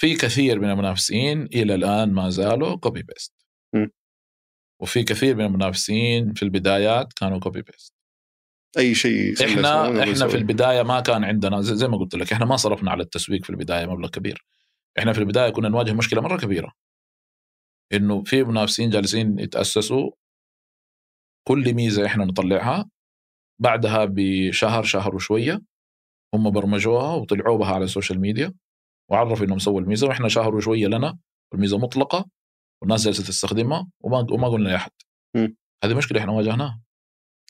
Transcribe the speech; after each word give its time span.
في 0.00 0.16
كثير 0.16 0.60
من 0.60 0.70
المنافسين 0.70 1.42
إلى 1.42 1.74
الآن 1.74 2.12
ما 2.12 2.30
زالوا 2.30 2.76
copy 2.76 3.02
paste. 3.02 3.32
وفي 4.80 5.02
كثير 5.02 5.36
من 5.36 5.44
المنافسين 5.44 6.32
في 6.32 6.42
البدايات 6.42 7.12
كانوا 7.12 7.38
copy 7.38 7.62
paste 7.62 7.94
أي 8.78 8.94
شيء 8.94 9.34
إحنا 9.44 10.02
إحنا. 10.02 10.28
في 10.28 10.36
البداية 10.36 10.82
ما 10.82 11.00
كان 11.00 11.24
عندنا 11.24 11.60
زي, 11.60 11.76
زي 11.76 11.88
ما 11.88 11.96
قلت 11.98 12.14
لك 12.14 12.32
إحنا 12.32 12.46
ما 12.46 12.56
صرفنا 12.56 12.90
على 12.90 13.02
التسويق 13.02 13.44
في 13.44 13.50
البداية 13.50 13.86
مبلغ 13.86 14.08
كبير. 14.08 14.44
إحنا 14.98 15.12
في 15.12 15.18
البداية 15.18 15.50
كنا 15.50 15.68
نواجه 15.68 15.92
مشكلة 15.92 16.20
مرة 16.20 16.36
كبيرة. 16.36 16.72
إنه 17.92 18.22
في 18.24 18.44
منافسين 18.44 18.90
جالسين 18.90 19.38
يتأسسوا 19.38 20.10
كل 21.48 21.74
ميزة 21.74 22.06
إحنا 22.06 22.24
نطلعها 22.24 22.90
بعدها 23.60 24.04
بشهر 24.10 24.82
شهر 24.82 25.14
وشوية 25.14 25.60
هم 26.34 26.50
برمجوها 26.50 27.14
وطلعوا 27.14 27.58
بها 27.58 27.74
على 27.74 27.84
ال 27.84 27.89
social 27.89 28.20
media 28.20 28.54
وعرفوا 29.10 29.46
إنهم 29.46 29.58
سووا 29.58 29.80
الميزة 29.80 30.06
وإحنا 30.08 30.28
شهر 30.28 30.54
وشوية 30.54 30.86
لنا 30.86 31.18
والميزة 31.52 31.78
مطلقة 31.78 32.26
والناس 32.82 33.04
جالسة 33.04 33.24
تستخدمها 33.24 33.88
وما 34.00 34.26
وما 34.30 34.48
قلنا 34.48 34.68
لأحد 34.68 34.90
مم. 35.36 35.56
هذه 35.84 35.94
مشكلة 35.94 36.20
إحنا 36.20 36.32
واجهناها 36.32 36.80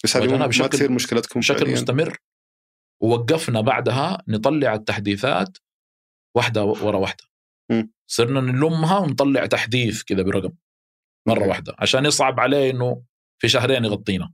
بس 0.05 0.17
هذه 0.17 0.39
ما 0.39 0.47
بشكل- 0.47 0.69
تصير 0.69 0.93
مشكلتكم 0.93 1.41
بشكل 1.41 1.59
فعلياً. 1.59 1.73
مستمر 1.73 2.17
ووقفنا 3.03 3.61
بعدها 3.61 4.23
نطلع 4.29 4.75
التحديثات 4.75 5.59
واحدة 6.37 6.65
ورا 6.65 6.97
واحدة 6.97 7.25
مم. 7.71 7.93
صرنا 8.11 8.41
نلمها 8.41 8.99
ونطلع 8.99 9.47
تحديث 9.47 10.03
كذا 10.03 10.23
برقم 10.23 10.53
مرة 11.29 11.39
okay. 11.39 11.49
واحدة 11.49 11.75
عشان 11.79 12.05
يصعب 12.05 12.41
عليه 12.41 12.71
إنه 12.71 13.03
في 13.43 13.49
شهرين 13.49 13.85
يغطينا 13.85 14.33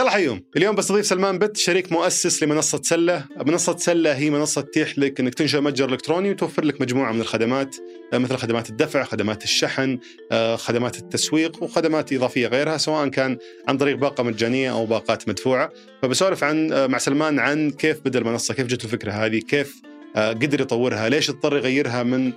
يلا 0.00 0.10
حيوم. 0.10 0.42
اليوم 0.56 0.74
بستضيف 0.74 1.06
سلمان 1.06 1.38
بت 1.38 1.56
شريك 1.56 1.92
مؤسس 1.92 2.42
لمنصة 2.42 2.80
سلة. 2.82 3.24
منصة 3.46 3.76
سلة 3.76 4.12
هي 4.12 4.30
منصة 4.30 4.60
تتيح 4.60 4.98
لك 4.98 5.20
أنك 5.20 5.34
تنشأ 5.34 5.58
متجر 5.58 5.88
إلكتروني 5.88 6.30
وتوفر 6.30 6.64
لك 6.64 6.80
مجموعة 6.80 7.12
من 7.12 7.20
الخدمات 7.20 7.76
مثل 8.14 8.36
خدمات 8.36 8.70
الدفع 8.70 9.04
خدمات 9.04 9.44
الشحن 9.44 9.98
آه، 10.32 10.56
خدمات 10.56 10.98
التسويق 10.98 11.62
وخدمات 11.62 12.12
إضافية 12.12 12.46
غيرها 12.46 12.76
سواء 12.76 13.08
كان 13.08 13.38
عن 13.68 13.78
طريق 13.78 13.96
باقة 13.96 14.24
مجانية 14.24 14.72
أو 14.72 14.86
باقات 14.86 15.28
مدفوعة. 15.28 15.72
فبسولف 16.02 16.44
عن 16.44 16.72
آه، 16.72 16.86
مع 16.86 16.98
سلمان 16.98 17.38
عن 17.38 17.70
كيف 17.70 18.00
بدأ 18.04 18.18
المنصة 18.18 18.54
كيف 18.54 18.66
جت 18.66 18.84
الفكرة 18.84 19.12
هذه 19.12 19.38
كيف 19.38 19.82
آه، 20.16 20.32
قدر 20.32 20.60
يطورها 20.60 21.08
ليش 21.08 21.30
اضطر 21.30 21.56
يغيرها 21.56 22.02
من 22.02 22.32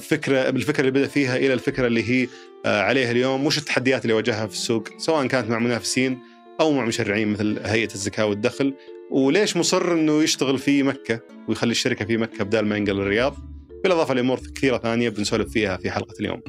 فكرة 0.00 0.50
من 0.50 0.56
الفكرة 0.56 0.80
اللي 0.80 0.90
بدأ 0.90 1.06
فيها 1.06 1.36
إلى 1.36 1.52
الفكرة 1.52 1.86
اللي 1.86 2.10
هي 2.10 2.28
عليها 2.66 3.10
اليوم 3.10 3.46
وش 3.46 3.58
التحديات 3.58 4.02
اللي 4.02 4.14
واجهها 4.14 4.46
في 4.46 4.52
السوق 4.52 4.88
سواء 4.98 5.26
كانت 5.26 5.50
مع 5.50 5.58
منافسين 5.58 6.35
أو 6.60 6.72
مع 6.72 6.84
مشرعين 6.84 7.28
مثل 7.28 7.58
هيئة 7.64 7.94
الزكاة 7.94 8.26
والدخل 8.26 8.74
وليش 9.10 9.56
مصر 9.56 9.92
إنه 9.92 10.22
يشتغل 10.22 10.58
في 10.58 10.82
مكة 10.82 11.20
ويخلي 11.48 11.70
الشركة 11.70 12.04
في 12.04 12.16
مكة 12.16 12.44
بدال 12.44 12.66
ما 12.66 12.76
ينقل 12.76 13.00
الرياض 13.00 13.36
بالإضافة 13.82 14.14
لأمور 14.14 14.40
كثيرة 14.54 14.78
ثانية 14.78 15.08
بنسولف 15.08 15.52
فيها 15.52 15.76
في 15.76 15.90
حلقة 15.90 16.14
اليوم. 16.20 16.42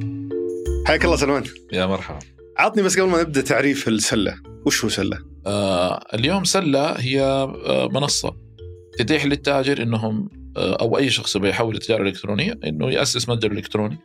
حياك 0.87 1.05
الله 1.05 1.15
سلمان، 1.15 1.43
يا 1.73 1.85
مرحبا 1.85 2.19
عطني 2.57 2.83
بس 2.83 2.99
قبل 2.99 3.09
ما 3.09 3.21
نبدأ 3.21 3.41
تعريف 3.41 3.87
السلة، 3.87 4.35
وش 4.65 4.83
هو 4.83 4.89
سلة؟ 4.89 5.19
آه 5.45 6.05
اليوم 6.13 6.43
سلة 6.43 6.91
هي 6.91 7.21
آه 7.21 7.89
منصة 7.93 8.35
تتيح 8.97 9.25
للتاجر 9.25 9.81
إنهم 9.81 10.29
آه 10.57 10.75
أو 10.81 10.97
أي 10.97 11.09
شخص 11.09 11.35
يبغى 11.35 11.49
يحول 11.49 11.75
التجاره 11.75 12.01
الالكترونيه 12.01 12.59
إنه 12.63 12.91
يأسس 12.91 13.29
متجر 13.29 13.51
إلكتروني 13.51 13.97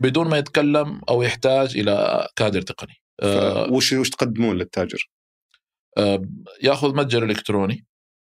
بدون 0.00 0.28
ما 0.28 0.38
يتكلم 0.38 1.00
أو 1.08 1.22
يحتاج 1.22 1.78
إلى 1.78 2.26
كادر 2.36 2.62
تقني 2.62 2.94
آه 3.22 3.72
وش 3.72 3.92
وش 3.92 4.10
تقدمون 4.10 4.56
للتاجر؟ 4.56 5.08
آه، 5.96 6.22
ياخذ 6.62 6.96
متجر 6.96 7.24
إلكتروني 7.24 7.86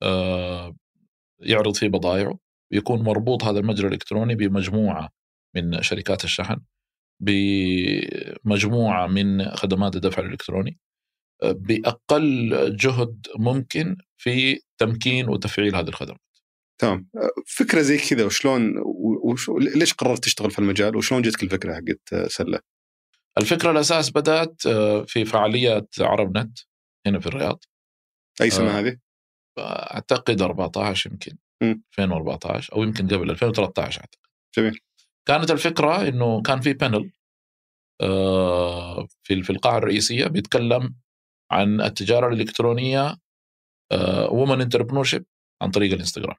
آه، 0.02 0.76
يعرض 1.40 1.76
فيه 1.76 1.88
بضائعه 1.88 2.38
يكون 2.72 3.02
مربوط 3.02 3.44
هذا 3.44 3.58
المتجر 3.58 3.86
الالكتروني 3.86 4.34
بمجموعة 4.34 5.08
من 5.56 5.82
شركات 5.82 6.24
الشحن 6.24 6.60
بمجموعة 7.20 9.06
من 9.06 9.50
خدمات 9.50 9.96
الدفع 9.96 10.22
الإلكتروني 10.22 10.78
آه، 11.42 11.52
بأقل 11.52 12.76
جهد 12.76 13.26
ممكن 13.36 13.96
في 14.16 14.60
تمكين 14.78 15.28
وتفعيل 15.28 15.76
هذه 15.76 15.88
الخدمات. 15.88 16.20
تمام، 16.80 17.08
فكرة 17.46 17.80
زي 17.80 17.98
كذا 17.98 18.24
وشلون 18.24 18.74
وش 19.24 19.50
ليش 19.50 19.94
قررت 19.94 20.24
تشتغل 20.24 20.50
في 20.50 20.58
المجال 20.58 20.96
وشلون 20.96 21.22
جتك 21.22 21.42
الفكرة 21.42 21.74
حقت 21.74 22.30
سلة؟ 22.30 22.60
الفكرة 23.38 23.70
الأساس 23.70 24.10
بدأت 24.10 24.62
في 25.06 25.24
فعاليات 25.24 25.94
عرب 26.00 26.38
نت 26.38 26.58
هنا 27.06 27.20
في 27.20 27.26
الرياض 27.26 27.64
أي 28.40 28.50
سنة 28.50 28.78
آه. 28.78 28.80
هذه؟ 28.80 28.98
أعتقد 29.58 30.42
14 30.42 31.10
يمكن 31.10 31.36
مم. 31.62 31.82
2014 31.98 32.74
أو 32.74 32.82
يمكن 32.82 33.08
قبل 33.08 33.30
2013 33.30 34.00
أعتقد 34.00 34.18
جميل. 34.56 34.80
كانت 35.28 35.50
الفكرة 35.50 36.08
إنه 36.08 36.42
كان 36.42 36.60
في 36.60 36.72
بانل 36.72 37.12
في 39.22 39.42
في 39.42 39.50
القاعة 39.50 39.78
الرئيسية 39.78 40.26
بيتكلم 40.26 40.94
عن 41.50 41.80
التجارة 41.80 42.28
الإلكترونية 42.28 43.16
women 44.30 44.60
entrepreneur 44.60 45.08
عن 45.62 45.70
طريق 45.70 45.92
الإنستغرام 45.92 46.36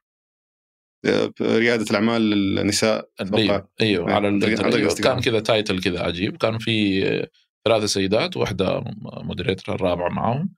آه، 1.06 1.32
ريادة 1.40 1.84
الأعمال 1.90 2.22
للنساء 2.30 3.10
أيوه. 3.34 3.68
أيوه 3.80 4.12
على 4.12 4.26
عن 4.26 4.40
طريق 4.40 4.52
الإنترنت. 4.58 4.74
الانستغرام. 4.74 5.14
كان 5.14 5.24
كذا 5.24 5.40
title 5.40 5.82
كذا 5.82 6.02
عجيب 6.02 6.36
كان 6.36 6.58
في 6.58 7.06
آه، 7.08 7.28
ثلاثة 7.64 7.86
سيدات 7.86 8.36
واحدة 8.36 8.84
moderator 9.02 9.74
الرابعة 9.74 10.08
معاهم 10.08 10.54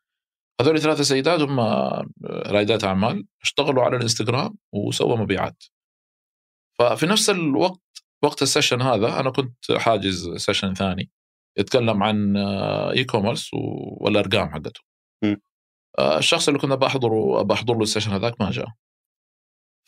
هذول 0.60 0.80
ثلاثة 0.80 1.02
سيدات 1.02 1.40
هم 1.40 1.60
آه، 1.60 2.06
رائدات 2.24 2.84
أعمال 2.84 3.26
اشتغلوا 3.42 3.82
على 3.82 3.96
الإنستغرام 3.96 4.54
وسووا 4.72 5.16
مبيعات 5.16 5.64
ففي 6.78 7.06
نفس 7.06 7.30
الوقت 7.30 7.80
وقت 8.22 8.42
ال 8.42 8.47
session 8.47 8.82
هذا 8.82 9.20
أنا 9.20 9.30
كنت 9.30 9.72
حاجز 9.72 10.36
session 10.36 10.74
ثاني 10.74 11.10
يتكلم 11.58 12.02
عن 12.02 12.36
e-commerce 12.96 13.50
والأرقام 14.00 14.50
حقته 14.50 14.80
م. 15.24 15.36
آه، 15.98 16.18
الشخص 16.18 16.48
اللي 16.48 16.60
كنا 16.60 16.74
بحضره 16.74 17.42
بحضر 17.42 17.74
له 17.74 17.82
ال 17.82 17.86
session 17.86 18.10
هذاك 18.10 18.40
ما 18.40 18.50
جاء 18.50 18.68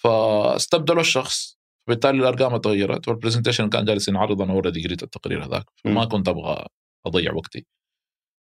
فاستبدلوا 0.03 1.01
الشخص 1.01 1.59
بالتالي 1.89 2.19
الأرقام 2.19 2.57
تغيرت 2.57 3.09
وال 3.09 3.17
presentation 3.17 3.69
كان 3.69 3.85
جالس 3.85 4.09
ينعرض 4.09 4.43
أنا 4.43 4.53
already 4.53 4.85
قريت 4.85 5.03
التقرير 5.03 5.45
هذاك 5.45 5.65
فما. 5.85 6.05
كنت 6.05 6.29
أبغى 6.29 6.67
أضيع 7.07 7.33
وقتي 7.33 7.67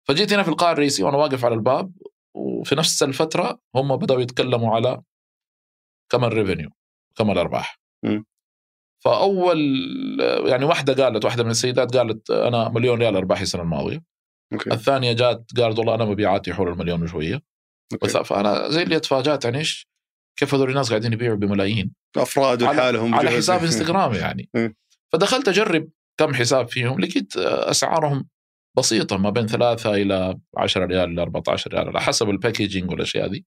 فجيت 0.07 0.33
هنا 0.33 0.43
في 0.43 0.49
القاعه 0.49 0.71
الرئيسيه 0.71 1.03
وأنا 1.03 1.17
واقف 1.17 1.45
على 1.45 1.55
الباب 1.55 1.91
وفي 2.35 2.75
نفس 2.75 3.03
الفترة 3.03 3.59
هم 3.75 3.95
بدأوا 3.95 4.21
يتكلموا 4.21 4.75
على 4.75 5.01
كم 6.11 6.23
ال 6.23 6.29
revenue 6.29 6.69
كم 7.15 7.31
الأرباح 7.31 7.79
م. 8.05 8.23
فأول 9.03 9.59
يعني 10.45 10.65
واحدة 10.65 11.03
قالت 11.03 11.25
واحدة 11.25 11.43
من 11.43 11.49
السيدات 11.49 11.97
قالت 11.97 12.31
أنا 12.31 12.69
مليون 12.69 12.99
ريال 12.99 13.15
أرباحي 13.15 13.43
السنة 13.43 13.61
الماضية 13.61 14.03
okay 14.53 14.73
الثانية 14.73 15.13
جات 15.13 15.51
قالت 15.57 15.79
والله 15.79 15.95
أنا 15.95 16.05
مبيعاتي 16.05 16.53
حول 16.53 16.67
المليون 16.67 17.03
وشوية 17.03 17.41
okay. 17.93 18.07
بس 18.07 18.17
فأنا 18.17 18.69
زي 18.69 18.83
اللي 18.83 18.99
تفاجات 18.99 19.45
يعني 19.45 19.57
إيش 19.57 19.87
كيف 20.39 20.53
هذول 20.53 20.69
الناس 20.69 20.89
قاعدين 20.89 21.13
يبيعوا 21.13 21.37
بملايين 21.37 21.93
أفراد 22.17 22.63
على, 22.63 22.77
وحالهم 22.77 23.15
على 23.15 23.27
بجهد. 23.27 23.37
حساب 23.37 23.63
إنستغرام 23.63 24.13
يعني. 24.13 24.49
فدخلت 25.13 25.47
أجرب 25.47 25.89
كم 26.19 26.33
حساب 26.33 26.67
فيهم 26.67 26.99
لقيت 26.99 27.37
أسعارهم 27.37 28.29
بسيطة 28.77 29.17
ما 29.17 29.29
بين 29.29 29.47
ثلاثة 29.47 29.93
إلى 29.95 30.39
10 30.57 30.85
ريال 30.85 31.11
إلى 31.11 31.21
14 31.21 31.71
ريال 31.71 31.87
على 31.87 32.01
حسب 32.01 32.29
ال 32.29 32.36
packaging 32.36 32.91
والأشياء 32.91 33.27
دي 33.27 33.45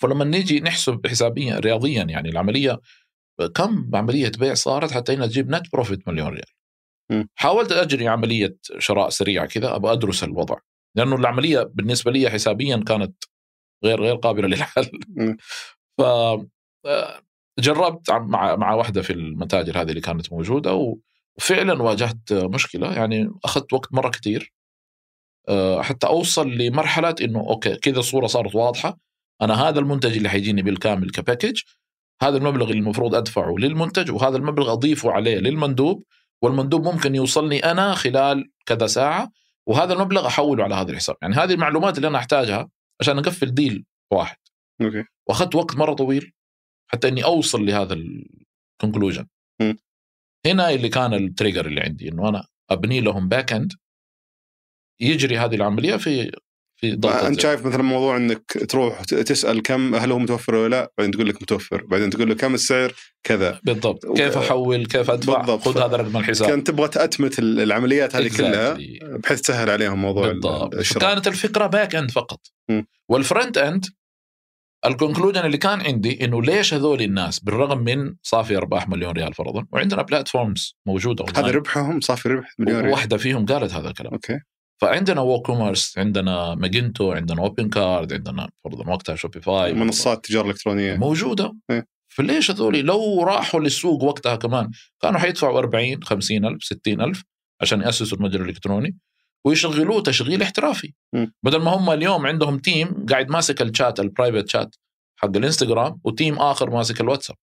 فلما 0.00 0.24
نيجي 0.24 0.60
نحسب 0.60 1.06
حسابيا 1.06 1.58
رياضيا 1.58 2.02
يعني 2.02 2.28
العملية 2.28 2.80
كم 3.54 3.90
عملية 3.94 4.32
بيع 4.38 4.54
صارت 4.54 4.92
حتى 4.92 5.14
انها 5.14 5.26
تجيب 5.26 5.50
net 5.50 5.72
profit 5.72 6.08
مليون 6.08 6.28
ريال 6.28 6.44
م. 7.10 7.24
حاولت 7.34 7.72
أجري 7.72 8.08
عملية 8.08 8.56
شراء 8.78 9.08
سريعة 9.08 9.46
كذا 9.46 9.76
أبغى 9.76 9.92
أدرس 9.92 10.24
الوضع 10.24 10.56
لأنه 10.96 11.16
العملية 11.16 11.62
بالنسبة 11.62 12.10
لي 12.12 12.30
حسابيا 12.30 12.76
كانت 12.76 13.24
غير 13.84 14.00
غير 14.02 14.14
قابلة 14.16 14.48
للحل. 14.56 14.90
ف 15.98 16.02
آه، 16.86 17.20
جربت 17.58 18.10
مع 18.10 18.56
مع 18.56 18.74
واحدة 18.74 19.02
في 19.02 19.12
المتاجر 19.12 19.80
هذه 19.80 19.88
اللي 19.90 20.00
كانت 20.00 20.32
موجودة 20.32 20.74
وفعلا 21.38 21.82
واجهت 21.82 22.32
مشكلة 22.32 22.94
يعني 22.94 23.30
أخذت 23.44 23.72
وقت 23.72 23.92
مرة 23.92 24.08
كثير 24.08 24.52
آه، 25.48 25.82
حتى 25.82 26.06
أوصل 26.06 26.50
لمرحلة 26.50 27.14
إنه 27.20 27.40
okay 27.40 27.76
كذا 27.76 27.98
الصورة 27.98 28.26
صارت 28.26 28.54
واضحة 28.54 28.98
أنا 29.42 29.68
هذا 29.68 29.80
المنتج 29.80 30.16
اللي 30.16 30.28
حيجيني 30.28 30.62
بالكامل 30.62 31.10
ك 31.10 31.16
package 31.16 31.60
هذا 32.22 32.36
المبلغ 32.36 32.70
اللي 32.70 32.78
المفروض 32.78 33.14
أدفعه 33.14 33.54
للمنتج 33.58 34.10
وهذا 34.10 34.36
المبلغ 34.36 34.72
أضيفه 34.72 35.12
عليه 35.12 35.38
للمندوب 35.38 36.04
والمندوب 36.42 36.84
ممكن 36.84 37.14
يوصلني 37.14 37.58
أنا 37.70 37.94
خلال 37.94 38.50
كذا 38.66 38.86
ساعة 38.86 39.30
وهذا 39.66 39.92
المبلغ 39.92 40.26
أحوله 40.26 40.64
على 40.64 40.74
هذا 40.74 40.90
الحساب. 40.90 41.16
يعني 41.22 41.34
هذه 41.34 41.52
المعلومات 41.52 41.96
اللي 41.96 42.08
أنا 42.08 42.18
أحتاجها 42.18 42.68
عشان 43.00 43.18
أقفل 43.18 43.54
deal 43.54 43.84
واحد. 44.12 44.36
okay. 44.80 45.04
وأخذت 45.28 45.54
وقت 45.54 45.76
مرة 45.76 45.94
طويل 45.94 46.32
حتى 46.86 47.08
إني 47.08 47.24
أوصل 47.24 47.66
لهذا 47.66 47.94
ال 47.94 48.05
conclusion. 48.05 49.26
هنا 50.46 50.70
اللي 50.70 50.88
كان 50.88 51.14
ال 51.14 51.21
trigger 51.21 51.66
اللي 51.66 51.80
عندي 51.80 52.08
إنه 52.08 52.28
أنا 52.28 52.46
أبني 52.70 53.00
لهم 53.00 53.28
back 53.28 53.52
end 53.52 53.72
يجري 55.00 55.38
هذه 55.38 55.54
العملية 55.54 55.96
في 55.96 56.32
في 56.80 56.94
ضغطه 56.96 57.26
أنت. 57.28 57.40
شايف 57.40 57.66
مثلا 57.66 57.82
موضوع 57.82 58.16
إنك 58.16 58.52
تروح 58.68 59.04
تسأل 59.04 59.62
كم 59.62 59.94
هل 59.94 60.12
هو 60.12 60.18
متوفر 60.18 60.54
ولا 60.54 60.68
لا 60.76 60.92
بعدين 60.98 61.10
تقول 61.12 61.28
لك 61.28 61.42
متوفر 61.42 61.84
بعدين 61.84 62.10
تقول 62.10 62.28
له 62.28 62.34
كم 62.34 62.54
السعر 62.54 62.92
كذا 63.22 63.60
بالضبط 63.64 64.04
وك- 64.04 64.16
كيف 64.16 64.36
أحول 64.38 64.86
كيف 64.86 65.10
أدفع 65.10 65.38
بالضبط. 65.38 65.60
خذ 65.68 65.78
هذا 65.78 65.96
رقم 65.96 66.16
الحساب 66.16 66.48
كان 66.48 66.64
تبغى 66.64 66.88
تأتمت 66.88 67.38
ال- 67.38 67.60
العمليات 67.60 68.16
هذه 68.16 68.36
كلها 68.36 68.74
Exactly. 68.74 69.04
بحيث 69.04 69.40
تسهل 69.40 69.70
عليهم 69.70 70.02
موضوع 70.02 70.26
ال- 70.26 70.32
بالضبط 70.40 70.74
فكانت 70.74 71.28
الفكرة 71.28 71.66
back 71.66 71.94
end 71.94 72.10
فقط 72.10 72.40
مم. 72.68 72.86
وال 73.08 73.22
front 73.22 73.58
end 73.58 73.86
ال 74.86 74.91
conclusion 74.91 75.40
اللي 75.40 75.58
كان 75.58 75.80
عندي 75.80 76.24
إنه 76.24 76.42
ليش 76.42 76.74
هذول 76.74 77.02
الناس 77.02 77.40
بالرغم 77.40 77.78
من 77.78 78.14
صافي 78.22 78.56
أرباح 78.56 78.88
مليون 78.88 79.12
ريال 79.12 79.34
فرضا 79.34 79.66
وعندنا 79.72 80.02
platforms 80.02 80.76
موجودة 80.86 81.24
هذا 81.36 81.50
ربحهم 81.50 82.00
صافي 82.00 82.28
ربح 82.28 82.54
مليون 82.58 82.80
ريال. 82.80 82.92
واحدة 82.92 83.16
فيهم 83.16 83.46
قالت 83.46 83.72
هذا 83.72 83.88
الكلام. 83.88 84.12
okay. 84.12 84.40
فعندنا 84.80 85.20
WooCommerce 85.20 85.98
عندنا 85.98 86.54
Magento 86.54 87.12
عندنا 87.12 87.42
OpenCart 87.42 88.12
عندنا 88.12 88.48
فرضا 88.64 88.90
وقتها 88.90 89.14
Shopify 89.14 89.72
منصات 89.74 90.24
تجارة 90.24 90.46
إلكترونية. 90.46 90.96
موجودة. 90.96 91.54
إيه. 91.70 91.86
فليش 92.08 92.50
هذول 92.50 92.78
لو 92.78 93.22
راحوا 93.22 93.60
للسوق 93.60 94.02
وقتها 94.02 94.36
كمان 94.36 94.70
كانوا 95.02 95.20
حيدفعوا 95.20 95.58
40 95.58 96.02
50 96.04 96.44
ألف 96.44 96.64
60 96.64 97.00
ألف 97.00 97.22
عشان 97.62 97.80
يأسسوا 97.80 98.18
المتجر 98.18 98.42
الإلكتروني. 98.42 98.96
ويشغلوه 99.46 100.02
تشغيل 100.02 100.42
احترافي 100.42 100.92
م. 101.12 101.26
بدل 101.42 101.62
ما 101.62 101.70
هم 101.70 101.90
اليوم 101.90 102.26
عندهم 102.26 102.58
team 102.58 103.06
قاعد 103.10 103.30
ماسك 103.30 103.62
ال 103.62 103.70
chat 103.70 104.00
ال 104.00 104.06
private 104.06 104.48
chat 104.48 104.76
حق 105.16 105.36
الإنستغرام 105.36 106.00
و 106.04 106.11
team 106.11 106.38
آخر 106.38 106.70
ماسك 106.70 107.00
الواتساب 107.00 107.36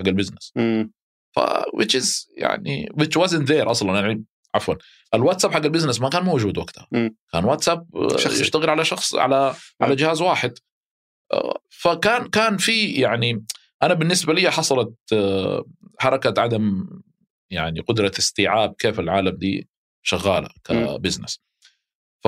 حق 0.00 0.08
ال 0.08 0.13
business 0.13 0.52
مم. 0.56 0.92
ف 1.36 1.40
which 1.80 2.00
is 2.00 2.26
يعني 2.36 2.88
which 3.00 3.20
wasn't 3.22 3.46
there 3.46 3.68
أصلا 3.68 4.00
يعني 4.00 4.24
عفوا 4.54 4.74
الواتساب 5.14 5.52
حق 5.52 5.64
ال 5.64 5.68
business 5.68 6.00
ما 6.00 6.08
كان 6.08 6.24
موجود 6.24 6.58
وقتها 6.58 6.86
مم. 6.92 7.16
كان 7.32 7.44
واتساب 7.44 7.86
آه، 7.96 8.16
شخصي. 8.16 8.40
يشتغل 8.40 8.70
على 8.70 8.84
شخص 8.84 9.14
على 9.14 9.54
على 9.80 9.96
جهاز 9.96 10.22
واحد 10.22 10.58
آه، 11.32 11.58
فكان 11.70 12.28
كان 12.28 12.56
في 12.56 12.92
يعني 12.92 13.44
أنا 13.82 13.94
بالنسبة 13.94 14.34
لي 14.34 14.50
حصلت 14.50 14.94
آه، 15.12 15.64
حركة 15.98 16.40
عدم 16.40 16.86
يعني 17.50 17.80
قدرة 17.80 18.12
استيعاب 18.18 18.74
كيف 18.78 19.00
العالم 19.00 19.36
دي 19.36 19.68
شغالة 20.02 20.48
ك 20.64 20.72
business 20.72 21.40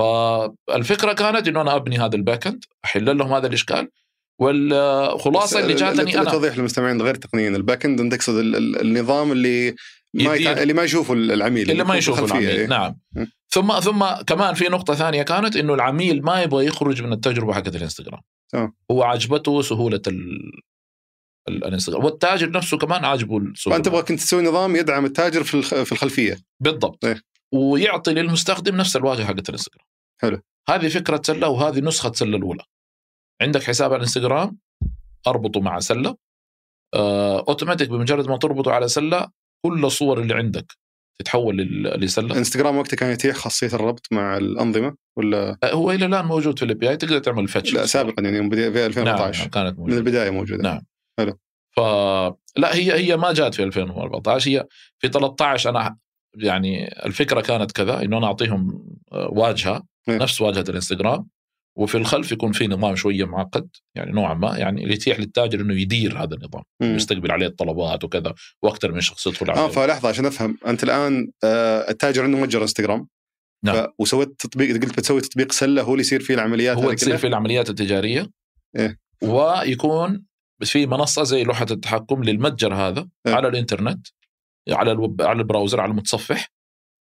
فالفكرة 0.00 1.12
كانت 1.12 1.48
إنه 1.48 1.60
أنا 1.60 1.76
أبني 1.76 1.98
هذا 1.98 2.16
ال 2.16 2.22
back 2.22 2.46
end 2.46 2.64
أحل 2.84 3.18
لهم 3.18 3.32
هذا 3.32 3.46
الإشكال 3.46 3.88
والخلاصة 4.40 5.60
اللي 5.60 5.74
جاتني 5.74 6.14
أنا 6.14 6.20
للتوضيح 6.24 6.58
للمستمعين 6.58 7.02
غير 7.02 7.14
تقنيا 7.14 7.48
ال 7.48 7.56
back 7.56 7.84
end 7.84 8.00
أنت 8.00 8.14
تقصد 8.14 8.34
ال- 8.36 8.56
ال- 8.56 8.80
النظام 8.80 9.32
اللي 9.32 9.74
ما. 10.14 10.34
يتع... 10.34 10.62
اللي 10.62 10.72
ما 10.72 10.82
يشوفه 10.82 11.14
العميل 11.14 11.70
اللي 11.70 11.84
ما 11.84 11.88
يكون 11.88 11.96
يشوف 11.96 12.16
في 12.16 12.22
الخلفية، 12.24 12.38
العميل 12.44 12.60
إيه. 12.60 12.66
نعم 12.66 12.96
م. 13.12 13.24
ثم 13.48 13.80
ثم 13.80 14.04
كمان 14.26 14.54
في 14.54 14.64
نقطة 14.64 14.94
ثانية 14.94 15.22
كانت 15.22 15.56
إنه 15.56 15.74
العميل 15.74 16.22
ما 16.22 16.42
يبغى 16.42 16.66
يخرج 16.66 17.02
من 17.02 17.12
التجربة 17.12 17.52
حقت 17.52 17.76
الإنستغرام. 17.76 18.20
هو 18.90 19.02
عجبته 19.02 19.62
سهولة 19.62 20.02
ال... 20.06 20.40
ال- 21.48 21.64
الإنستغرام 21.64 22.04
والتاجر 22.04 22.50
نفسه 22.50 22.78
كمان 22.78 23.04
عاجبه 23.04 23.38
السهولة 23.38 23.76
فأنت 23.76 23.86
تبغى 23.86 24.02
كنت 24.02 24.18
تسوي 24.20 24.42
نظام 24.42 24.76
يدعم 24.76 25.04
التاجر 25.04 25.44
في. 25.44 25.62
في 25.62 25.92
الخلفية 25.92 26.38
بالضبط 26.60 27.04
إيه. 27.04 27.22
ويعطي 27.54 28.14
للمستخدم 28.14 28.76
نفس 28.76 28.96
الواجهة 28.96 29.24
حقت 29.26 29.48
الإنستغرام 29.48 29.86
حلو. 30.20 30.42
هذه 30.68 30.88
فكرة 30.88 31.20
سلة 31.24 31.48
وهذه 31.48 31.80
نسخة 31.80 32.12
سلة 32.12 32.36
الأولى 32.36 32.64
عندك 33.42 33.62
حساب 33.62 33.90
على 33.90 33.96
الانستغرام 33.96 34.58
أربطه 35.26 35.60
مع 35.60 35.80
سلة 35.80 36.16
آه، 36.94 37.44
أوتوماتيك 37.48 37.88
بمجرد 37.88 38.28
ما 38.28 38.36
تربطه 38.36 38.72
على 38.72 38.88
سلة 38.88 39.30
كل 39.66 39.84
الصور 39.84 40.20
اللي 40.20 40.34
عندك 40.34 40.76
تتحول 41.20 41.56
لسلة 41.98 42.38
إنستغرام 42.38 42.76
وقتها 42.76 42.96
كان 42.96 43.10
يتيح 43.10 43.36
خاصية 43.36 43.66
الربط 43.66 44.06
مع 44.12 44.36
الأنظمة 44.36 44.96
ولا 45.18 45.58
آه، 45.64 45.72
هو 45.72 45.90
إلى 45.90 46.06
الآن 46.06 46.24
موجود 46.24 46.58
في 46.58 46.64
ال 46.64 46.74
API 46.74 46.96
تقدر 46.96 47.18
تعمل 47.18 47.48
fetch 47.48 47.74
لا 47.74 47.86
سابقا 47.86 48.22
يعني 48.22 48.50
في 48.50 48.86
2014 48.86 49.40
نعم 49.40 49.50
كانت 49.50 49.78
من 49.78 49.84
موجودة 49.84 49.98
البداية 49.98 50.30
موجودة 50.30 50.62
نعم. 50.62 50.80
حلو. 51.18 51.38
ف 51.76 51.80
لا 52.56 52.74
هي 52.74 52.92
هي 52.92 53.16
ما 53.16 53.32
جات 53.32 53.54
في 53.54 53.62
2014 53.62 54.50
هي 54.50 54.66
في 54.98 55.08
13 55.08 55.70
أنا 55.70 55.96
يعني 56.34 57.04
الفكرة 57.06 57.40
كانت 57.40 57.72
كذا 57.72 58.02
إنه 58.02 58.18
أنا 58.18 58.26
أعطيهم 58.26 58.86
آه، 59.12 59.28
واجهة. 59.32 59.89
نفس 60.08 60.40
واجهة 60.40 60.64
الإنستغرام 60.68 61.26
وفي 61.78 61.94
الخلف 61.94 62.32
يكون 62.32 62.52
في 62.52 62.66
نظام 62.66 62.96
شوية 62.96 63.24
معقد 63.24 63.68
يعني 63.94 64.12
نوعا 64.12 64.34
ما 64.34 64.58
يعني 64.58 64.82
اللي 64.82 64.94
يتيح 64.94 65.20
للتاجر 65.20 65.60
إنه 65.60 65.74
يدير 65.74 66.22
هذا 66.22 66.34
النظام 66.34 66.62
مم. 66.82 66.96
يستقبل 66.96 67.30
عليه 67.30 67.46
الطلبات 67.46 68.04
وكذا 68.04 68.34
وأكثر 68.62 68.92
من 68.92 69.00
شخص 69.00 69.26
يدخل 69.26 69.50
آه 69.50 69.52
عليه 69.52 69.72
فلحظة 69.72 70.08
عشان 70.08 70.26
أفهم 70.26 70.58
أنت 70.66 70.84
الآن 70.84 71.30
آه 71.44 71.90
التاجر 71.90 72.24
عنده 72.24 72.38
متجر 72.38 72.62
إنستغرام 72.62 73.06
نعم. 73.64 73.76
ف... 73.76 73.88
وسويت 73.98 74.28
تطبيق 74.38 74.72
قلت 74.72 74.98
بتسوي 74.98 75.20
تطبيق 75.20 75.52
سلة 75.52 75.82
هو 75.82 75.92
اللي 75.92 76.00
يصير 76.00 76.20
فيه 76.20 76.34
العمليات 76.34 76.76
هو 76.76 76.88
هذه 76.88 76.94
تصير 76.94 77.08
كلها؟ 77.08 77.18
في 77.18 77.26
العمليات 77.26 77.70
التجارية 77.70 78.30
إيه. 78.76 78.98
ويكون 79.22 80.24
في 80.64 80.86
منصة 80.86 81.22
زي 81.22 81.44
لوحة 81.44 81.66
التحكم 81.70 82.24
للمتجر 82.24 82.74
هذا 82.74 83.08
إيه. 83.26 83.34
على 83.34 83.48
الإنترنت 83.48 84.06
على 84.70 84.92
الويب 84.92 85.22
على 85.22 85.38
البراوزر 85.38 85.80
على 85.80 85.90
المتصفح 85.90 86.52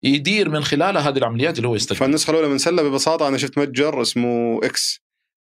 يدير 0.05 0.49
من 0.49 0.63
خلالها 0.63 1.09
هذه 1.09 1.17
العمليات 1.17 1.57
اللي 1.57 1.67
هو 1.67 1.75
يستقبل 1.75 1.99
فالنسخة 1.99 2.31
الأولى 2.31 2.47
من 2.47 2.57
سلة 2.57 2.83
ببساطة 2.83 3.27
أنا 3.27 3.37
شفت 3.37 3.57
متجر 3.57 4.01
اسمه 4.01 4.59
إكس 4.63 4.99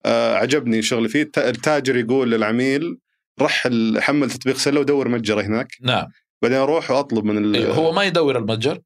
آه 0.06 0.36
عجبني 0.36 0.82
شغلي 0.82 1.10
فيه. 1.10 1.22
الت- 1.22 1.38
التاجر 1.38 1.98
يقول 1.98 2.32
للعميل 2.32 2.98
روح 3.42 4.02
حمل 4.02 4.32
تطبيق 4.32 4.58
سلة 4.58 4.80
ودور 4.80 5.08
متجر 5.08 5.42
هناك. 5.42 5.68
نعم. 5.82 6.08
بعدين 6.42 6.58
أروح 6.58 6.92
وأطلب 6.92 7.26
من 7.26 7.38
ال... 7.46 7.56
أيوه. 7.56 7.76
هو 7.76 7.92
ما 7.92 8.04
يدور 8.04 8.38
المتجر 8.38 8.80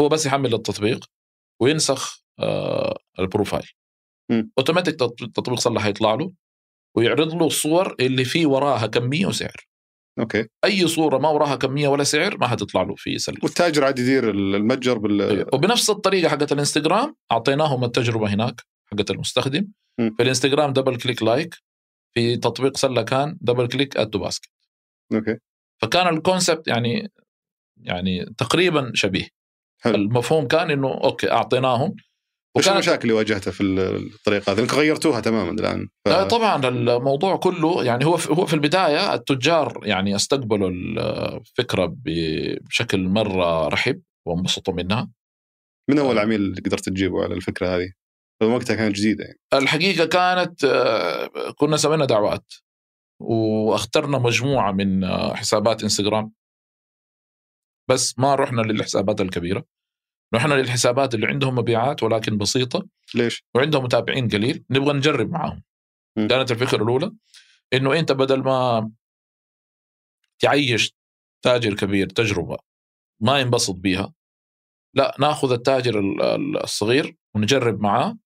هو 0.00 0.08
بس 0.08 0.26
يحمل 0.26 0.54
التطبيق 0.54 1.06
وينسخ 1.60 2.22
آه 2.38 2.98
ال 3.18 3.24
profile. 3.24 3.70
أوتوماتيك 4.58 4.94
تط- 4.94 5.30
تطبيق 5.34 5.58
صلح 5.58 5.86
يطلع 5.86 6.14
له 6.14 6.32
ويعرض 6.96 7.34
له 7.34 7.46
الصور 7.46 7.96
اللي 8.00 8.24
في 8.24 8.46
وراها 8.46 8.86
كمية 8.86 9.26
وسعر. 9.26 9.56
okay 10.18 10.46
أي 10.64 10.88
صورة 10.88 11.18
ما 11.18 11.28
وراها 11.28 11.56
كميه 11.56 11.88
ولا 11.88 12.04
سعر 12.04 12.38
ما 12.38 12.46
حتطلع 12.46 12.82
له 12.82 12.94
في 12.94 13.18
سلة 13.18 13.36
والتاجر 13.42 13.84
عاد 13.84 13.98
يدير 13.98 14.30
المتجر 14.30 14.98
بال 14.98 15.22
أيوة. 15.22 15.50
وبنفس 15.52 15.90
الطريقة 15.90 16.28
حقت 16.28 16.52
الإنستغرام 16.52 17.16
أعطيناهم 17.32 17.84
التجربة 17.84 18.34
هناك 18.34 18.62
حقت 18.86 19.10
المستخدم 19.10 19.68
م. 19.98 20.10
في 20.10 20.22
الإنستغرام 20.22 20.72
double 20.72 20.96
click 20.96 21.22
like 21.22 21.54
في 22.14 22.36
تطبيق 22.36 22.76
سلة 22.76 23.02
كان 23.02 23.38
double 23.40 23.68
click 23.68 23.96
add 23.96 24.10
basket 24.10 24.50
okay 25.14 25.38
فكان 25.82 26.14
ال 26.14 26.21
concept 26.21 26.68
يعني 26.68 27.12
يعني 27.76 28.34
تقريبا 28.38 28.92
شبيه 28.94 29.28
حلو. 29.80 29.94
المفهوم 29.94 30.46
كان 30.46 30.70
إنه 30.70 30.88
okay 30.88 31.30
أعطيناهم 31.30 31.96
وش 32.56 32.68
المشاكل 32.68 33.02
اللي 33.02 33.12
واجهتها 33.12 33.50
في 33.50 33.62
الطريقة 33.62 34.52
هذه؟ 34.52 34.60
انكم 34.60 34.76
غيرتوها 34.76 35.20
تماما 35.20 35.50
الآن 35.50 35.88
ف... 36.04 36.08
آه 36.08 36.24
طبعا 36.24 36.68
الموضوع 36.68 37.36
كله 37.36 37.84
يعني 37.84 38.04
هو 38.04 38.14
هو 38.14 38.46
في 38.46 38.54
البداية 38.54 39.14
التجار 39.14 39.80
يعني 39.82 40.16
استقبلوا 40.16 40.70
الفكرة 40.70 41.94
بشكل 41.96 43.08
مرة 43.08 43.68
رحب 43.68 44.02
وانبسطوا 44.26 44.74
منها 44.74 45.10
من 45.90 45.98
أول 45.98 46.18
عميل 46.18 46.54
قدرت 46.66 46.88
تجيبه 46.88 47.22
على 47.24 47.34
الفكرة 47.34 47.76
هذه؟ 47.76 47.92
وقتها 48.42 48.76
كانت 48.76 48.96
جديدة 48.96 49.24
يعني 49.24 49.38
الحقيقة 49.54 50.06
كانت 50.06 50.64
آه، 50.64 51.30
كنا 51.56 51.76
سوينا 51.76 52.04
دعوات 52.04 52.52
واخترنا 53.20 54.18
مجموعة 54.18 54.72
من 54.72 55.04
آه، 55.04 55.34
حسابات 55.34 55.82
إنستغرام 55.82 56.32
بس 57.90 58.18
ما 58.18 58.34
رحنا 58.34 58.60
للحسابات 58.60 59.20
الكبيرة 59.20 59.64
رحنا 60.34 60.54
للحسابات 60.54 61.14
اللي 61.14 61.26
عندهم 61.26 61.54
مبيعات 61.54 62.02
ولكن 62.02 62.38
بسيطة 62.38 62.86
ليش؟ 63.14 63.44
وعندهم 63.54 63.84
متابعين 63.84 64.28
قليل 64.28 64.64
نبغى 64.70 64.92
نجرب 64.92 65.30
معاهم. 65.30 65.62
كانت 66.16 66.50
الفكرة 66.50 66.82
الأولى 66.82 67.12
إنه 67.72 67.98
أنت 67.98 68.12
بدل 68.12 68.42
ما 68.42 68.90
تعيش 70.38 70.94
تاجر 71.44 71.74
كبير 71.74 72.08
تجربة 72.08 72.56
ما 73.20 73.40
ينبسط 73.40 73.74
بيها 73.74 74.12
لا 74.94 75.16
ناخذ 75.18 75.52
التاجر 75.52 75.98
ال- 75.98 76.22
ال- 76.22 76.62
الصغير 76.62 77.16
ونجرب 77.34 77.80
معاه 77.80 78.18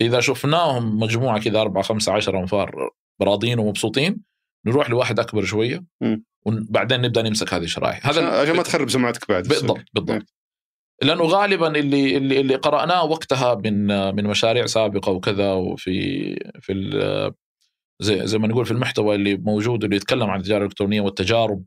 إذا 0.00 0.20
شفناهم 0.20 0.98
مجموعة 0.98 1.40
كذا 1.40 1.60
أربعة 1.60 1.82
خمسة 1.82 2.12
عشر 2.12 2.38
أنفار 2.40 2.90
راضيين 3.22 3.58
ومبسوطين 3.58 4.20
نروح 4.66 4.90
لواحد 4.90 5.18
أكبر 5.20 5.44
شوية. 5.44 5.84
وبعدين 6.46 7.00
نبدأ 7.00 7.22
نمسك 7.22 7.54
هذه 7.54 7.64
الشرائح 7.64 8.06
عشان, 8.06 8.24
هذا 8.24 8.40
عشان 8.40 8.56
ما 8.56 8.62
تخرب 8.62 8.90
سمعتك 8.90 9.28
بعد. 9.28 9.48
بالضبط 9.48 9.84
بالضبط 9.94 10.34
لأنه 11.02 11.24
غالبا 11.24 11.76
اللي 11.78 12.16
اللي 12.16 12.40
اللي 12.40 12.54
قرأناه 12.54 13.04
وقتها 13.04 13.54
من 13.54 13.86
من 14.14 14.24
مشاريع 14.24 14.66
سابقة 14.66 15.12
وكذا 15.12 15.52
وفي 15.52 16.34
في 16.60 16.72
زي 18.02 18.26
زي 18.26 18.38
ما 18.38 18.48
نقول 18.48 18.66
في 18.66 18.70
المحتوى 18.72 19.14
اللي 19.14 19.36
موجود 19.36 19.84
اللي 19.84 19.96
يتكلم 19.96 20.30
عن 20.30 20.38
التجارة 20.40 20.58
الإلكترونية 20.58 21.00
والتجارب 21.00 21.64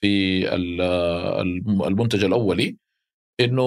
في 0.00 0.54
ال- 0.54 0.80
الم- 1.40 1.82
المنتج 1.82 2.24
الأولي 2.24 2.76
إنه 3.40 3.62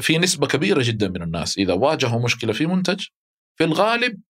في 0.00 0.18
نسبة 0.18 0.46
كبيرة 0.46 0.82
جدا 0.84 1.08
من 1.08 1.22
الناس 1.22 1.58
إذا 1.58 1.72
واجهوا 1.74 2.22
مشكلة 2.24 2.52
في 2.52 2.66
منتج 2.66 3.06
في 3.58 3.64
الغالب 3.64 4.20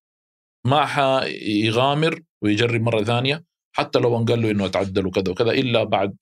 ما 0.66 0.86
حيغامر 0.86 2.20
ويجرب 2.42 2.80
مرة 2.80 3.02
ثانية 3.04 3.44
حتى 3.76 3.98
لو 3.98 4.18
انقال 4.18 4.42
له 4.42 4.50
إنه 4.50 4.66
اتعدل 4.66 5.06
وكذا 5.06 5.30
وكذا 5.32 5.50
إلا 5.50 5.84
بعد 5.84 6.16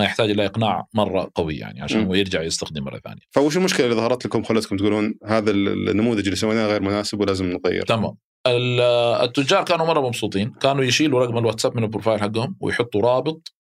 ما 0.00 0.04
يحتاج 0.06 0.30
إلى 0.30 0.46
إقناع 0.46 0.86
مرة 0.94 1.30
قوي 1.34 1.56
يعني 1.56 1.80
عشان. 1.82 2.06
هو 2.06 2.14
يرجع 2.14 2.42
يستخدم 2.42 2.84
مرة 2.84 2.98
ثانية. 2.98 3.20
فوش 3.30 3.56
المشكلة 3.56 3.86
اللي 3.86 3.96
ظهرت 3.96 4.26
لكم 4.26 4.42
خلتكم 4.42 4.76
تقولون 4.76 5.14
هذا 5.24 5.50
النموذج 5.50 6.24
اللي 6.24 6.36
سويناه 6.36 6.66
غير 6.66 6.82
مناسب 6.82 7.20
ولازم 7.20 7.46
نغير 7.46 7.82
تمام. 7.82 8.16
ال- 8.46 8.80
التجار 9.24 9.64
كانوا 9.64 9.86
مرة 9.86 10.00
مبسوطين. 10.00 10.50
كانوا 10.50 10.84
يشيلوا 10.84 11.20
رقم 11.20 11.38
الواتساب 11.38 11.76
من 11.76 11.82
ال 11.84 11.88
profile 11.88 12.20
حقهم 12.20 12.56
ويحطوا 12.60 13.00
رابط 13.00 13.54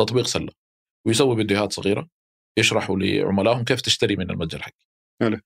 تطبيق 0.00 0.26
سلة. 0.26 0.52
ويسوي 1.06 1.36
فيديوهات 1.36 1.72
صغيرة 1.72 2.08
يشرحوا 2.58 2.96
لعملائهم 2.98 3.64
كيف 3.64 3.80
تشتري 3.80 4.16
من 4.16 4.30
المتجر 4.30 4.62
حقي. 4.62 5.40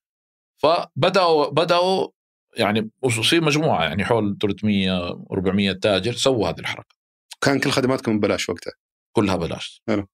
فبداوا 0.63 1.51
بدأوا 1.51 2.09
يعني 2.57 2.91
في 3.23 3.41
مجموعة 3.41 3.85
يعني 3.85 4.05
حول 4.05 4.39
300 4.43 5.09
400 5.33 5.73
تاجر 5.73 6.13
سووا 6.13 6.49
هذه 6.49 6.59
الحركة. 6.59 6.95
كان 7.41 7.61
كل 7.61 7.71
خدماتكم 7.71 8.19
ببلاش 8.19 8.49
وقتها. 8.49 8.73
كلها 9.17 9.37
بلاش 9.37 9.83
حلو. 9.89 10.07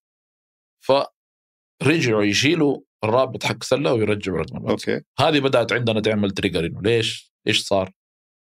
فرجعوا 0.80 2.22
يشيلوا 2.24 2.80
الرابط 3.04 3.44
حق 3.44 3.62
سلة 3.62 3.92
ويرجعوا 3.92 4.38
رقم 4.38 4.66
okay. 4.68 5.00
هذه 5.20 5.38
بدأت 5.40 5.72
عندنا 5.72 6.00
تعمل 6.00 6.30
trigger 6.30 6.66
إنه 6.66 6.82
ليش؟ 6.82 7.32
إيش 7.46 7.62
صار؟ 7.62 7.90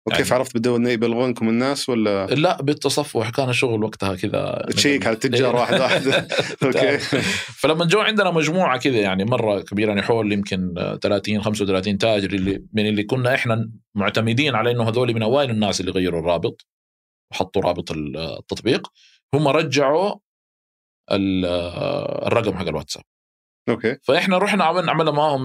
وكيف 0.09 0.31
يعني- 0.31 0.35
عرفت 0.41 0.57
بدون 0.57 0.87
يبلغونكم 0.87 1.49
الناس 1.49 1.89
ولا؟ 1.89 2.27
لا 2.27 2.63
بالتصفح 2.63 3.31
كان 3.31 3.49
الشغل 3.49 3.85
وقتها 3.85 4.15
كذا. 4.17 4.67
check 4.71 5.07
على 5.07 5.15
التجار 5.15 5.57
واحد 5.57 5.81
واحد. 5.81 6.07
okay. 6.65 6.99
فلما 7.59 7.85
جو 7.85 8.01
عندنا 8.01 8.31
مجموعة 8.31 8.79
كذا 8.79 8.97
يعني 8.99 9.25
مرة 9.25 9.61
كبيرة 9.61 9.89
يعني 9.89 10.03
حول 10.03 10.33
يمكن 10.33 10.75
30 11.03 11.43
35 11.43 11.99
تاجر 11.99 12.31
اللي 12.33 12.65
من 12.73 12.87
اللي 12.87 13.03
كنا 13.03 13.35
إحنا 13.35 13.71
معتمدين 13.95 14.55
على 14.55 14.71
إنه 14.71 14.89
هذول 14.89 15.15
من 15.15 15.23
أوائل 15.23 15.51
الناس 15.51 15.81
اللي 15.81 15.93
غيروا 15.93 16.21
الرابط 16.21 16.67
وحطوا 17.33 17.63
رابط 17.63 17.91
التطبيق. 17.93 18.89
هم 19.35 19.49
رجعوا 19.49 20.15
الرقم 21.11 22.55
حق 22.55 22.67
الواتساب. 22.69 23.03
okay. 23.69 23.97
فإحنا 24.03 24.39
رحنا 24.39 24.65
عملنا 24.65 24.93
عملنا 24.93 25.11
معهم 25.11 25.43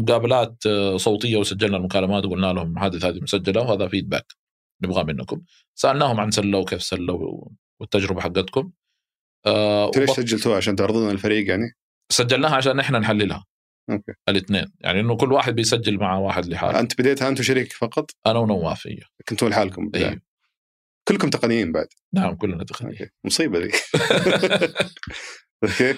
مقابلات 0.00 0.62
صوتية 0.96 1.36
وسجلنا 1.36 1.76
المكالمات 1.76 2.24
وقلنا 2.24 2.52
لهم 2.52 2.72
الحادث 2.72 3.04
هذه 3.04 3.20
مسجلة 3.20 3.60
وهذا 3.60 3.88
feedback 3.88 4.26
نبغاه 4.82 5.02
منكم. 5.02 5.40
سألناهم 5.74 6.20
عن 6.20 6.30
سله 6.30 6.58
وكيف 6.58 6.82
سله 6.82 7.48
والتجربة 7.80 8.20
حقتكم. 8.20 8.70
آه 9.46 9.90
ليش 9.96 10.10
وبط- 10.10 10.20
سجلتوها 10.20 10.56
عشان 10.56 10.76
تعرضون 10.76 11.10
الفريق 11.10 11.48
يعني؟ 11.48 11.72
سجلناها 12.12 12.56
عشان 12.56 12.80
إحنا 12.80 12.98
نحللها. 12.98 13.44
okay. 13.90 14.12
الاثنين. 14.28 14.72
يعني 14.80 15.00
إنه 15.00 15.16
كل 15.16 15.32
واحد 15.32 15.54
بيسجل 15.54 15.98
مع 15.98 16.18
واحد 16.18 16.46
لحاله. 16.46 16.80
أنت 16.80 17.00
بديتها 17.00 17.28
أنت 17.28 17.40
وشريك 17.40 17.72
فقط؟ 17.72 18.10
أنا 18.26 18.38
ونواف 18.38 18.86
إيه. 18.86 19.00
كنتوا 19.28 19.48
لحالكم 19.48 19.82
بالبداية. 19.82 20.22
كلكم 21.08 21.30
تقنيين 21.30 21.72
بعد. 21.72 21.86
نعم 22.14 22.34
كلنا 22.34 22.64
تقنيين. 22.64 22.98
okay. 22.98 23.10
مصيبة 23.24 23.58
ذي. 23.58 23.70
okay. 25.64 25.94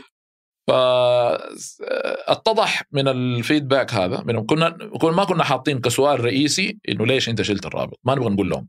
فاتضح 0.68 2.82
من 2.92 3.08
ال 3.08 3.18
feedback 3.18 3.94
هذا 3.94 4.22
من 4.26 4.46
كنا 4.46 4.70
كنا 4.70 5.12
ما 5.12 5.24
كنا 5.24 5.44
حاطين 5.44 5.80
كسؤال 5.80 6.24
رئيسي 6.24 6.78
إنه 6.88 7.06
ليش 7.06 7.28
أنت 7.28 7.42
شلت 7.42 7.66
الرابط؟ 7.66 8.00
ما 8.04 8.14
نبغى 8.14 8.28
نقول 8.28 8.50
لهم. 8.50 8.68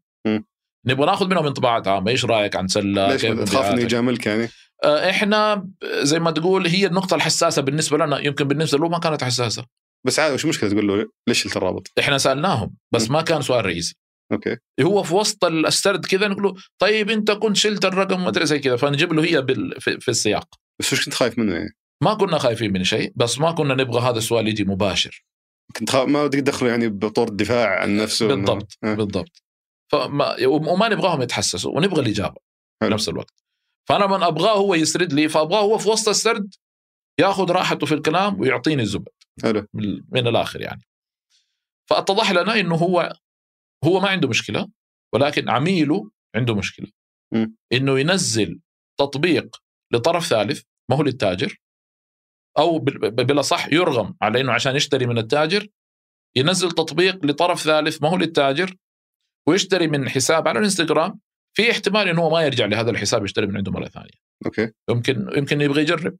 نبغى 0.88 1.06
ناخذ 1.06 1.28
منهم 1.28 1.46
انطباعات 1.46 1.88
عامة. 1.88 2.12
إيش 2.12 2.26
رأيك 2.26 2.56
عن 2.56 2.68
سلة؟ 2.68 3.12
ليش 3.12 3.22
تخاف 3.22 3.32
إنه 3.32 3.42
مبيعاتك؟ 3.42 3.84
يجاملك 3.84 4.26
يعني؟ 4.26 4.50
إحنا 4.86 5.70
زي 5.84 6.20
ما 6.20 6.32
تقول 6.32 6.68
هي 6.68 6.86
النقطة 6.86 7.16
الحساسة 7.16 7.62
بالنسبة 7.62 7.98
لنا. 7.98 8.20
يمكن 8.20 8.48
بالنسبة 8.48 8.80
له 8.80 8.90
ما 8.90 9.00
كانت 9.00 9.24
حساسة. 9.24 9.66
بس 10.06 10.20
عادي 10.20 10.34
وش 10.34 10.44
المشكلة 10.44 10.70
تقول 10.70 10.88
له 10.88 11.06
ليش 11.28 11.44
شلت 11.44 11.58
الرابط؟ 11.58 11.92
إحنا 12.00 12.18
سألناهم 12.18 12.76
بس 12.94 13.10
مم. 13.10 13.14
ما 13.14 13.22
كان 13.22 13.42
سؤال 13.42 13.66
رئيسي. 13.66 13.96
okay. 14.32 14.58
هو 14.82 15.04
في 15.04 15.14
وسط 15.16 15.46
السرد 15.46 16.06
كذا 16.06 16.28
نقول 16.28 16.44
له 16.44 16.54
طيب 16.80 17.10
أنت 17.10 17.32
كنت 17.32 17.56
شلت 17.56 17.86
الرقم 17.86 18.24
ما 18.24 18.30
أدري 18.30 18.46
زي 18.46 18.60
كذا 18.60 18.76
فنجيب 18.76 19.14
له 19.14 19.24
هي 19.24 19.42
بال... 19.42 19.82
في, 19.82 20.00
في 20.00 20.12
السياق. 20.12 20.56
بس 20.80 20.94
وش 20.94 21.06
كنت 21.06 21.14
خايف 21.14 21.40
منه 21.40 21.56
يعني؟ 21.56 21.76
ما 22.04 22.14
كنا 22.14 22.38
خايفين 22.38 22.74
من 22.74 22.84
شيء 22.84 23.14
بس 23.16 23.40
ما 23.40 23.52
كنا 23.52 23.74
نبغى 23.76 24.02
هذا 24.02 24.18
السؤال 24.18 24.48
يجي 24.48 24.64
مباشر. 24.64 25.26
كنت 25.76 25.90
خايف 25.90 26.10
ما 26.10 26.24
ودك 26.24 26.40
تدخله 26.40 26.70
يعني 26.70 26.88
بطور 26.88 27.28
الدفاع 27.28 27.80
عن 27.82 27.98
نفسه. 27.98 28.28
إنه- 28.28 28.32
بالضبط 28.32 28.78
آه. 28.84 28.94
بالضبط. 28.94 29.44
فما 29.92 30.46
وما 30.48 30.90
نبغاهم 30.90 31.22
يتحسسوا 31.22 31.78
ونبغى 31.78 32.02
الإجابة 32.02 32.36
في. 32.84 32.90
نفس 32.90 33.10
الوقت. 33.10 33.44
فأنا 33.90 34.08
من 34.08 34.24
أبغاه 34.24 34.58
هو 34.58 34.76
يسرد 34.76 35.14
لي 35.14 35.30
فأبغاه 35.30 35.62
هو 35.62 35.78
في 35.78 35.90
وسط 35.90 36.10
السرد 36.10 36.54
ياخذ 37.20 37.52
راحته 37.52 37.86
في 37.86 37.94
الكلام 37.94 38.40
ويعطيني 38.40 38.82
الزبد. 38.82 39.10
حلو. 39.44 39.68
من 40.12 40.28
الآخر 40.28 40.62
يعني. 40.62 40.82
فاتضح 41.90 42.32
لنا 42.32 42.60
إنه 42.60 42.76
هو 42.76 43.14
هو 43.84 44.00
ما 44.00 44.10
عنده 44.10 44.28
مشكلة 44.28 44.68
ولكن 45.14 45.50
عميله 45.50 46.10
عنده 46.36 46.56
مشكلة. 46.56 46.88
م. 47.34 47.48
إنه 47.74 48.00
ينزل 48.00 48.60
تطبيق 49.00 49.58
لطرف 49.94 50.26
ثالث 50.26 50.64
ما 50.92 50.98
هو 50.98 51.04
للتاجر 51.04 51.58
أو 52.58 52.80
بال- 52.80 53.12
بالأصح 53.12 53.68
يرغم 53.74 54.16
على 54.22 54.42
إنه 54.42 54.52
عشان 54.54 54.76
يشتري 54.76 55.06
من 55.06 55.18
التاجر 55.18 55.68
ينزل 56.36 56.72
تطبيق 56.72 57.26
لطرف 57.26 57.62
ثالث 57.62 58.02
ما 58.02 58.10
هو 58.10 58.18
للتاجر 58.18 58.76
ويشتري 59.48 59.88
من 59.88 60.10
حساب 60.10 60.48
على 60.48 60.60
الإنستغرام 60.60 61.20
في 61.58 61.72
احتمال 61.72 62.08
إنه 62.08 62.22
هو 62.22 62.30
ما 62.30 62.42
يرجع 62.42 62.66
لهذا 62.66 62.92
الحساب 62.92 63.24
يشتري 63.24 63.48
من 63.48 63.58
عنده 63.58 63.72
مرة 63.72 63.86
ثانية. 63.88 64.10
أوكي. 64.46 64.72
يمكن 64.90 65.30
يمكن 65.38 65.62
يبغى 65.62 65.82
يجرب. 65.82 66.18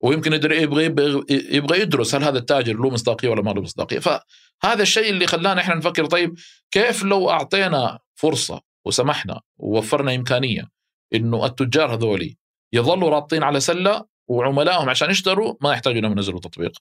ويمكن 0.00 0.32
يبغى 0.32 0.84
يبغى, 0.84 1.24
يبغى 1.30 1.80
يدرس 1.80 2.14
هل 2.14 2.24
هذا 2.24 2.38
التاجر 2.38 2.74
له 2.74 2.90
مصداقية 2.90 3.28
ولا 3.28 3.42
ما 3.42 3.50
له 3.50 3.62
مصداقية. 3.62 3.98
فهذا 3.98 4.82
الشيء 4.82 5.10
اللي 5.10 5.26
خلانا 5.26 5.60
إحنا 5.60 5.74
نفكر 5.74 6.06
طيب 6.06 6.34
كيف 6.70 7.04
لو 7.04 7.30
أعطينا 7.30 7.98
فرصة 8.14 8.60
وسمحنا 8.84 9.40
ووفرنا 9.58 10.14
إمكانية 10.14 10.68
إنه 11.14 11.46
التجار 11.46 11.94
هذولي 11.94 12.36
يظلوا 12.72 13.10
رابطين 13.10 13.42
على 13.42 13.60
سلة 13.60 14.04
وعملائهم 14.28 14.88
عشان 14.88 15.10
يشتروا 15.10 15.54
ما 15.60 15.72
يحتاجوا 15.72 15.98
انهم 15.98 16.12
ينزلوا 16.12 16.40
تطبيق 16.40 16.72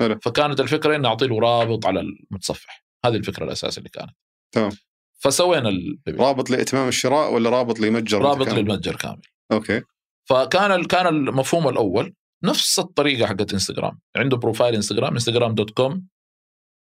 حلو. 0.00 0.18
فكانت 0.22 0.60
الفكرة 0.60 0.96
إن 0.96 1.00
نعطي 1.00 1.26
له 1.26 1.38
رابط 1.40 1.86
على 1.86 2.00
المتصفح. 2.00 2.84
هذه 3.04 3.16
الفكرة 3.16 3.44
الأساسية 3.44 3.78
اللي 3.78 3.88
كانت. 3.90 4.10
تمام. 4.54 4.70
فسوينا 5.18 5.68
البيبي. 5.68 6.22
رابط 6.22 6.50
لإتمام 6.50 6.88
الشراء 6.88 7.34
ولا 7.34 7.50
رابط 7.50 7.80
لمتجر؟ 7.80 8.22
رابط؟ 8.22 8.48
للمتجر 8.48 8.96
كامل. 8.96 9.22
okay. 9.52 9.82
فكان 10.24 10.72
ال- 10.72 10.86
كان 10.86 11.06
المفهوم 11.06 11.68
الأول 11.68 12.14
نفس 12.44 12.78
الطريقة 12.78 13.26
حقت 13.26 13.52
إنستغرام. 13.52 14.00
عنده 14.16 14.36
profile 14.36 14.74
إنستغرام 14.74 15.12
إنستغرام 15.12 15.54
dot 15.54 15.70
com 15.70 16.06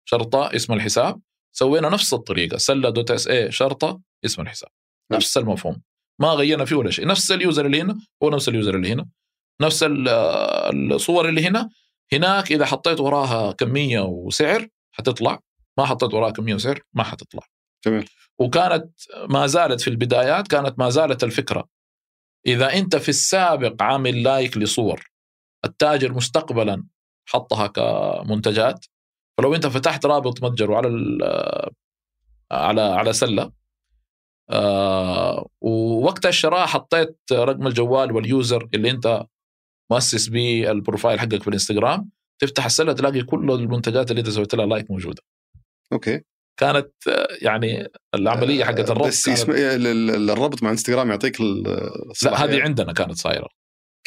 شرطة 0.04 0.54
اسم 0.56 0.72
الحساب. 0.72 1.20
سوينا 1.52 1.88
نفس 1.88 2.14
الطريقة 2.14 2.56
سلة 2.56 2.90
dot 2.90 3.10
SA 3.10 3.52
شرطة 3.52 4.00
اسم 4.24 4.42
الحساب. 4.42 4.70
نفس 5.12 5.38
المفهوم. 5.38 5.82
ما 6.20 6.28
غيرنا 6.28 6.64
فيه 6.64 6.76
ولا 6.76 6.90
شيء. 6.90 7.06
نفس 7.06 7.32
ال 7.32 7.39
user 7.39 7.66
اللي 7.66 7.80
هنا 7.80 7.98
هو 8.22 8.30
نفس 8.30 8.48
ال 8.48 8.53
user 8.53 8.74
اللي 8.74 8.92
هنا. 8.92 9.08
نفس 9.62 9.82
ال- 9.82 10.08
الصور 10.92 11.28
اللي 11.28 11.46
هنا. 11.46 11.70
هناك 12.12 12.52
إذا 12.52 12.66
حطيت 12.66 13.00
وراها 13.00 13.52
كمية 13.52 14.00
وسعر 14.00 14.68
حتطلع. 14.92 15.40
ما 15.78 15.84
حطيت 15.84 16.14
وراها 16.14 16.30
كمية 16.30 16.54
وسعر 16.54 16.80
ما 16.92 17.02
حتطلع. 17.02 17.42
جميل. 17.86 18.08
وكانت 18.38 18.90
ما 19.30 19.46
زالت 19.46 19.80
في 19.80 19.90
البدايات 19.90 20.48
كانت 20.48 20.78
ما 20.78 20.90
زالت 20.90 21.24
الفكرة. 21.24 21.68
إذا 22.46 22.72
أنت 22.72 22.96
في 22.96 23.08
السابق 23.08 23.82
عامل 23.82 24.22
like 24.22 24.56
لصور 24.56 25.04
التاجر 25.66 26.12
مستقبلا 26.12 26.84
حطها 27.28 27.66
كمنتجات. 27.66 28.86
فلو 29.38 29.54
أنت 29.54 29.66
فتحت 29.66 30.06
رابط 30.06 30.42
متجر 30.44 30.70
وعلى 30.70 30.88
ال- 30.88 31.70
على 32.52 32.80
على 32.80 33.12
سلة 33.12 33.52
آه، 34.50 35.48
ووقت 35.60 36.26
الشراء 36.26 36.66
حطيت 36.66 37.18
رقم 37.32 37.66
الجوال 37.66 38.12
وال 38.12 38.31
user 38.31 38.68
اللي 38.74 38.90
أنت 38.90 39.24
مؤسس 39.90 40.28
به 40.28 40.70
ال 40.70 40.76
profile 40.77 41.20
حقك 41.20 41.42
في 41.42 41.48
الإنستغرام. 41.48 42.10
تفتح 42.42 42.64
السلة 42.64 42.92
تلاقي 42.92 43.22
كل 43.22 43.50
المنتجات 43.50 44.10
اللي 44.10 44.20
أنت 44.20 44.30
سويت 44.30 44.54
لها 44.54 44.66
like 44.66 44.90
موجودة. 44.90 45.22
okay. 45.92 46.20
كانت 46.60 46.92
آه، 47.08 47.28
يعني 47.42 47.88
العملية 48.14 48.64
حقت 48.64 48.90
الربط 48.90 49.06
بس 49.06 49.26
كانت 49.26 49.48
الربط 50.30 50.62
مع 50.62 50.70
إنستغرام 50.70 51.10
يعطيك 51.10 51.40
لا. 51.40 52.44
هذه 52.44 52.62
عندنا 52.62 52.92
كانت 52.92 53.16
صايرة. 53.16 53.48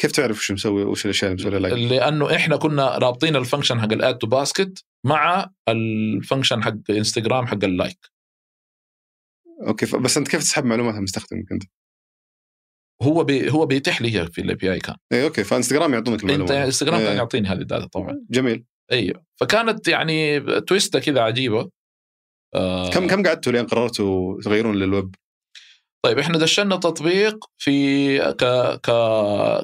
كيف 0.00 0.12
تعرف 0.12 0.38
وش 0.38 0.52
مسوي 0.52 0.84
وش 0.84 1.04
الأشياء 1.04 1.32
اللي 1.32 1.46
مسوي 1.46 1.60
like؟ 1.60 1.92
لأنه 1.92 2.36
إحنا 2.36 2.56
كنا 2.56 2.98
رابطين 2.98 3.36
ال 3.36 3.41
function 3.41 3.80
حق 3.80 3.92
ال 3.92 3.99
add 3.99 4.18
to 4.18 4.26
basket 4.26 4.84
مع 5.06 5.50
ال 5.68 5.78
function 5.78 6.62
حق 6.62 6.74
انستغرام 6.90 7.46
حق 7.46 7.64
ال 7.64 7.71
like 7.71 7.98
okay 9.66 9.86
بس 9.98 10.16
أنت 10.16 10.28
كيف 10.28 10.40
تسحب 10.40 10.64
معلومات 10.64 10.94
عن 10.94 11.02
مستخدمك 11.02 11.52
أنت؟ 11.52 11.62
هو 13.02 13.24
بي 13.24 13.50
هو 13.50 13.66
بيتيح 13.66 14.02
لي 14.02 14.26
في 14.26 14.40
ال 14.40 14.54
API 14.54 14.78
كان 14.78 14.96
اي 15.12 15.24
okay 15.24 15.44
فانستغرام 15.44 15.94
يعطونك 15.94 16.20
إنت 16.20 16.30
المعلومات 16.30 16.50
انستغرام 16.50 16.98
كان 16.98 17.08
إيه. 17.08 17.16
يعطيني 17.16 17.48
هذه 17.48 17.60
ال 17.60 17.65
data 17.65 17.86
طبعا 17.86 18.26
جميل 18.30 18.64
أيوه 18.92 19.24
فكانت 19.40 19.88
يعني 19.88 20.40
twist 20.60 20.92
ه 20.92 20.98
كذا 20.98 21.20
عجيبة 21.20 21.70
آه 22.54 22.90
كم 22.90 23.06
كم 23.06 23.22
قعدتوا 23.22 23.52
لين 23.52 23.66
قررتوا 23.66 24.40
تغيرون 24.42 24.76
للويب؟ 24.76 25.14
طيب 26.04 26.18
إحنا 26.18 26.38
دشنا 26.38 26.76
تطبيق 26.76 27.44
في 27.58 28.18
ك 28.18 28.44
ك 28.80 28.90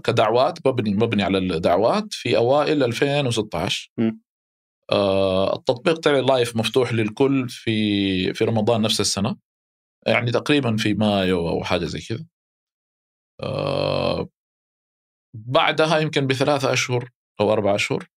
كدعوات 0.05 0.67
مبني 0.67 0.95
مبني 0.95 1.23
على 1.23 1.39
الدعوات 1.39 2.07
في 2.11 2.37
أوائل 2.37 2.83
2016 2.83 3.91
م. 3.99 4.13
آه 4.93 5.57
التطبيق 5.57 5.99
طلع 5.99 6.19
live 6.19 6.57
مفتوح 6.57 6.93
للكل 6.93 7.49
في 7.49 8.35
في 8.35 8.45
رمضان 8.45 8.83
نفس 8.83 9.01
السنة 9.01 9.37
يعني 10.07 10.31
تقريبا 10.31 10.77
في 10.77 10.95
مايو 10.95 11.49
أو 11.49 11.65
حاجة 11.65 11.85
زي 11.85 12.01
كذا. 12.01 12.27
آه 13.43 14.29
بعدها 15.35 15.99
يمكن 15.99 16.27
بثلاثة 16.27 16.73
أشهر 16.73 17.11
أو 17.41 17.53
أربع 17.53 17.75
أشهر 17.75 18.09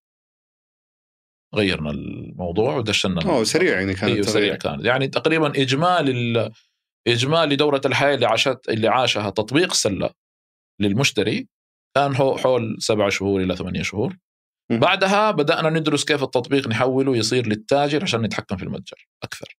غيرنا 1.54 1.90
الموضوع 1.90 2.76
ودشنا 2.76 3.22
أوه 3.22 3.44
سريع 3.44 3.78
يعني 3.80 3.94
كان 3.94 4.10
إيوه 4.10 4.22
سريع 4.22 4.56
كان 4.56 4.84
يعني 4.84 5.08
تقريبا 5.08 5.62
إجمالي 5.62 6.50
إجمالي 7.06 7.56
دورة 7.56 7.80
الحياة 7.84 8.14
اللي 8.14 8.26
عاشت 8.26 8.58
اللي 8.68 8.88
عاشها 8.88 9.30
تطبيق 9.30 9.72
سلة 9.72 10.10
للمشتري. 10.80 11.48
كان 11.94 12.14
هو 12.16 12.36
حول 12.38 12.76
سبع 12.78 13.08
شهور 13.08 13.40
إلى 13.42 13.56
ثمانية 13.56 13.82
شهور. 13.82 14.16
بعدها 14.70 15.30
بدأنا 15.30 15.70
ندرس 15.70 16.04
كيف 16.04 16.22
التطبيق 16.22 16.68
نحوله 16.68 17.16
يصير 17.16 17.46
للتاجر 17.46 18.02
عشان 18.02 18.22
نتحكم 18.22 18.56
في 18.56 18.62
المتجر 18.62 19.08
أكثر. 19.22 19.56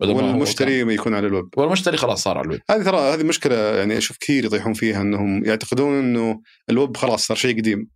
ما 0.00 0.06
والمشتري 0.08 0.78
كان- 0.80 0.90
يكون 0.90 1.14
على 1.14 1.26
الويب. 1.26 1.48
والمشتري 1.56 1.96
خلاص 1.96 2.22
صار 2.22 2.38
على 2.38 2.44
الويب. 2.44 2.60
هذه 2.70 2.82
ترى 2.82 2.98
هذه 2.98 3.22
مشكلة 3.22 3.56
يعني 3.56 3.98
أشوف 3.98 4.16
كثير 4.18 4.44
يطيحون 4.44 4.72
فيها 4.72 5.00
إنهم 5.02 5.44
يعتقدون 5.44 5.98
إنه 5.98 6.40
الويب 6.70 6.96
خلاص 6.96 7.26
صار 7.26 7.36
شيء 7.36 7.58
قديم. 7.58 7.88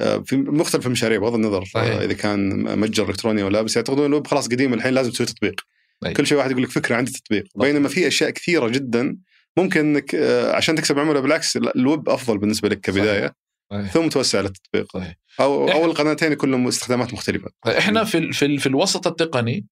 آه، 0.00 0.18
في 0.26 0.36
مختلف 0.36 0.86
المشاريع 0.86 1.18
بغض 1.18 1.34
النظر 1.34 1.64
صحيح. 1.64 1.96
آه، 1.96 2.04
إذا 2.04 2.14
كان 2.14 2.62
متجر 2.80 3.08
إلكتروني 3.08 3.42
ولا 3.42 3.62
بس 3.62 3.76
يعتقدون 3.76 4.06
الويب 4.06 4.26
خلاص 4.26 4.48
قديم 4.48 4.74
الحين 4.74 4.94
لازم 4.94 5.10
تسوي 5.10 5.26
تطبيق. 5.26 5.60
أي. 6.06 6.12
كل 6.12 6.26
شيء 6.26 6.38
واحد 6.38 6.50
يقول 6.50 6.62
لك 6.62 6.70
فكرة 6.70 6.96
عندي 6.96 7.12
تطبيق 7.12 7.44
بينما 7.56 7.88
في 7.88 8.06
أشياء 8.06 8.30
كثيرة 8.30 8.68
جدا 8.68 9.16
ممكن 9.58 9.80
إنك 9.80 10.14
آه، 10.14 10.52
عشان 10.52 10.74
تكسب 10.74 10.98
عملاء 10.98 11.22
بالعكس 11.22 11.56
الويب 11.56 12.08
أفضل 12.08 12.38
بالنسبة 12.38 12.68
لك 12.68 12.80
كبداية 12.80 13.34
صحيح. 13.72 13.92
ثم 13.92 14.08
توسع 14.08 14.40
للتطبيق. 14.40 14.96
أو 15.40 15.70
أو 15.70 15.84
القناتين 15.84 16.32
يكون 16.32 16.50
لهم 16.50 16.66
استخدامات 16.66 17.12
مختلفة 17.12 17.50
إحنا 17.66 18.04
في 18.04 18.32
في 18.32 18.58
في 18.58 18.66
الوسط 18.66 19.06
التقني 19.06 19.66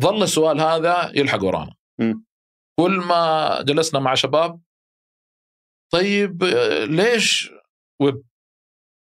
ظل 0.00 0.22
السؤال 0.22 0.60
هذا 0.60 1.12
يلحق 1.14 1.44
ورانا 1.44 1.74
م. 2.00 2.14
كل 2.80 2.96
ما 2.96 3.62
جلسنا 3.62 4.00
مع 4.00 4.14
شباب 4.14 4.60
طيب 5.92 6.42
آه، 6.44 6.84
ليش 6.84 7.50
ويب 8.00 8.22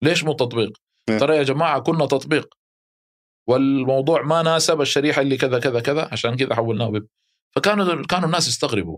ليش 0.03 0.23
مو 0.23 0.33
تطبيق 0.33 0.71
م. 1.09 1.17
ترى 1.17 1.37
يا 1.37 1.43
جماعة 1.43 1.79
كنا 1.79 2.05
تطبيق 2.05 2.53
والموضوع 3.47 4.21
ما 4.21 4.41
ناسب 4.41 4.81
الشريحة 4.81 5.21
اللي 5.21 5.37
كذا 5.37 5.59
كذا 5.59 5.79
كذا 5.79 6.09
عشان 6.11 6.35
كذا 6.35 6.55
حولناه 6.55 6.87
ويب 6.87 7.07
فكانوا 7.55 8.05
كانوا 8.05 8.25
الناس 8.25 8.47
يستغربوا. 8.47 8.97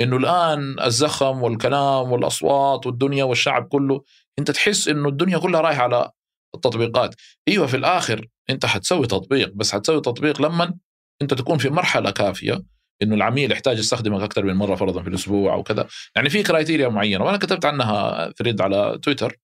إنه 0.00 0.16
الآن 0.16 0.80
الزخم 0.80 1.42
والكلام 1.42 2.12
والأصوات 2.12 2.86
والدنيا 2.86 3.24
والشعب 3.24 3.68
كله 3.68 4.02
أنت 4.38 4.50
تحس 4.50 4.88
إنه 4.88 5.08
الدنيا 5.08 5.38
كلها 5.38 5.60
رايحة 5.60 5.82
على 5.82 6.10
التطبيقات. 6.54 7.14
إيوه 7.48 7.66
في 7.66 7.76
الآخر 7.76 8.26
أنت 8.50 8.66
حتسوي 8.66 9.06
تطبيق 9.06 9.52
بس 9.54 9.72
حتسوي 9.72 10.00
تطبيق 10.00 10.42
لما 10.42 10.74
أنت 11.22 11.34
تكون 11.34 11.58
في 11.58 11.70
مرحلة 11.70 12.10
كافية 12.10 12.62
إنه 13.02 13.14
العميل 13.14 13.52
يحتاج 13.52 13.78
يستخدمك 13.78 14.22
أكثر 14.22 14.44
من 14.44 14.54
مرة 14.54 14.74
فرضا 14.74 15.02
في 15.02 15.08
الأسبوع 15.08 15.54
أو 15.54 15.62
كذا. 15.62 15.86
يعني 16.16 16.30
في 16.30 16.42
criteria 16.42 16.88
معينة 16.88 17.24
وأنا 17.24 17.36
كتبت 17.36 17.64
عنها 17.64 18.30
thread 18.38 18.60
على 18.60 18.98
تويتر. 19.02 19.36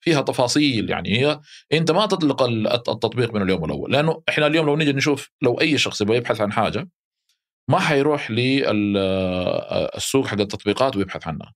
فيها 0.00 0.20
تفاصيل 0.20 0.90
يعني 0.90 1.18
هي 1.20 1.40
أنت 1.72 1.90
ما 1.90 2.06
تطلق 2.06 2.42
ال- 2.42 2.68
التطبيق 2.72 3.34
من 3.34 3.42
اليوم 3.42 3.64
الأول 3.64 3.92
لأنه 3.92 4.22
إحنا 4.28 4.46
اليوم 4.46 4.66
لو 4.66 4.76
نيجي 4.76 4.92
نشوف 4.92 5.30
لو 5.42 5.60
أي 5.60 5.78
شخص 5.78 6.00
يبغى 6.00 6.16
يبحث 6.16 6.40
عن 6.40 6.52
حاجة 6.52 6.88
ما 7.70 7.78
حيروح 7.78 8.30
للسوق 8.30 10.26
حق 10.26 10.40
التطبيقات 10.40 10.96
ويبحث 10.96 11.26
عنها. 11.28 11.54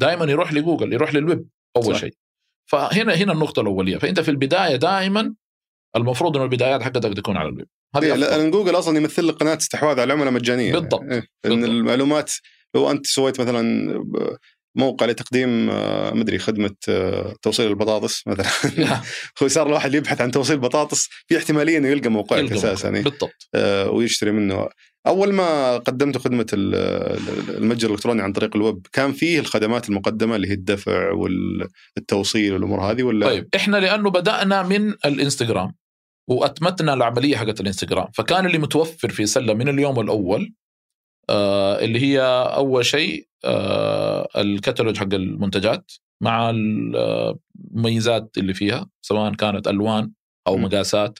دائما 0.00 0.24
يروح 0.24 0.52
لجوجل 0.52 0.92
يروح 0.92 1.14
للويب 1.14 1.48
أول. 1.76 1.96
شيء 1.96 2.14
فهنا 2.70 3.14
هنا 3.14 3.32
النقطة 3.32 3.60
الأولية 3.60 3.96
فأنت 3.98 4.20
في 4.20 4.30
البداية 4.30 4.76
دائما 4.76 5.34
المفروض 5.96 6.36
إنه 6.36 6.44
البدايات 6.44 6.82
حقتك 6.82 7.14
تكون 7.14 7.36
على 7.36 7.48
الويب 7.48 7.66
هذه 7.96 8.04
إيه،. 8.04 8.14
لأن 8.14 8.50
جوجل 8.50 8.78
أصلا 8.78 8.96
يمثل 8.96 9.26
لك 9.28 9.34
قناة 9.34 9.56
استحواذ 9.56 10.00
على 10.00 10.04
العملاء 10.04 10.32
مجانيه 10.32 10.72
بالضبط. 10.72 11.02
إيه، 11.02 11.18
إن 11.18 11.50
بالضبط. 11.50 11.68
المعلومات 11.68 12.32
لو 12.74 12.90
أنت 12.90 13.06
سويت 13.06 13.40
مثلا 13.40 13.92
موقع 14.76 15.06
لتقديم 15.06 15.70
آه، 15.70 16.14
مدري 16.14 16.38
خدمة 16.38 16.74
آه، 16.88 17.34
توصيل 17.42 17.66
البطاطس 17.66 18.22
مثلا. 18.26 18.46
هو 19.42 19.48
صار 19.48 19.66
الواحد 19.66 19.94
يبحث 19.94 20.20
عن 20.20 20.30
توصيل 20.30 20.58
بطاطس 20.58 21.08
في 21.26 21.36
احتمالية 21.38 21.78
إنه 21.78 21.88
يلقى 21.88 22.08
موقعك 22.08 22.52
أساسا 22.52 22.88
يعني 22.88 23.02
بالضبط. 23.02 23.48
آه، 23.54 23.90
ويشتري 23.90 24.30
منه. 24.30 24.68
أول 25.06 25.32
ما 25.32 25.76
قدمت 25.76 26.18
خدمة 26.18 26.46
ال- 26.52 26.74
ال- 26.74 27.56
المتجر 27.56 27.88
الإلكتروني 27.88 28.22
عن 28.22 28.32
طريق 28.32 28.56
الويب 28.56 28.86
كان 28.92 29.12
فيه 29.12 29.40
الخدمات 29.40 29.88
المقدمة 29.88 30.36
اللي 30.36 30.48
هي 30.48 30.52
الدفع 30.52 31.12
والتوصيل 31.96 32.52
والأمور 32.52 32.80
هذه 32.80 33.02
ولا؟ 33.02 33.26
طيب 33.26 33.48
إحنا 33.56 33.76
لأنه 33.76 34.10
بدأنا 34.10 34.62
من 34.62 34.88
الإنستغرام 35.04 35.72
وأتمتنا 36.28 36.94
العملية 36.94 37.36
حقت 37.36 37.60
الإنستغرام 37.60 38.06
فكان 38.14 38.46
اللي 38.46 38.58
متوفر 38.58 39.08
في 39.08 39.26
سلة 39.26 39.54
من 39.54 39.68
اليوم 39.68 40.00
الأول 40.00 40.52
اللي 41.30 42.00
هي 42.00 42.20
أول 42.56 42.84
شيء 42.84 43.28
آه 43.44 44.28
الكتالوج 44.36 44.96
حق 44.96 45.14
المنتجات 45.14 45.92
مع 46.22 46.50
المميزات 46.50 48.38
اللي 48.38 48.54
فيها 48.54 48.90
سواء 49.02 49.34
كانت 49.34 49.68
ألوان 49.68 50.12
أو 50.46 50.56
م. 50.56 50.62
مقاسات 50.62 51.18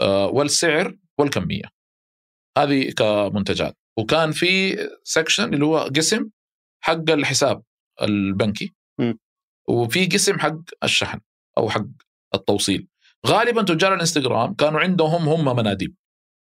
آه 0.00 0.26
والسعر 0.26 0.96
والكمية 1.18 1.64
هذه 2.58 2.90
كمنتجات 2.90 3.76
وكان 3.98 4.32
في 4.32 4.76
سكشن 5.04 5.54
اللي 5.54 5.64
هو 5.64 5.78
قسم 5.78 6.30
حق 6.80 7.10
الحساب 7.10 7.62
البنكي 8.02 8.74
م. 9.00 9.12
وفي 9.68 10.06
قسم 10.06 10.38
حق 10.38 10.60
الشحن 10.84 11.20
أو 11.58 11.70
حق 11.70 11.86
التوصيل 12.34 12.88
غالبا 13.26 13.62
تجار 13.62 13.94
الإنستغرام 13.94 14.54
كانوا 14.54 14.80
عندهم 14.80 15.28
هم 15.28 15.56
مناديب. 15.56 15.94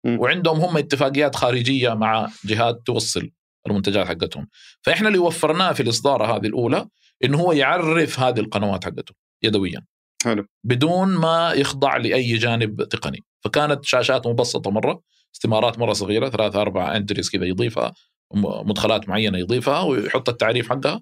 وعندهم 0.07 0.61
هم 0.61 0.77
اتفاقيات 0.77 1.37
خارجية 1.37 1.95
مع 1.95 2.29
جهات 2.45 2.83
توصل 2.87 3.31
المنتجات 3.67 4.07
حقتهم. 4.07 4.49
فإحنا 4.83 5.09
اللي 5.09 5.19
وفرناه 5.19 5.73
في 5.73 5.83
الإصدار 5.83 6.37
هذه 6.37 6.47
الأولى 6.47 6.89
إنه 7.25 7.39
هو 7.39 7.53
يعرف 7.53 8.21
هذه 8.21 8.41
القنوات 8.41 8.85
حقته 8.85 9.15
يدويا. 9.43 9.85
حلو. 10.25 10.47
بدون 10.65 11.09
ما 11.09 11.53
يخضع 11.53 11.97
لأي 11.97 12.37
جانب 12.37 12.83
تقني. 12.83 13.25
فكانت 13.45 13.85
شاشات 13.85 14.27
مبسطة 14.27 14.71
مرة 14.71 15.03
استمارات 15.35 15.79
مرة 15.79 15.93
صغيرة 15.93 16.29
ثلاثة 16.29 16.61
أربعة 16.61 16.97
انتريز 16.97 17.31
كذا 17.31 17.45
يضيفها 17.45 17.95
مدخلات 18.35 19.09
معينة 19.09 19.39
يضيفها 19.39 19.81
ويحط 19.81 20.29
التعريف 20.29 20.69
حقها 20.71 21.01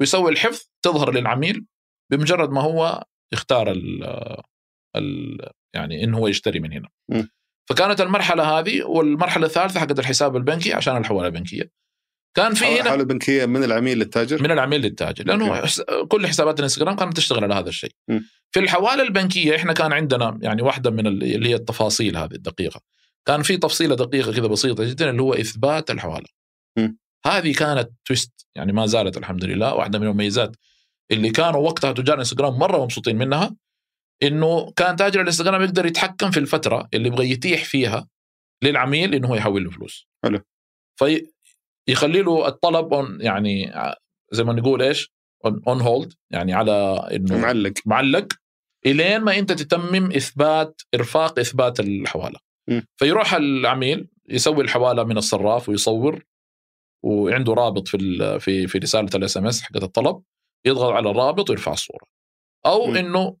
ويسوي 0.00 0.32
الحفظ 0.32 0.62
تظهر 0.82 1.14
للعميل 1.14 1.66
بمجرد 2.12 2.50
ما 2.50 2.60
هو 2.60 3.04
يختار 3.32 3.70
ال 3.70 4.04
ال 4.96 5.38
يعني 5.74 6.04
انه 6.04 6.18
هو 6.18 6.28
يشتري 6.28 6.60
من 6.60 6.72
هنا. 6.72 6.88
م. 7.08 7.22
فكانت 7.68 8.00
المرحلة 8.00 8.58
هذه 8.58 8.82
والمرحلة 8.82 9.46
الثالثة 9.46 9.80
حقت 9.80 9.98
الحساب 9.98 10.36
البنكي 10.36 10.72
عشان 10.72 10.96
الحوالة 10.96 11.26
البنكية. 11.28 11.70
كان 12.36 12.54
في 12.54 12.64
هنا 12.80 12.90
حالة 12.90 13.04
بنكيه 13.04 13.46
من 13.46 13.64
العميل 13.64 13.98
للتاجر؟ 13.98 14.42
من 14.42 14.50
العميل 14.50 14.80
للتاجر 14.80 15.24
لأنه 15.26 15.62
كل 16.08 16.26
حسابات 16.26 16.58
الانستغرام 16.58 16.96
كانت 16.96 17.16
تشتغل 17.16 17.44
على 17.44 17.54
هذا 17.54 17.68
الشيء. 17.68 17.90
م. 18.08 18.20
في 18.50 18.60
الحوالة 18.60 19.02
البنكية 19.02 19.56
إحنا 19.56 19.72
كان 19.72 19.92
عندنا 19.92 20.38
يعني 20.42 20.62
واحدة 20.62 20.90
من 20.90 21.06
ال- 21.06 21.34
اللي 21.34 21.48
هي 21.48 21.54
التفاصيل 21.54 22.16
هذه 22.16 22.32
الدقيقة. 22.34 22.80
كان 23.26 23.42
في 23.42 23.56
تفصيلة 23.56 23.94
دقيقة 23.96 24.32
كذا 24.32 24.46
بسيطة 24.46 24.84
جدا 24.84 25.10
اللي 25.10 25.22
هو 25.22 25.34
إثبات 25.34 25.90
الحوالة. 25.90 26.26
م. 26.78 26.88
هذه 27.26 27.52
كانت 27.52 27.90
تويست 28.04 28.46
يعني 28.54 28.72
ما 28.72 28.86
زالت 28.86 29.16
الحمد 29.16 29.44
لله 29.44 29.74
واحدة 29.74 29.98
من 29.98 30.06
المميزات 30.06 30.56
اللي 31.10 31.30
كانوا 31.30 31.60
وقتها 31.60 31.92
تجار 31.92 32.14
الانستغرام 32.14 32.58
مرة 32.58 32.82
مبسوطين 32.84 33.18
منها. 33.18 33.56
إنه 34.24 34.72
كان 34.72 34.96
تاجر 34.96 35.20
الانستغرام 35.20 35.62
يقدر 35.62 35.86
يتحكم 35.86 36.30
في 36.30 36.40
الفترة 36.40 36.88
اللي 36.94 37.08
يبغى 37.08 37.30
يتيح 37.30 37.64
فيها 37.64 38.08
للعميل 38.62 39.14
إنه 39.14 39.28
هو 39.28 39.34
يحول 39.34 39.64
له 39.64 39.70
فلوس 39.70 40.08
حلو. 40.24 40.40
في 40.98 41.26
يخلي 41.88 42.22
له 42.22 42.48
الطلب 42.48 43.18
يعني 43.20 43.72
زي 44.32 44.44
ما 44.44 44.52
نقول 44.52 44.82
إيش 44.82 45.12
on 45.44 45.80
hold 45.80 46.12
يعني 46.30 46.52
على 46.52 47.08
إنه 47.12 47.38
معلق 47.38 47.72
معلق 47.86 48.28
إلين 48.86 49.20
ما 49.20 49.38
أنت 49.38 49.52
تتمم 49.52 50.12
إثبات 50.12 50.82
إرفاق 50.94 51.38
إثبات 51.38 51.80
الحوالة 51.80 52.38
م. 52.68 52.80
فيروح 52.96 53.34
العميل 53.34 54.08
يسوي 54.28 54.64
الحوالة 54.64 55.04
من 55.04 55.18
الصراف 55.18 55.68
ويصور 55.68 56.24
وعنده 57.04 57.52
رابط 57.52 57.88
في 57.88 57.98
في 58.40 58.66
في 58.66 58.78
رسالة 58.78 59.10
ال 59.14 59.36
SMS 59.36 59.62
حقت 59.62 59.82
الطلب 59.82 60.22
يضغط 60.66 60.92
على 60.92 61.10
الرابط 61.10 61.50
ويرفع 61.50 61.72
الصورة 61.72 62.06
أو 62.66 62.86
م. 62.86 62.96
إنه 62.96 63.36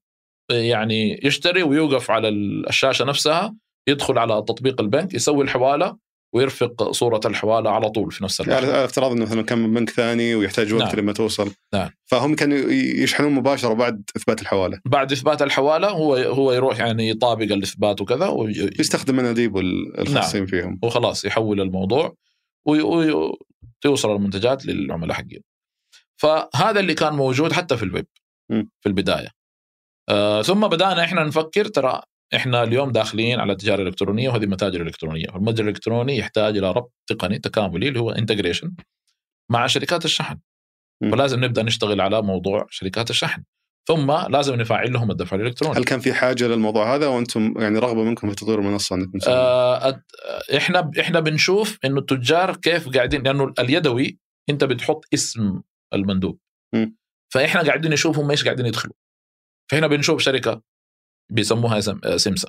يعني 0.50 1.20
يشتري 1.24 1.62
ويوقف 1.62 2.10
على 2.10 2.28
الشاشة 2.28 3.04
نفسها 3.04 3.54
يدخل 3.88 4.18
على 4.18 4.34
تطبيق 4.34 4.80
البنك 4.80 5.14
يسوي 5.14 5.44
الحوالة 5.44 5.96
ويرفق 6.34 6.90
صورة 6.90 7.20
الحوالة 7.24 7.70
على 7.70 7.90
طول 7.90 8.12
في 8.12 8.24
نفس 8.24 8.40
اللحظه 8.40 8.56
على 8.66 8.84
افتراض 8.84 9.12
إنه 9.12 9.22
مثلا 9.24 9.42
كان 9.42 9.58
من 9.58 9.74
بنك 9.74 9.90
ثاني 9.90 10.34
ويحتاج 10.34 10.72
وقت 10.72 10.82
نعم. 10.84 10.96
لما 10.96 11.12
توصل 11.12 11.50
نعم. 11.74 11.90
فهم 12.06 12.34
كانوا 12.34 12.58
يشحنون 12.72 13.32
مباشرة 13.32 13.72
بعد 13.74 14.02
إثبات 14.16 14.42
الحوالة 14.42 14.80
بعد 14.84 15.12
إثبات 15.12 15.42
الحوالة 15.42 15.88
هو 15.88 16.14
هو 16.16 16.52
يروح 16.52 16.78
يعني 16.78 17.08
يطابق 17.08 17.42
الإثبات 17.52 18.00
وكذا 18.00 18.26
وي- 18.28 18.70
يستخدم 18.80 19.16
مناديب 19.16 19.56
ال- 19.56 20.00
الخاصين 20.00 20.40
نعم. 20.40 20.46
فيهم 20.50 20.78
وخلاص 20.82 21.24
يحول 21.24 21.60
الموضوع 21.60 22.14
وتوصل 22.66 24.16
المنتجات 24.16 24.66
للعملاء 24.66 25.16
حقين 25.16 25.40
فهذا 26.16 26.80
اللي 26.80 26.94
كان 26.94 27.12
موجود 27.12 27.52
حتى 27.52 27.76
في 27.76 27.82
الويب 27.82 28.06
م. 28.50 28.62
في 28.80 28.86
البداية 28.88 29.28
آه 30.08 30.42
ثم 30.42 30.68
بدأنا 30.68 31.04
إحنا 31.04 31.24
نفكر 31.24 31.64
ترى 31.64 32.00
إحنا 32.34 32.62
اليوم 32.62 32.92
داخلين 32.92 33.40
على 33.40 33.54
تجاره 33.54 33.82
الكترونيه 33.82 34.28
وهذه 34.28 34.46
متاجر 34.46 34.82
إلكترونية 34.82 35.26
والمتجر 35.34 35.62
الإلكتروني 35.64 36.16
يحتاج 36.16 36.56
إلى 36.58 36.72
ربط 36.72 36.92
تقني 37.06 37.38
تكاملي 37.38 37.88
اللي 37.88 38.00
هو 38.00 38.10
integration 38.10 38.74
مع 39.50 39.66
شركات 39.66 40.04
الشحن 40.04 40.38
م. 41.02 41.10
فلازم 41.10 41.44
نبدأ 41.44 41.62
نشتغل 41.62 42.00
على 42.00 42.22
موضوع 42.22 42.66
شركات 42.70 43.10
الشحن 43.10 43.42
ثم 43.88 44.12
لازم 44.12 44.54
نفعل 44.54 44.92
لهم 44.92 45.10
الدفع 45.10 45.36
الإلكتروني 45.36 45.78
هل 45.78 45.84
كان 45.84 46.00
في 46.00 46.12
حاجة 46.14 46.46
للموضوع 46.46 46.94
هذا 46.94 47.06
وأنتم 47.06 47.54
يعني 47.56 47.78
رغبة 47.78 48.04
منكم 48.04 48.28
في 48.30 48.34
تطوير 48.36 48.58
المنصة 48.58 48.96
انكم؟ 48.96 49.18
آه 49.28 49.90
أد- 49.92 50.54
إحنا 50.56 50.90
إحنا 51.00 51.20
بنشوف 51.20 51.78
إنه 51.84 51.98
التجار 51.98 52.56
كيف 52.56 52.88
قاعدين 52.88 53.22
لأنه 53.22 53.52
اليدوي 53.58 54.18
أنت 54.50 54.64
بتحط 54.64 55.04
اسم 55.14 55.60
المندوب 55.94 56.38
م. 56.74 56.86
فإحنا 57.34 57.62
قاعدين 57.62 57.90
نشوف 57.90 58.18
هم 58.18 58.30
إيش 58.30 58.44
قاعدين 58.44 58.66
يدخلوا 58.66 58.94
فهنا 59.70 59.86
بنشوف 59.86 60.20
شركة 60.20 60.62
بيسموها 61.32 61.80
سم- 61.80 62.00
آه، 62.04 62.16
سمسا. 62.16 62.48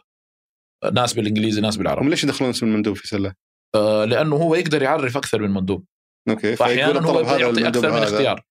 ناس 0.93 1.13
بالإنجليزي 1.13 1.62
ناس 1.62 1.75
هم 1.75 1.80
بالعربي 1.80 2.10
ليش 2.10 2.23
يدخلون 2.23 2.49
اسم 2.49 2.65
المندوب 2.67 2.95
في 2.95 3.08
سلة؟ 3.08 3.34
آه 3.75 4.06
لأنه 4.06 4.36
هو 4.36 4.56
يقدر 4.56 4.82
يعرف 4.82 5.17
أكثر 5.17 5.41
من 5.41 5.51
مندوب. 5.51 5.86
okay 6.30 6.56
فاحيانا 6.56 6.99
هو 6.99 7.19
يعطي 7.19 7.67
أكثر 7.67 7.91
من 7.91 7.97
اختيار. 7.97 8.43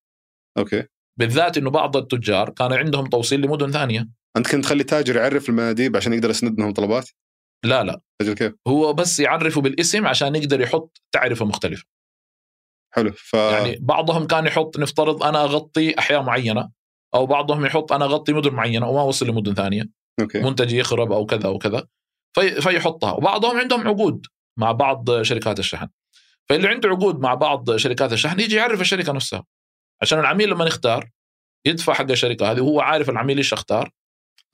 okay. 0.59 0.85
بالذات 1.19 1.59
إنه 1.59 1.71
بعض 1.71 1.97
التجار 1.97 2.51
كان 2.51 2.73
عندهم 2.73 3.07
توصيل 3.07 3.41
لمدن 3.41 3.71
ثانية. 3.71 4.09
أنت 4.37 4.51
كنت 4.51 4.65
تخلي 4.65 4.85
تاجر 4.85 5.17
يعرف 5.17 5.49
المناديب 5.49 5.97
عشان 5.97 6.13
يقدر 6.13 6.31
يسند 6.31 6.61
لهم 6.61 6.73
طلبات؟ 6.73 7.11
لا 7.65 7.83
لا. 7.85 8.01
أجل 8.21 8.35
كيف؟ 8.35 8.55
هو 8.69 8.93
بس 8.93 9.21
يعرفه 9.21 9.61
بالاسم 9.61 10.07
عشان 10.07 10.37
يقدر 10.37 10.61
يحط 10.61 11.03
تعرفة 11.13 11.45
مختلفة. 11.45 11.85
حلو 12.95 13.13
ف 13.13 13.35
يعني 13.35 13.79
بعضهم 13.81 14.27
كان 14.27 14.47
يحط 14.47 14.79
نفترض 14.79 15.23
أنا 15.23 15.45
أغطي 15.45 15.99
أحياء 15.99 16.23
معينة. 16.23 16.71
أو 17.15 17.27
بعضهم 17.27 17.67
يحط 17.67 17.93
أنا 17.93 18.05
أغطي 18.05 18.33
مدن 18.33 18.55
معينة 18.55 18.89
وما 18.89 19.03
وصل 19.03 19.27
لمدن 19.27 19.55
ثانية. 19.55 19.85
أوكي. 20.21 20.41
منتج 20.41 20.73
يخرب 20.73 21.13
أو 21.13 21.27
كذا 21.27 21.47
أو 21.47 21.59
كذا. 21.59 21.87
في 22.37 22.61
فيحطها. 22.61 23.13
وبعضهم 23.13 23.59
عندهم 23.59 23.89
عقود 23.89 24.27
مع 24.59 24.73
بعض 24.73 25.23
شركات 25.23 25.59
الشحن. 25.59 25.89
فاللي 26.49 26.69
عنده 26.69 26.89
عقود 26.89 27.21
مع 27.21 27.35
بعض 27.35 27.77
شركات 27.77 28.13
الشحن 28.13 28.41
يجي 28.41 28.57
يعرف 28.57 28.81
الشركة 28.81 29.13
نفسها. 29.13 29.45
عشان 30.03 30.19
العميل 30.19 30.51
لما 30.51 30.65
يختار 30.65 31.11
يدفع 31.67 31.93
حق 31.95 32.11
الشركة 32.11 32.51
هذه 32.51 32.61
وهو 32.61 32.81
عارف 32.81 33.11
العميل 33.11 33.37
إيش 33.37 33.53
اختار. 33.53 33.91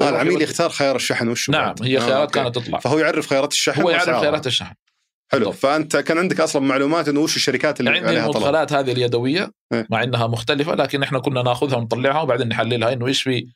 آه 0.00 0.08
العميل 0.08 0.42
يختار 0.42 0.70
خيار 0.70 0.96
الشحن 0.96 1.28
وش 1.28 1.50
نعم 1.50 1.74
هي 1.82 2.00
خيارات 2.00 2.30
كانت 2.30 2.54
تطلع. 2.54 2.78
فهو 2.78 2.98
يعرف 2.98 3.26
خيارات 3.26 3.52
الشحن 3.52 3.82
هو 3.82 3.90
يعرف. 3.90 4.20
خيارات 4.20 4.46
الشحن. 4.46 4.74
حلو 5.32 5.44
بالضبط. 5.44 5.62
فأنت 5.62 5.96
كان 5.96 6.18
عندك 6.18 6.40
أصلا 6.40 6.62
معلومات 6.62 7.08
إنه 7.08 7.20
وش 7.20 7.36
الشركات 7.36 7.80
اللي 7.80 7.90
عندي 7.90 8.08
عليها 8.08 8.26
طلب 8.26 8.36
المدخلات 8.36 8.72
هذه 8.72 8.92
اليدوية 8.92 9.50
إيه. 9.72 9.86
مع 9.90 10.02
إنها 10.02 10.26
مختلفة 10.26 10.74
لكن 10.74 11.02
إحنا 11.02 11.18
كنا 11.18 11.42
نأخذها 11.42 11.76
ونطلعها 11.76 12.22
وبعدين 12.22 12.48
نحللها 12.48 12.92
إنه 12.92 13.06
إيش 13.06 13.22
في 13.22 13.46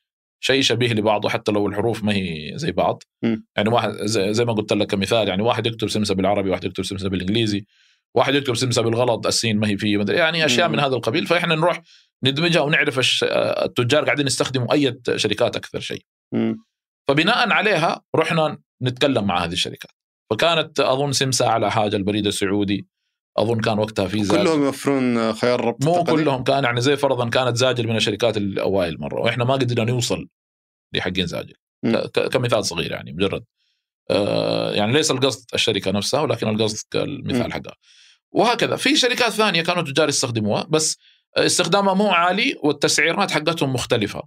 شيء 0.41 0.63
شبيه 0.63 0.93
لبعضه 0.93 1.29
حتى 1.29 1.53
لو 1.53 1.67
الحروف 1.67 2.05
ما 2.05 2.13
هي 2.13 2.53
زي 2.57 2.73
بعض 2.73 3.03
مم. 3.23 3.47
يعني 3.57 3.69
واحد 3.69 3.93
زي, 3.93 4.35
زي 4.35 4.45
ما 4.45 4.53
قلت 4.53 4.73
لك 4.73 4.87
كمثال 4.87 5.29
يعني 5.29 5.43
واحد 5.43 5.67
يكتب 5.67 5.89
سمسة 5.89 6.15
بالعربي 6.15 6.51
واحد 6.51 6.65
يكتب 6.65 6.85
سمسة 6.85 7.09
بالإنجليزي 7.09 7.67
واحد 8.17 8.35
يكتب 8.35 8.55
سمسة 8.55 8.83
بالغلط 8.83 9.27
السين 9.27 9.59
ما 9.59 9.69
هي 9.69 9.77
فيه 9.77 9.97
مدري 9.97 10.17
يعني 10.17 10.45
أشياء 10.45 10.69
مم. 10.69 10.75
من 10.75 10.81
هذا 10.81 10.95
القبيل 10.97 11.27
فإحنا 11.27 11.55
نروح 11.55 11.83
ندمجها 12.25 12.61
ونعرف. 12.61 13.23
التجار 13.65 14.05
قاعدين 14.05 14.27
يستخدموا 14.27 14.73
أي 14.73 15.01
شركات 15.17 15.57
أكثر 15.57 15.81
شيء 15.81 16.03
مم. 16.35 16.65
فبناء 17.09 17.53
عليها 17.53 18.03
رحنا 18.17 18.59
نتكلم 18.83 19.25
مع 19.27 19.45
هذه 19.45 19.53
الشركات 19.53 19.91
فكانت 20.35 20.81
أظن 20.81 21.13
سمسة 21.13 21.49
على 21.49 21.71
حاجة 21.71 21.97
البريد 21.97 22.27
السعودي. 22.27 22.87
أظن 23.39 23.61
كان 23.61 23.79
وقتها 23.79 24.07
في 24.07 24.25
زاد 24.25 24.41
كلهم 24.41 24.65
يوفرون 24.65 25.33
خيار 25.33 25.65
ربط 25.65 25.85
مو 25.85 26.03
تقني؟ 26.03 26.17
كلهم 26.17 26.43
كان 26.43 26.65
يعني 26.65 26.81
زي 26.81 26.97
فرضا 26.97 27.29
كانت 27.29 27.57
زاجل 27.57 27.89
من 27.89 27.97
الشركات 27.97 28.37
الأوائل 28.37 29.01
مرة 29.01 29.21
وإحنا 29.21 29.45
ما 29.45 29.55
قدرنا 29.55 29.93
نوصل 29.93 30.29
لحقين 30.93 31.27
زاجل 31.27 31.55
كمثال 32.33 32.65
صغير 32.65 32.93
يعني 32.93 33.13
مجرد. 33.13 33.45
آه 34.11 34.73
يعني 34.73 34.93
ليس 34.93 35.11
القصد 35.11 35.47
الشركة 35.55 35.91
نفسها 35.91 36.21
ولكن 36.21 36.49
القصد. 36.49 36.87
كالمثال 36.91 37.53
حقها. 37.53 37.75
وهكذا. 38.33 38.77
في 38.77 38.97
شركات 38.97 39.31
ثانية 39.33 39.63
كانوا 39.63 39.83
تجار 39.83 40.09
يستخدموها 40.09 40.67
بس 40.71 40.99
استخدامها 41.37 41.95
مو 41.95 42.09
عالي 42.09 42.57
والتسعيرات 42.63 43.31
حقتهم 43.31 43.73
مختلفة. 43.73 44.23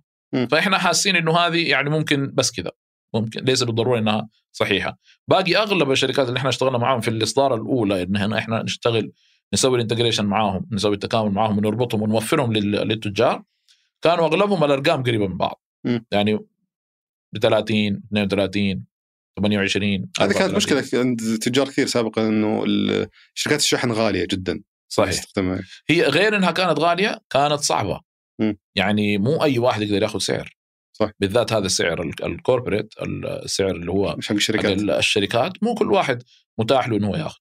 فإحنا 0.52 0.78
حاسين 0.78 1.16
إنه 1.16 1.38
هذه 1.38 1.70
يعني 1.70 1.90
ممكن 1.90 2.32
بس 2.34 2.52
كذا. 2.52 2.72
ممكن 3.14 3.44
ليس 3.44 3.64
بالضرورة 3.64 4.00
إنها 4.00 4.30
صحيحة. 4.52 4.98
باقي 5.28 5.56
أغلب 5.56 5.92
الشركات 5.92 6.28
اللي 6.28 6.38
إحنا 6.38 6.50
اشتغلنا 6.50 6.78
معاهم 6.78 7.02
في 7.02 7.08
الإصدار 7.08 7.56
الأولى 7.56 8.04
إن 8.04 8.16
إحنا 8.16 8.38
إحنا 8.38 8.64
نشتغل 8.64 9.12
نسوي 9.54 9.76
الانتجريشن 9.76 10.26
معاهم 10.26 10.68
نسوي 10.72 10.94
التكامل 10.94 11.32
معاهم 11.32 11.58
ونربطهم 11.58 12.02
ونوفرهم 12.02 12.54
لل- 12.54 12.72
للتجار. 12.88 13.44
كانوا 14.02 14.26
أغلبهم 14.28 14.64
الأرقام 14.64 15.04
قريبة 15.04 15.28
من 15.28 15.38
بعض. 15.38 15.62
مم. 15.86 16.06
يعني 16.12 16.36
ب 17.34 17.38
30 17.42 18.04
32 18.12 18.86
28 19.42 19.94
هذه 20.20 20.34
كانت 20.34 20.42
34. 20.42 20.56
مشكلة 20.56 21.00
عند 21.00 21.20
تجار 21.42 21.68
كثير 21.68 21.88
سابقا 21.88 22.28
إنه 22.28 22.64
شركات 23.34 23.60
الشحن 23.60 23.92
غالية 23.92 24.28
جدا. 24.32 24.62
صحيح. 24.90 25.12
تستخدمها 25.12 25.60
هي 25.90 26.04
غير 26.04 26.36
إنها 26.38 26.52
كانت 26.52 26.80
غالية 26.80 27.22
كانت 27.30 27.60
صعبة. 27.60 28.02
مم. 28.40 28.58
يعني 28.76 29.18
مو 29.18 29.44
أي 29.44 29.60
واحد 29.60 29.82
يقدر 29.82 30.02
ياخذ 30.04 30.20
سعر. 30.20 30.57
صح. 31.00 31.12
بالذات 31.20 31.54
هذا 31.54 31.66
السعر 31.66 32.02
ال- 32.02 32.24
الكوربريت 32.24 32.94
السعر 33.02 33.72
اللي 33.72 33.92
هو 33.92 34.16
مش 34.16 34.28
حق 34.28 34.36
الشركات. 34.36 34.78
ال- 34.78 34.92
الشركات 34.92 35.64
مو 35.64 35.76
كل 35.76 35.92
واحد 35.92 36.24
متاح 36.60 36.88
له 36.90 36.98
إنه 36.98 37.18
ياخذ. 37.18 37.40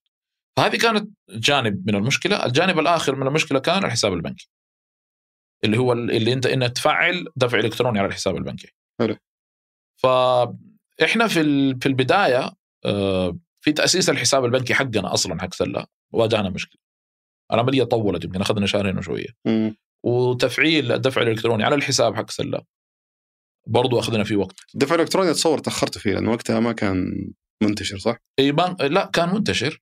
فهذه 0.57 0.77
كانت 0.77 1.09
جانب 1.29 1.87
من 1.87 1.95
المشكلة. 1.95 2.45
الجانب 2.45 2.79
الآخر 2.79 3.15
من 3.15 3.27
المشكلة 3.27 3.59
كان 3.59 3.85
الحساب 3.85 4.13
البنكي. 4.13 4.49
اللي 5.63 5.77
هو 5.77 5.93
ال- 5.93 6.11
اللي 6.11 6.33
أنت 6.33 6.45
إنك 6.45 6.71
تفعل 6.71 7.25
دفع 7.35 7.59
إلكتروني 7.59 7.99
على 7.99 8.07
الحساب 8.07 8.35
البنكي. 8.35 8.73
حلو. 8.99 9.15
فاحنا 10.01 11.27
في 11.27 11.75
في 11.81 11.85
البداية 11.85 12.51
آه، 12.85 13.37
في 13.63 13.71
تأسيس 13.71 14.09
الحساب 14.09 14.45
البنكي 14.45 14.73
حقنا 14.73 15.13
أصلا 15.13 15.41
حق 15.41 15.53
سلة 15.53 15.85
واجهنا 16.13 16.49
مشكلة. 16.49 16.81
العملية 17.53 17.83
طولت 17.83 18.23
يمكن 18.23 18.41
أخذنا 18.41 18.65
شهرين 18.65 18.97
وشوية. 18.97 19.27
وتفعيل 20.05 20.91
الدفع 20.91 21.21
الإلكتروني 21.21 21.63
على 21.63 21.75
الحساب 21.75 22.15
حق 22.15 22.29
سلة 22.31 22.61
برضو 23.67 23.99
أخذنا 23.99 24.23
فيه 24.23 24.35
وقت. 24.35 24.55
الدفع 24.73 24.95
الالكتروني 24.95 25.31
أتصور 25.31 25.59
تأخرت 25.59 25.97
فيه 25.97 26.13
لأنه 26.13 26.31
وقتها 26.31 26.59
ما 26.59 26.71
كان 26.73 27.27
منتشر 27.63 27.97
صح؟ 27.97 28.17
إي 28.39 28.51
بنك 28.51 28.81
لا 28.81 29.05
كان 29.05 29.29
منتشر 29.35 29.81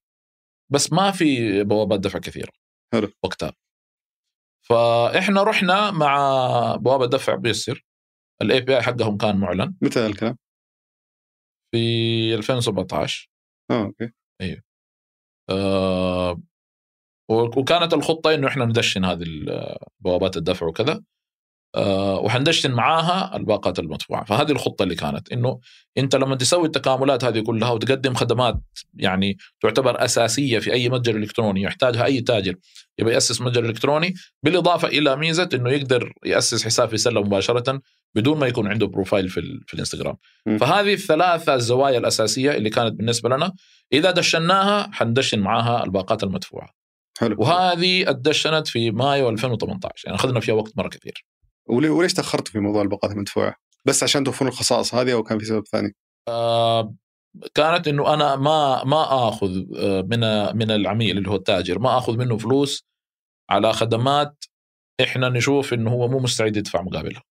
بس 0.71 0.93
ما 0.93 1.12
في 1.12 1.63
بوابات 1.63 2.00
دفع 2.00 2.19
كثيرة 2.19 2.52
حلو. 2.93 3.12
وقتها. 3.24 3.54
فإحنا 4.69 5.43
رحنا 5.43 5.91
مع 5.91 6.17
بوابة 6.76 7.06
دفع 7.06 7.36
ميسر 7.36 7.86
ال 8.41 8.62
API 8.62 8.82
حقهم 8.82 9.17
كان 9.17 9.38
معلن. 9.38 9.76
متى 9.82 10.06
الكلام؟ 10.06 10.38
في 11.71 12.36
2017 12.36 13.30
آه 13.71 13.84
أوكي. 13.84 14.12
آه 15.50 16.41
وكانت 17.30 17.93
الخطة 17.93 18.34
إنه 18.34 18.48
إحنا 18.48 18.65
ندشن 18.65 19.06
هذه 19.06 19.26
بوابات 20.00 20.38
الدفع 20.38 20.65
وكذا. 20.67 21.04
آه 21.76 22.20
وحندشن 22.20 22.72
معاها 22.72 23.36
الباقات 23.38 23.80
المدفوعه 23.80 24.26
فهذه 24.26 24.52
الخطة 24.52 24.84
اللي 24.84 24.96
كانت 24.96 25.32
إنه 25.32 25.60
أنت 25.98 26.16
لما 26.16 26.36
تسوي 26.36 26.66
التكاملات 26.66 27.24
هذه 27.24 27.40
كلها 27.40 27.72
وتقدم 27.72 28.14
خدمات 28.14 28.56
يعني 28.94 29.38
تعتبر 29.62 30.06
أساسية 30.06 30.60
في 30.60 30.74
أي 30.74 30.90
متجر 30.90 31.16
إلكتروني 31.16 31.62
يحتاجها 31.62 32.06
أي 32.06 32.22
تاجر 32.22 32.56
يبي 33.00 33.12
يأسس 33.14 33.42
متجر 33.42 33.66
إلكتروني 33.66 34.14
بالإضافة 34.44 34.88
إلى 34.88 35.16
ميزة 35.16 35.50
إنه 35.54 35.70
يقدر 35.72 36.14
يأسس 36.26 36.66
حساب 36.66 36.90
في 36.90 36.98
سلة 36.98 37.22
مباشرة 37.22 37.82
بدون 38.16 38.40
ما 38.40 38.48
يكون 38.48 38.68
عنده 38.68 38.88
profile 38.88 39.30
في, 39.30 39.40
ال- 39.40 39.62
في 39.68 39.74
الإنستغرام. 39.74 40.16
م. 40.46 40.58
فهذه 40.58 40.94
الثلاثة 40.94 41.56
الزوايا 41.56 41.98
الأساسية 41.98 42.52
اللي 42.52 42.70
كانت 42.70 42.94
بالنسبة 42.94 43.30
لنا. 43.30 43.52
إذا 43.94 44.12
دشناها 44.12 44.90
حندشن 44.94 45.40
معاها 45.40 45.84
الباقات 45.84 46.24
المدفوعة. 46.24 46.70
حلو. 47.20 47.36
وهذه 47.40 48.10
اتدشنت 48.10 48.68
في 48.68 48.92
مايو 48.92 49.30
2018 49.30 50.04
يعني 50.06 50.18
أخذنا 50.18 50.40
فيها 50.40 50.54
وقت 50.56 50.72
مرة 50.78 50.88
كثير. 50.88 51.26
وليش 51.67 52.13
تأخرتوا 52.13 52.51
في 52.51 52.60
موضوع 52.60 52.82
الباقات 52.82 53.12
المدفوعه؟ 53.12 53.56
بس 53.86 54.04
عشان 54.04 54.23
توفرون 54.23 54.51
الخصائص 54.51 54.95
هذه 54.95 55.13
أو 55.13 55.23
كان 55.23 55.39
في 55.39 55.45
سبب 55.45 55.67
ثاني؟ 55.67 55.95
آه 56.28 56.95
كانت 57.54 57.88
إنه 57.88 58.13
أنا 58.13 58.36
ما 58.36 58.84
ما 58.84 59.28
آخذ 59.28 59.63
آه، 59.78 60.01
من 60.01 60.19
من 60.58 60.71
العميل 60.71 61.17
اللي 61.17 61.30
هو 61.30 61.36
التاجر 61.36 61.80
ما 61.80 61.97
آخذ 61.97 62.17
منه 62.17 62.38
فلوس 62.38 62.86
على 63.49 63.73
خدمات 63.73 64.45
إحنا 65.01 65.30
نشوف 65.30 65.73
إنه 65.73 65.91
هو 65.91 66.08
مو 66.08 66.19
مستعد 66.19 66.58
يدفع 66.58 66.82
مقابلها 66.82 67.23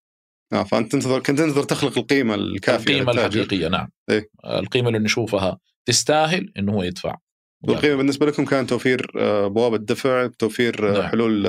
آه 0.52 0.62
فأنت 0.62 0.92
تنتظر 0.92 1.20
كنت 1.20 1.38
تنتظر 1.38 1.62
تخلق 1.62 1.98
القيمة 1.98 2.34
الكافية 2.34 2.92
القيمة 2.92 3.12
للتاجر. 3.12 3.40
الحقيقية 3.40 3.68
نعم 3.68 3.88
إيه. 4.10 4.28
القيمة 4.44 4.88
اللي 4.88 4.98
نشوفها 4.98 5.58
تستاهل 5.88 6.52
إنه 6.58 6.72
هو 6.72 6.82
يدفع 6.82 7.16
والقيمة 7.68 7.96
بالنسبة 7.96 8.26
لكم 8.26 8.44
كان 8.44 8.66
توفير 8.66 9.12
آه، 9.18 9.46
بوابة 9.46 9.76
دفع 9.76 10.26
توفير 10.26 10.90
آه، 10.90 11.00
نعم. 11.00 11.08
حلول 11.10 11.46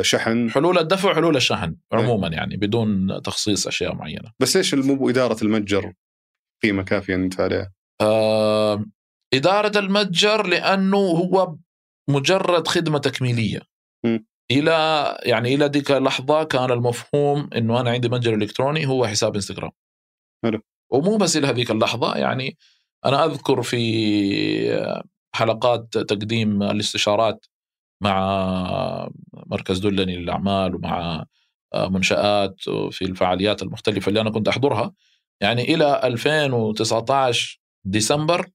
شحن 0.00 0.50
حلول 0.50 0.78
الدفع 0.78 1.10
وحلول 1.10 1.36
الشحن 1.36 1.76
إيه. 1.92 1.98
عموما 1.98 2.28
يعني 2.28 2.56
بدون 2.56 3.22
تخصيص 3.22 3.66
أشياء 3.66 3.94
معينة 3.94 4.32
بس 4.40 4.56
ليش 4.56 4.74
مو 4.74 5.10
إدارة 5.10 5.44
المتجر 5.44 5.92
قيمة 6.62 6.82
كافية 6.82 7.16
ندفع 7.16 7.44
عليها؟ 7.44 7.72
آه 8.00 8.84
إدارة 9.34 9.78
المتجر 9.78 10.46
لأنه 10.46 10.96
هو 10.96 11.56
مجرد 12.08 12.68
خدمة 12.68 12.98
تكميلية 12.98 13.60
م. 14.04 14.18
إلى 14.50 15.18
يعني 15.22 15.54
إلى 15.54 15.66
ذيك 15.66 15.90
اللحظة 15.90 16.44
كان 16.44 16.70
المفهوم 16.70 17.50
إنه 17.56 17.80
أنا 17.80 17.90
عندي 17.90 18.08
متجر 18.08 18.34
إلكتروني 18.34 18.86
هو 18.86 19.06
حساب 19.06 19.34
إنستغرام 19.34 19.70
حلو. 20.44 20.60
ومو 20.90 21.16
بس 21.16 21.36
إلى 21.36 21.46
هذيك 21.46 21.70
اللحظة 21.70 22.16
يعني 22.16 22.56
أنا 23.04 23.24
أذكر 23.24 23.62
في 23.62 23.80
حلقات 25.34 25.98
تقديم 25.98 26.62
الاستشارات 26.62 27.46
مع 28.00 29.08
مركز 29.32 29.78
دلني 29.78 30.16
للأعمال 30.16 30.74
ومع 30.74 31.24
آه، 31.74 31.88
منشآت 31.88 32.60
في 32.90 33.02
الفعاليات 33.04 33.62
المختلفة 33.62 34.08
اللي 34.08 34.20
أنا 34.20 34.30
كنت 34.30 34.48
أحضرها. 34.48 34.92
يعني 35.42 35.74
إلى 35.74 36.00
2019 36.04 37.60
ديسمبر 37.84 38.50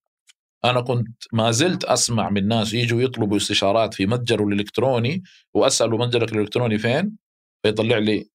أنا 0.66 0.82
كنت 0.82 1.24
ما 1.34 1.52
زلت 1.52 1.84
أسمع 1.84 2.30
من 2.30 2.48
ناس 2.48 2.74
يجوا 2.74 3.02
يطلبوا 3.02 3.38
استشارات 3.38 3.94
في 3.94 4.06
متجره 4.06 4.44
الإلكتروني 4.44 5.24
وأسأله 5.54 5.98
متجرك 5.98 6.34
الإلكتروني 6.34 6.78
فين 6.78 7.18
فيطلع 7.66 7.98
لي 7.98 8.30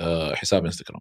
آه، 0.00 0.34
حساب 0.34 0.64
إنستغرام. 0.64 1.00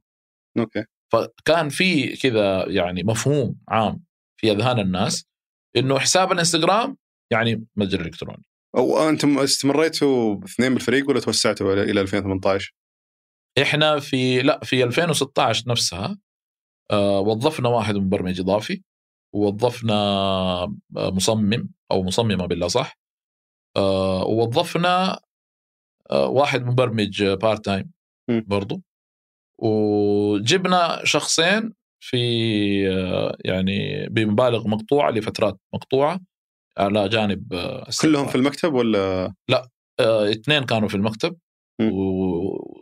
أوكي. 0.60 0.86
فكان 1.14 1.70
في 1.70 2.16
كذا 2.18 2.70
يعني 2.70 3.04
مفهوم 3.04 3.56
عام 3.70 4.04
في 4.38 4.52
أذهان 4.52 4.80
الناس 4.80 5.26
إنه 5.78 6.00
حساب 6.00 6.32
الإنستغرام 6.32 6.98
يعني 7.32 7.66
متجر 7.76 8.02
إلكتروني. 8.02 8.46
أو 8.78 9.10
أنتم 9.10 9.40
استمريتوا 9.40 10.44
اثنين 10.46 10.74
بالفريق 10.74 11.10
ولا 11.10 11.20
توسعتوا 11.20 11.74
إلى 11.74 12.02
2018 12.02 12.74
إحنا 13.62 14.00
في 14.00 14.42
لا 14.42 14.60
في 14.64 14.84
2016 14.84 15.64
نفسها 15.68 16.18
آه 16.92 17.20
وظفنا 17.20 17.70
واحد 17.70 17.96
مبرمج 17.96 18.40
إضافي 18.40 18.84
ووظفنا 19.34 19.94
آه 19.94 20.76
مصمم 20.98 21.70
أو 21.92 22.04
مصممة 22.04 22.46
بالاصح 22.46 22.98
آه 23.78 24.24
ووظفنا 24.26 25.20
آه 26.12 26.28
واحد 26.28 26.66
مبرمج 26.66 27.24
part 27.24 27.66
time 27.66 27.92
برضو 28.30 28.82
وجبنا 29.60 31.02
شخصين 31.04 31.74
في 32.00 32.18
يعني 33.46 34.08
بمبالغ 34.10 34.68
مقطوعة 34.68 35.12
لفترات 35.12 35.60
مقطوعة 35.74 36.20
على 36.78 37.10
جانب 37.10 37.54
آه، 37.54 37.88
كلهم 38.02 38.28
في 38.28 38.36
المكتب 38.36 38.74
ولا؟ 38.74 39.34
لا 39.50 39.70
آه 40.00 40.32
اثنين 40.32 40.64
كانوا 40.64 40.88
في 40.88 40.96
المكتب 40.96 41.38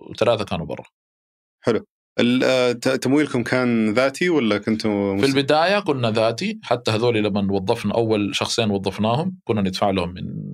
وثلاثة 0.10 0.46
كانوا 0.46 0.66
برا. 0.66 0.84
حلو. 1.64 1.86
آه، 2.44 2.72
تمويلكم 2.72 3.44
كان 3.44 3.94
ذاتي 3.94 4.30
ولا 4.30 4.58
كنتوا 4.58 5.18
في 5.18 5.26
البداية 5.26 5.80
كنا 5.80 6.12
ذاتي 6.12 6.60
حتى 6.64 6.92
هذول 6.92 7.24
لما 7.24 7.54
وظفنا 7.54 7.94
أول 7.94 8.36
شخصين 8.36 8.72
وظفناهم 8.72 9.40
كنا 9.44 9.62
ندفع 9.62 9.90
لهم 9.90 10.14
من 10.14 10.52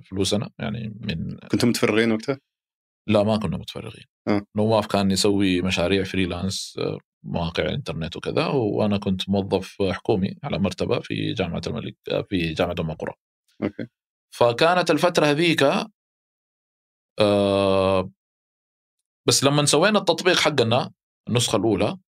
فلوسنا 0.00 0.50
يعني 0.58 0.94
من 1.00 1.36
كنتم 1.36 1.68
متفرغين 1.68 2.12
وقتها؟ 2.12 2.38
لا 3.08 3.22
ما 3.22 3.36
كنا 3.36 3.56
متفرغين. 3.56 4.04
أه. 4.28 4.42
نواف 4.56 4.86
كان 4.86 5.10
يسوي 5.10 5.62
مشاريع 5.62 6.04
فريلانس 6.04 6.80
مواقع 7.24 7.62
الإنترنت 7.62 8.16
وكذا 8.16 8.46
وأنا 8.46 8.98
كنت 8.98 9.28
موظف 9.28 9.82
حكومي 9.82 10.34
على 10.44 10.58
مرتبة 10.58 11.00
في 11.00 11.32
جامعة 11.32 11.62
الملك 11.66 11.96
في 12.28 12.52
جامعة 12.52 12.76
أم 12.80 12.90
القرى. 12.90 13.12
أوكي. 13.62 13.86
فكانت 14.34 14.90
الفترة 14.90 15.26
هذيك 15.26 15.62
آه 17.20 18.10
بس 19.28 19.44
لما 19.44 19.64
سوينا 19.64 19.98
التطبيق 19.98 20.36
حقنا 20.36 20.92
النسخة 21.28 21.56
الأولى 21.56 21.98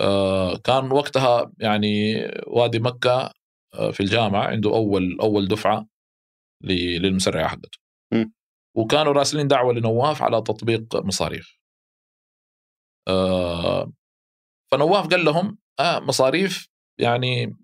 آه 0.00 0.56
كان 0.56 0.92
وقتها 0.92 1.52
يعني 1.58 2.14
وادي 2.46 2.78
مكة 2.78 3.32
آه 3.74 3.90
في 3.90 4.00
الجامعة 4.00 4.46
عنده 4.46 4.70
أول 4.70 5.18
أول 5.20 5.48
دفعة 5.48 5.86
للمسرعة 6.64 7.48
حقته. 7.48 7.78
م. 8.12 8.24
وكانوا 8.76 9.12
راسلين 9.12 9.48
دعوة 9.48 9.74
لنواف 9.74 10.22
على 10.22 10.42
تطبيق 10.42 10.96
مصاريف. 10.96 11.58
آه 13.08 13.92
فنواف 14.72 15.06
قال 15.08 15.24
لهم 15.24 15.58
آه 15.80 16.00
مصاريف 16.00 16.68
يعني 17.00 17.56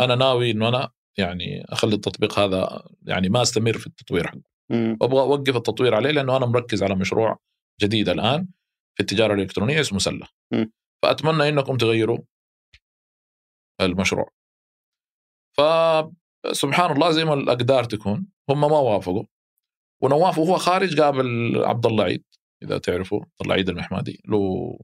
أنا 0.00 0.14
ناوي 0.14 0.50
إنه 0.50 0.68
أنا 0.68 0.90
يعني 1.18 1.64
أخلي 1.64 1.94
التطبيق 1.94 2.38
هذا 2.38 2.88
يعني 3.02 3.28
ما 3.28 3.42
أستمر 3.42 3.78
في 3.78 3.86
التطوير 3.86 4.26
حقه. 4.26 4.42
وأبغى 5.00 5.20
أوقف 5.20 5.56
التطوير 5.56 5.94
عليه 5.94 6.10
لأنه 6.10 6.36
أنا 6.36 6.46
مركز 6.46 6.82
على 6.82 6.94
مشروع 6.94 7.38
جديد 7.80 8.08
الآن 8.08 8.48
في 8.96 9.00
التجارة 9.00 9.34
الإلكترونية 9.34 9.80
اسمه 9.80 9.98
سلة. 9.98 10.26
فأتمنى 11.02 11.48
إنكم 11.48 11.76
تغيروا 11.76 12.18
المشروع. 13.80 14.30
فسبحان 15.56 16.92
الله 16.92 17.10
زي 17.10 17.24
ما 17.24 17.34
الأقدار 17.34 17.84
تكون 17.84 18.26
هم 18.50 18.60
ما 18.60 18.66
وافقوا. 18.66 19.24
ونواف 20.02 20.38
وهو 20.38 20.58
خارج 20.58 21.00
قابل 21.00 21.54
عبد 21.64 21.86
الله 21.86 22.04
عيد 22.04 22.24
إذا 22.62 22.78
تعرفوا 22.78 23.20
عبد 23.20 23.40
الله 23.42 23.54
عيد 23.54 23.68
المحمادي 23.68 24.22
له 24.28 24.78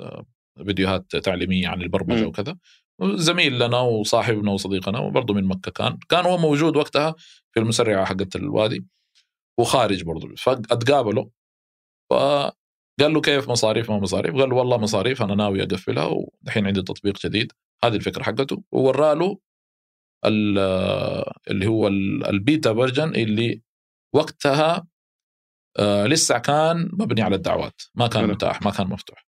آه، 0.00 0.26
فيديوهات 0.56 1.16
تعليمية 1.16 1.68
عن 1.68 1.82
البرمجة 1.82 2.26
وكذا. 2.26 2.56
زميل 3.02 3.58
لنا 3.58 3.78
وصاحبنا 3.78 4.52
وصديقنا 4.52 4.98
وبرضه 4.98 5.34
من 5.34 5.44
مكة 5.44 5.70
كان. 5.70 5.98
كان 6.08 6.24
هو 6.24 6.38
موجود 6.38 6.76
وقتها 6.76 7.14
في 7.52 7.60
المسرعة 7.60 8.04
حقت 8.04 8.36
الوادي 8.36 8.86
وخارج 9.58 10.04
برضه. 10.04 10.34
فأتقابلوا. 10.36 11.26
فقال 12.10 12.52
له 13.00 13.20
كيف 13.20 13.48
مصاريف 13.48 13.90
ما 13.90 13.98
مصاريف؟ 13.98 14.34
قال 14.34 14.48
له 14.48 14.56
والله 14.56 14.76
مصاريف 14.78 15.22
أنا 15.22 15.34
ناوي 15.34 15.62
أقفلها 15.62 16.04
ودحين 16.04 16.66
عندي 16.66 16.82
تطبيق 16.82 17.26
جديد. 17.26 17.52
هذه 17.84 17.96
الفكرة 17.96 18.22
حقته. 18.22 18.62
وورى 18.72 19.14
له 19.14 19.38
اللي 20.24 21.66
هو 21.66 21.88
ال 22.28 22.37
beta 22.37 22.74
version 22.74 23.08
اللي 23.14 23.62
وقتها 24.14 24.86
آه 25.78 26.06
لسه 26.06 26.38
كان 26.38 26.90
مبني 26.92 27.22
على 27.22 27.36
الدعوات. 27.36 27.82
ما 27.94 28.06
كان 28.06 28.26
متاح 28.28 28.62
ما 28.62 28.70
كان 28.70 28.86
مفتوح. 28.86 29.26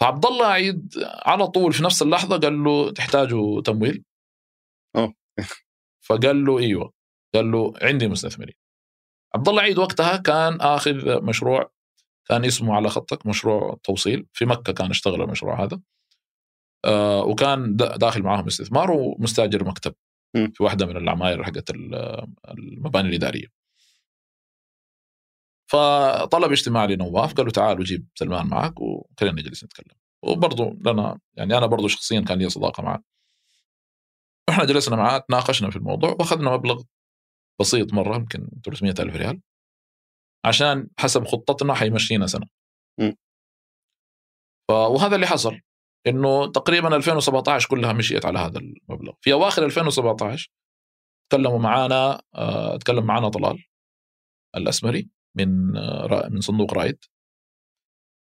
فعبد 0.00 0.26
الله 0.26 0.46
عيد 0.46 0.94
على 1.04 1.46
طول 1.46 1.72
في 1.72 1.84
نفس 1.84 2.02
اللحظة 2.02 2.38
قال 2.38 2.64
له 2.64 2.92
تحتاجوا 2.92 3.60
تمويل. 3.60 4.04
فقال 6.00 6.44
له 6.44 6.58
إيوه. 6.58 6.92
قال 7.34 7.50
له 7.52 7.72
عندي 7.82 8.08
مستثمرين. 8.08 8.54
عبد 9.34 9.48
الله 9.48 9.62
عيد 9.62 9.78
وقتها 9.78 10.16
كان 10.16 10.60
آخذ 10.60 11.22
مشروع 11.22 11.72
كان 12.28 12.44
اسمه 12.44 12.74
على 12.74 12.88
خطك 12.88 13.26
مشروع 13.26 13.78
توصيل. 13.82 14.26
في 14.32 14.44
مكة 14.44 14.72
كان 14.72 14.90
اشتغل 14.90 15.22
المشروع 15.22 15.64
هذا. 15.64 15.80
آه 16.84 17.24
وكان 17.24 17.76
داخل 17.76 18.22
معاهم 18.22 18.46
استثمار 18.46 18.90
ومستأجر 18.90 19.64
مكتب. 19.64 19.94
في 20.54 20.62
واحدة 20.62 20.86
من 20.86 20.96
العماير 20.96 21.44
حقت 21.44 21.70
المباني 22.48 23.08
الإدارية. 23.08 23.55
فطلب 25.70 26.52
اجتماع 26.52 26.84
لنواف 26.84 27.34
قال 27.34 27.46
له 27.46 27.52
تعالوا 27.52 27.84
جيب 27.84 28.08
سلمان 28.14 28.46
معك 28.46 28.80
وخلينا 28.80 29.40
نجلس 29.40 29.64
نتكلم. 29.64 29.96
وبرضه 30.22 30.76
لنا 30.90 31.18
يعني 31.34 31.58
أنا 31.58 31.66
برضه 31.66 31.88
شخصيا 31.88 32.20
كان 32.20 32.38
لي 32.38 32.48
صداقة 32.48 32.82
معه. 32.82 33.02
إحنا 34.48 34.64
جلسنا 34.64 34.96
معاه 34.96 35.18
تناقشنا 35.18 35.70
في 35.70 35.76
الموضوع 35.76 36.10
وأخذنا 36.10 36.50
مبلغ 36.50 36.82
بسيط 37.60 37.92
مرة 37.92 38.16
يمكن 38.16 38.48
300 38.64 38.94
ألف 38.98 39.16
ريال 39.16 39.40
عشان 40.44 40.88
حسب 40.98 41.24
خطتنا 41.24 41.74
حيمشينا 41.74 42.26
سنة. 42.26 42.46
م. 43.00 43.12
ف... 44.68 44.72
وهذا 44.72 45.14
اللي 45.14 45.26
حصل 45.26 45.60
إنه 46.06 46.52
تقريبا 46.52 46.96
2017 46.96 47.68
كلها 47.68 47.92
مشيت 47.92 48.26
على 48.26 48.38
هذا 48.38 48.58
المبلغ. 48.58 49.12
في 49.20 49.32
أواخر 49.32 49.64
2017 49.64 50.50
تكلموا 51.30 51.58
معانا 51.58 52.22
آه، 52.34 52.76
تكلم 52.76 53.06
معانا 53.06 53.28
طلال 53.28 53.64
الأسمري. 54.56 55.15
من 55.36 55.72
من 56.32 56.40
صندوق 56.40 56.74
رايد. 56.74 56.98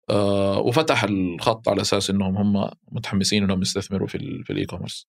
آه، 0.09 0.59
وفتح 0.59 1.03
الخط 1.03 1.69
على 1.69 1.81
أساس 1.81 2.09
إنهم 2.09 2.37
هم 2.37 2.71
متحمسين 2.91 3.43
إنهم 3.43 3.61
يستثمروا 3.61 4.07
في 4.07 4.43
في 4.43 4.53
ال 4.53 4.65
e-commerce 4.65 5.07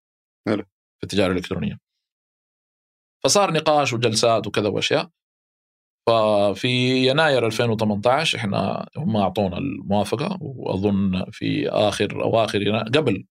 في 0.98 1.04
التجارة 1.04 1.32
الإلكترونية. 1.32 1.78
فصار 3.24 3.52
نقاش 3.52 3.92
وجلسات 3.92 4.46
وكذا 4.46 4.68
وأشياء. 4.68 5.10
ففي 6.06 6.68
يناير 7.08 7.46
2018 7.46 8.38
إحنا 8.38 8.88
هم 8.96 9.16
أعطونا 9.16 9.58
الموافقة 9.58 10.38
وأظن 10.40 11.24
في 11.30 11.68
آخر 11.68 12.22
أواخر 12.22 12.78
قبل 12.94 13.24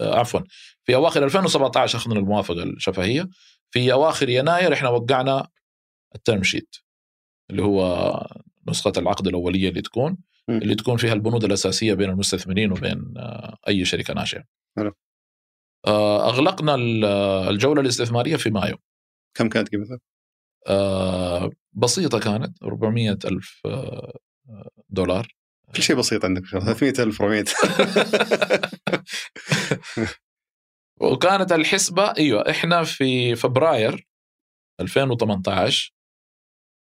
آه، 0.00 0.18
عفوا 0.18 0.40
في 0.84 0.94
أواخر 0.94 1.24
2017 1.24 1.98
أخذنا 1.98 2.18
الموافقة 2.18 2.62
الشفهية. 2.62 3.28
في 3.70 3.92
أواخر 3.92 4.28
يناير 4.28 4.72
إحنا 4.72 4.88
وقعنا 4.88 5.48
ال 6.14 6.20
term 6.20 6.42
sheet 6.42 6.76
اللي 7.50 7.62
هو 7.62 7.82
نسخة 8.68 8.92
العقد 8.96 9.26
الأولية 9.26 9.68
اللي 9.68 9.82
تكون. 9.82 10.16
اللي 10.48 10.74
تكون 10.74 10.96
فيها 10.96 11.12
البنود 11.12 11.44
الأساسية 11.44 11.94
بين 11.94 12.10
المستثمرين 12.10 12.72
وبين 12.72 13.14
آه، 13.18 13.56
أي 13.68 13.84
شركة 13.84 14.14
ناشئة. 14.14 14.44
آه، 15.86 16.28
أغلقنا 16.28 16.74
الجولة 17.50 17.80
الاستثمارية 17.80 18.36
في 18.36 18.50
مايو. 18.50 18.76
كم 19.34 19.48
كانت 19.48 19.68
قيمتها؟ 19.68 19.98
آه، 20.66 21.50
بسيطة 21.72 22.20
كانت 22.20 22.62
400 22.62 23.18
ألف 23.24 23.62
دولار 24.88 25.34
كل 25.76 25.82
شيء 25.82 25.96
بسيط 25.96 26.24
عندك 26.24 26.42
300 26.46 26.92
ألف 26.98 27.22
400 27.22 27.44
وكانت 31.12 31.52
الحسبة 31.52 32.14
أيوة 32.18 32.50
إحنا 32.50 32.84
في 32.84 33.36
فبراير 33.36 34.08
2018 34.80 35.93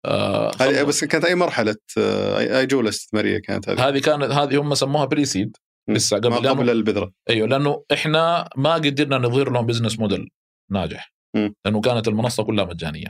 آه 0.06 0.52
هذه 0.60 0.84
بس 0.84 1.04
كانت 1.04 1.26
أي 1.26 1.36
مرحلة 1.36 1.76
آه 1.98 2.60
اي 2.60 2.66
جولة 2.66 2.90
استثمارية 2.90 3.38
كانت 3.38 3.70
هذه؟ 3.70 3.88
هذه 3.88 4.00
كانت 4.00 4.24
هذه 4.24 4.62
هم 4.62 4.76
سموها 4.76 5.06
pre-seed 5.06 5.58
لسه 5.90 6.18
قبل 6.18 6.30
ما 6.30 6.50
قبل 6.50 6.70
البذرة. 6.70 7.12
أيوه 7.30 7.48
لأنه 7.48 7.84
إحنا 7.94 8.50
ما 8.56 8.74
قدرنا 8.74 9.18
نظهر 9.18 9.52
لهم 9.52 9.66
business 9.66 10.00
model 10.00 10.30
ناجح 10.72 11.14
م. 11.36 11.50
لأنه 11.66 11.82
كانت 11.82 12.08
المنصة 12.08 12.44
كلها 12.44 12.66
مجانية. 12.66 13.08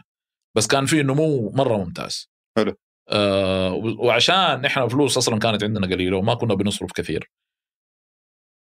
بس 0.58 0.68
كان 0.68 0.86
في 0.86 1.04
نمو 1.04 1.52
مرة 1.52 1.78
ممتاز. 1.78 2.30
حلو. 2.58 2.76
آه 3.10 3.74
وعشان 4.00 4.66
إحنا 4.66 4.88
فلوس 4.88 5.18
أصلا 5.18 5.40
كانت 5.40 5.64
عندنا 5.64 5.88
قليلة 5.88 6.18
وما 6.18 6.34
كنا 6.34 6.54
بنصرف 6.54 6.92
كثير. 6.92 7.32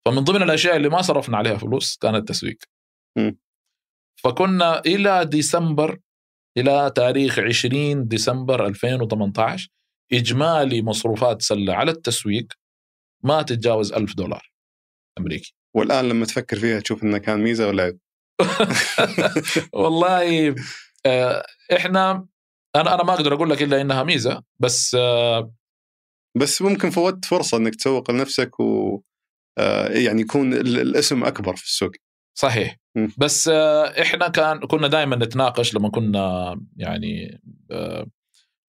فمن 0.07 0.25
ضمن 0.25 0.43
الأشياء 0.43 0.77
اللي 0.77 0.89
ما 0.89 1.03
صرفنا 1.03 1.37
عليها 1.37 1.57
فلوس 1.57 1.97
كان 1.97 2.15
التسويق 2.15 2.59
م. 3.19 3.33
فكنا 4.23 4.81
إلى 4.81 5.25
ديسمبر 5.25 5.99
إلى 6.59 6.93
تاريخ 6.95 7.39
20 7.39 8.09
ديسمبر 8.09 8.67
2018 8.67 9.69
اجمالي 10.13 10.83
مصروفات 10.83 11.43
سلة 11.43 11.75
على 11.75 11.91
التسويق 11.91 12.47
ما 13.25 13.43
تتجاوز 13.43 13.93
ألف 13.93 14.15
دولار 14.15 14.53
أمريكي 15.19 15.55
والآن 15.77 16.09
لما 16.09 16.27
تفكر 16.27 16.59
فيها 16.59 16.81
تشوف 16.81 17.03
انه 17.03 17.19
كان 17.19 17.41
ميزة 17.41 17.69
ولا 17.69 17.83
عيب؟ 17.83 17.99
والله 19.73 20.55
آه، 21.07 21.47
إحنا 21.73 22.27
أنا 22.77 22.95
أنا 22.95 23.05
ما 23.05 23.15
أقدر 23.15 23.35
أقول 23.35 23.51
لك 23.51 23.63
إلا 23.63 23.81
إنها 23.81 24.03
ميزة 24.03 24.43
بس 24.59 24.95
آه، 24.95 25.53
بس 26.37 26.63
ممكن 26.63 26.91
فوت 26.91 27.25
فرصة 27.25 27.57
إنك 27.57 27.75
تسوق 27.75 28.11
لنفسك 28.11 28.61
و 28.61 29.01
آه، 29.59 29.89
يعني 29.89 30.21
يكون 30.21 30.53
الاسم 30.55 31.25
أكبر 31.25 31.57
في 31.57 31.65
السوق 31.65 31.93
صحيح 32.39 32.77
م. 32.97 33.09
بس 33.19 33.49
إحنا 33.49 34.29
كان 34.29 34.59
كنا 34.61 34.89
دائما 34.89 35.17
نتناقش 35.17 35.75
لما 35.75 35.91
كنا 35.91 36.57
يعني 36.77 37.41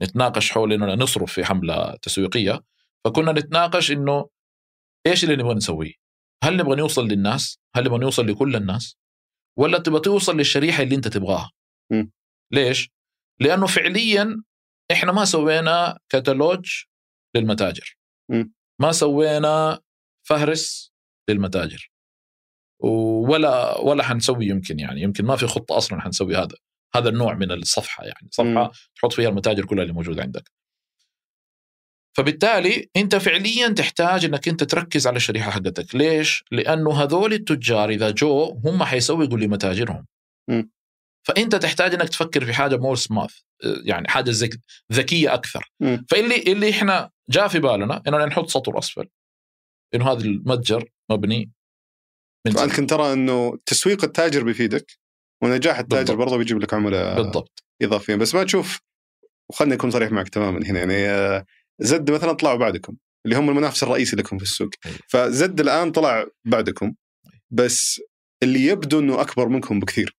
نتناقش 0.04 0.52
حول 0.52 0.74
اننا 0.74 0.96
نصرف 0.96 1.34
في 1.34 1.46
حملة 1.46 1.96
تسويقية 1.96 2.64
فكنا 3.06 3.32
نتناقش 3.32 3.92
إنه 3.92 4.30
إيش 5.08 5.24
اللي 5.24 5.36
نبغى 5.36 5.54
نسويه؟ 5.54 5.94
هل 6.44 6.58
نبغى 6.58 6.76
نوصل 6.76 7.08
للناس؟ 7.08 7.60
هل 7.76 7.84
نبغى 7.84 8.00
نوصل 8.00 8.28
لكل 8.28 8.56
الناس؟ 8.56 8.98
ولا 9.58 9.80
تبغى 9.80 10.00
توصل 10.00 10.38
للشريحة 10.38 10.84
اللي 10.84 10.96
أنت 10.96 11.08
تبغاها؟ 11.08 11.52
م. 11.92 12.06
ليش؟ 12.52 12.90
لأنه 13.40 13.68
فعليا 13.68 14.44
إحنا 14.92 15.12
ما 15.12 15.26
سوينا 15.26 16.00
كتالوج 16.10 16.84
للمتاجر 17.36 17.98
م. 18.30 18.44
ما 18.82 18.92
سوينا 18.92 19.80
فهرس 20.28 20.94
للمتاجر 21.30 21.92
ولا 22.80 23.80
ولا 23.80 24.04
حنسوي 24.04 24.46
يمكن 24.46 24.80
يعني 24.80 25.02
يمكن 25.02 25.26
ما 25.26 25.36
في 25.36 25.48
خطة 25.48 25.78
أصلا 25.78 26.02
حنسوي 26.02 26.36
هذا 26.36 26.56
هذا 26.96 27.10
النوع 27.10 27.34
من 27.34 27.52
الصفحة 27.52 28.04
يعني 28.04 28.28
صفحة 28.32 28.64
م. 28.64 28.72
تحط 28.96 29.14
فيها 29.14 29.30
المتاجر 29.30 29.66
كلها 29.66 29.84
اللي 29.84 29.94
موجودة 29.94 30.22
عندك 30.22 30.52
فبالتالي 32.18 32.90
أنت 32.96 33.16
فعليا 33.16 33.68
تحتاج 33.68 34.26
إنك 34.26 34.48
أنت 34.48 34.64
تركز 34.64 35.08
على 35.08 35.18
الشريحة 35.18 35.52
حقتك 35.52 35.96
ليش 35.96 36.44
لأنه 36.52 37.04
هذول 37.04 37.34
التجار 37.34 37.90
إذا 37.90 38.10
جو 38.12 38.62
هم 38.66 38.84
حيسوقوا 38.84 39.38
لمتاجرهم 39.38 40.06
م. 40.50 40.64
فأنت 41.28 41.56
تحتاج 41.56 41.94
إنك 41.94 42.10
تفكر 42.10 42.46
في 42.46 42.54
حاجة 42.54 42.78
مور 42.78 42.96
سماث 42.96 43.34
يعني 43.84 44.08
حاجة 44.08 44.32
ذكية 44.94 45.34
أكثر 45.34 45.72
م. 45.80 45.98
فاللي 46.10 46.52
اللي 46.52 46.70
إحنا 46.70 47.10
جاء 47.30 47.48
في 47.48 47.60
بالنا 47.60 48.04
اننا 48.08 48.26
نحط 48.26 48.50
سطر 48.50 48.80
أسفل 48.80 49.08
إنه 49.96 50.12
هذا 50.12 50.22
المتجر 50.22 50.90
مبني 51.12 51.52
فانت 52.46 52.76
كنت 52.76 52.90
ترى 52.90 53.14
إنه 53.14 53.58
تسويق 53.66 54.04
التاجر 54.04 54.44
بيفيدك 54.44 54.92
ونجاح 55.44 55.80
التاجر 55.80 56.02
بالضبط. 56.02 56.18
برضه 56.18 56.38
بيجيب 56.38 56.60
لك 56.60 56.74
عملاء 56.74 57.16
بالضبط. 57.22 57.64
إضافيين. 57.82 58.20
بس 58.20 58.36
ما 58.36 58.44
تشوف 58.44 58.80
وخلني 59.50 59.74
أكون 59.74 59.92
صريح 59.92 60.12
معك 60.12 60.30
تماما 60.30 60.66
هنا 60.66 60.80
يعني 60.80 61.08
آه، 61.10 61.46
زد 61.80 62.12
مثلا 62.12 62.34
طلعوا 62.34 62.58
بعدكم 62.58 62.96
اللي 63.26 63.36
هم 63.38 63.50
المنافس 63.50 63.84
الرئيسي 63.84 64.16
لكم 64.16 64.38
في 64.38 64.44
السوق. 64.44 64.70
أيوة. 64.86 64.98
فزد 65.08 65.60
الآن 65.60 65.92
طلع 65.92 66.26
بعدكم 66.46 66.94
بس 67.52 68.02
اللي 68.44 68.66
يبدو 68.66 69.00
إنه 69.00 69.22
أكبر 69.22 69.48
منكم 69.50 69.80
بكثير. 69.80 70.18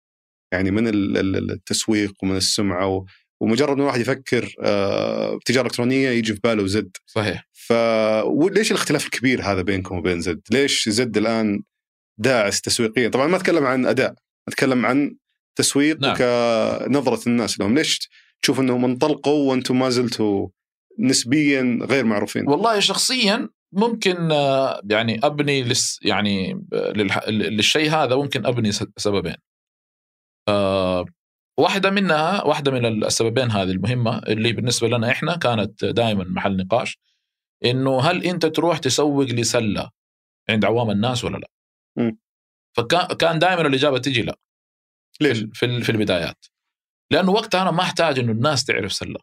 يعني 0.53 0.71
من 0.71 0.89
ال- 0.89 1.17
ال- 1.19 1.51
التسويق 1.51 2.13
ومن 2.23 2.37
السمعة 2.37 3.05
ومجرد 3.41 3.77
ما 3.77 3.83
الواحد 3.83 4.01
يفكر 4.01 4.55
آه، 4.63 5.37
بتجارة 5.37 5.67
إلكترونية 5.67 6.09
يجي 6.09 6.35
في 6.35 6.41
باله 6.45 6.67
زد. 6.67 6.91
صحيح. 7.07 7.49
فليش 7.53 8.71
الاختلاف 8.73 9.05
الكبير 9.05 9.43
هذا 9.43 9.63
بينكم 9.63 9.97
وبين 9.99 10.21
زد؟ 10.21 10.41
ليش 10.51 10.89
زد 10.89 11.17
الآن 11.17 11.63
داعس 12.19 12.61
تسويقيا؟ 12.61 13.09
طبعا 13.09 13.27
ما 13.27 13.37
أتكلم 13.37 13.67
عن 13.67 13.87
أداء، 13.87 14.15
أتكلم 14.49 14.87
عن 14.87 15.17
تسويق 15.57 16.01
نعم. 16.01 16.17
كنظره 16.17 17.21
الناس 17.27 17.61
لهم، 17.61 17.75
ليش 17.75 18.09
تشوف 18.43 18.61
إنهم 18.61 18.85
انطلقوا 18.85 19.51
وأنتم 19.51 19.79
ما 19.79 19.91
زلتوا 19.91 20.49
نسبيا 20.99 21.79
غير 21.83 22.05
معروفين؟ 22.05 22.49
والله 22.49 22.81
شخصيا 22.81 23.49
ممكن 23.73 24.33
آه، 24.33 24.81
يعني 24.91 25.21
أبني 25.23 25.63
لس 25.63 25.99
يعني 26.03 26.67
آه، 26.73 26.93
للشيء 27.31 27.91
هذا 27.91 28.17
ممكن 28.17 28.47
أبني 28.47 28.73
سببين. 28.97 29.37
آه، 30.49 31.05
واحدة 31.59 31.91
منها 31.91 32.45
واحدة 32.45 32.71
من 32.71 33.05
السببين 33.05 33.51
هذه 33.51 33.71
المهمة 33.71 34.19
اللي 34.19 34.53
بالنسبة 34.53 34.89
لنا 34.89 35.11
إحنا 35.11 35.37
كانت 35.37 35.85
دائما 35.85 36.25
محل 36.25 36.57
نقاش 36.57 36.99
إنه 37.65 38.01
هل 38.01 38.25
أنت 38.25 38.47
تروح 38.47 38.79
تسوق 38.79 39.25
لسلة 39.25 39.91
عند 40.51 40.65
عوام 40.65 40.91
الناس 40.91 41.25
ولا 41.25 41.37
لا؟ 41.37 41.49
فكان 42.77 43.07
كان 43.07 43.39
دائما 43.39 43.67
الإجابة 43.67 43.99
تجي 43.99 44.23
لا. 44.23 44.39
ليش؟ 45.21 45.45
في 45.53 45.83
في 45.83 45.93
البدايات. 45.93 46.47
لأنه 47.13 47.33
وقتها 47.33 47.63
أنا 47.63 47.71
ما 47.71 47.83
أحتاج 47.83 48.19
إنه 48.19 48.33
الناس 48.33 48.65
تعرف 48.65 48.93
سلة. 48.93 49.21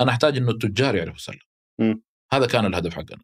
أنا 0.00 0.10
أحتاج 0.10 0.36
إنه 0.36 0.50
التجار 0.50 0.94
يعرفوا 0.94 1.18
سلة. 1.18 1.40
هذا 2.32 2.46
كان 2.46 2.66
الهدف 2.66 2.94
حقنا. 2.94 3.22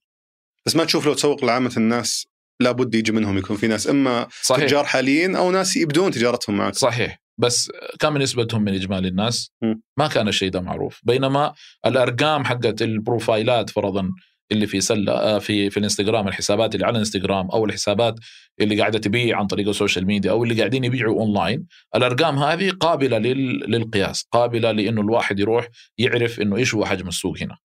بس 0.66 0.76
ما 0.76 0.84
تشوف 0.84 1.06
لو 1.06 1.14
تسوق 1.14 1.44
لعامة 1.44 1.72
الناس 1.76 2.26
لابد 2.60 2.94
يجي 2.94 3.12
منهم 3.12 3.38
يكون 3.38 3.56
في 3.56 3.66
ناس 3.66 3.86
إما 3.86 4.28
صحيح. 4.42 4.66
تجار 4.66 4.84
حاليين 4.84 5.36
أو 5.36 5.50
ناس 5.50 5.76
يبدون 5.76 6.10
تجارتهم 6.10 6.56
معك. 6.56 6.74
صحيح. 6.74 7.18
بس 7.38 7.70
كم 8.00 8.18
نسبتهم 8.18 8.62
من 8.62 8.74
إجمالي 8.74 9.08
الناس؟ 9.08 9.50
م. 9.62 9.74
ما 9.98 10.08
كان 10.08 10.28
الشيء 10.28 10.50
ده 10.50 10.60
معروف. 10.60 11.00
بينما 11.04 11.54
الأرقام 11.86 12.44
حقت 12.44 12.82
ال 12.82 12.91
profiles 12.91 13.61
ات 13.61 13.70
فرضا 13.70 14.10
اللي 14.52 14.66
في 14.66 14.80
سله 14.80 15.12
آه، 15.12 15.38
في 15.38 15.70
في 15.70 15.76
الانستغرام 15.76 16.28
الحسابات 16.28 16.74
اللي 16.74 16.86
على 16.86 16.92
الانستغرام 16.92 17.50
أو 17.50 17.64
الحسابات 17.64 18.14
اللي 18.60 18.80
قاعدة 18.80 18.98
تبيع 18.98 19.38
عن 19.38 19.46
طريق 19.46 19.68
السوشيال 19.68 20.06
ميديا 20.06 20.30
أو 20.30 20.44
اللي 20.44 20.54
قاعدين 20.58 20.84
يبيعوا 20.84 21.20
أونلاين 21.20 21.66
الأرقام 21.96 22.38
هذه 22.38 22.70
قابلة 22.70 23.18
لل... 23.18 23.70
للقياس 23.70 24.26
قابلة 24.32 24.70
لإنه 24.72 25.00
الواحد 25.00 25.40
يروح 25.40 25.68
يعرف 25.98 26.40
إنه 26.40 26.56
إيش 26.56 26.74
هو 26.74 26.84
حجم 26.84 27.08
السوق 27.08 27.42
هنا. 27.42 27.56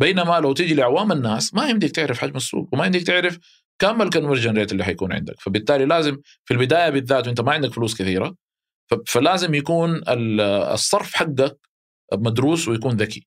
بينما 0.00 0.40
لو 0.40 0.52
تيجي 0.52 0.74
لعوام 0.74 1.12
الناس 1.12 1.54
ما 1.54 1.68
يمديك 1.68 1.90
تعرف 1.90 2.18
حجم 2.18 2.36
السوق 2.36 2.68
وما 2.72 2.86
يمديك 2.86 3.06
تعرف 3.06 3.38
كم 3.78 4.02
الكونفرجن 4.02 4.58
ريت 4.58 4.72
اللي 4.72 4.84
حيكون 4.84 5.12
عندك. 5.12 5.34
فبالتالي 5.40 5.84
لازم 5.84 6.16
في 6.44 6.54
البداية 6.54 6.90
بالذات 6.90 7.26
وأنت 7.26 7.40
ما 7.40 7.52
عندك 7.52 7.72
فلوس 7.72 8.02
كثيرة 8.02 8.34
فلازم 9.06 9.54
يكون 9.54 9.96
ال- 9.96 10.40
الصرف 10.40 11.14
حقك 11.14 11.58
مدروس 12.14 12.68
ويكون 12.68 12.96
ذكي. 12.96 13.26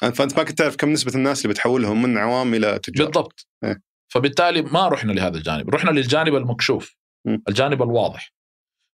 فأنت 0.00 0.38
ما 0.38 0.44
كنت 0.44 0.58
تعرف 0.58 0.76
كم 0.76 0.92
نسبة 0.92 1.14
الناس 1.14 1.42
اللي 1.42 1.54
بتحولهم 1.54 2.02
من 2.02 2.18
عوام 2.18 2.54
إلى 2.54 2.78
تجار 2.78 3.06
بالضبط 3.06 3.46
إيه. 3.64 3.82
فبالتالي 4.08 4.62
ما 4.62 4.88
رحنا 4.88 5.12
لهذا 5.12 5.38
الجانب 5.38 5.70
رحنا 5.70 5.90
للجانب 5.90 6.34
المكشوف 6.34 6.96
م. 7.26 7.36
الجانب 7.48 7.82
الواضح 7.82 8.32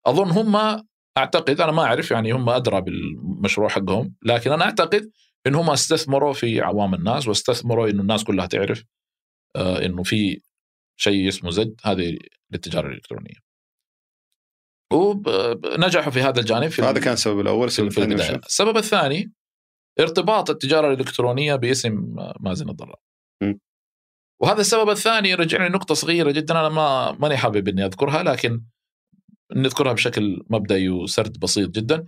أظن 0.07 0.31
هم 0.31 0.83
أعتقد 1.19 1.61
أنا 1.61 1.73
ما 1.73 1.83
أعرف 1.83 2.11
يعني 2.11 2.33
هم 2.33 2.49
أدرى 2.49 2.81
بالمشروع 2.81 3.69
حقهم 3.69 4.15
لكن 4.23 4.53
أنا 4.53 4.65
أعتقد 4.65 5.11
إن 5.47 5.55
هم 5.55 5.71
استثمروا 5.71 6.33
في 6.33 6.61
عوام 6.61 6.95
الناس 6.95 7.29
واستثمروا 7.29 7.89
إنه 7.91 8.03
الناس 8.03 8.25
كلها 8.25 8.47
تعرف 8.47 8.85
آه 9.57 9.85
إنه 9.85 10.03
في 10.03 10.41
شيء 10.97 11.29
اسمه 11.29 11.51
زد 11.51 11.81
هذه 11.85 12.19
للتجارة 12.51 12.87
الإلكترونية 12.87 13.47
ونجحوا 14.93 16.13
في 16.13 16.21
هذا 16.21 16.41
الجانب 16.41 16.69
في 16.69 16.83
هذا 16.83 17.01
كان 17.01 17.13
السبب 17.13 17.41
الأول 17.41 17.69
في, 17.71 17.75
السبب 17.75 17.91
في 17.91 18.03
البداية؟ 18.03 18.37
السبب 18.37 18.77
الثاني 18.77 19.33
ارتباط 20.01 20.51
التجارة 20.51 20.93
الإلكترونية 20.93 21.57
باسم 21.57 22.17
مازن 22.41 22.69
الضراب 22.69 22.99
م. 23.43 23.55
وهذا 24.43 24.61
السبب 24.61 24.91
الثاني 24.91 25.35
رجعني 25.35 25.69
لنقطه 25.69 25.95
صغيرة 25.95 26.31
جدا 26.31 26.61
أنا 26.61 26.69
ما 26.69 27.13
ماني 27.13 27.37
حابب 27.37 27.69
إني 27.69 27.85
أذكرها 27.85 28.23
لكن 28.23 28.63
نذكرها 29.57 29.93
بشكل 29.93 30.45
مبدئي 30.51 30.89
وسرد 30.89 31.41
بسيط 31.41 31.71
جدا. 31.71 32.07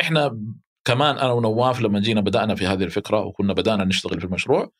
إحنا 0.00 0.40
كمان 0.84 1.18
أنا 1.18 1.32
ونواف 1.32 1.80
لما 1.80 2.00
جينا 2.00 2.20
بدأنا 2.20 2.54
في 2.54 2.66
هذه 2.66 2.84
الفكرة 2.84 3.20
وكنا 3.20 3.52
بدأنا 3.52 3.84
نشتغل 3.84 4.20
في 4.20 4.26
المشروع 4.26 4.72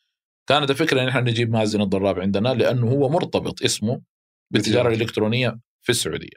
كانت 0.49 0.71
الفكرة 0.71 1.03
إن 1.03 1.09
إحنا 1.09 1.21
نجيب 1.21 1.51
مازن 1.51 1.81
الضراب 1.81 2.21
عندنا 2.21 2.49
لأنه 2.49 2.87
هو 2.91 3.09
مرتبط 3.09 3.63
اسمه 3.63 4.01
بالتجارة. 4.53 4.89
الإلكترونية 4.89 5.59
في 5.81 5.91
السعودية. 5.91 6.37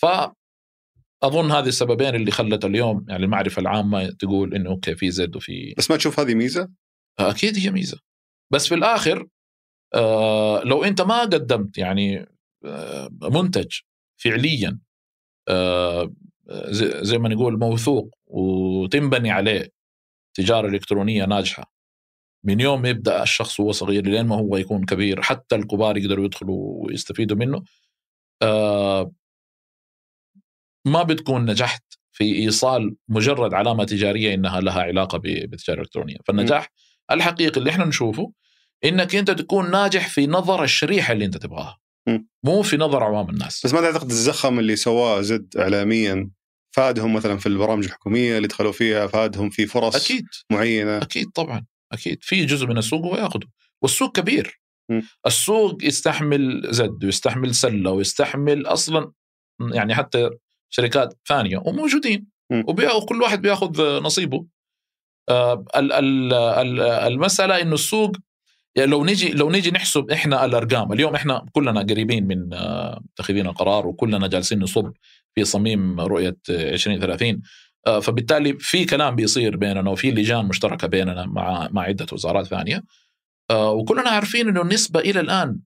ف 0.00 0.06
أظن 1.24 1.50
هذه 1.50 1.68
السببين 1.68 2.14
اللي 2.14 2.30
خلت 2.30 2.64
اليوم 2.64 3.06
يعني 3.08 3.24
المعرفة 3.24 3.60
العامة 3.60 4.10
تقول 4.10 4.54
إنه 4.54 4.70
أوكي 4.70 4.94
في 4.94 5.10
زد 5.10 5.36
وفي 5.36 5.74
بس 5.78 5.90
ما 5.90 5.96
تشوف 5.96 6.20
هذه 6.20 6.34
ميزة؟ 6.34 6.68
أكيد 7.18 7.58
هي 7.58 7.70
ميزة 7.70 7.98
بس 8.52 8.68
في 8.68 8.74
الآخر 8.74 9.26
آه 9.94 10.62
لو 10.64 10.84
أنت 10.84 11.00
ما 11.02 11.20
قدمت 11.20 11.78
يعني 11.78 12.26
آه 12.64 13.10
منتج 13.22 13.72
فعليا 14.16 14.78
آه 15.48 16.14
زي, 16.50 17.04
زي 17.04 17.18
ما 17.18 17.28
نقول 17.28 17.58
موثوق 17.58 18.14
وتنبني 18.26 19.30
عليه 19.30 19.72
تجارة 20.36 20.68
إلكترونية 20.68 21.24
ناجحة 21.24 21.72
من 22.44 22.60
يوم 22.60 22.86
يبدأ 22.86 23.22
الشخص 23.22 23.60
وهو 23.60 23.72
صغير 23.72 24.06
لين 24.06 24.26
ما 24.26 24.36
هو 24.36 24.56
يكون 24.56 24.84
كبير 24.84 25.22
حتى 25.22 25.56
الكبار 25.56 25.96
يقدروا 25.96 26.24
يدخلوا 26.24 26.86
ويستفيدوا 26.86 27.36
منه 27.36 27.62
آه 28.42 29.12
ما 30.86 31.02
بتكون 31.02 31.50
نجحت 31.50 31.82
في 32.12 32.24
إيصال 32.34 32.96
مجرد 33.08 33.54
علامة 33.54 33.84
تجارية 33.84 34.34
إنها 34.34 34.60
لها 34.60 34.82
علاقة 34.82 35.18
بالتجاره 35.18 35.76
الالكترونيه، 35.76 36.16
فالنجاح 36.26 36.68
الحقيقي 37.10 37.58
اللي 37.58 37.70
إحنا 37.70 37.84
نشوفه 37.84 38.32
إنك 38.84 39.14
أنت 39.14 39.30
تكون 39.30 39.70
ناجح 39.70 40.08
في 40.08 40.26
نظر 40.26 40.64
الشريحة 40.64 41.12
اللي 41.12 41.24
أنت 41.24 41.36
تبغاها 41.36 41.78
مم. 42.08 42.28
مو 42.44 42.62
في 42.62 42.76
نظر 42.76 43.02
عوام 43.02 43.30
الناس. 43.30 43.66
بس 43.66 43.74
ما 43.74 43.80
تعتقد 43.80 44.10
الزخم 44.10 44.58
اللي 44.58 44.76
سواه 44.76 45.20
زد 45.20 45.56
اعلاميا؟ 45.58 46.30
فادهم 46.76 47.12
مثلا 47.14 47.38
في 47.38 47.46
البرامج 47.46 47.84
الحكومية 47.84 48.36
اللي 48.36 48.48
دخلوا 48.48 48.72
فيها 48.72 49.06
فادهم 49.06 49.50
في 49.50 49.66
فرص 49.66 49.94
أكيد. 49.96 50.24
معينة. 50.52 50.98
أكيد 50.98 51.30
طبعا. 51.34 51.66
أكيد. 51.92 52.18
في 52.22 52.44
جزء 52.44 52.66
من 52.66 52.78
السوق 52.78 53.06
هو 53.06 53.16
ياخذه 53.16 53.46
والسوق 53.82 54.16
كبير. 54.16 54.60
مم. 54.90 55.02
السوق 55.26 55.84
يستحمل 55.84 56.68
زد 56.70 57.04
ويستحمل 57.04 57.54
سلة 57.54 57.90
ويستحمل 57.90 58.66
أصلا 58.66 59.12
يعني 59.72 59.94
حتى 59.94 60.30
شركات 60.76 61.14
ثانية 61.28 61.58
وموجودين. 61.66 62.26
وكل 62.96 63.22
واحد 63.22 63.42
بياخذ 63.42 64.00
نصيبه. 64.02 64.46
آه، 65.28 65.64
ال- 65.76 65.92
ال- 65.92 66.32
ال- 66.34 66.80
المسألة 66.80 67.62
إنه 67.62 67.74
السوق 67.74 68.16
يعني 68.76 68.90
لو 68.90 69.04
نيجي 69.04 69.32
لو 69.32 69.50
نيجي 69.50 69.70
نحسب 69.70 70.10
إحنا 70.10 70.44
الأرقام 70.44 70.92
اليوم 70.92 71.14
إحنا 71.14 71.46
كلنا 71.52 71.80
قريبين 71.80 72.26
من 72.26 72.54
آه، 72.54 73.00
متخذين 73.12 73.46
القرار 73.46 73.86
وكلنا 73.86 74.26
جالسين 74.28 74.58
نصب 74.60 74.92
في 75.34 75.44
صميم 75.44 76.00
رؤية 76.00 76.36
آه، 76.50 76.70
2030 76.74 77.42
آه، 77.86 78.00
فبالتالي 78.00 78.56
في 78.58 78.84
كلام 78.84 79.14
بيصير 79.14 79.56
بيننا 79.56 79.90
وفي 79.90 80.10
لجان 80.10 80.44
مشتركة 80.46 80.88
بيننا 80.88 81.26
مع 81.26 81.68
مع 81.70 81.82
عدة 81.82 82.06
وزارات 82.12 82.46
ثانية. 82.46 82.82
وكلنا 83.52 84.10
عارفين 84.10 84.48
إنه 84.48 84.62
النسبة 84.62 85.00
إلى 85.00 85.20
الآن 85.20 85.58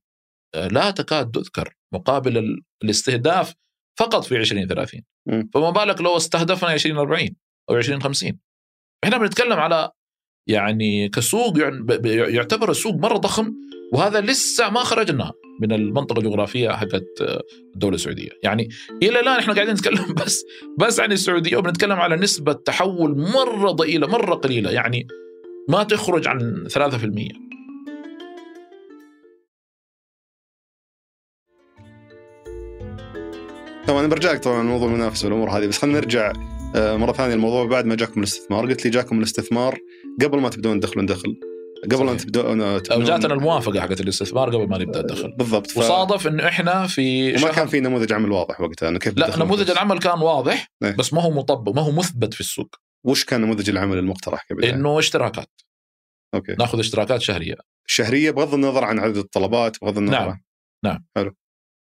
لا 0.55 0.91
تكاد 0.91 1.31
تذكر 1.31 1.75
مقابل 1.95 2.39
ال- 2.39 2.63
الاستهداف 2.85 3.55
فقط 3.99 4.25
في 4.25 4.37
2030 4.37 5.01
مم. 5.27 5.51
فما 5.55 5.71
بالك 5.71 6.01
لو 6.01 6.17
استهدفنا 6.17 6.75
2040 6.75 7.29
أو 7.71 7.77
2050 7.77 8.39
إحنا 9.05 9.19
بنتكلم 9.19 9.53
على 9.53 9.91
يعني 10.49 11.09
كسوق 11.09 11.59
يعتبر 12.07 12.71
السوق 12.71 12.95
مرة 12.95 13.17
ضخم 13.17 13.55
وهذا 13.93 14.21
لسه 14.21 14.71
ما 14.71 14.81
خرجنا 14.81 15.33
من 15.61 15.73
المنطقة 15.73 16.19
الجغرافية 16.19 16.71
حقت 16.71 17.07
الدولة 17.75 17.95
السعودية. 17.95 18.31
يعني 18.43 18.69
إلى 19.03 19.21
الآن 19.21 19.39
إحنا 19.39 19.55
قاعدين 19.55 19.75
نتكلم 19.75 20.15
بس 20.25 20.45
بس 20.79 21.01
عن 21.01 21.13
السعودية 21.13 21.57
وبنتكلم 21.57 21.97
على 22.01 22.17
نسبة 22.17 22.53
تحول 22.53 23.19
مرة 23.19 23.71
ضئيلة 23.71 24.07
مرة 24.07 24.35
قليلة. 24.35 24.71
يعني 24.71 25.07
ما 25.69 25.83
تخرج 25.83 26.29
عن 26.29 26.69
3% 26.69 27.48
طبعا 33.89 34.07
برجع 34.07 34.33
لك 34.33 34.43
طبعا 34.43 34.63
موضوع 34.63 34.89
المنافسه 34.89 35.27
والامور 35.27 35.51
هذه 35.51 35.67
بس 35.67 35.79
خلينا 35.79 35.99
نرجع 35.99 36.33
آه، 36.77 36.97
مرة 36.97 37.13
ثانية 37.13 37.35
الموضوع 37.35 37.65
بعد 37.67 37.87
ما 37.87 37.95
جاكم 37.95 38.21
الاستثمار 38.21 38.67
قلت 38.67 38.85
لي 38.85 38.91
جاكم 38.91 39.19
الاستثمار 39.19 39.79
قبل 40.23 40.41
ما 40.41 40.49
تبدون 40.49 40.81
تدخلون 40.81 41.07
دخل 41.07 41.37
قبل. 41.93 42.09
أن 42.09 42.17
تبدون 42.17 42.61
أو 42.61 42.79
تبدون 42.79 43.05
جاتنا 43.05 43.35
الموافقة 43.35 43.81
حقت 43.81 44.01
الاستثمار 44.01 44.57
قبل 44.57 44.69
ما 44.69 44.79
نبدأ 44.79 45.01
الدخل 45.01 45.33
بالضبط 45.33 45.71
ف... 45.71 45.79
وصادف 45.79 46.27
انه 46.27 46.49
إحنا 46.49 46.87
في 46.87 47.31
وما 47.31 47.39
شهر 47.39 47.53
كان 47.53 47.67
في 47.67 47.81
نموذج 47.81 48.13
عمل 48.13 48.33
واضح 48.33 48.61
وقتها 48.61 48.89
إنه 48.89 48.99
كيف 48.99 49.17
لا 49.17 49.37
نموذج. 49.37 49.71
العمل 49.71 49.99
كان 49.99 50.19
واضح 50.19 50.71
إيه. 50.85 50.97
بس 50.97 51.13
ما 51.13 51.23
هو 51.23 51.31
مطبق 51.31 51.73
ما 51.73 51.83
هو 51.83 51.91
مثبت 51.91 52.35
في 52.35 52.41
السوق 52.41 52.77
وش 53.05 53.25
كان 53.25 53.41
نموذج 53.41 53.71
العمل 53.71 53.99
المقترح 53.99 54.47
كبداية؟ 54.49 54.75
إنه 54.75 54.99
اشتراكات 54.99 55.51
أوكي 56.35 56.53
ناخذ 56.59 56.79
اشتراكات 56.79 57.21
شهرية 57.21 57.55
شهرية 57.87 58.31
بغض 58.31 58.55
النظر 58.55 58.85
عن 58.85 58.99
عدد 58.99 59.17
الطلبات 59.17 59.77
بغض 59.83 59.99
النظر 59.99 60.19
نعم. 60.19 60.43
نعم. 60.85 61.07
حلو 61.17 61.35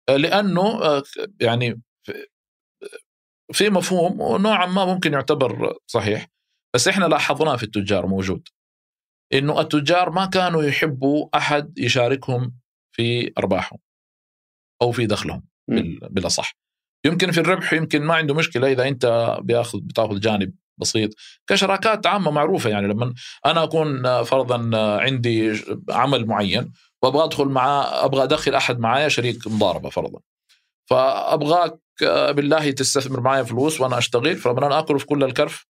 لأنه 0.09 0.61
آه، 0.83 1.03
يعني 1.41 1.81
في- 3.53 3.69
مفهوم 3.69 4.21
ونوعا 4.21 4.65
ما 4.65 4.85
ممكن 4.85 5.13
يعتبر 5.13 5.77
صحيح 5.87 6.27
بس 6.75 6.87
إحنا 6.87 7.05
لاحظناه 7.05 7.55
في 7.55 7.63
التجار 7.63 8.07
موجود. 8.07 8.47
إنه 9.33 9.61
التجار 9.61 10.09
ما 10.09 10.25
كانوا 10.25 10.63
يحبوا 10.63 11.27
أحد 11.37 11.79
يشاركهم 11.79 12.55
في 12.95 13.33
أرباحهم 13.37 13.79
أو 14.81 14.91
في 14.91 15.05
دخلهم 15.05 15.43
مم. 15.67 15.75
بال- 15.75 16.09
بالأصح. 16.09 16.53
يمكن 17.05 17.31
في 17.31 17.39
الربح 17.39 17.73
يمكن 17.73 18.01
ما 18.03 18.13
عنده 18.15 18.33
مشكلة 18.33 18.71
إذا 18.71 18.87
أنت 18.87 19.37
بياخذ 19.41 19.79
بتاخذ 19.79 20.19
جانب 20.19 20.53
بسيط. 20.77 21.09
كشراكات 21.47 22.07
عامة 22.07 22.31
معروفة 22.31 22.69
يعني 22.69 22.87
لما 22.87 23.13
أنا 23.45 23.63
أكون 23.63 24.05
آه، 24.05 24.23
فرضا 24.23 24.71
آه، 24.77 24.99
عندي 24.99 25.61
عمل 25.89 26.25
معين 26.25 26.71
وأبغى 27.03 27.23
أدخل 27.23 27.45
معاه 27.45 28.05
أبغى 28.05 28.23
أدخل 28.23 28.55
أحد 28.55 28.79
معايا 28.79 29.07
شريك 29.07 29.47
مضاربة 29.47 29.89
فرضا. 29.89 30.19
فأبغاك 30.89 31.79
آه، 32.03 32.31
بالله 32.31 32.71
تستثمر 32.71 33.21
معايا 33.21 33.43
فلوس 33.43 33.81
وأنا 33.81 33.97
أشتغل 33.97 34.35
فلما 34.35 34.67
أنا 34.67 34.79
آكل 34.79 34.99
في 34.99 35.05
كل 35.05 35.23
الكرف 35.23 35.65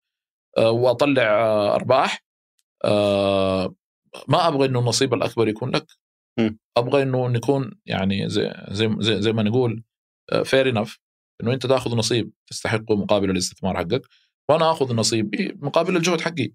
آه، 0.58 0.70
وأطلع 0.70 1.22
آه، 1.22 1.74
أرباح. 1.74 2.24
ما 4.28 4.48
أبغى 4.48 4.66
إنه 4.66 4.78
النصيب 4.78 5.14
الأكبر 5.14 5.48
يكون 5.48 5.70
لك. 5.70 5.86
أبغى 6.76 7.02
إنه 7.02 7.28
نكون 7.28 7.80
يعني 7.86 8.28
زي 8.28 8.52
زي 8.70 8.96
زي, 8.98 9.22
زي 9.22 9.32
ما 9.32 9.42
نقول 9.42 9.82
فير 10.44 10.68
انف 10.68 10.98
إنه 11.42 11.52
أنت 11.52 11.66
تأخذ 11.66 11.96
نصيب 11.96 12.32
تستحقه 12.46 12.96
مقابل 12.96 13.30
الاستثمار 13.30 13.76
حقك 13.76 14.02
وأنا 14.48 14.70
آخذ 14.70 14.94
نصيبي 14.94 15.58
مقابل 15.62 15.96
الجهد 15.96 16.20
حقي. 16.20 16.52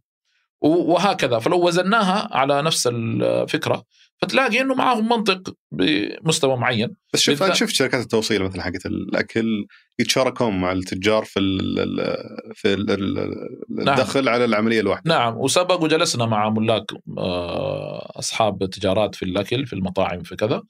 وهكذا. 0.62 1.40
فلو 1.40 1.68
وزناها 1.68 2.30
على 2.32 2.62
نفس 2.62 2.88
الفكرة 2.88 3.84
فتلاقي 4.22 4.62
إنه 4.62 4.76
معاهم 4.76 5.10
منطق 5.10 5.54
بمستوى 5.72 6.58
معين 6.58 6.96
بس 7.14 7.20
شوف 7.22 7.40
بالذات- 7.40 7.56
شفت 7.56 7.74
شركات 7.76 8.02
التوصيل 8.04 8.44
مثلا 8.44 8.62
حقت 8.64 8.86
الأكل 8.86 9.66
يتشاركون 10.00 10.62
مع 10.62 10.72
التجار 10.72 11.26
في 11.26 11.40
ال 11.40 11.80
ال 11.80 12.16
في 12.56 12.74
ال 12.74 12.92
ال 12.92 13.90
الدخل 13.90 14.30
على 14.30 14.46
العملية 14.46 14.80
الواحدة 14.80 15.10
نعم 15.16 15.38
وسبق 15.38 15.82
وجلسنا 15.84 16.26
مع 16.26 16.50
ملاك 16.50 16.86
آه، 17.18 18.12
أصحاب 18.20 18.70
تجارات 18.70 19.16
في 19.16 19.26
الأكل 19.26 19.66
في 19.66 19.74
المطاعم 19.74 20.24
في 20.24 20.36
كذا 20.36 20.64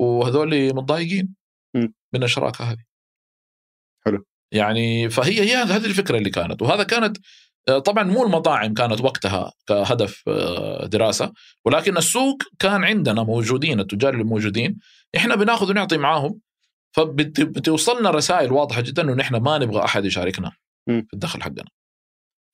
وهذول 0.00 0.74
متضايقين. 0.74 1.34
من 2.14 2.22
الشراكة 2.22 2.64
هذه 2.64 2.82
حلو. 4.06 4.24
يعني 4.52 5.10
فهي 5.10 5.40
هي 5.40 5.54
هذه 5.56 5.86
الفكرة 5.86 6.18
اللي 6.18 6.30
كانت 6.30 6.62
وهذا 6.62 6.82
كانت 6.82 7.16
طبعا 7.66 8.02
مو 8.04 8.24
المطاعم 8.24 8.74
كانت 8.74 9.00
وقتها 9.00 9.52
كهدف 9.66 10.22
آه، 10.28 10.86
دراسة 10.86 11.32
ولكن 11.64 11.96
السوق 11.96 12.42
كان 12.58 12.84
عندنا 12.84 13.22
موجودين 13.22 13.80
التجار 13.80 14.12
اللي 14.12 14.24
موجودين 14.24 14.78
إحنا 15.16 15.34
بناخذ 15.34 15.70
ونعطي 15.70 15.96
معاهم 15.98 16.40
فبتوصلنا 16.92 18.10
رسائل 18.10 18.52
واضحة 18.52 18.80
جدا 18.80 19.02
إنه 19.02 19.12
نحن 19.14 19.36
ما 19.36 19.58
نبغى 19.58 19.84
أحد 19.84 20.04
يشاركنا. 20.04 20.50
في 21.02 21.14
الدخل 21.14 21.42
حقنا. 21.42 21.64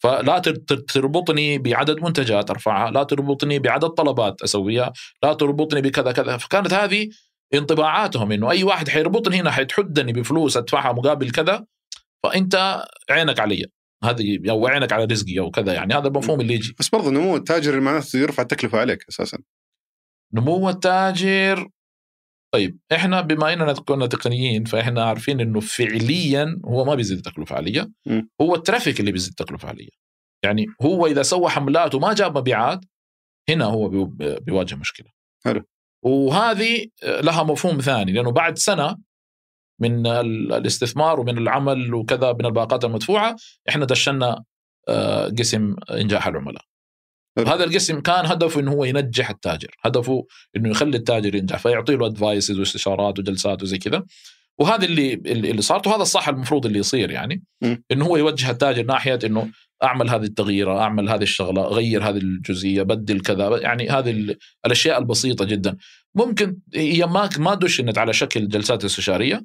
فلا 0.02 0.38
تر- 0.38 0.54
تر- 0.56 0.76
تربطني 0.76 1.58
بعدد 1.58 2.02
منتجات 2.02 2.50
أرفعها 2.50 2.90
لا 2.90 3.02
تربطني 3.02 3.58
بعدد 3.58 3.88
طلبات 3.88 4.42
أسويها 4.42 4.92
لا 5.22 5.32
تربطني 5.32 5.80
بكذا 5.80 6.12
كذا. 6.12 6.36
فكانت 6.36 6.72
هذه 6.74 7.08
انطباعاتهم 7.54 8.32
إنه 8.32 8.50
أي 8.50 8.64
واحد 8.64 8.88
حيربطني 8.88 9.40
هنا 9.40 9.50
حيتحدني 9.50 10.12
بفلوس 10.12 10.56
أدفعها 10.56 10.92
مقابل 10.92 11.30
كذا 11.30 11.64
فأنت 12.22 12.84
عينك 13.11 13.40
علي. 13.40 13.66
هذه 14.05 14.51
أو 14.51 14.66
عينك 14.66 14.92
على 14.92 15.05
رزقي 15.05 15.38
أو 15.38 15.51
كذا 15.51 15.74
يعني 15.74 15.94
هذا 15.94 16.09
المفهوم 16.09 16.40
اللي 16.40 16.55
يجي 16.55 16.74
بس 16.78 16.88
برضه 16.88 17.11
نمو 17.11 17.36
التاجر 17.36 17.80
معناته 17.80 18.18
يرفع 18.18 18.42
التكلفة 18.42 18.78
عليك 18.78 19.05
أساسا. 19.09 19.38
نمو 20.32 20.68
التاجر. 20.68 21.68
طيب 22.55 22.78
إحنا 22.92 23.20
بما 23.20 23.53
إننا 23.53 23.72
كنا 23.72 24.07
تقنيين 24.07 24.64
فإحنا 24.64 25.05
عارفين 25.05 25.40
إنه 25.40 25.61
فعليا 25.61 26.61
هو 26.64 26.84
ما 26.84 26.94
بيزيد 26.94 27.16
التكلفة 27.16 27.57
عليا. 27.57 27.92
هو 28.40 28.55
الترافيك 28.55 29.01
اللي 29.01 29.12
بيزيد 29.12 29.30
التكلفة 29.30 29.68
عليا. 29.68 29.90
يعني 30.44 30.66
هو 30.82 31.07
إذا 31.07 31.22
سوى 31.22 31.48
حملات 31.48 31.94
وما 31.94 32.12
جاب 32.12 32.38
مبيعات 32.38 32.80
هنا 33.48 33.64
هو 33.64 33.88
بي- 33.88 34.40
بيواجه 34.40 34.74
مشكلة. 34.74 35.09
حلو. 35.44 35.64
وهذه 36.05 36.86
لها 37.03 37.42
مفهوم 37.42 37.80
ثاني 37.80 38.12
لأنه 38.12 38.30
بعد 38.30 38.59
سنة 38.59 38.96
من 39.80 40.06
ال- 40.06 40.52
الاستثمار 40.52 41.20
ومن 41.20 41.38
العمل 41.38 41.94
وكذا 41.94 42.32
من 42.32 42.46
الباقات 42.46 42.84
المدفوعة. 42.84 43.36
إحنا 43.68 43.84
دشنا 43.84 44.44
آه، 44.88 45.28
قسم 45.38 45.76
إنجاح 45.90 46.26
العملاء. 46.26 46.62
هذا 47.38 47.64
القسم 47.64 48.00
كان 48.00 48.26
هدفه 48.26 48.60
إنه 48.60 48.72
هو 48.72 48.84
ينجح 48.84 49.30
التاجر. 49.30 49.70
هدفه 49.84 50.26
إنه 50.56 50.68
يخلي 50.70 50.96
التاجر 50.96 51.34
ينجح 51.34 51.58
فيعطي 51.58 51.96
له 51.96 52.06
advices 52.06 52.58
واستشارات 52.58 53.18
وجلسات 53.18 53.62
وزي 53.62 53.78
كذا. 53.78 54.04
وهذا 54.58 54.84
اللي 54.84 55.12
اللي 55.14 55.62
صارت 55.62 55.86
وهذا 55.86 56.02
الصح 56.02 56.28
المفروض 56.28 56.66
اللي 56.66 56.78
يصير 56.78 57.10
يعني. 57.10 57.42
إنه 57.92 58.06
هو 58.06 58.16
يوجه 58.16 58.50
التاجر 58.50 58.82
ناحية 58.82 59.18
إنه 59.24 59.50
أعمل 59.82 60.10
هذه 60.10 60.22
التغييرة 60.22 60.80
أعمل 60.80 61.08
هذه 61.08 61.22
الشغلة 61.22 61.62
غير 61.62 62.08
هذه 62.08 62.16
الجزئية 62.16 62.82
بدل 62.82 63.20
كذا. 63.20 63.58
يعني 63.58 63.88
هذه 63.88 64.10
ال- 64.10 64.36
الأشياء 64.66 64.98
البسيطة 64.98 65.44
جدا. 65.44 65.76
ممكن 66.14 66.56
هي 66.74 67.06
ما 67.06 67.28
ما 67.38 67.54
دشنت 67.54 67.98
على 67.98 68.12
شكل 68.12 68.48
جلسات 68.48 68.84
استشارية. 68.84 69.44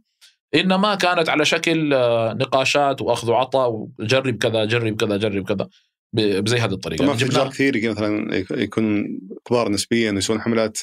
إنما 0.56 0.96
كانت 0.96 1.30
على 1.30 1.46
شكل 1.46 1.94
آه، 1.94 2.34
نقاشات 2.34 3.02
وأخذ 3.02 3.32
وعطاء 3.32 3.70
وجرب 4.00 4.38
كذا 4.38 4.66
جرب 4.66 4.96
كذا 4.96 5.18
جرب 5.18 5.48
كذا 5.48 5.70
بزي 6.14 6.58
هذه 6.58 6.74
الطريقة. 6.74 7.06
طبعا 7.06 7.16
في 7.18 7.26
تجار 7.26 7.50
كثير 7.50 7.92
مثلا 7.92 8.36
يك- 8.36 8.52
يكون 8.52 9.20
كبار 9.46 9.70
نسبيا 9.70 10.12
ويسوون 10.12 10.42
حملات 10.42 10.78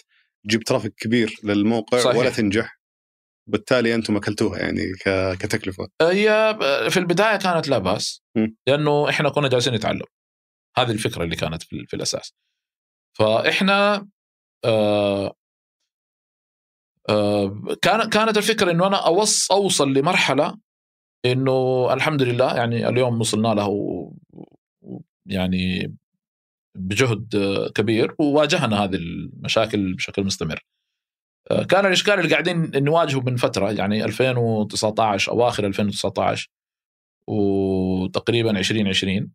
تجيب 0.45 0.63
ترافيك 0.63 0.95
كبير 0.95 1.35
للموقع 1.45 1.99
صحيح. 1.99 2.17
ولا 2.17 2.31
تنجح. 2.31 2.79
بالتالي 3.49 3.95
أنتم 3.95 4.17
أكلتوها 4.17 4.59
يعني 4.59 4.93
ك- 5.05 5.37
كتكلفة. 5.41 5.89
هي 6.03 6.57
في 6.91 6.97
البداية 6.97 7.37
كانت 7.37 7.69
لا 7.69 7.79
بأس. 7.79 8.23
لأنه 8.67 9.09
إحنا 9.09 9.29
كنا 9.31 9.49
جالسين 9.49 9.75
نتعلم. 9.75 10.07
هذه 10.77 10.91
الفكرة 10.91 11.25
اللي 11.25 11.37
كانت 11.37 11.63
في, 11.63 11.85
في 11.89 11.97
الأساس. 11.97 12.35
فإحنا 13.19 14.09
آه 14.65 15.35
آه 17.09 17.63
كان 17.83 18.09
كانت 18.09 18.37
الفكرة 18.37 18.71
إنه 18.71 18.87
أنا 18.87 19.07
أوص 19.07 19.53
أوصل 19.53 19.93
لمرحلة 19.93 20.59
إنه 21.27 21.89
الحمد 21.93 22.23
لله 22.23 22.57
يعني 22.57 22.89
اليوم 22.89 23.21
وصلنا 23.21 23.49
له 23.49 23.69
يعني 25.27 25.95
بجهد 26.75 27.37
كبير 27.75 28.15
وواجهنا 28.19 28.85
هذه 28.85 28.95
المشاكل 28.95 29.95
بشكل 29.95 30.25
مستمر. 30.25 30.61
آه، 31.51 31.63
كان 31.63 31.87
الإشكال 31.87 32.15
اللي 32.15 32.31
قاعدين 32.31 32.85
نواجهه 32.85 33.21
من 33.21 33.37
فترة 33.37 33.73
يعني 33.73 34.05
2019 34.05 35.33
أواخر 35.33 35.67
2019 35.67 36.49
وتقريبا 37.29 38.51
2020 38.59 39.31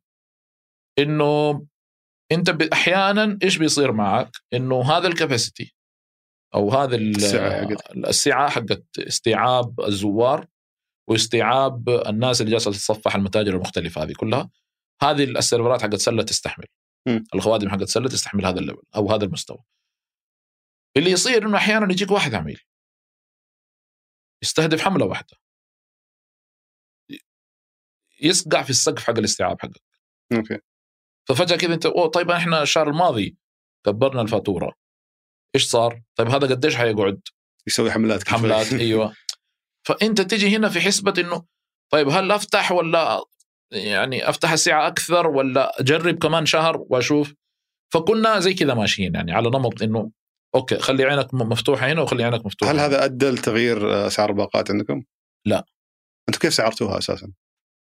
إنه 1.00 1.66
أنت 2.32 2.62
أحيانا 2.74 3.40
إيش 3.44 3.58
بيصير 3.58 3.92
معك؟ 3.92 4.32
إنه 4.54 4.82
هذا 4.82 5.08
ال 5.08 5.15
capacity 5.15 5.77
أو 6.56 6.70
هذا 6.72 6.96
ال- 6.96 7.16
السعة 7.16 7.68
حقت. 7.68 7.98
السعة 7.98 8.50
حقت 8.50 9.00
استيعاب 9.00 9.82
الزوار 9.82 10.48
واستيعاب 11.10 11.90
الناس 11.90 12.42
اللي 12.42 12.52
جالسة 12.52 12.72
تتصفح 12.72 13.16
المتاجر 13.16 13.54
المختلفة 13.56 14.04
هذه 14.04 14.14
كلها. 14.14 14.50
هذه 15.02 15.24
السيرفرات 15.24 15.82
حقت 15.82 15.96
سلة 15.96 16.24
تستحمل. 16.24 16.66
مم. 17.08 17.24
الخوادم 17.36 17.70
حقت 17.70 17.84
سلة 17.84 18.10
تستحمل 18.10 18.46
هذا 18.46 18.60
ال 18.60 18.63
level 18.63 18.82
أو 18.96 19.12
هذا 19.12 19.26
المستوى. 19.26 19.64
اللي 20.98 21.12
يصير 21.12 21.48
إنه 21.48 21.58
أحيانا 21.58 21.92
يجيك 21.92 22.12
واحد 22.12 22.34
عميل. 22.34 22.62
يستهدف 24.44 24.82
حملة 24.82 25.06
واحدة. 25.06 25.38
يصقع 28.22 28.64
في 28.64 28.70
السقف 28.70 29.04
حق 29.04 29.18
الاستيعاب 29.18 29.62
حقك. 29.62 29.84
أوكي. 30.34 30.60
ففجأة 31.28 31.58
كذا 31.58 31.74
أنت 31.74 31.86
أوه 31.86 32.08
طيب 32.08 32.32
إحنا 32.32 32.62
الشهر 32.62 32.90
الماضي 32.90 33.38
كبرنا 33.86 34.22
الفاتورة. 34.22 34.76
إيش 35.58 35.68
صار؟ 35.68 36.02
طيب 36.16 36.28
هذا 36.28 36.48
قديش 36.48 36.76
حيقعد؟ 36.76 37.22
يسوي 37.68 37.92
حملات 37.92 38.28
شوي. 38.28 38.38
حملات 38.38 38.74
أيوه 38.84 39.14
فأنت 39.88 40.22
تجي 40.22 40.56
هنا 40.56 40.70
في 40.70 40.82
حسبة 40.82 41.14
إنه 41.18 41.44
طيب 41.92 42.10
هل 42.10 42.32
أفتح 42.32 42.72
ولا 42.72 43.24
يعني 43.72 44.30
أفتح 44.30 44.52
السعه 44.52 44.88
أكثر 44.88 45.28
ولا 45.28 45.82
أجرب 45.82 46.18
كمان 46.18 46.46
شهر 46.46 46.86
وأشوف 46.90 47.34
فكنا 47.94 48.40
زي 48.40 48.54
كذا 48.54 48.74
ماشيين 48.74 49.16
يعني 49.16 49.32
على 49.32 49.50
نمط 49.50 49.82
إنه 49.82 50.12
أوكي 50.56 50.78
خلي 50.78 51.04
عينك 51.04 51.34
مفتوحة 51.34 51.88
هنا 51.88 52.02
وخلي 52.02 52.24
عينك 52.24 52.46
مفتوحة 52.46 52.72
هل 52.72 52.80
هذا 52.80 53.06
أدى 53.06 53.30
لتغيير 53.30 54.08
أسعار 54.08 54.30
الباقات 54.30 54.72
عندكم؟ 54.72 55.04
لا. 55.46 55.66
أنتم 56.30 56.40
كيف 56.40 56.54
سعرتوها 56.54 56.98
أساسا؟ 56.98 57.32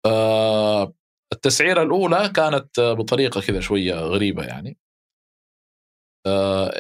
آه 0.07 0.93
التسعيرة 1.33 1.83
الأولى 1.83 2.33
كانت 2.37 2.81
بطريقة 2.81 3.41
كذا 3.41 3.61
شوية 3.61 3.95
غريبة 3.95 4.45
يعني 4.45 4.79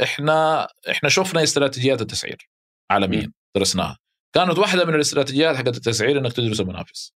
إحنا 0.02 0.68
إحنا 0.90 1.08
شفنا 1.08 1.42
استراتيجيات 1.42 2.00
التسعير 2.00 2.50
عالميا 2.90 3.32
درسناها. 3.56 3.98
كانت 4.34 4.58
واحدة 4.58 4.84
من 4.84 4.94
الاستراتيجيات 4.94 5.56
حقت 5.56 5.76
التسعير 5.76 6.18
إنك 6.18 6.32
تدرس 6.32 6.60
المنافس. 6.60 7.14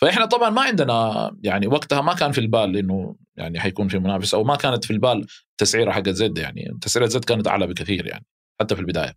فإحنا 0.00 0.26
طبعا 0.26 0.50
ما 0.50 0.62
عندنا 0.62 1.30
يعني 1.42 1.66
وقتها 1.66 2.00
ما 2.00 2.14
كان 2.14 2.32
في 2.32 2.40
البال 2.40 2.76
إنه 2.76 3.16
يعني 3.36 3.60
حيكون 3.60 3.88
في 3.88 3.98
منافس 3.98 4.34
أو 4.34 4.44
ما 4.44 4.56
كانت 4.56 4.84
في 4.84 4.92
البال 4.92 5.26
تسعيرة 5.58 5.92
حقت 5.92 6.08
زد 6.08 6.38
يعني. 6.38 6.78
تسعيرة 6.80 7.06
زد 7.08 7.24
كانت 7.24 7.48
أعلى 7.48 7.66
بكثير 7.66 8.06
يعني 8.06 8.26
حتى 8.60 8.74
في 8.74 8.80
البداية. 8.80 9.14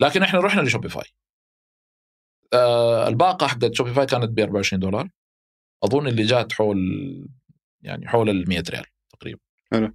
لكن 0.00 0.22
إحنا 0.22 0.40
رحنا 0.40 0.60
لشوبيفاي. 0.60 1.04
آه 2.52 3.08
الباقة 3.08 3.46
حقت 3.46 3.74
شوبيفاي 3.74 4.06
كانت 4.06 4.30
ب 4.30 4.38
24 4.38 4.80
دولار. 4.80 5.08
أظن 5.84 6.06
اللي 6.06 6.22
جات 6.22 6.52
حول 6.52 6.78
يعني 7.80 8.08
حول 8.08 8.30
ال 8.30 8.48
100 8.48 8.62
ريال 8.70 8.84
تقريبا. 9.10 9.40
حلو. 9.72 9.94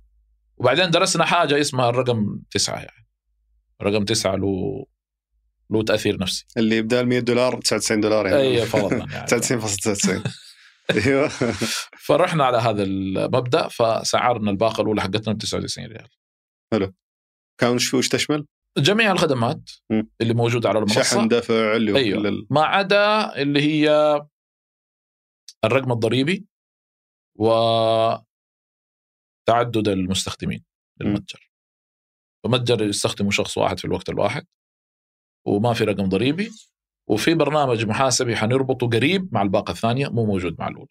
وبعدين 0.57 0.89
درسنا 0.89 1.25
حاجة 1.25 1.59
اسمها 1.61 1.89
الرقم 1.89 2.39
تسعة 2.51 2.75
يعني. 2.79 3.07
رقم 3.81 4.05
تسعة 4.05 4.35
له 4.35 4.85
له 5.69 5.83
تأثير 5.83 6.17
نفسي. 6.19 6.45
اللي 6.57 6.81
بدال 6.81 7.05
100 7.07 7.19
دولار 7.19 7.57
99 7.61 8.01
دولار 8.01 8.27
يعني. 8.27 8.41
اي 8.41 8.65
فرضا 8.65 8.95
يعني. 8.97 9.27
99.99 9.31 10.31
أيوه. 11.07 11.27
فرحنا 11.99 12.43
على 12.45 12.57
هذا 12.57 12.83
المبدأ 12.83 13.67
فسعرنا 13.67 14.51
الباقه 14.51 14.81
الأولى 14.81 15.01
حقتنا 15.01 15.33
ب 15.33 15.37
99 15.37 15.85
ريال. 15.87 16.07
كان 17.59 17.75
وش 17.75 17.93
وش 17.93 18.07
تشمل؟ 18.09 18.45
جميع 18.77 19.11
الخدمات 19.11 19.69
مم. 19.89 20.09
اللي 20.21 20.33
موجودة 20.33 20.69
على 20.69 20.77
المنصة. 20.77 21.01
شحن 21.03 21.27
دفع 21.27 21.75
اللي 21.75 21.97
أيوة. 21.99 22.21
كل 22.21 22.27
ال- 22.27 22.47
ما 22.49 22.61
عدا 22.63 23.35
اللي 23.41 23.61
هي 23.61 23.89
الرقم 25.65 25.91
الضريبي 25.91 26.45
وتعدد 29.47 29.87
المستخدمين 29.87 30.63
للمتجر. 31.01 31.51
فمتجر 32.43 32.81
يستخدمه 32.83 33.31
شخص 33.31 33.57
واحد 33.57 33.79
في 33.79 33.85
الوقت 33.85 34.09
الواحد 34.09 34.45
وما 35.45 35.73
في 35.73 35.83
رقم 35.83 36.09
ضريبي 36.09 36.51
وفي 37.09 37.33
برنامج 37.33 37.85
محاسبي 37.85 38.35
حنربطه 38.35 38.87
قريب 38.89 39.29
مع 39.31 39.41
الباقة 39.41 39.71
الثانية 39.71 40.07
مو 40.07 40.25
موجود 40.25 40.55
مع 40.59 40.67
الأولى. 40.67 40.89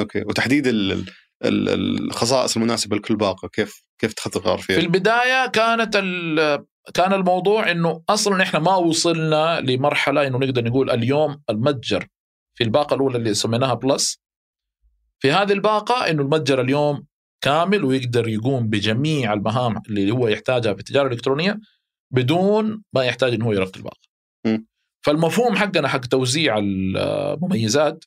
okay. 0.00 0.20
وتحديد 0.22 0.66
ال- 0.66 0.92
ال- 0.92 1.08
ال- 1.68 2.04
الخصائص 2.06 2.56
المناسبة 2.56 2.96
لكل 2.96 3.16
باقة 3.16 3.48
كيف 3.48 3.84
كيف 3.98 4.12
تاخذ 4.12 4.40
قرار 4.40 4.58
في 4.58 4.64
فيها؟ 4.64 4.78
البداية 4.78 5.46
كانت 5.46 5.96
كان 6.94 7.12
الموضوع 7.12 7.70
إنه 7.70 8.02
أصلا 8.08 8.42
إحنا 8.42 8.58
ما 8.60 8.76
وصلنا 8.76 9.60
لمرحلة 9.60 10.26
إنه 10.26 10.38
نقدر 10.38 10.64
نقول 10.64 10.90
اليوم 10.90 11.42
المتجر 11.50 12.06
في 12.54 12.64
الباقة 12.64 12.94
الأولى 12.94 13.18
اللي 13.18 13.34
سميناها 13.34 13.74
Plus. 13.74 14.22
في 15.18 15.32
هذه 15.32 15.52
الباقة 15.52 16.10
إنه 16.10 16.22
المتجر 16.22 16.60
اليوم 16.60 17.06
كامل 17.44 17.84
ويقدر 17.84 18.28
يقوم 18.28 18.68
بجميع 18.68 19.32
المهام 19.32 19.82
اللي 19.88 20.10
هو 20.10 20.28
يحتاجها 20.28 20.74
في 20.74 20.80
التجارة 20.80 21.06
الإلكترونية 21.06 21.60
بدون 22.14 22.82
ما 22.94 23.04
يحتاج 23.04 23.34
إنه 23.34 23.46
هو 23.46 23.52
يرقي 23.52 23.78
الباقه. 23.80 24.00
فالمفهوم 25.04 25.56
حقنا 25.56 25.88
حق 25.88 26.06
توزيع 26.06 26.58
المميزات 26.58 28.04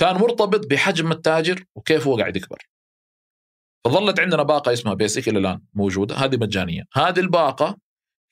كان 0.00 0.16
مرتبط 0.16 0.66
بحجم 0.66 1.12
التاجر 1.12 1.64
وكيف 1.74 2.06
هو 2.06 2.16
قاعد 2.16 2.36
يكبر. 2.36 2.58
فظلت 3.84 4.20
عندنا 4.20 4.42
باقة 4.42 4.72
اسمها 4.72 4.94
بيسك 4.94 5.28
إلى 5.28 5.38
الآن 5.38 5.60
موجودة 5.74 6.14
هذه 6.14 6.36
مجانية، 6.36 6.84
هذه 6.94 7.20
الباقة 7.20 7.78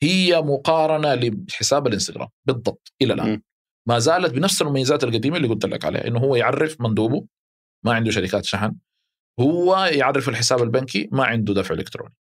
هي 0.03 0.41
مقارنة 0.41 1.13
لحساب 1.15 1.87
الانستغرام 1.87 2.27
بالضبط 2.45 2.93
إلى 3.01 3.13
الآن. 3.13 3.41
ما 3.87 3.99
زالت 3.99 4.33
بنفس 4.33 4.61
المميزات 4.61 5.03
القديمة 5.03 5.37
اللي 5.37 5.47
قلت 5.47 5.65
لك 5.65 5.85
عليها 5.85 6.07
إنه 6.07 6.19
هو 6.19 6.35
يعرف 6.35 6.81
مندوبه 6.81 7.25
ما 7.85 7.93
عنده 7.93 8.11
شركات 8.11 8.45
شحن 8.45 8.75
هو 9.39 9.89
يعرف 9.91 10.29
الحساب 10.29 10.63
البنكي 10.63 11.09
ما 11.11 11.25
عنده 11.25 11.53
دفع 11.53 11.75
إلكتروني. 11.75 12.15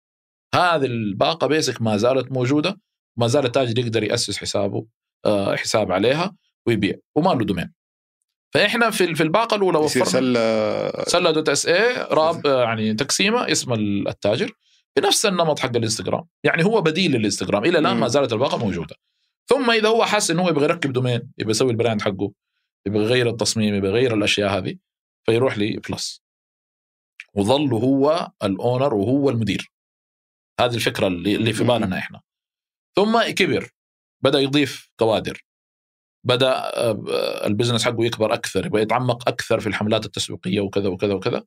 هذه 0.55 0.85
الباقة 0.85 1.47
basic 1.47 1.83
ما 1.83 1.97
زالت 1.97 2.33
موجودة 2.33 2.81
ما 3.19 3.27
زال 3.27 3.45
التاجر 3.45 3.79
يقدر 3.79 4.03
يأسس 4.03 4.39
حسابه 4.39 4.87
آه، 5.27 5.57
حساب 5.57 5.93
عليها 5.93 6.37
ويبيع 6.67 6.95
وما 7.17 7.31
له 7.31 7.45
domain 7.45 7.73
فإحنا 8.55 8.91
في 8.91 9.15
في 9.15 9.23
الباقة 9.23 9.55
الأولى 9.55 9.79
وفرنا 9.79 10.05
سله 10.05 11.05
سلة 11.05 11.31
dot 11.31 11.49
SA 11.49 12.47
آه، 12.47 12.63
يعني 12.63 12.95
تقسيمة 12.95 13.53
اسم 13.53 13.73
التاجر 14.09 14.53
بنفس 14.97 15.27
النمط 15.27 15.59
حق 15.59 15.77
الإنستغرام. 15.77 16.25
يعني 16.45 16.65
هو 16.65 16.81
بديل 16.81 17.13
للإنستغرام. 17.13 17.65
إلى 17.65 17.79
الآن. 17.79 17.97
ما 17.97 18.09
زالت 18.09 18.33
الباقة 18.33 18.59
موجودة. 18.59 18.97
ثم 19.47 19.71
إذا 19.71 19.89
هو 19.89 20.05
حس 20.05 20.31
إنه 20.31 20.43
هو 20.43 20.49
يبغى 20.49 20.65
يركب 20.65 20.93
domain 20.93 21.33
يبغى 21.39 21.51
يسوي 21.51 21.71
ال 21.71 21.76
brand 21.76 22.03
حقه 22.03 22.33
يبغى 22.87 23.03
يغير 23.03 23.29
التصميم 23.29 23.75
يبغى 23.75 23.91
يغير 23.91 24.15
الأشياء 24.15 24.59
هذه 24.59 24.77
فيروح 25.27 25.59
لي 25.59 25.81
Plus 25.91 26.24
وظل 27.37 27.73
هو 27.75 28.31
ال 28.43 28.51
owner 28.51 28.95
وهو 28.95 29.31
المدير. 29.31 29.71
هذه 30.61 30.75
الفكرة 30.75 31.07
اللي 31.07 31.35
اللي 31.37 31.53
في. 31.53 31.65
بالنا 31.81 31.99
إحنا. 31.99 32.21
ثم 32.97 33.23
كبر 33.23 33.71
بدأ 34.25 34.41
يضيف 34.41 34.89
كوادر 34.99 35.45
بدأ 36.27 36.53
آه، 36.81 37.47
ال 37.47 37.51
business 37.51 37.85
حقه 37.85 38.05
يكبر 38.05 38.35
أكثر 38.35 38.67
يبغى 38.67 38.83
يتعمق 38.83 39.29
أكثر 39.29 39.61
في 39.61 39.67
الحملات 39.67 40.07
التسويقية 40.07 40.61
وكذا 40.61 40.89
وكذا 40.89 41.15
وكذا 41.15 41.45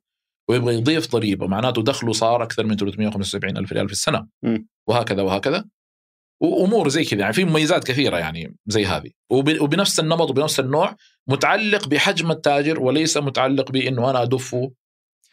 ويبغى 0.48 0.74
يضيف 0.74 1.12
ضريبة 1.12 1.46
معناته 1.46 1.82
دخله 1.82 2.12
صار 2.12 2.42
أكثر 2.42 2.66
من 2.66 2.76
375 2.76 3.56
ألف 3.56 3.72
ريال 3.72 3.86
في 3.86 3.92
السنة. 3.92 4.26
وهكذا 4.88 5.22
وهكذا. 5.22 5.64
وأمور 6.42 6.88
زي 6.88 7.04
كذا 7.04 7.20
يعني 7.20 7.32
في 7.32 7.44
مميزات 7.44 7.84
كثيرة 7.84 8.18
يعني 8.18 8.56
زي 8.66 8.86
هذه. 8.86 9.10
وب- 9.30 9.60
وبنفس 9.60 10.00
النمط 10.00 10.30
وبنفس 10.30 10.60
النوع 10.60 10.96
متعلق 11.28 11.88
بحجم 11.88 12.30
التاجر 12.30 12.80
وليس 12.80 13.16
متعلق 13.16 13.70
بإنه 13.72 14.10
أنا 14.10 14.22
أدفه 14.22 14.72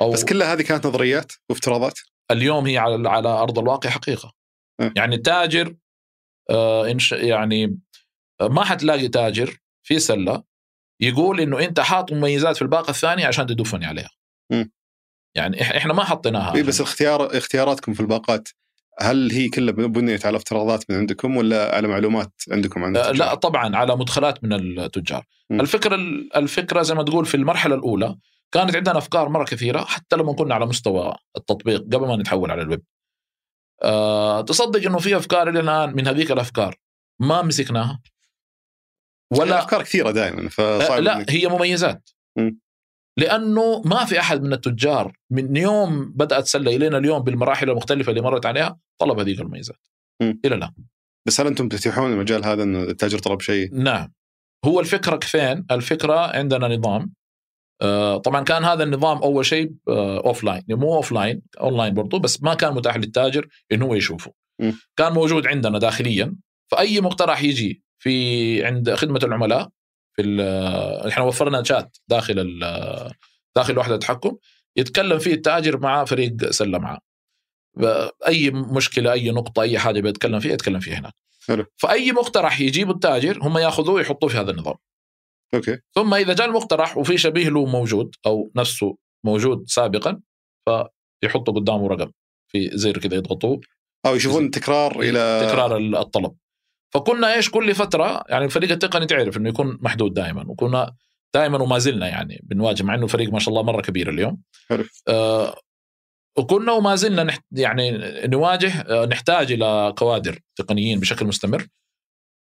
أو 0.01 0.11
بس 0.11 0.25
كلها 0.25 0.53
هذه 0.53 0.61
كانت 0.61 0.87
نظريات 0.87 1.31
وافتراضات 1.49 1.99
اليوم 2.31 2.67
هي 2.67 2.77
على 2.77 3.09
على 3.09 3.29
أرض 3.29 3.59
الواقع 3.59 3.89
حقيقة 3.89 4.33
أه. 4.81 4.93
يعني 4.95 5.15
التاجر 5.15 5.75
آه 6.49 6.95
يعني 7.11 7.79
آه، 8.41 8.47
ما 8.47 8.63
حتلاقي 8.63 9.07
تاجر 9.07 9.57
في 9.83 9.99
سلة 9.99 10.43
يقول 11.01 11.39
إنه 11.39 11.59
أنت 11.59 11.79
حاط 11.79 12.11
مميزات 12.11 12.55
في 12.55 12.61
الباقة 12.61 12.89
الثانية 12.89 13.27
عشان 13.27 13.45
تدفني 13.47 13.85
عليها 13.85 14.09
مم. 14.51 14.71
يعني 15.35 15.57
إح- 15.57 15.75
إحنا 15.75 15.93
ما 15.93 16.03
حطيناها 16.03 16.55
اي 16.55 16.63
بس 16.63 16.79
الاختيار 16.79 17.37
اختياراتكم 17.37 17.93
في 17.93 17.99
الباقات 17.99 18.49
هل 18.99 19.31
هي 19.31 19.49
كلها 19.49 19.73
بنيت 19.73 20.25
على 20.25 20.37
افتراضات 20.37 20.91
من 20.91 20.97
عندكم 20.97 21.37
ولا 21.37 21.75
على 21.75 21.87
معلومات 21.87 22.33
عندكم 22.51 22.83
عن 22.83 22.97
التجار؟ 22.97 23.15
لا 23.15 23.35
طبعا 23.35 23.75
على 23.75 23.95
مدخلات 23.95 24.43
من 24.43 24.79
التجار 24.79 25.25
م. 25.49 25.61
الفكرة 25.61 25.95
الفكرة 26.35 26.81
زي 26.81 26.95
ما 26.95 27.03
تقول 27.03 27.25
في 27.25 27.35
المرحلة 27.35 27.75
الأولى 27.75 28.15
كانت 28.51 28.75
عندنا 28.75 28.97
أفكار 28.97 29.29
مرة 29.29 29.43
كثيرة 29.45 29.85
حتى 29.85 30.15
لما 30.15 30.33
كنا 30.33 30.55
على 30.55 30.65
مستوى 30.65 31.15
التطبيق 31.37 31.81
قبل 31.81 32.07
ما 32.07 32.15
نتحول 32.15 32.51
على 32.51 32.61
الويب 32.61 32.83
أه 33.83 34.41
تصدق 34.41 34.85
إنه 34.87 34.99
في 34.99 35.17
أفكار 35.17 35.49
إلى 35.49 35.59
الآن 35.59 35.95
من 35.95 36.07
هذيك 36.07 36.31
الأفكار 36.31 36.75
ما 37.21 37.41
مسكناها 37.41 38.01
ولا 39.31 39.59
أفكار 39.59 39.83
كثيرة 39.83 40.11
دائما 40.11 40.49
فصعب 40.49 40.99
لا 41.01 41.23
إنك- 41.23 41.29
هي 41.29 41.47
مميزات 41.47 42.09
م. 42.37 42.51
لأنه 43.17 43.81
ما 43.85 44.05
في 44.05 44.19
أحد 44.19 44.41
من 44.41 44.53
التجار 44.53 45.13
من 45.31 45.55
يوم 45.57 46.11
بدأت 46.11 46.45
سلة 46.45 46.75
إلينا 46.75 46.97
اليوم 46.97 47.19
بالمراحل 47.23 47.69
المختلفة 47.69 48.09
اللي 48.09 48.21
مرت 48.21 48.45
عليها 48.45 48.77
طلب 49.01 49.19
هذيك 49.19 49.39
المميزات 49.39 49.87
م. 50.21 50.33
إلى 50.45 50.55
الآن 50.55 50.71
بس 51.27 51.41
هل 51.41 51.47
أنتم 51.47 51.69
تتيحون 51.69 52.13
المجال 52.13 52.45
هذا 52.45 52.63
إنه 52.63 52.83
التاجر 52.83 53.19
طلب 53.19 53.41
شيء؟ 53.41 53.73
نعم 53.73 54.13
هو 54.65 54.79
الفكرة 54.79 55.19
فين؟ 55.19 55.65
الفكرة 55.71 56.35
عندنا 56.37 56.67
نظام 56.67 57.13
طبعا 58.23 58.43
كان 58.43 58.63
هذا 58.63 58.83
النظام 58.83 59.17
أول 59.17 59.45
شيء 59.45 59.71
offline 59.87 60.63
مو 60.69 60.95
offline 60.95 61.41
online 61.61 61.93
برضه 61.93 62.19
بس 62.19 62.43
ما 62.43 62.53
كان 62.53 62.73
متاح 62.73 62.95
للتاجر 62.97 63.47
انه 63.71 63.85
هو 63.85 63.95
يشوفه. 63.95 64.33
م. 64.59 64.71
كان 64.97 65.13
موجود 65.13 65.47
عندنا 65.47 65.79
داخليا. 65.79 66.35
فأي 66.71 67.01
مقترح 67.01 67.43
يجي 67.43 67.83
في 67.99 68.65
عند 68.65 68.93
خدمة 68.93 69.19
العملاء 69.23 69.69
في 70.15 70.21
ال- 70.21 71.07
إحنا 71.07 71.23
وفرنا 71.23 71.63
شات 71.63 71.97
داخل 72.07 72.59
داخل 73.55 73.77
وحدة 73.77 73.93
التحكم 73.95 74.37
يتكلم 74.75 75.19
فيه 75.19 75.33
التاجر 75.33 75.79
مع 75.79 76.05
فريق 76.05 76.49
سلة 76.49 76.77
معاه 76.77 76.99
أي 78.27 78.51
مشكلة 78.51 79.11
أي 79.11 79.31
نقطة 79.31 79.61
أي 79.61 79.79
حاجة 79.79 80.01
بيتكلم 80.01 80.39
فيها 80.39 80.53
يتكلم 80.53 80.79
فيها 80.79 80.99
هناك. 80.99 81.13
حلو. 81.47 81.65
فأي 81.77 82.11
مقترح 82.11 82.61
يجيبه 82.61 82.91
التاجر 82.91 83.39
هم 83.41 83.57
ياخذوه 83.57 83.95
ويحطوه 83.95 84.29
في 84.29 84.37
هذا 84.37 84.51
النظام. 84.51 84.75
أوكي. 85.55 85.77
ثم 85.95 86.13
إذا 86.13 86.33
جاء 86.33 86.47
المقترح 86.47 86.97
وفي 86.97 87.17
شبيه 87.17 87.49
له 87.49 87.65
موجود 87.65 88.15
أو 88.25 88.51
نفسه 88.55 88.97
موجود 89.23 89.63
سابقا 89.67 90.21
فيحطوا 90.65 91.53
قدامه 91.53 91.87
رقم 91.87 92.11
في 92.51 92.69
زر 92.73 92.97
كذا 92.97 93.15
يضغطوه. 93.15 93.59
أو 94.05 94.15
يشوفون 94.15 94.51
تكرار 94.51 94.99
إلى 94.99 95.47
تكرار 95.49 95.77
الطلب. 95.77 96.35
فكنا 96.93 97.33
إيش 97.33 97.49
كل 97.49 97.75
فترة 97.75 98.23
يعني 98.29 98.45
الفريق 98.45 98.71
التقني 98.71 99.05
تعرف 99.05 99.37
إنه 99.37 99.49
يكون 99.49 99.77
محدود 99.81 100.13
دائما 100.13 100.45
وكنا 100.47 100.95
دائما 101.33 101.61
وما 101.61 101.79
زلنا 101.79 102.07
يعني 102.07 102.41
بنواجه 102.43 102.83
مع 102.83 102.95
إنه 102.95 103.07
فريق 103.07 103.33
ما 103.33 103.39
شاء 103.39 103.49
الله 103.49 103.63
مرة 103.63 103.81
كبير 103.81 104.09
اليوم. 104.09 104.41
حلو. 104.69 104.85
آه 105.07 105.55
وكنا 106.37 106.71
وما 106.71 106.95
زلنا 106.95 107.23
نحت 107.23 107.43
يعني 107.51 107.91
نواجه 108.27 108.81
آه، 108.81 109.05
نحتاج 109.05 109.51
إلى 109.51 109.93
كوادر 109.97 110.39
تقنيين 110.55 110.99
بشكل 110.99 111.25
مستمر. 111.25 111.67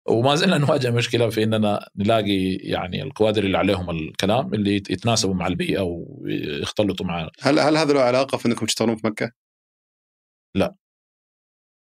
وما 0.08 0.36
زلنا 0.36 0.58
نواجه 0.58 0.92
مشكلة 0.92 1.30
في 1.30 1.44
إننا 1.44 1.90
نلاقي 1.96 2.54
يعني 2.56 3.04
الكوادر 3.04 3.44
اللي 3.44 3.58
عليهم 3.58 3.90
الكلام 3.90 4.54
اللي 4.54 4.76
يتناسبوا 4.76 5.34
مع 5.34 5.48
البيئة 5.48 5.82
ويختلطوا 5.82 7.06
مع 7.06 7.30
هل 7.42 7.60
هل 7.60 7.78
هذا 7.78 7.94
له 7.94 8.02
علاقة 8.02 8.38
في 8.38 8.46
إنكم 8.46 8.66
تشتغلون 8.66 8.96
في 8.96 9.08
مكة؟ 9.08 9.32
لا. 10.56 10.76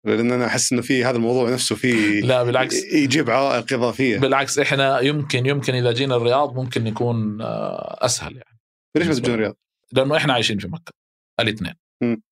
لأن 0.05 0.31
أنا 0.31 0.45
أحس 0.45 0.73
إنه 0.73 0.81
في 0.81 1.05
هذا 1.05 1.17
الموضوع 1.17 1.49
نفسه 1.49 1.75
في 1.75 1.91
لا 2.21 2.43
بالعكس 2.43 2.83
يجيب 2.83 3.29
عوائق 3.29 3.73
إضافية 3.73 4.17
بالعكس 4.19 4.59
إحنا 4.59 4.99
يمكن 4.99 5.45
يمكن 5.45 5.75
إذا 5.75 5.91
جينا 5.91 6.15
الرياض 6.15 6.55
ممكن 6.55 6.87
يكون 6.87 7.41
آه، 7.41 8.05
أسهل 8.05 8.35
يعني 8.35 8.59
ليش 8.97 9.07
ما 9.07 9.13
تجون. 9.13 9.33
الرياض؟ 9.33 9.55
لأنه 9.91 10.17
إحنا 10.17 10.33
عايشين 10.33 10.57
في 10.57 10.67
مكة 10.67 10.91
الاثنين. 11.39 11.73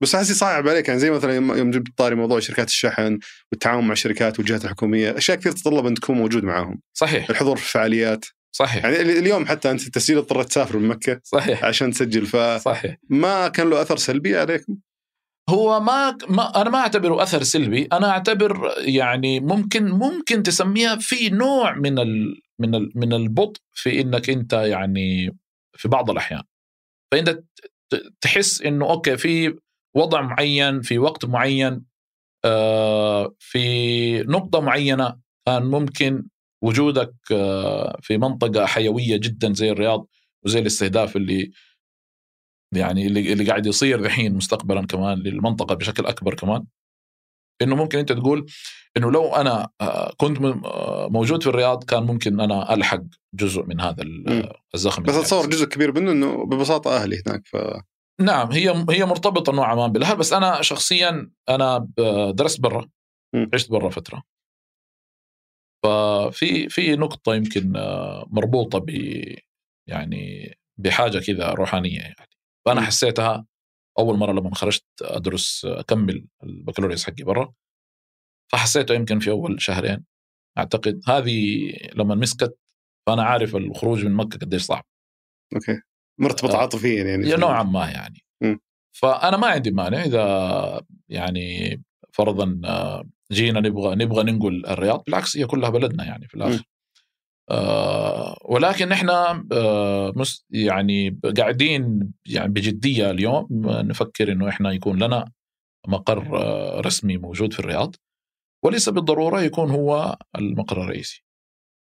بس 0.01 0.15
أحس 0.15 0.29
يصعب 0.29 0.67
عليك 0.67 0.87
يعني 0.87 0.99
زي 0.99 1.11
مثلا 1.11 1.33
يوم 1.33 1.71
جبت 1.71 1.97
طاري 1.97 2.15
موضوع 2.15 2.39
شركات 2.39 2.67
الشحن 2.67 3.19
والتعاون 3.51 3.87
مع 3.87 3.91
الشركات 3.93 4.39
والجهات 4.39 4.65
الحكومية، 4.65 5.17
أشياء 5.17 5.37
كثير 5.37 5.51
تتطلب 5.51 5.85
أن 5.85 5.93
تكون 5.93 6.15
موجود 6.17 6.43
معاهم، 6.43 6.81
صحيح. 6.93 7.29
الحضور 7.29 7.57
في 7.57 7.63
الفعاليات، 7.63 8.25
صحيح. 8.55 8.83
يعني 8.83 9.01
ال- 9.01 9.17
اليوم 9.17 9.45
حتى 9.45 9.71
أنت 9.71 9.87
التسجيل 9.87 10.17
اضطريت 10.17 10.47
تسافر 10.47 10.77
من 10.77 10.87
مكة 10.87 11.21
صحيح. 11.23 11.65
عشان 11.65 11.91
تسجل 11.91 12.25
فما 12.25 12.57
صحيح. 12.57 12.97
كان 13.53 13.69
له 13.69 13.81
أثر 13.81 13.97
سلبي 13.97 14.37
عليكم؟ 14.37 14.77
هو 15.49 15.79
ما, 15.79 16.17
ما 16.29 16.61
أنا 16.61 16.69
ما 16.69 16.77
أعتبره 16.77 17.23
أثر 17.23 17.43
سلبي 17.43 17.87
أنا 17.93 18.09
أعتبر 18.09 18.73
يعني 18.77 19.39
ممكن 19.39 19.85
ممكن 19.91 20.43
تسميها 20.43 20.95
في 20.95 21.29
نوع 21.29 21.73
من 21.75 21.99
ال 21.99 22.41
من 22.59 22.75
ال 22.75 22.91
من 22.95 23.13
البطء 23.13 23.61
في 23.73 24.01
إنك 24.01 24.29
أنت 24.29 24.53
يعني 24.53 25.37
في 25.77 25.87
بعض 25.87 26.09
الأحيان. 26.09 26.43
فإنت 27.11 27.43
تحس 28.21 28.61
إنه 28.61 28.89
أوكي 28.89 29.17
في 29.17 29.59
وضع 29.95 30.21
معين 30.21 30.81
في 30.81 30.99
وقت 30.99 31.25
معين 31.25 31.85
آه، 32.45 33.35
في 33.39 34.23
نقطة 34.23 34.61
معينة 34.61 35.19
كان 35.45 35.63
ممكن 35.63 36.27
وجودك 36.63 37.13
آه، 37.31 37.99
في 38.01 38.17
منطقة 38.17 38.65
حيوية 38.65 39.17
جدا 39.17 39.53
زي 39.53 39.71
الرياض 39.71 40.07
وزي 40.45 40.59
الاستهداف 40.59 41.15
اللي 41.15 41.51
يعني 42.75 43.07
اللي, 43.07 43.33
اللي 43.33 43.45
قاعد 43.45 43.65
يصير 43.65 43.99
الحين 43.99 44.35
مستقبلا 44.35 44.85
كمان 44.85 45.17
للمنطقة 45.19 45.75
بشكل 45.75 46.05
أكبر 46.05 46.33
كمان. 46.35 46.65
إنه 47.61 47.75
ممكن 47.75 47.99
أنت 47.99 48.11
تقول 48.11 48.45
إنه 48.97 49.11
لو 49.11 49.35
أنا 49.35 49.69
آه، 49.81 50.13
كنت 50.17 50.41
آه، 50.65 51.07
موجود 51.11 51.43
في 51.43 51.49
الرياض 51.49 51.83
كان 51.83 52.03
ممكن 52.03 52.39
أنا 52.39 52.73
ألحق 52.73 53.01
جزء 53.33 53.63
من 53.63 53.81
هذا 53.81 54.03
مم. 54.03 54.49
الزخم 54.75 55.03
بس 55.03 55.15
اتصور 55.15 55.49
جزء 55.49 55.65
كبير 55.65 55.91
منه 55.99 56.11
إنه 56.11 56.45
ببساطة 56.45 56.95
أهلي 56.95 57.21
هناك 57.27 57.47
ف 57.47 57.57
نعم 58.21 58.51
هي 58.51 58.85
هي 58.89 59.05
مرتبطة 59.05 59.53
نوعا 59.53 59.75
ما 59.75 59.87
بالأهل 59.87 60.17
بس 60.17 60.33
أنا 60.33 60.61
شخصيا 60.61 61.31
أنا 61.49 61.87
درست 62.35 62.59
برا. 62.61 62.89
عشت 63.53 63.71
برا 63.71 63.89
فترة 63.89 64.23
ففي 65.83 66.69
في 66.69 66.95
نقطة 66.95 67.35
يمكن 67.35 67.75
آه، 67.75 68.25
مربوطة 68.29 68.79
ب 68.79 68.89
يعني 69.89 70.55
بحاجة 70.79 71.19
كذا 71.19 71.49
روحانية 71.51 71.99
يعني 71.99 72.29
فأنا. 72.65 72.81
حسيتها 72.81 73.45
أول 73.99 74.17
مرة 74.17 74.31
لما 74.31 74.55
خرجت 74.55 74.85
أدرس 75.01 75.65
أكمل 75.65 76.27
البكالوريوس 76.43 77.05
حقي 77.05 77.23
برا 77.23 77.53
فحسيته 78.51 78.93
يمكن 78.93 79.19
في 79.19 79.31
أول 79.31 79.61
شهرين. 79.61 80.05
أعتقد 80.57 81.01
هذه 81.07 81.71
لما 81.95 82.15
مسكت 82.15 82.57
فأنا 83.07 83.23
عارف 83.23 83.55
الخروج 83.55 84.05
من 84.05 84.13
مكة 84.13 84.39
قديش 84.39 84.61
صعب. 84.61 84.83
أوكي. 85.55 85.81
مرتبط 86.19 86.51
آه. 86.51 86.57
عاطفيا 86.57 87.03
يعني 87.03 87.35
نوعا 87.35 87.63
ما 87.63 87.89
يعني. 87.89 88.23
مم. 88.41 88.59
فأنا 88.91 89.37
ما 89.37 89.47
عندي 89.47 89.71
مانع 89.71 90.03
إذا 90.03 90.81
يعني 91.09 91.81
فرضا 92.13 92.61
آه، 92.65 93.03
جينا 93.31 93.59
نبغى 93.59 93.95
نبغى 93.95 94.23
ننقل 94.23 94.65
الرياض. 94.65 95.03
بالعكس 95.03 95.37
هي 95.37 95.45
كلها 95.45 95.69
بلدنا 95.69 96.05
يعني 96.05 96.27
في 96.27 96.35
الآخر. 96.35 96.63
ولكن 98.45 98.91
إحنا 98.91 99.45
آه 99.51 100.13
يعني 100.49 101.19
قاعدين 101.37 102.13
يعني 102.25 102.49
بجدية 102.49 103.11
اليوم 103.11 103.47
نفكر 103.65 104.31
إنه 104.31 104.49
إحنا 104.49 104.71
يكون 104.71 105.03
لنا 105.03 105.31
مقر 105.87 106.37
آه 106.37 106.79
رسمي 106.81 107.17
موجود 107.17 107.53
في 107.53 107.59
الرياض 107.59 107.95
وليس 108.65 108.89
بالضرورة 108.89 109.41
يكون 109.41 109.69
هو 109.69 110.17
المقر 110.35 110.81
الرئيسي. 110.81 111.23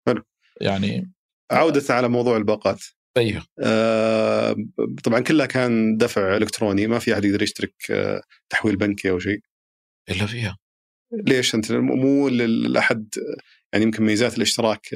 حلو. 0.07 0.23
يعني 0.61 1.13
عودة 1.51 1.95
على 1.95 2.09
موضوع 2.09 2.37
الباقات. 2.37 2.85
أيوه 3.17 3.43
آه 3.65 4.57
طبعا 5.05 5.21
كلها 5.21 5.47
كان 5.47 5.97
دفع 5.97 6.37
إلكتروني 6.37 6.87
ما 6.87 6.99
في 6.99 7.15
أحد 7.15 7.25
يقدر 7.25 7.43
يشترك 7.43 7.75
آه 7.91 8.23
تحويل 8.51 8.77
بنكي 8.77 9.11
أو 9.11 9.19
شيء. 9.19 9.41
إلا 10.11 10.27
فيها. 10.27 10.57
ليش 11.13 11.55
أنت؟ 11.55 11.73
مو 11.73 12.29
لاحد 12.29 13.09
يعني 13.77 13.85
يمكن 13.85 14.05
ميزات 14.05 14.37
الاشتراك 14.37 14.89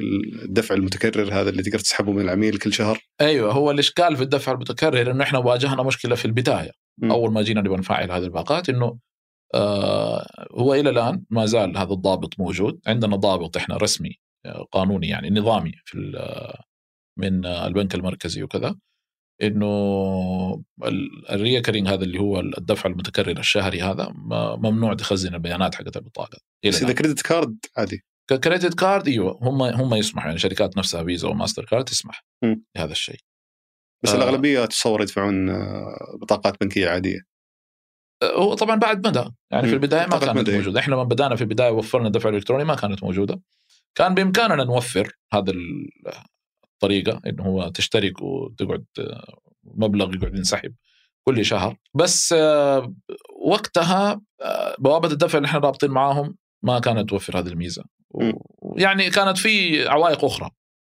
الدفع 0.43 0.75
المتكرر 0.75 1.33
هذا 1.33 1.49
اللي 1.49 1.63
تقدر 1.63 1.79
تسحبه 1.79 2.11
من 2.11 2.21
العميل 2.21 2.57
كل 2.57 2.73
شهر. 2.73 2.99
أيوه 3.21 3.53
هو 3.53 3.71
الإشكال 3.71 4.15
في 4.17 4.23
الدفع 4.23 4.51
المتكرر 4.51 5.11
إنه 5.11 5.23
إحنا 5.23 5.39
واجهنا 5.39 5.83
مشكلة 5.83 6.15
في 6.15 6.25
البداية. 6.25 6.71
م. 6.97 7.11
أول 7.11 7.33
ما 7.33 7.41
جينا 7.41 7.61
نبغى 7.61 7.77
نفعل 7.77 8.11
هذه 8.11 8.23
الباقات 8.23 8.69
إنه 8.69 8.99
آه 9.53 10.47
هو 10.51 10.73
إلى 10.73 10.89
الآن 10.89 11.23
ما 11.29 11.45
زال 11.45 11.77
هذا 11.77 11.93
الضابط 11.93 12.39
موجود. 12.39 12.79
عندنا 12.87 13.15
ضابط 13.15 13.57
إحنا 13.57 13.77
رسمي 13.77 14.19
قانوني 14.71 15.07
يعني 15.07 15.29
نظامي 15.29 15.71
في 15.85 15.97
من 17.19 17.45
البنك 17.45 17.95
المركزي 17.95 18.43
وكذا 18.43 18.75
إنه 19.41 20.63
ال 21.31 21.37
recurring 21.37 21.87
هذا 21.87 22.03
اللي 22.03 22.19
هو 22.19 22.39
الدفع 22.39 22.89
المتكرر 22.89 23.39
الشهري 23.39 23.81
هذا 23.81 24.13
ممنوع 24.57 24.93
تخزن 24.93 25.35
البيانات 25.35 25.75
حقت 25.75 25.97
البطاقه 25.97 26.37
بس 26.67 26.83
إذا. 26.83 26.93
credit 26.93 27.21
card 27.21 27.57
عادي. 27.77 28.03
credit 28.43 28.73
card 28.79 29.07
إيوه 29.07 29.39
هم 29.41 29.61
هم 29.61 29.93
يسمحوا 29.93 30.27
يعني 30.27 30.39
شركات 30.39 30.77
نفسها 30.77 31.03
فيزا 31.03 31.27
وماستر 31.27 31.65
كارد 31.65 31.85
تسمح. 31.85 32.25
بهذا 32.75 32.91
الشيء 32.91 33.19
بس 34.03 34.09
آه. 34.09 34.15
الأغلبية 34.17 34.65
تصور 34.65 35.01
يدفعون 35.01 35.49
آه، 35.49 36.17
بطاقات 36.21 36.61
بنكية 36.61 36.89
عادية 36.89 37.19
هو 38.23 38.53
طبعا 38.53 38.75
بعد 38.75 39.07
مدى 39.07 39.23
يعني 39.51 39.67
في. 39.67 39.73
البداية 39.73 40.07
ما 40.07 40.17
كانت 40.19 40.37
مدى. 40.37 40.57
موجودة 40.57 40.79
إحنا 40.79 40.93
لما 40.93 41.03
بدأنا 41.03 41.35
في 41.35 41.41
البداية 41.41 41.69
وفرنا 41.71 42.07
الدفع 42.07 42.29
الالكتروني 42.29 42.63
ما 42.63 42.75
كانت 42.75 43.03
موجودة 43.03 43.41
كان 43.95 44.13
بإمكاننا 44.15 44.63
نوفر 44.63 45.17
هذا 45.33 45.51
ال- 45.51 45.89
الطريقة 46.73 47.21
انه 47.27 47.43
هو 47.43 47.67
تشترك 47.69 48.21
وتقعد 48.21 48.85
آه، 48.99 49.37
مبلغ 49.63 50.15
يقعد 50.15 50.35
ينسحب 50.35 50.75
كل 51.27 51.45
شهر 51.45 51.77
بس 51.93 52.35
وقتها 53.47 54.21
بوابة 54.79 55.07
الدفع 55.11 55.37
اللي 55.37 55.45
إحنا 55.47 55.59
رابطين 55.59 55.91
معاهم 55.91 56.37
ما 56.63 56.79
كانت 56.79 57.09
توفر 57.09 57.39
هذه 57.39 57.47
الميزة 57.47 57.83
م. 58.15 58.31
يعني 58.77 59.09
كانت 59.09 59.37
في 59.37 59.87
عوائق 59.87 60.25
أخرى 60.25 60.49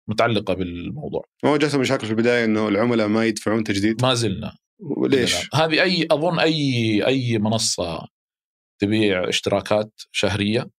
متعلقة 0.08 0.54
بالموضوع 0.54 1.24
ما 1.44 1.50
واجهتوا 1.50 1.80
مشاكل 1.80 2.06
في 2.06 2.12
البداية 2.12 2.44
إنه 2.44 2.68
العملاء 2.68 3.08
ما 3.08 3.24
يدفعون 3.24 3.64
تجديد 3.64 4.02
ما 4.02 4.14
زلنا 4.14 4.56
وليش؟ 4.96 5.34
هذه 5.54 5.82
أي 5.82 6.08
أظن 6.10 6.38
أي 6.38 7.06
أي 7.06 7.38
منصة 7.38 8.06
تبيع 8.80 9.28
اشتراكات 9.28 9.92
شهرية 10.12 10.70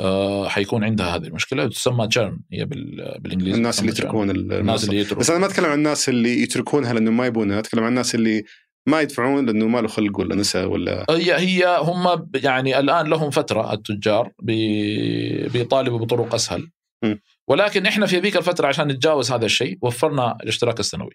آه 0.00 0.48
حيكون 0.48 0.84
عندها 0.84 1.16
هذه 1.16 1.26
المشكلة 1.26 1.68
تسمى 1.68 2.08
تشيرن 2.08 2.40
هي 2.52 2.64
بال- 2.64 3.18
بالإنجليزي 3.20 3.56
الناس 3.58 3.80
اللي. 3.80 3.90
يتركون 3.92 4.30
الناس. 4.30 4.84
اللي 4.84 5.00
يتركون 5.00 5.18
بس 5.18 5.30
أنا 5.30 5.38
ما 5.38 5.46
أتكلم 5.46 5.66
عن 5.66 5.78
الناس 5.78 6.08
اللي 6.08 6.42
يتركونها 6.42 6.92
لأنه 6.92 7.10
ما 7.10 7.26
يبونها 7.26 7.58
أتكلم 7.58 7.82
عن 7.82 7.88
الناس 7.88 8.14
اللي 8.14 8.44
ما 8.88 9.00
يدفعون 9.00 9.46
لأنه 9.46 9.68
ما 9.68 9.78
له 9.80 9.88
خلق 9.88 10.18
ولا 10.20 10.34
نسى 10.34 10.64
ولا 10.64 11.06
هي 11.10 11.34
هي 11.38 11.78
هم 11.80 12.30
يعني 12.34 12.78
الآن 12.78 13.06
لهم 13.06 13.30
فترة 13.30 13.72
التجار 13.72 14.32
بي- 14.42 15.48
بيطالبوا 15.48 15.98
بطرق 15.98 16.34
أسهل 16.34 16.70
م. 17.04 17.14
ولكن 17.48 17.86
إحنا 17.86 18.06
في 18.06 18.18
ذيك 18.18 18.36
الفترة 18.36 18.66
عشان 18.66 18.88
نتجاوز 18.88 19.32
هذا 19.32 19.46
الشيء 19.46 19.78
وفرنا 19.82 20.36
الاشتراك 20.42 20.80
السنوي 20.80 21.14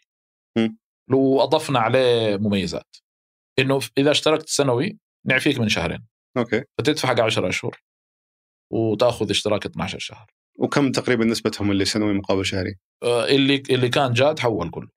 م. 0.58 0.70
وأضفنا 1.14 1.80
عليه 1.80 2.38
مميزات 2.38 2.96
إنه 3.60 3.80
إذا 3.98 4.12
اشتركت 4.12 4.50
سنوي 4.50 4.98
نعفيك 5.26 5.60
من 5.60 5.70
شهرين 5.70 6.06
أوكي 6.38 6.64
فتدفع 6.78 7.08
حق 7.08 7.20
10 7.22 7.50
اشهر 7.50 7.82
وتأخذ 8.72 9.30
اشتراك 9.30 9.66
12 9.66 10.00
شهر 10.00 10.28
وكم 10.60 10.92
تقريبا 10.92 11.26
نسبتهم 11.26 11.72
اللي 11.72 11.86
سنوي 11.86 12.14
مقابل 12.14 12.46
شهري؟ 12.46 12.76
آه، 13.04 13.26
اللي 13.26 13.64
اللي 13.70 13.90
كان 13.90 14.14
جاء 14.14 14.34
تحول 14.34 14.70
كله 14.70 14.88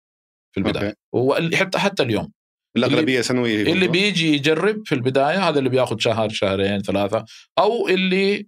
في 0.55 0.61
البداية. 0.61 0.95
وحتى 1.13 1.79
حتى 1.79 2.03
اليوم 2.03 2.33
الأغلبية 2.77 3.21
سنوي 3.21 3.73
اللي 3.73 3.89
بيجي 3.89 4.35
يجرب 4.35 4.83
في 4.87 4.95
البداية 4.95 5.49
هذا 5.49 5.59
اللي 5.59 5.71
بياخذ 5.71 5.99
شهر 5.99 6.29
شهرين 6.29 6.83
ثلاثة 6.83 7.25
أو 7.59 7.89
اللي 7.89 8.47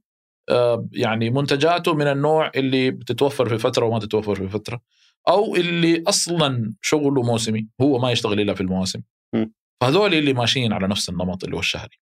آه، 0.51 0.89
يعني 0.93 1.31
منتجاته 1.31 1.95
من 1.95 2.07
النوع 2.07 2.51
اللي 2.57 2.91
بتتوفر 2.91 3.49
في 3.49 3.59
فترة 3.59 3.87
وما 3.87 3.99
تتوفر 3.99 4.35
في 4.35 4.49
فترة 4.49 4.81
أو 5.29 5.57
اللي 5.57 6.03
أصلا 6.07 6.75
شغله 6.83 7.23
موسمي 7.23 7.69
هو 7.81 7.99
ما 7.99 8.11
يشتغل 8.13 8.41
إلا 8.41 8.55
في 8.55 8.61
المواسم. 8.61 9.01
فهذول 9.81 10.15
اللي 10.15 10.33
ماشيين 10.33 10.73
على 10.73 10.89
نفس 10.89 11.09
النمط 11.09 11.45
اللي 11.45 11.57
هو 11.57 11.61
الشهري 11.61 11.99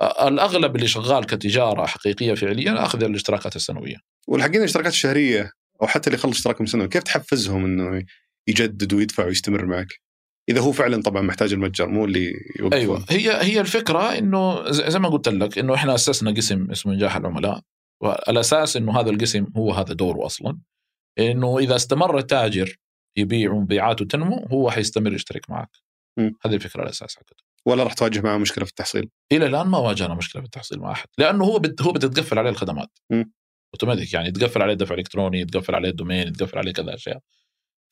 آه، 0.00 0.28
الأغلب 0.28 0.76
اللي 0.76 0.88
شغال 0.88 1.26
كتجارة 1.26 1.86
حقيقية 1.86 2.34
فعليا 2.34 2.84
أخذ 2.84 3.02
الاشتراكات 3.02 3.56
السنوية 3.56 3.96
والحقين 4.28 4.56
الاشتراكات 4.56 4.92
الشهرية 4.92 5.50
أو 5.82 5.86
حتى 5.86 6.06
اللي 6.06 6.18
يخلص 6.18 6.36
اشتراكهم 6.36 6.66
سنوي 6.66 6.88
كيف 6.88 7.02
تحفزهم 7.02 7.64
إنه 7.64 8.04
يجدد 8.48 8.94
ويدفع 8.94 9.24
ويستمر 9.24 9.66
معك؟ 9.66 10.03
إذا 10.48 10.60
هو 10.60 10.72
فعلا 10.72 11.02
طبعا 11.02 11.22
محتاج 11.22 11.52
المتجر 11.52 11.88
مو 11.88 12.04
اللي 12.04 12.32
يوقفه. 12.60 12.76
أيوه. 12.76 13.04
هي 13.10 13.42
هي 13.42 13.60
الفكرة 13.60 14.18
إنه 14.18 14.70
زي 14.70 14.98
ما 14.98 15.08
قلت 15.08 15.28
لك 15.28 15.58
إنه 15.58 15.74
إحنا 15.74 15.94
أسسنا 15.94 16.30
قسم 16.30 16.70
اسمه 16.70 16.92
نجاح 16.92 17.16
العملاء 17.16 17.60
والأساس 18.02 18.76
إنه 18.76 19.00
هذا 19.00 19.10
القسم 19.10 19.46
هو 19.56 19.72
هذا 19.72 19.92
دوره 19.92 20.26
أصلا. 20.26 20.58
إنه 21.18 21.58
إذا 21.58 21.76
استمر 21.76 22.18
التاجر 22.18 22.76
يبيع 23.18 23.52
ومبيعاته 23.52 24.04
تنمو 24.04 24.46
هو 24.52 24.70
حيستمر 24.70 25.12
يشترك 25.12 25.50
معك. 25.50 25.70
م. 26.18 26.30
هذه 26.42 26.54
الفكرة 26.54 26.82
الاساس 26.82 27.16
حقته 27.16 27.44
ولا 27.66 27.84
راح 27.84 27.92
تواجه 27.92 28.20
معه 28.20 28.36
مشكلة 28.38 28.64
في 28.64 28.70
التحصيل؟ 28.70 29.10
إلى 29.32 29.46
الآن 29.46 29.66
ما 29.66 29.78
واجهنا 29.78 30.14
مشكلة 30.14 30.42
في 30.42 30.46
التحصيل 30.46 30.78
مع 30.78 30.92
أحد 30.92 31.08
لأنه 31.18 31.44
هو 31.44 31.58
بت 31.58 31.82
هو 31.82 31.92
بتتقفل 31.92 32.38
عليه 32.38 32.50
الخدمات. 32.50 32.98
أوتوماتيك 33.74 34.14
يعني 34.14 34.28
يتقفل 34.28 34.62
عليه 34.62 34.74
دفع 34.74 34.94
الكتروني 34.94 35.40
يتقفل 35.40 35.74
عليه 35.74 35.88
الدومين 35.88 36.28
يتقفل 36.28 36.58
عليه 36.58 36.72
كذا 36.72 36.94
أشياء. 36.94 37.18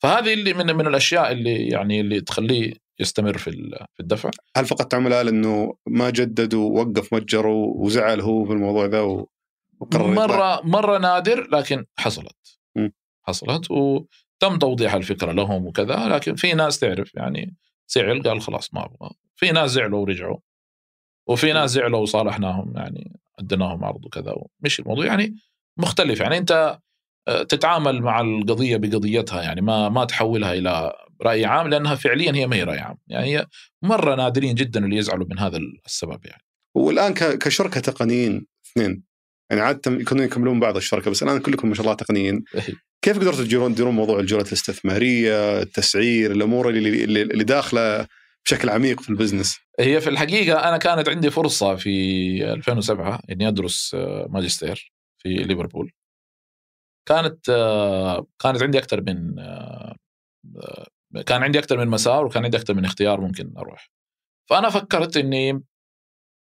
فهذه 0.03 0.33
اللي 0.33 0.53
من 0.53 0.75
من 0.75 0.87
الأشياء 0.87 1.31
اللي 1.31 1.67
يعني 1.67 2.01
اللي 2.01 2.21
تخليه 2.21 2.73
يستمر 2.99 3.37
في 3.37 3.51
في 3.93 3.99
الدفع. 3.99 4.29
هل 4.57 4.65
فقدت 4.65 4.93
عملاء 4.93 5.23
لأنه 5.23 5.73
ما 5.87 6.09
جدد 6.09 6.53
ووقف 6.53 7.13
متجره 7.13 7.53
وزعل 7.53 8.21
هو 8.21 8.45
في 8.45 8.53
الموضوع 8.53 8.85
ذا 8.85 9.01
وقرر 9.01 10.11
يطلع؟ 10.11 10.25
مره 10.25 10.61
مرة 10.63 10.97
نادر 10.97 11.47
لكن 11.51 11.85
حصلت. 11.97 12.59
م. 12.75 12.89
حصلت 13.27 13.71
وتم 13.71 14.57
توضيح 14.59 14.93
الفكرة 14.93 15.31
لهم 15.31 15.65
وكذا 15.65 16.07
لكن 16.07 16.35
في 16.35 16.53
ناس 16.53 16.79
تعرف 16.79 17.15
يعني 17.15 17.55
زعل 17.87 18.23
قال 18.23 18.41
خلاص 18.41 18.73
ما 18.73 18.85
أبغى. 18.85 19.09
في 19.35 19.51
ناس 19.51 19.71
زعلوا 19.71 19.99
ورجعوا 19.99 20.37
وفي 21.27 21.53
ناس 21.53 21.69
زعلوا 21.69 21.99
وصالحناهم 21.99 22.73
يعني 22.77 23.19
اديناهم 23.39 23.85
عرض 23.85 24.05
وكذا 24.05 24.33
ومشي 24.35 24.81
الموضوع 24.81 25.05
يعني 25.05 25.35
مختلف. 25.77 26.19
يعني 26.19 26.37
أنت 26.37 26.79
تتعامل 27.49 28.01
مع 28.01 28.21
القضية 28.21 28.77
بقضيتها 28.77 29.41
يعني 29.41 29.61
ما 29.61 29.89
ما 29.89 30.05
تحولها 30.05 30.53
إلى 30.53 30.93
رأي 31.21 31.45
عام 31.45 31.67
لأنها 31.67 31.95
فعليا 31.95 32.35
هي 32.35 32.47
ما 32.47 32.55
هي 32.55 32.63
رأي 32.63 32.79
عام. 32.79 32.97
يعني 33.07 33.25
هي 33.25 33.47
مرة 33.81 34.15
نادرين 34.15 34.55
جدا 34.55 34.85
اللي 34.85 34.97
يزعلوا 34.97 35.27
من 35.29 35.39
هذا 35.39 35.59
السبب 35.85 36.25
يعني. 36.25 36.43
والآن 36.75 37.13
كشركة 37.13 37.79
تقنيين 37.79 38.45
اثنين 38.65 39.03
يعني 39.49 39.61
عادة 39.61 39.91
يكونون 39.91 40.25
يكملون 40.25 40.59
بعض 40.59 40.75
الشركة 40.75 41.11
بس 41.11 41.23
الآن 41.23 41.39
كلكم 41.39 41.69
ما 41.69 41.75
شاء 41.75 41.85
الله 41.85 41.95
تقنيين. 41.95 42.43
كيف 43.03 43.19
قدرتوا 43.19 43.43
تديرون 43.43 43.73
تديرون 43.73 43.95
موضوع 43.95 44.19
الجولات 44.19 44.47
الاستثمارية، 44.47 45.61
التسعير، 45.61 46.31
الأمور 46.31 46.69
اللي 46.69 47.03
اللي, 47.03 47.21
اللي 47.21 47.43
داخلة 47.43 48.07
بشكل 48.45 48.69
عميق 48.69 49.01
في 49.01 49.09
البزنس؟ 49.09 49.59
هي 49.79 50.01
في 50.01 50.09
الحقيقة 50.09 50.69
أنا 50.69 50.77
كانت 50.77 51.09
عندي 51.09 51.29
فرصة 51.29 51.75
في 51.75 52.53
2007 52.53 53.19
إني 53.31 53.47
أدرس 53.47 53.91
آه، 53.95 54.27
ماجستير 54.29 54.93
في 55.17 55.29
ليفربول. 55.29 55.91
كانت 57.09 57.49
آه، 57.49 58.27
كانت 58.39 58.63
عندي 58.63 58.77
أكثر 58.77 59.01
من 59.01 59.39
آه، 59.39 59.95
آه، 60.57 61.21
كان 61.25 61.43
عندي 61.43 61.59
أكثر 61.59 61.77
من 61.77 61.87
مسار 61.87 62.25
وكان 62.25 62.43
عندي 62.43 62.57
أكثر 62.57 62.73
من 62.73 62.85
اختيار 62.85 63.21
ممكن 63.21 63.57
أروح. 63.57 63.91
فأنا 64.49 64.69
فكرت 64.69 65.17
إني 65.17 65.63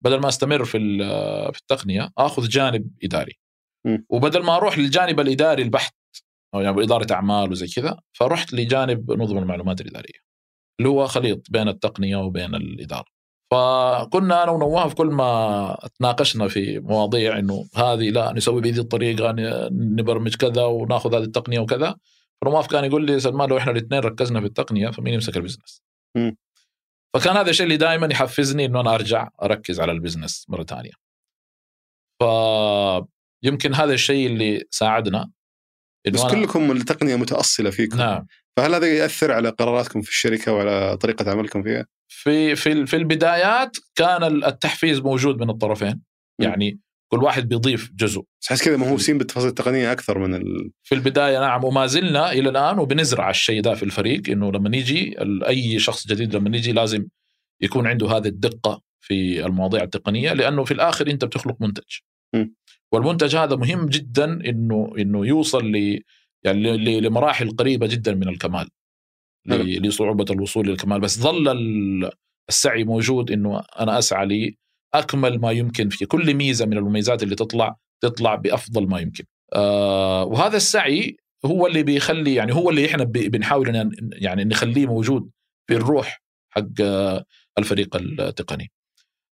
بدل 0.04 0.20
ما 0.20 0.28
أستمر 0.30 0.66
في 0.66 0.78
ال- 0.78 1.54
في 1.54 1.60
التقنية 1.60 2.10
آخذ 2.18 2.48
جانب 2.48 2.92
إداري. 3.04 3.40
م. 3.86 3.98
وبدل 4.10 4.44
ما 4.44 4.56
أروح 4.56 4.78
للجانب 4.78 5.20
الإداري 5.20 5.64
البحت 5.64 5.96
أو 6.56 6.62
يعني 6.62 6.84
إدارة 6.84 7.14
أعمال 7.14 7.52
وزي 7.52 7.68
كذا 7.68 8.00
فرحت 8.18 8.54
لجانب 8.54 9.12
نظم 9.12 9.38
المعلومات 9.38 9.82
الإدارية 9.82 10.20
اللي 10.80 10.90
هو 10.90 11.08
خليط 11.08 11.52
بين 11.52 11.68
التقنية 11.68 12.18
وبين 12.18 12.56
الإدارة. 12.56 13.13
فكنا 13.54 14.44
أنا 14.44 14.52
ونواف 14.52 14.94
كل 14.94 15.08
ما 15.08 15.78
تناقشنا 16.00 16.48
في 16.48 16.80
مواضيع 16.80 17.40
إنه 17.40 17.66
هذه 17.76 18.10
لا 18.10 18.34
نسوي 18.34 18.62
بهذه 18.62 18.80
الطريقة 18.80 19.36
نبرمج 19.72 20.36
كذا 20.36 20.64
وناخذ 20.64 21.16
هذه 21.16 21.24
التقنية 21.24 21.60
وكذا 21.60 21.96
فنواف 22.42 22.68
كان 22.68 22.84
يقول 22.86 23.06
لي 23.06 23.20
سلمان 23.20 23.50
لو 23.50 23.58
إحنا 23.58 23.72
الاثنين 23.72 24.00
ركزنا 24.00 24.40
في 24.40 24.46
التقنية 24.46 24.90
فمين 24.90 25.14
يمسك 25.14 25.38
ال 25.38 25.42
business؟ 25.42 25.82
فكان 27.14 27.38
هذا 27.38 27.50
الشيء 27.50 27.64
اللي 27.66 27.78
دائما 27.78 28.08
يحفزني 28.12 28.66
إنه 28.66 28.80
أنا 28.82 28.96
أرجع 28.96 29.30
أركز 29.44 29.80
على 29.80 29.92
ال 29.92 29.98
business 29.98 30.46
مرة 30.50 30.64
ثانية. 30.64 30.92
فيمكن 33.44 33.74
هذا 33.74 33.94
الشيء 33.94 34.28
اللي 34.28 34.64
ساعدنا 34.72 35.32
بس 36.14 36.22
أنا- 36.22 36.32
كلكم 36.32 36.72
التقنية 36.72 37.16
متأصلة 37.16 37.70
فيكم 37.70 37.98
نعم 37.98 38.28
فهل 38.58 38.74
هذا 38.76 38.88
يأثر 38.88 39.32
على 39.32 39.50
قراراتكم 39.50 40.02
في 40.02 40.10
الشركة 40.10 40.54
وعلى 40.54 40.98
طريقة 40.98 41.32
عملكم 41.32 41.64
فيها؟ 41.64 41.86
في 42.16 42.56
في 42.56 42.86
في 42.86 42.96
البدايات 42.96 43.78
كان 43.96 44.24
التحفيز 44.46 45.00
موجود 45.00 45.40
من 45.42 45.50
الطرفين. 45.50 46.02
يعني 46.42 46.80
كل 47.12 47.24
واحد 47.24 47.50
بيضيف 47.50 47.92
جزء 47.96 48.24
احس 48.52 48.64
كذا 48.64 48.78
مهووسين 48.78 49.18
بالتفاصيل 49.18 49.50
التقنية 49.50 49.92
أكثر 49.92 50.20
من 50.20 50.36
ال... 50.36 50.72
في 50.84 50.96
البداية 50.96 51.40
نعم 51.40 51.64
وما 51.64 51.86
زلنا 51.86 52.32
إلى 52.32 52.50
الآن 52.50 52.80
وبنزرع 52.80 53.30
الشيء 53.30 53.62
ده 53.62 53.74
في 53.76 53.84
الفريق 53.84 54.30
إنه 54.30 54.52
لما 54.52 54.70
نيجي 54.70 55.22
ال- 55.22 55.44
أي 55.44 55.80
شخص 55.80 56.08
جديد 56.08 56.36
لما 56.36 56.50
نيجي 56.50 56.72
لازم 56.72 57.06
يكون 57.62 57.88
عنده 57.88 58.08
هذه 58.08 58.28
الدقة 58.28 58.82
في 59.02 59.46
المواضيع 59.46 59.84
التقنية 59.84 60.34
لأنه 60.34 60.64
في 60.64 60.74
الآخر 60.74 61.08
أنت 61.10 61.26
بتخلق 61.26 61.56
منتج 61.62 61.84
م. 62.36 62.46
والمنتج 62.92 63.36
هذا 63.36 63.56
مهم 63.56 63.86
جدا 63.86 64.26
إنه 64.50 64.94
إنه 64.98 65.28
يوصل 65.28 65.72
ل 65.72 66.00
يعني 66.44 66.78
لمراحل 67.02 67.50
قريبة 67.56 67.88
جدا 67.88 68.16
من 68.16 68.28
الكمال 68.30 68.70
لصعوبة 69.46 70.26
الوصول 70.30 70.68
للكمال 70.68 71.00
بس 71.00 71.20
ظل 71.20 71.50
ال- 71.50 72.12
السعي 72.50 72.84
موجود 72.84 73.32
إنه 73.32 73.64
أنا 73.80 74.00
أسعى 74.00 74.26
لي 74.26 74.58
أكمل 74.94 75.40
ما 75.40 75.52
يمكن 75.52 75.90
في 75.90 76.06
كل 76.06 76.34
ميزة 76.34 76.66
من 76.66 76.78
المميزات 76.78 77.24
اللي 77.24 77.36
تطلع 77.36 77.76
تطلع 78.04 78.36
بأفضل 78.36 78.88
ما 78.88 79.00
يمكن. 79.00 79.24
آه 79.54 80.24
وهذا 80.24 80.58
السعي 80.58 81.18
هو 81.46 81.68
اللي 81.68 81.84
بيخلي 81.84 82.36
يعني 82.36 82.54
هو 82.54 82.70
اللي 82.70 82.86
إحنا 82.86 83.04
بنحاول 83.04 83.92
يعني 84.14 84.44
نخليه 84.44 84.86
موجود 84.86 85.30
في 85.68 85.76
الروح 85.76 86.22
حق 86.50 86.82
الفريق 87.58 87.96
التقني. 87.96 88.72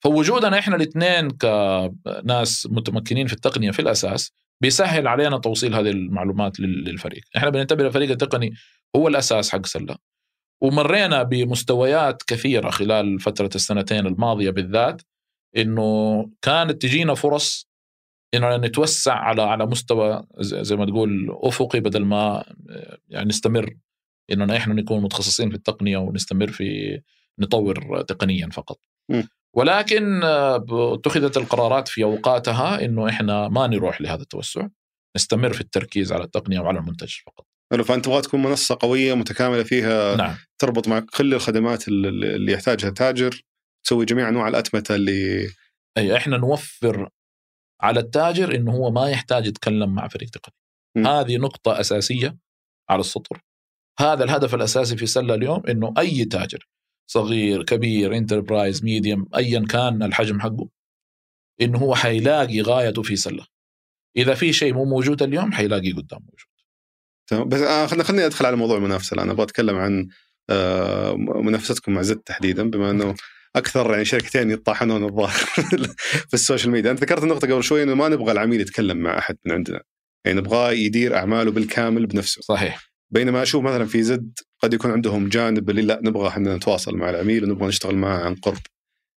فوجودنا 0.03 0.59
إحنا 0.59 0.75
الاثنين 0.75 1.29
كناس 1.31 2.67
متمكنين 2.71 3.27
في 3.27 3.33
التقنية 3.33 3.71
في 3.71 3.79
الأساس 3.81 4.31
بيسهل 4.61 5.07
علينا 5.07 5.37
توصيل 5.37 5.75
هذه 5.75 5.89
المعلومات 5.89 6.59
لل- 6.59 6.83
للفريق، 6.83 7.23
إحنا 7.37 7.49
بنعتبر 7.49 7.87
الفريق 7.87 8.09
التقني 8.11 8.53
هو 8.95 9.07
الأساس 9.07 9.49
حق 9.51 9.65
سلة. 9.65 9.97
ومرينا 10.61 11.23
بمستويات 11.23 12.23
كثيرة 12.27 12.69
خلال 12.69 13.19
فترة 13.19 13.49
السنتين 13.55 14.07
الماضية 14.07 14.49
بالذات 14.49 15.01
إنه 15.57 16.29
كانت 16.41 16.81
تجينا 16.81 17.13
فرص 17.13 17.67
إنه 18.33 18.57
نتوسع 18.57 19.13
على 19.13 19.41
على 19.41 19.65
مستوى 19.65 20.23
زي 20.41 20.75
ما 20.75 20.85
تقول 20.85 21.37
أفقي 21.43 21.79
بدل 21.79 22.05
ما 22.05 22.43
يعني 23.09 23.27
نستمر 23.29 23.75
اننا 24.31 24.57
إحنا 24.57 24.73
نكون 24.73 25.01
متخصصين 25.03 25.49
في 25.49 25.55
التقنية 25.55 25.97
ونستمر 25.97 26.47
في 26.47 27.01
نطور 27.39 28.01
تقنيا 28.01 28.49
فقط. 28.49 28.79
ولكن 29.55 30.23
آه، 30.23 30.65
اتخذت 30.69 31.37
القرارات 31.37 31.87
في 31.87 32.03
أوقاتها 32.03 32.85
إنه 32.85 33.09
إحنا 33.09 33.47
ما 33.47 33.67
نروح 33.67 34.01
لهذا 34.01 34.21
التوسع. 34.21 34.67
نستمر 35.15 35.53
في 35.53 35.61
التركيز 35.61 36.11
على 36.11 36.23
التقنية 36.23 36.59
وعلى 36.59 36.79
المنتج 36.79 37.13
فقط. 37.25 37.45
حلو 37.71 37.83
فأنت 37.83 38.05
تبغى 38.05 38.21
تكون 38.21 38.41
منصة 38.41 38.77
قوية 38.81 39.13
متكاملة 39.13 39.63
فيها 39.63 40.15
نعم. 40.15 40.35
تربط 40.61 40.87
مع 40.87 40.99
كل 40.99 41.33
الخدمات 41.33 41.87
اللي 41.87 42.51
يحتاجها 42.51 42.87
التاجر 42.87 43.41
تسوي 43.85 44.05
جميع 44.05 44.29
أنواع 44.29 44.47
الأتمتة 44.47 44.95
اللي 44.95 45.49
أي 45.97 46.17
إحنا 46.17 46.37
نوفر 46.37 47.09
على 47.81 47.99
التاجر 47.99 48.55
إنه 48.55 48.71
هو 48.71 48.91
ما 48.91 49.09
يحتاج 49.09 49.47
يتكلم 49.47 49.95
مع 49.95 50.07
فريق 50.07 50.29
تقني. 50.29 50.55
هذه 51.07 51.37
نقطة 51.37 51.79
أساسية 51.79 52.37
على 52.89 52.99
السطر. 52.99 53.41
هذا 53.99 54.23
الهدف 54.23 54.55
الأساسي 54.55 54.97
في 54.97 55.05
سلة 55.05 55.35
اليوم 55.35 55.63
إنه 55.69 55.93
أي 55.97 56.25
تاجر 56.25 56.67
صغير 57.07 57.63
كبير 57.63 58.17
enterprise 58.17 58.83
medium 58.83 59.29
ايا 59.35 59.65
كان 59.69 60.03
الحجم 60.03 60.39
حقه 60.39 60.69
إنه 61.61 61.77
هو 61.77 61.95
حيلاقي 61.95 62.61
غايته 62.61 63.01
في 63.01 63.15
سلة. 63.15 63.45
إذا 64.17 64.33
في 64.33 64.53
شيء 64.53 64.73
مو 64.73 64.85
موجود 64.85 65.23
اليوم 65.23 65.51
حيلاقيه 65.51 65.93
قدام 65.93 66.19
موجود. 66.19 66.55
تمام 67.27 67.49
بس 67.49 67.61
آه، 67.61 67.87
خلنا 67.87 68.03
خليني 68.03 68.25
أدخل 68.25 68.45
على 68.45 68.55
موضوع 68.55 68.77
المنافسة 68.77 69.13
الآن. 69.13 69.29
أبغى 69.29 69.43
أتكلم 69.43 69.75
عن 69.75 70.07
آه، 70.49 71.15
منافستكم 71.17 71.91
مع 71.91 72.01
زد 72.01 72.17
تحديدا 72.17 72.69
بما 72.69 72.91
إنه 72.91 73.15
أكثر 73.55 73.91
يعني 73.91 74.05
شركتين 74.05 74.51
يطاحنون 74.51 75.03
الظاهر 75.03 75.43
في 76.29 76.33
ال 76.33 76.39
social 76.39 76.71
media. 76.71 76.91
أنت 76.91 77.01
ذكرت 77.01 77.23
النقطة 77.23 77.47
قبل 77.47 77.63
شوي 77.63 77.83
إنه 77.83 77.95
ما 77.95 78.09
نبغى 78.09 78.31
العميل 78.31 78.61
يتكلم 78.61 78.97
مع 78.97 79.17
أحد 79.17 79.37
من 79.45 79.51
عندنا. 79.51 79.81
يعني 80.25 80.39
نبغاه 80.39 80.71
يدير 80.71 81.15
أعماله 81.15 81.51
بالكامل 81.51 82.05
بنفسه. 82.05 82.41
صحيح. 82.41 82.94
بينما 83.15 83.43
أشوف 83.43 83.63
مثلا 83.63 83.85
في 83.85 84.03
زد 84.03 84.39
قد 84.63 84.73
يكون 84.73 84.91
عندهم 84.91 85.29
جانب 85.29 85.69
اللي 85.69 85.81
لا 85.81 85.99
نبغى 86.03 86.27
إحنا 86.27 86.55
نتواصل 86.55 86.95
مع 86.95 87.09
العميل 87.09 87.43
ونبغى 87.43 87.67
نشتغل 87.67 87.95
معه 87.95 88.17
عن 88.17 88.35
قرب 88.35 88.61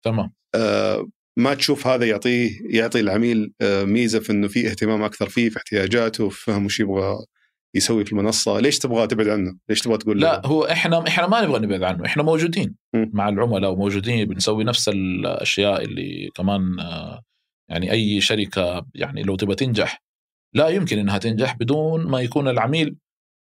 تمام 0.05 0.31
آه، 0.55 1.07
ما 1.37 1.53
تشوف 1.53 1.87
هذا 1.87 2.05
يعطيه 2.05 2.51
يعطي 2.69 2.99
العميل 2.99 3.53
آه، 3.61 3.83
ميزة 3.83 4.19
في 4.19 4.31
إنه 4.31 4.47
في 4.47 4.67
اهتمام 4.67 5.03
أكثر 5.03 5.29
فيه 5.29 5.49
في 5.49 5.57
احتياجاته 5.57 6.29
في 6.29 6.43
فهم 6.43 6.65
وش 6.65 6.79
يبغى 6.79 7.17
يسوي 7.75 8.05
في 8.05 8.11
المنصة، 8.11 8.59
ليش 8.59 8.79
تبغى 8.79 9.07
تبعد 9.07 9.27
عنه؟ 9.27 9.57
ليش 9.69 9.81
تبغى 9.81 9.97
تقول 9.97 10.21
لا 10.21 10.41
له؟ 10.43 10.49
هو 10.49 10.63
إحنا 10.63 11.07
إحنا 11.07 11.27
ما 11.27 11.41
نبغى 11.41 11.59
نبعد 11.59 11.83
عنه 11.83 12.05
إحنا 12.05 12.23
موجودين 12.23 12.75
م. 12.93 13.05
مع 13.13 13.29
العملاء 13.29 13.71
وموجودين 13.71 14.25
بنسوي 14.25 14.63
نفس 14.63 14.89
الأشياء 14.89 15.83
اللي 15.83 16.29
كمان 16.35 16.79
آه، 16.79 17.21
يعني 17.69 17.91
أي 17.91 18.21
شركة 18.21 18.85
يعني 18.95 19.23
لو 19.23 19.35
تبغى 19.35 19.55
تنجح 19.55 20.03
لا 20.53 20.67
يمكن 20.67 20.99
إنها 20.99 21.17
تنجح 21.17 21.57
بدون 21.57 22.07
ما 22.07 22.21
يكون 22.21 22.47
العميل 22.47 22.95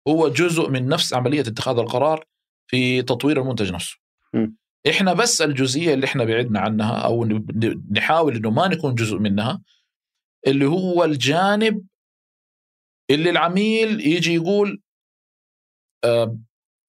هو 0.10 0.28
جزء 0.28 0.70
من 0.70 0.88
نفس 0.88 1.14
عملية 1.14 1.42
اتخاذ 1.42 1.78
القرار 1.78 2.26
في 2.68 3.02
تطوير 3.02 3.42
المنتج 3.42 3.74
نفسه 3.74 3.98
م. 4.34 4.48
إحنا 4.90 5.14
بس 5.14 5.42
الجزئية 5.42 5.94
اللي 5.94 6.06
إحنا 6.06 6.24
بعدنا 6.24 6.60
عنها 6.60 7.06
أو 7.06 7.26
نحاول 7.92 8.36
إنه 8.36 8.50
ما 8.50 8.68
نكون 8.68 8.96
جزء 8.96 9.18
منها 9.18 9.62
اللي 10.48 10.66
هو 10.66 11.04
الجانب 11.04 11.86
اللي 13.10 13.30
العميل 13.30 14.08
يجي 14.08 14.34
يقول 14.34 14.82
آه، 16.04 16.38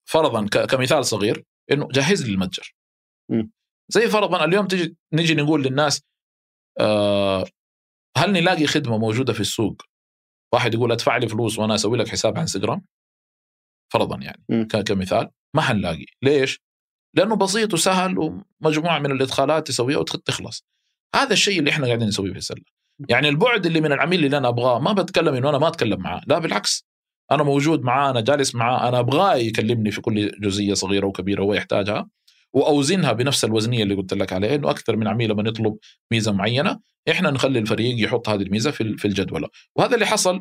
فرضا 0.05 0.47
كمثال 0.47 1.05
صغير 1.05 1.45
إنه 1.73 1.89
جهز 1.93 2.27
لي 2.27 2.33
المتجر. 2.35 2.75
زي 3.89 4.09
فرضا 4.09 4.45
اليوم 4.45 4.67
تجي 4.67 4.97
نجي 5.13 5.35
نقول 5.35 5.63
للناس 5.63 6.03
آه، 6.81 7.45
هل 8.17 8.33
نلاقي 8.33 8.67
خدمة 8.67 8.99
موجودة 8.99 9.33
في 9.33 9.41
السوق 9.41 9.83
واحد 10.53 10.75
يقول 10.75 10.93
أدفع 10.93 11.17
لي 11.17 11.29
فلوس 11.29 11.59
وأنا 11.59 11.75
أسوي 11.75 11.99
لك 11.99 12.09
حساب 12.09 12.33
على 12.33 12.43
إنستغرام 12.43 12.85
فرضا 13.93 14.17
يعني 14.17 14.65
كمثال 14.65 15.29
ما 15.55 15.63
حنلاقي. 15.63 16.07
ليش؟ 16.23 16.61
لأنه 17.15 17.37
بسيط 17.37 17.75
وسهل 17.75 18.43
ومجموعة 18.63 18.99
من 18.99 19.13
الإدخالات 19.13 19.67
تسويها 19.67 19.99
وتخلص 19.99 20.65
هذا 21.15 21.33
الشيء 21.33 21.59
اللي 21.59 21.71
إحنا 21.71 21.87
قاعدين 21.87 22.09
نسويه 22.09 22.33
في 22.33 22.39
السله 22.39 22.63
يعني 23.09 23.29
البعد 23.29 23.67
اللي 23.67 23.81
من 23.81 23.93
العميل 23.93 24.25
اللي 24.25 24.37
أنا 24.37 24.49
أبغاه 24.49 24.79
ما 24.79 24.93
بتكلم 24.93 25.35
إنه 25.35 25.49
أنا 25.49 25.59
ما 25.59 25.69
أتكلم 25.69 26.01
معاه. 26.01 26.21
لا 26.27 26.39
بالعكس. 26.39 26.87
أنا 27.31 27.43
موجود 27.43 27.83
معاه 27.83 28.11
أنا 28.11 28.21
جالس 28.21 28.55
معاه 28.55 28.89
أنا 28.89 28.99
أبغاه 28.99 29.35
يكلمني 29.35 29.91
في 29.91 30.01
كل 30.01 30.31
جزئية 30.41 30.75
صغيرة 30.75 31.07
وكبيرة 31.07 31.43
هو 31.43 31.55
يحتاجها 31.55 32.09
وأوزنها 32.53 33.13
بنفس 33.13 33.45
الوزنية 33.45 33.83
اللي 33.83 33.95
قلت 33.95 34.15
لك 34.15 34.33
عليها 34.33 34.55
إنه 34.55 34.71
أكثر 34.71 34.97
من 34.97 35.09
عميل 35.09 35.31
لما 35.31 35.49
يطلب 35.49 35.77
ميزة 36.13 36.33
معينة 36.33 36.81
إحنا 37.11 37.31
نخلي 37.31 37.59
الفريق 37.59 38.05
يحط 38.05 38.29
هذه 38.29 38.43
الميزة 38.43 38.71
في 38.71 39.05
الجدولة. 39.05 39.49
وهذا 39.77 39.95
اللي 39.95 40.07
حصل 40.07 40.41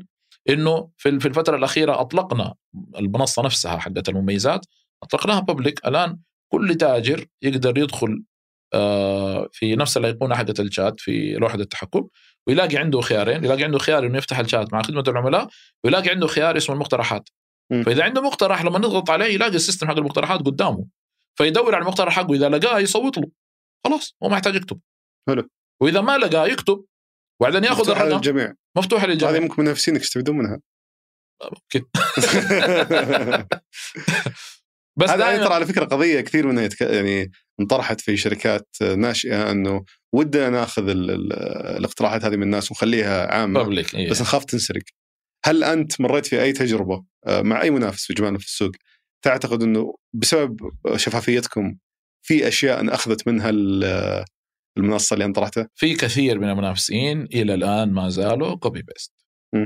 إنه 0.50 0.90
في 0.98 1.20
في 1.20 1.28
الفترة 1.28 1.58
الأخيرة 1.58 2.02
أطلقنا 2.02 2.54
المنصة 2.98 3.44
نفسها 3.44 3.78
حقت 3.78 4.10
المميزات 4.10 4.66
أطلقناها 5.04 5.40
بابليك 5.40 5.88
الآن 5.88 6.20
كل 6.52 6.76
تاجر 6.76 7.26
يقدر 7.42 7.78
يدخل 7.78 8.24
آه، 8.74 9.50
في 9.52 9.76
نفس 9.76 9.98
الايقونه 9.98 10.36
حقت 10.36 10.60
الشات 10.60 11.00
في 11.00 11.34
لوحة 11.34 11.56
التحكم 11.56 12.08
ويلاقي 12.48 12.78
عنده 12.78 13.02
خيارين 13.02 13.44
يلاقي 13.44 13.64
عنده 13.64 13.80
خيار 13.80 14.06
إنه 14.06 14.18
يفتح 14.18 14.40
الشات 14.40 14.74
مع 14.74 14.82
خدمة 14.82 15.04
العملاء 15.08 15.48
ويلاقي 15.84 16.10
عنده 16.10 16.28
خيار 16.28 16.58
اسمه 16.58 16.76
المقترحات. 16.76 17.30
م. 17.72 17.84
فإذا 17.84 18.04
عنده 18.04 18.22
مقترح 18.22 18.66
لما 18.66 18.80
نضغط 18.80 19.10
عليه 19.10 19.26
يلاقي 19.26 19.56
السيستم 19.56 19.88
حق 19.88 19.98
المقترحات 19.98 20.40
قدامه. 20.40 20.86
فيدور 21.38 21.76
على 21.76 21.82
المقترح 21.82 22.14
حقه 22.14 22.34
إذا 22.34 22.50
لقاه 22.50 22.80
يصوت 22.80 23.18
له. 23.18 23.32
خلاص 23.86 24.16
هو 24.24 24.30
ما 24.30 24.34
يحتاج 24.34 24.56
يكتب. 24.56 24.80
حلو. 25.28 25.50
وإذا 25.82 26.02
ما 26.02 26.18
لقاه 26.18 26.48
يكتب 26.48 26.86
وبعدين 27.42 27.64
ياخذ 27.64 27.80
مفتوح 27.82 28.02
الجميع 28.02 28.54
مفتوحة 28.78 29.06
هذه 29.06 29.10
للجميع 29.10 29.40
ممكن 29.40 29.64
منافسينك 29.64 30.02
يستفيدون 30.02 30.38
منها. 30.38 30.60
ممكن 31.44 31.86
بس 35.00 35.10
هذا 35.10 35.18
دائما 35.18 35.46
ترى 35.46 35.54
على 35.54 35.66
فكرة 35.66 35.86
قضية 35.86 36.22
كثير 36.22 36.48
منها 36.48 36.64
يتك... 36.64 36.82
يعني 36.82 37.32
انطرحت 37.60 38.02
في 38.02 38.18
شركات 38.18 38.68
ناشئة 38.82 39.52
أنه 39.52 39.86
ودنا 40.14 40.50
ناخذ 40.50 40.90
ال... 40.90 41.12
ال... 41.12 41.34
الاقتراحات 41.78 42.26
هذه 42.26 42.36
من 42.36 42.44
الناس 42.44 42.72
ونخليها 42.72 43.34
عامة. 43.34 43.60
بابليك 43.64 43.96
إيه. 43.96 44.10
بس 44.10 44.22
نخاف 44.22 44.46
تنسرق. 44.46 44.84
هل 45.46 45.64
أنت 45.64 46.02
مريت 46.02 46.26
في 46.26 46.42
أي 46.42 46.54
تجربة 46.54 47.06
آه، 47.28 47.42
مع 47.42 47.62
أي 47.62 47.70
منافس 47.70 48.06
في 48.06 48.14
جمال 48.14 48.40
في 48.40 48.46
السوق؟ 48.46 48.72
تعتقد 49.26 49.64
أنه 49.64 49.94
بسبب 50.14 50.58
شفافيتكم 50.96 51.78
في 52.26 52.48
أشياء 52.48 52.94
أخذت 52.94 53.28
منها 53.28 53.50
ال- 53.50 54.26
المنصة 54.80 55.14
اللي 55.14 55.26
أنت 55.26 55.36
طرحتها؟ 55.36 55.70
في 55.76 55.96
كثير 55.96 56.40
من 56.40 56.50
المنافسين 56.50 57.24
إلى 57.24 57.54
الآن 57.54 57.92
ما 57.92 58.10
زالوا 58.10 58.56
copy 58.56 58.82
paste 58.82 59.14
م. 59.54 59.66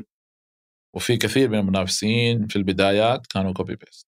وفي 0.96 1.18
كثير 1.18 1.50
من 1.50 1.60
المنافسين 1.60 2.48
في 2.48 2.56
البدايات 2.56 3.28
كانوا 3.28 3.54
copy 3.54 3.76
paste 3.76 4.08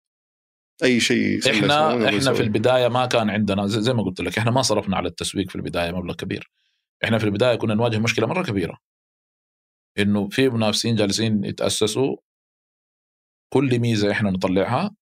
أي 0.83 0.99
شيء 0.99 1.39
إحنا 1.51 2.07
إحنا. 2.09 2.33
في 2.33 2.43
البداية 2.43 2.87
ما 2.87 3.05
كان 3.05 3.29
عندنا 3.29 3.67
زي, 3.67 3.81
زي 3.81 3.93
ما 3.93 4.03
قلت 4.03 4.21
لك 4.21 4.37
إحنا 4.37 4.51
ما 4.51 4.61
صرفنا 4.61 4.97
على 4.97 5.07
التسويق 5.07 5.49
في 5.49 5.55
البداية 5.55 5.91
مبلغ 5.91 6.15
كبير 6.15 6.51
إحنا 7.03 7.17
في 7.17 7.25
البداية 7.25 7.55
كنا 7.55 7.73
نواجه 7.73 7.97
مشكلة 7.99 8.27
مرة 8.27 8.43
كبيرة 8.43 8.77
إنه 9.99 10.29
في 10.29 10.49
منافسين 10.49 10.95
جالسين 10.95 11.43
يتأسسوا 11.43 12.17
كل 13.53 13.79
ميزة 13.79 14.11
إحنا 14.11 14.31
نطلعها 14.31 14.95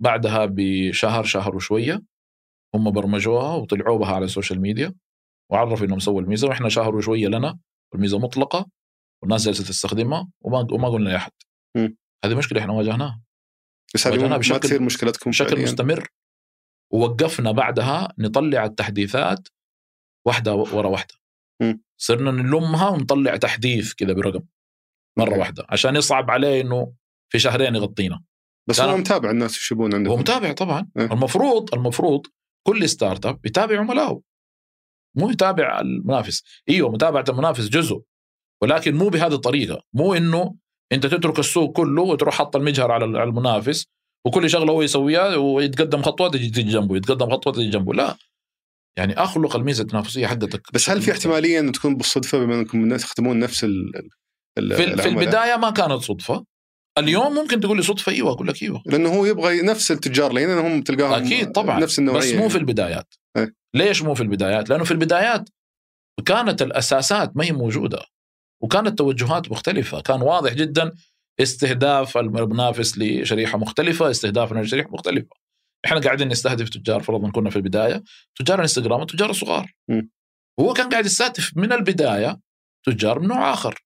بعدها 0.00 0.46
بشهر 0.50 1.24
شهر 1.24 1.56
وشوية 1.56 2.02
هم 2.74 2.90
برمجوها 2.90 3.54
وطلعوا 3.54 3.98
بها 3.98 4.14
على 4.14 4.24
السوشيال 4.24 4.60
ميديا 4.60 4.94
وعرفوا 5.50 5.86
إنهم 5.86 5.98
سووا 5.98 6.20
الميزة 6.20 6.48
وإحنا 6.48 6.68
شهر 6.68 6.96
وشوية 6.96 7.28
لنا 7.28 7.58
والميزة 7.92 8.18
مطلقة 8.18 8.66
والناس 9.22 9.44
جالسه 9.44 9.64
تستخدمها 9.64 10.28
وما 10.40 10.66
وما 10.72 10.88
قلنا 10.88 11.08
لأحد. 11.08 11.32
هذه 12.24 12.34
مشكلة 12.34 12.60
إحنا 12.60 12.72
واجهناها 12.72 13.22
بس 13.94 14.06
هذه 14.06 14.28
ما 14.28 14.38
تصير 14.38 14.82
مشكلتكم 14.82 15.30
بشكل 15.30 15.48
فعلياً. 15.48 15.64
مستمر 15.64 16.08
ووقفنا 16.92 17.52
بعدها 17.52 18.08
نطلع 18.18 18.64
التحديثات 18.64 19.48
واحدة 20.26 20.54
ورا 20.54 20.88
واحدة 20.88 21.14
مم. 21.62 21.82
صرنا 22.00 22.30
نلمها 22.30 22.88
ونطلع 22.88 23.36
تحديث 23.36 23.94
كذا 23.94 24.12
برقم 24.12 24.42
مرة 25.18 25.28
أوكي. 25.28 25.38
واحدة 25.38 25.66
عشان 25.68 25.96
يصعب 25.96 26.30
عليه 26.30 26.60
إنه 26.60 26.92
في 27.32 27.38
شهرين 27.38 27.74
يغطينا 27.74 28.22
بس 28.68 28.80
هو 28.80 28.96
متابع 28.96 29.30
الناس 29.30 29.56
وش 29.56 29.72
يبون 29.72 29.94
عندكم 29.94 30.12
هو 30.12 30.18
متابع 30.18 30.52
طبعا 30.52 30.88
إيه. 30.98 31.12
المفروض 31.12 31.74
المفروض 31.74 32.26
كل 32.66 32.88
startup 32.88 33.46
يتابع 33.46 33.80
عملائه 33.80 34.20
مو 35.14 35.30
يتابع 35.30 35.80
المنافس. 35.80 36.42
إيوه 36.68 36.90
متابعة 36.90 37.24
المنافس 37.28 37.68
جزء 37.68 38.02
ولكن 38.62 38.94
مو 38.94 39.08
بهذه 39.08 39.34
الطريقة. 39.34 39.82
مو 39.92 40.14
إنه 40.14 40.54
أنت 40.92 41.06
تترك 41.06 41.38
السوق 41.38 41.76
كله 41.76 42.02
وتروح 42.02 42.34
حط 42.34 42.56
المجهر 42.56 42.92
على 42.92 43.04
المنافس 43.04 43.86
وكل 44.26 44.50
شغلة 44.50 44.72
هو 44.72 44.82
يسويها 44.82 45.36
ويتقدم 45.36 46.02
خطوة 46.02 46.28
تجي 46.28 46.62
جنبه 46.62 46.96
يتقدم 46.96 47.30
خطوة 47.30 47.52
تجي 47.52 47.70
جنبه. 47.70 47.94
لا. 47.94 48.16
يعني 48.98 49.14
أخلق 49.14 49.56
الميزة 49.56 49.82
التنافسية 49.82 50.26
حقتك. 50.26 50.62
بس 50.72 50.90
هل 50.90 51.02
في 51.02 51.12
احتمالية 51.12 51.60
انه 51.60 51.72
تكون 51.72 51.96
بالصدفة 51.96 52.38
بما 52.38 52.54
إنكم 52.54 52.96
تخدمون 52.96 53.38
نفس 53.38 53.64
ال 53.64 53.92
في, 54.58 54.96
في؟ 54.96 55.08
البداية 55.08 55.56
ما 55.56 55.70
كانت 55.70 55.92
صدفة. 55.92 56.44
اليوم 57.00 57.34
ممكن 57.34 57.60
تقول 57.60 57.76
لي 57.76 57.82
صدفة 57.82 58.12
إيوه 58.12 58.32
أقول 58.32 58.48
لك 58.48 58.62
إيوه 58.62 58.82
لأنه 58.86 59.08
هو 59.08 59.26
يبغى 59.26 59.62
نفس 59.62 59.90
التجار 59.90 60.32
لأن 60.32 60.58
هم 60.58 60.82
تلقاهم 60.82 61.24
أكيد 61.24 61.52
طبعا 61.52 61.80
نفس 61.80 61.98
النوعية 61.98 62.18
بس 62.18 62.42
مو 62.42 62.48
في 62.48 62.58
البدايات 62.58 63.14
إيه. 63.36 63.54
ليش 63.74 64.02
مو 64.02 64.14
في 64.14 64.22
البدايات؟ 64.22 64.70
لأنه 64.70 64.84
في 64.84 64.90
البدايات 64.90 65.48
كانت 66.26 66.62
الأساسات 66.62 67.36
ما 67.36 67.44
هي 67.44 67.52
موجودة 67.52 68.02
وكانت 68.62 68.98
توجهات 68.98 69.50
مختلفة، 69.50 70.00
كان 70.00 70.22
واضح 70.22 70.52
جدا 70.52 70.92
استهداف 71.40 72.18
المنافس 72.18 72.98
لشريحة 72.98 73.58
مختلفة، 73.58 74.10
استهدافنا 74.10 74.60
لشريحة 74.60 74.90
مختلفة. 74.90 75.28
إحنا 75.86 76.00
قاعدين 76.00 76.28
نستهدف 76.28 76.68
تجار 76.68 77.02
فرضا 77.02 77.30
كنا 77.30 77.50
في 77.50 77.56
البداية 77.56 78.02
تجار 78.36 78.58
الانستغرام 78.58 79.02
التجار 79.02 79.30
الصغار 79.30 79.72
م. 79.88 80.02
هو 80.60 80.72
كان 80.72 80.88
قاعد 80.88 81.06
يستهدف 81.06 81.56
من 81.56 81.72
البداية 81.72 82.40
تجار 82.86 83.18
من 83.20 83.28
نوع 83.28 83.52
آخر 83.52 83.82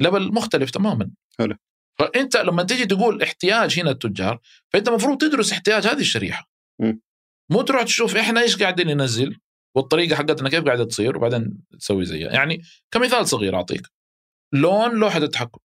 ليفل 0.00 0.32
مختلف 0.32 0.70
تماما 0.70 1.10
حلو. 1.38 1.56
فأنت 1.98 2.36
لما 2.36 2.62
تيجي 2.62 2.86
تقول 2.86 3.22
احتياج 3.22 3.80
هنا 3.80 3.90
التجار 3.90 4.40
فأنت 4.72 4.88
المفروض 4.88 5.18
تدرس 5.18 5.52
احتياج 5.52 5.86
هذه 5.86 6.00
الشريحة. 6.00 6.48
م. 6.80 6.92
مو 7.50 7.62
تروح 7.62 7.82
تشوف 7.82 8.16
إحنا 8.16 8.40
إيش 8.40 8.62
قاعدين 8.62 8.86
ننزل 8.86 9.38
والطريقة 9.76 10.16
حقتنا 10.16 10.48
كيف 10.48 10.64
قاعدة 10.64 10.84
تصير 10.84 11.16
وبعدين 11.16 11.58
تسوي 11.78 12.04
زيها. 12.04 12.32
يعني 12.32 12.62
كمثال 12.90 13.28
صغير 13.28 13.56
أعطيك. 13.56 13.86
لون 14.54 15.00
لوحة 15.00 15.18
التحكم. 15.18 15.60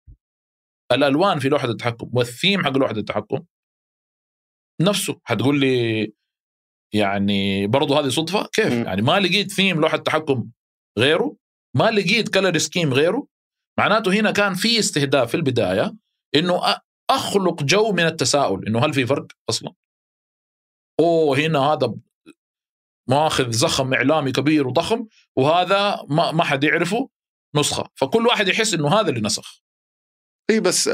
الألوان 0.92 1.38
في 1.38 1.48
لوحة 1.48 1.68
التحكم 1.68 2.10
والثيم 2.12 2.64
حق 2.64 2.76
لوحة 2.76 2.96
التحكم 2.96 3.44
نفسه. 4.80 5.20
حتقول 5.24 5.60
لي 5.60 6.12
يعني 6.94 7.66
برضو 7.66 7.94
هذه 7.94 8.08
صدفة؟ 8.08 8.46
كيف؟ 8.52 8.72
م. 8.72 8.84
يعني 8.84 9.02
ما 9.02 9.20
لقيت 9.20 9.52
ثيم 9.52 9.80
لوحة 9.80 9.96
تحكم 9.96 10.50
غيره؟ 10.98 11.36
ما 11.76 11.90
لقيت 11.90 12.28
color 12.28 12.58
scheme 12.58 12.94
غيره؟ 12.94 13.26
معناته 13.78 14.12
هنا 14.12 14.30
كان 14.30 14.54
في 14.54 14.78
استهداف 14.78 15.30
في 15.30 15.36
البداية 15.36 15.94
إنه 16.34 16.60
أخلق 17.10 17.62
جو 17.62 17.92
من 17.92 18.06
التساؤل. 18.06 18.66
إنه 18.66 18.84
هل 18.84 18.94
في 18.94 19.06
فرق 19.06 19.26
أصلا؟ 19.48 19.72
أوه 21.00 21.38
هنا 21.38 21.58
هذا 21.58 21.94
ماخذ 23.08 23.50
زخم 23.50 23.94
إعلامي 23.94 24.32
كبير 24.32 24.66
وضخم 24.68 25.06
وهذا 25.36 26.04
ما 26.10 26.32
ما 26.32 26.44
حد 26.44 26.64
يعرفه 26.64 27.08
نسخة. 27.56 27.88
فكل 27.94 28.26
واحد 28.26 28.48
يحس 28.48 28.74
إنه 28.74 29.00
هذا 29.00 29.08
اللي 29.08 29.20
نسخ. 29.20 29.62
إي 30.50 30.60
بس 30.60 30.88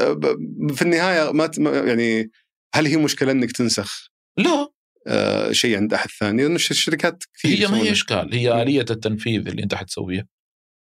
في 0.75 0.81
النهاية 0.81 1.31
ما 1.31 1.49
يعني 1.87 2.31
هل 2.75 2.85
هي 2.87 2.97
مشكلة 2.97 3.31
إنك 3.31 3.51
تنسخ؟ 3.51 4.09
لا. 4.37 4.71
آه، 5.07 5.51
شيء 5.51 5.77
عند 5.77 5.93
أحد 5.93 6.09
ثاني؟ 6.09 6.41
لأنه 6.43 6.55
الش- 6.55 6.71
الشركات 6.71 7.23
كثير 7.33 7.57
هي 7.57 7.71
ما. 7.71 7.77
هي 7.77 7.91
إشكال. 7.91 8.33
هي. 8.33 8.61
آلية 8.61 8.85
التنفيذ 8.89 9.47
اللي 9.47 9.63
أنت 9.63 9.75
حتسويها 9.75 10.27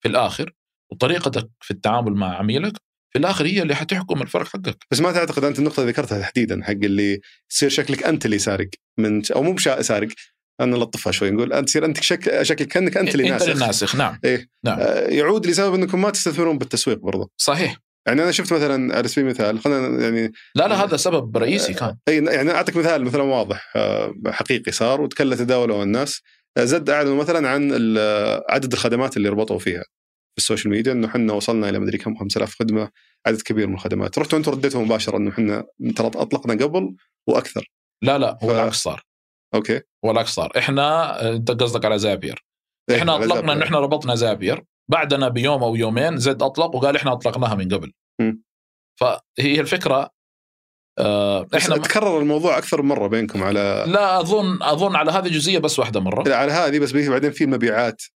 في 0.03 0.09
الآخر 0.09 0.53
وطريقتك 0.93 1.51
في 1.61 1.71
التعامل 1.71 2.13
مع 2.13 2.37
عميلك 2.39 2.73
في 3.13 3.19
الآخر 3.19 3.47
هي 3.47 3.63
اللي 3.63 3.75
حتحكم 3.75 4.23
الفرق 4.23 4.47
حقك. 4.49 4.77
بس 4.91 5.01
ما 5.01 5.13
تعتقد 5.13 5.45
أنت 5.45 5.59
النقطة 5.59 5.81
اللي 5.81 5.93
ذكرتها 5.93 6.21
تحديدا 6.21 6.65
حق 6.65 6.71
اللي 6.71 7.21
يصير 7.53 7.69
شكلك 7.69 8.03
أنت 8.05 8.25
اللي 8.27 8.39
سارق 8.39 8.69
من 8.99 9.23
أو 9.35 9.43
مو 9.43 9.53
بشا- 9.53 9.83
سارق 9.83 10.09
أنا 10.61 10.77
نلطفها 10.77 11.11
شوي 11.13 11.31
نقول 11.31 11.53
أنت 11.53 11.69
تصير 11.69 11.85
انت 11.85 12.03
شك... 12.03 12.43
شكلك 12.43 12.69
كأنك 12.69 12.97
أنت 12.97 13.15
اللي 13.15 13.25
أنت 13.25 13.43
ناسخ. 13.43 13.49
الناسخ 13.63 13.97
نعم. 13.97 14.19
إيه. 14.25 14.49
نعم. 14.65 14.79
آه، 14.81 15.01
يعود 15.09 15.47
لسبب 15.47 15.75
إنكم 15.75 16.01
ما 16.03 16.11
تستثمرون 16.11 16.59
بالتسويق 16.59 16.99
برضه 16.99 17.31
صحيح. 17.37 17.77
يعني 18.07 18.23
أنا 18.23 18.31
شفت 18.31 18.53
مثلا 18.53 18.97
على 18.97 19.09
سبيل 19.09 19.25
المثال 19.25 19.59
خلينا 19.61 20.03
يعني 20.05 20.33
لا 20.55 20.69
لا 20.69 20.85
هذا 20.85 20.97
سبب 20.97 21.37
رئيسي 21.37 21.75
كان. 21.75 21.97
إي 22.09 22.25
يعني 22.25 22.51
أعطيك 22.51 22.77
مثال 22.77 23.05
مثلا 23.05 23.23
واضح 23.23 23.73
آه، 23.77 24.15
حقيقي 24.27 24.73
صار 24.73 25.01
وتكلم 25.01 25.35
تداوله 25.35 25.83
الناس. 25.83 26.21
آه، 26.57 26.65
زد 26.65 26.91
أعلنوا 26.91 27.17
مثلا 27.17 27.49
عن 27.49 27.95
آه، 27.99 28.45
عدد 28.49 28.73
الخدمات 28.73 29.17
اللي 29.17 29.29
ربطوا 29.29 29.59
فيها. 29.59 29.85
في 30.37 30.43
ال 30.43 30.47
social 30.47 30.71
media 30.73 30.93
إنه 30.93 31.07
إحنا 31.09 31.33
وصلنا 31.33 31.69
إلى 31.69 31.79
مدري 31.79 31.99
كم 31.99 32.17
5000 32.17 32.55
خدمة 32.59 32.91
عدد 33.27 33.43
كبير 33.43 33.67
من 33.67 33.75
الخدمات. 33.75 34.19
رحتوا 34.19 34.39
أنتم 34.39 34.53
رديتوا 34.53 34.85
مباشرة 34.85 35.17
إنه 35.17 35.31
إحنا 35.31 35.65
ترى 35.97 36.07
أطلقنا 36.07 36.65
قبل 36.65 36.97
وأكثر. 37.29 37.71
لا 38.03 38.19
لا 38.19 38.39
هو 38.43 38.49
ف- 38.49 38.51
العكس 38.51 38.77
صار. 38.77 39.03
أوكي. 39.55 39.81
هو 40.05 40.11
العكس 40.11 40.31
صار. 40.31 40.53
إحنا 40.59 41.21
أنت 41.33 41.51
قصدك 41.51 41.85
على 41.85 41.99
زابير 41.99 42.45
إحنا 42.95 43.13
على 43.13 43.25
أطلقنا. 43.25 43.53
إنه 43.53 43.63
إحنا 43.65 43.81
ربطنا 43.81 44.15
زابير 44.15 44.65
بعدنا 44.91 45.29
بيوم 45.29 45.63
أو 45.63 45.77
يومين 45.77 46.17
زد 46.17 46.43
أطلق 46.43 46.75
وقال 46.75 46.97
إحنا 46.97 47.13
أطلقناها 47.13 47.55
من 47.55 47.69
قبل. 47.75 47.93
م. 48.21 48.33
فهي 49.01 49.61
الفكرة 49.61 50.11
آه 50.99 51.47
إحنا 51.57 51.77
تكرر 51.77 52.19
الموضوع 52.21 52.59
أكثر 52.59 52.83
من 52.83 52.89
مرة 52.89 53.07
بينكم 53.07 53.43
على 53.43 53.85
لا 53.89 54.21
أظن 54.21 54.63
أظن 54.63 54.97
على 54.97 55.11
هذه 55.13 55.29
جزئية 55.29 55.59
بس 55.59 55.79
واحدة 55.79 56.01
مرة. 56.01 56.35
على 56.35 56.53
هذه 56.53 56.79
بس 56.79 56.93
بعدين 56.93 57.31
في 57.31 57.47
وصلنا 57.47 58.13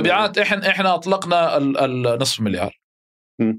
مبيعات 0.00 0.38
إحنا 0.38 0.70
إحنا 0.70 0.94
أطلقنا 0.94 1.56
ال- 1.56 1.78
ال- 1.78 2.18
نصف 2.18 2.40
مليار. 2.40 2.78
م. 3.40 3.54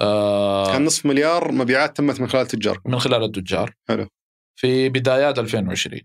آه 0.00 0.72
كان 0.72 0.84
نصف 0.84 1.06
مليار 1.06 1.52
مبيعات 1.52 1.96
تمت 1.96 2.20
من 2.20 2.26
خلال 2.28 2.42
التجار. 2.42 2.80
من 2.86 2.98
خلال 2.98 3.24
التجار. 3.24 3.74
حلو. 3.88 4.08
في 4.60 4.88
بدايات 4.88 5.38
2020 5.38 6.00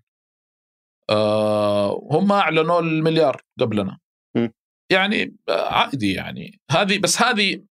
آه 1.10 2.08
هم 2.12 2.32
أعلنوا 2.32 2.80
المليار 2.80 3.42
قبلنا. 3.60 4.00
م. 4.38 4.48
يعني 4.92 5.36
آه، 5.50 5.74
عادي 5.74 6.14
يعني. 6.14 6.60
هذه 6.72 7.00
بس 7.00 7.22
هذه 7.22 7.64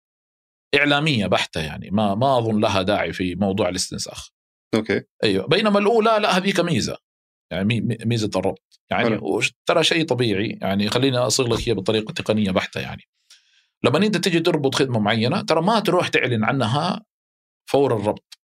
إعلامية 0.77 1.27
بحتة 1.27 1.61
يعني. 1.61 1.91
ما 1.91 2.15
ما 2.15 2.39
أظن 2.39 2.61
لها 2.61 2.83
داعي 2.83 3.13
في 3.13 3.35
موضوع 3.35 3.69
الاستنساخ. 3.69 4.29
أوكي. 4.75 5.03
أيوه. 5.25 5.47
بينما 5.47 5.79
الأولى 5.79 6.19
لا 6.21 6.37
هذيك 6.37 6.61
ميزه 6.61 6.97
يعني 7.53 7.65
مي- 7.65 7.81
مي- 7.81 7.99
ميزة 8.05 8.31
الربط. 8.37 8.81
يعني 8.91 9.21
ترى 9.67 9.85
شيء 9.85 10.07
طبيعي. 10.07 10.59
يعني 10.63 10.89
خليني 10.89 11.19
أصيغ 11.19 11.47
لك 11.49 11.69
هي 11.69 11.75
بطريقة 11.75 12.13
تقنية 12.13 12.51
بحتة 12.51 12.81
يعني. 12.81 13.03
لما 13.85 13.99
أنت 13.99 14.17
تجي 14.17 14.41
تربط 14.41 14.75
خدمة 14.75 14.99
معينة 14.99 15.41
ترى 15.41 15.63
ما 15.63 15.81
تروح 15.81 16.09
تعلن 16.09 16.45
عنها 16.45 17.05
فور 17.71 17.97
الربط. 17.97 18.39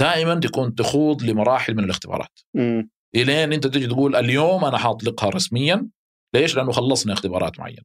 دائما 0.00 0.34
تكون 0.34 0.74
تخوض 0.74 1.22
لمراحل 1.22 1.74
من 1.74 1.84
الاختبارات. 1.84 2.40
امم 2.56 2.90
إلين 3.14 3.52
أنت 3.52 3.66
تجي 3.66 3.86
تقول 3.86 4.16
اليوم 4.16 4.64
أنا 4.64 4.78
حاطلقها 4.78 5.30
رسميا. 5.30 5.88
ليش؟ 6.34 6.56
لأنه 6.56 6.72
خلصنا 6.72 7.12
اختبارات 7.12 7.58
معينة. 7.60 7.82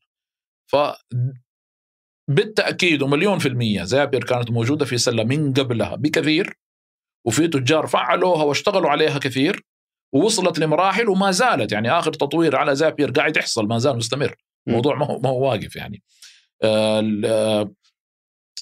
ف 0.71 0.75
بالتأكيد 2.29 3.01
ومليون 3.01 3.39
في 3.39 3.47
المية 3.47 3.83
Zapier 3.83 4.23
كانت 4.23 4.51
موجودة 4.51 4.85
في 4.85 4.97
سلة 4.97 5.23
من 5.23 5.53
قبلها 5.53 5.95
بكثير. 5.95 6.59
وفي 7.27 7.47
تجار 7.47 7.87
فعلوها 7.87 8.43
واشتغلوا 8.43 8.89
عليها 8.89 9.19
كثير. 9.19 9.65
ووصلت 10.13 10.59
لمراحل 10.59 11.09
وما 11.09 11.31
زالت. 11.31 11.71
يعني 11.71 11.91
آخر 11.91 12.13
تطوير 12.13 12.55
على 12.55 12.75
زابير 12.75 13.11
قاعد 13.11 13.37
يحصل 13.37 13.67
ما 13.67 13.77
زال 13.77 13.97
مستمر. 13.97 14.35
الموضوع 14.67 14.95
ما 14.95 15.05
هو 15.05 15.19
ما 15.19 15.29
هو 15.29 15.49
واقف 15.49 15.75
يعني. 15.75 16.03
آه، 16.63 17.03
آه، 17.25 17.71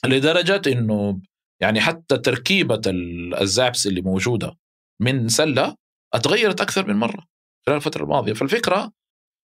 لدرجة 0.06 0.62
إنه 0.68 1.20
يعني 1.62 1.82
حتى 1.82 2.18
تركيبة 2.18 2.82
ال- 2.88 3.36
الزابس 3.42 3.88
اللي 3.88 4.02
موجودة 4.02 4.58
من 5.02 5.28
سلة 5.28 5.76
أتغيرت 6.14 6.62
أكثر 6.62 6.88
من 6.88 6.96
مرة 6.96 7.26
خلال 7.66 7.78
الفترة 7.78 8.04
الماضية. 8.04 8.34
فالفكرة 8.34 8.92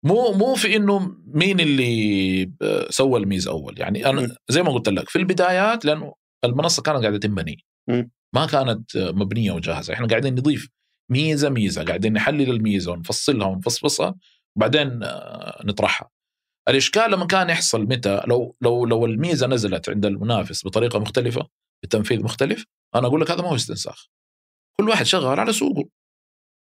مو 0.04 0.32
مو 0.32 0.54
في 0.54 0.76
إنه 0.76 1.16
مين 1.26 1.60
اللي 1.60 2.42
آه، 2.62 2.86
سوى 2.90 3.20
الميزه 3.20 3.50
أول. 3.50 3.80
يعني. 3.80 4.06
أنا 4.06 4.36
زي 4.48 4.62
ما 4.62 4.72
قلت 4.72 4.88
لك 4.88 5.08
في 5.08 5.16
البدايات 5.18 5.84
لأنه 5.84 6.14
المنصة 6.44 6.82
كانت 6.82 7.00
قاعدة 7.02 7.18
تنبني. 7.18 7.64
ما 8.34 8.46
كانت 8.46 8.96
مبنية 8.96 9.52
وجاهزة. 9.52 9.94
إحنا 9.94 10.06
قاعدين 10.06 10.34
نضيف 10.34 10.68
ميزة 11.10 11.48
ميزة. 11.48 11.84
قاعدين 11.84 12.12
نحلل 12.12 12.50
الميزة 12.50 12.92
ونفصلها 12.92 13.46
ونفصفصها 13.46 14.14
وبعدين 14.56 15.02
آه، 15.02 15.62
نطرحها. 15.64 16.10
الإشكال 16.68 17.10
لما 17.10 17.26
كان 17.26 17.50
يحصل 17.50 17.82
متى؟ 17.82 18.22
لو 18.26 18.56
لو 18.60 18.86
لو 18.86 19.06
الميزة 19.06 19.46
نزلت 19.46 19.88
عند 19.88 20.06
المنافس 20.06 20.66
بطريقة 20.66 20.98
مختلفة 20.98 21.48
بتنفيذ 21.84 22.22
مختلف 22.22 22.64
أنا 22.94 23.06
أقول 23.06 23.20
لك 23.20 23.30
هذا 23.30 23.42
ما 23.42 23.48
هو 23.48 23.54
استنساخ. 23.54 24.08
كل 24.80 24.88
واحد 24.88 25.06
شغال 25.06 25.40
على 25.40 25.52
سوقه. 25.52 25.88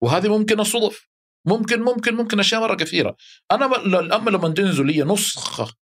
وهذه 0.03 0.39
ممكن 0.39 0.61
الصدف. 0.61 1.11
ممكن 1.47 1.81
ممكن 1.83 2.15
ممكن 2.15 2.41
أشياء 2.41 2.61
مرة 2.61 2.75
كثيرة. 2.75 3.17
أنا 3.51 3.65
اما 4.17 4.31
لما 4.31 4.49
تنزل 4.49 4.87
لي 4.87 5.03
نسخة 5.03 5.75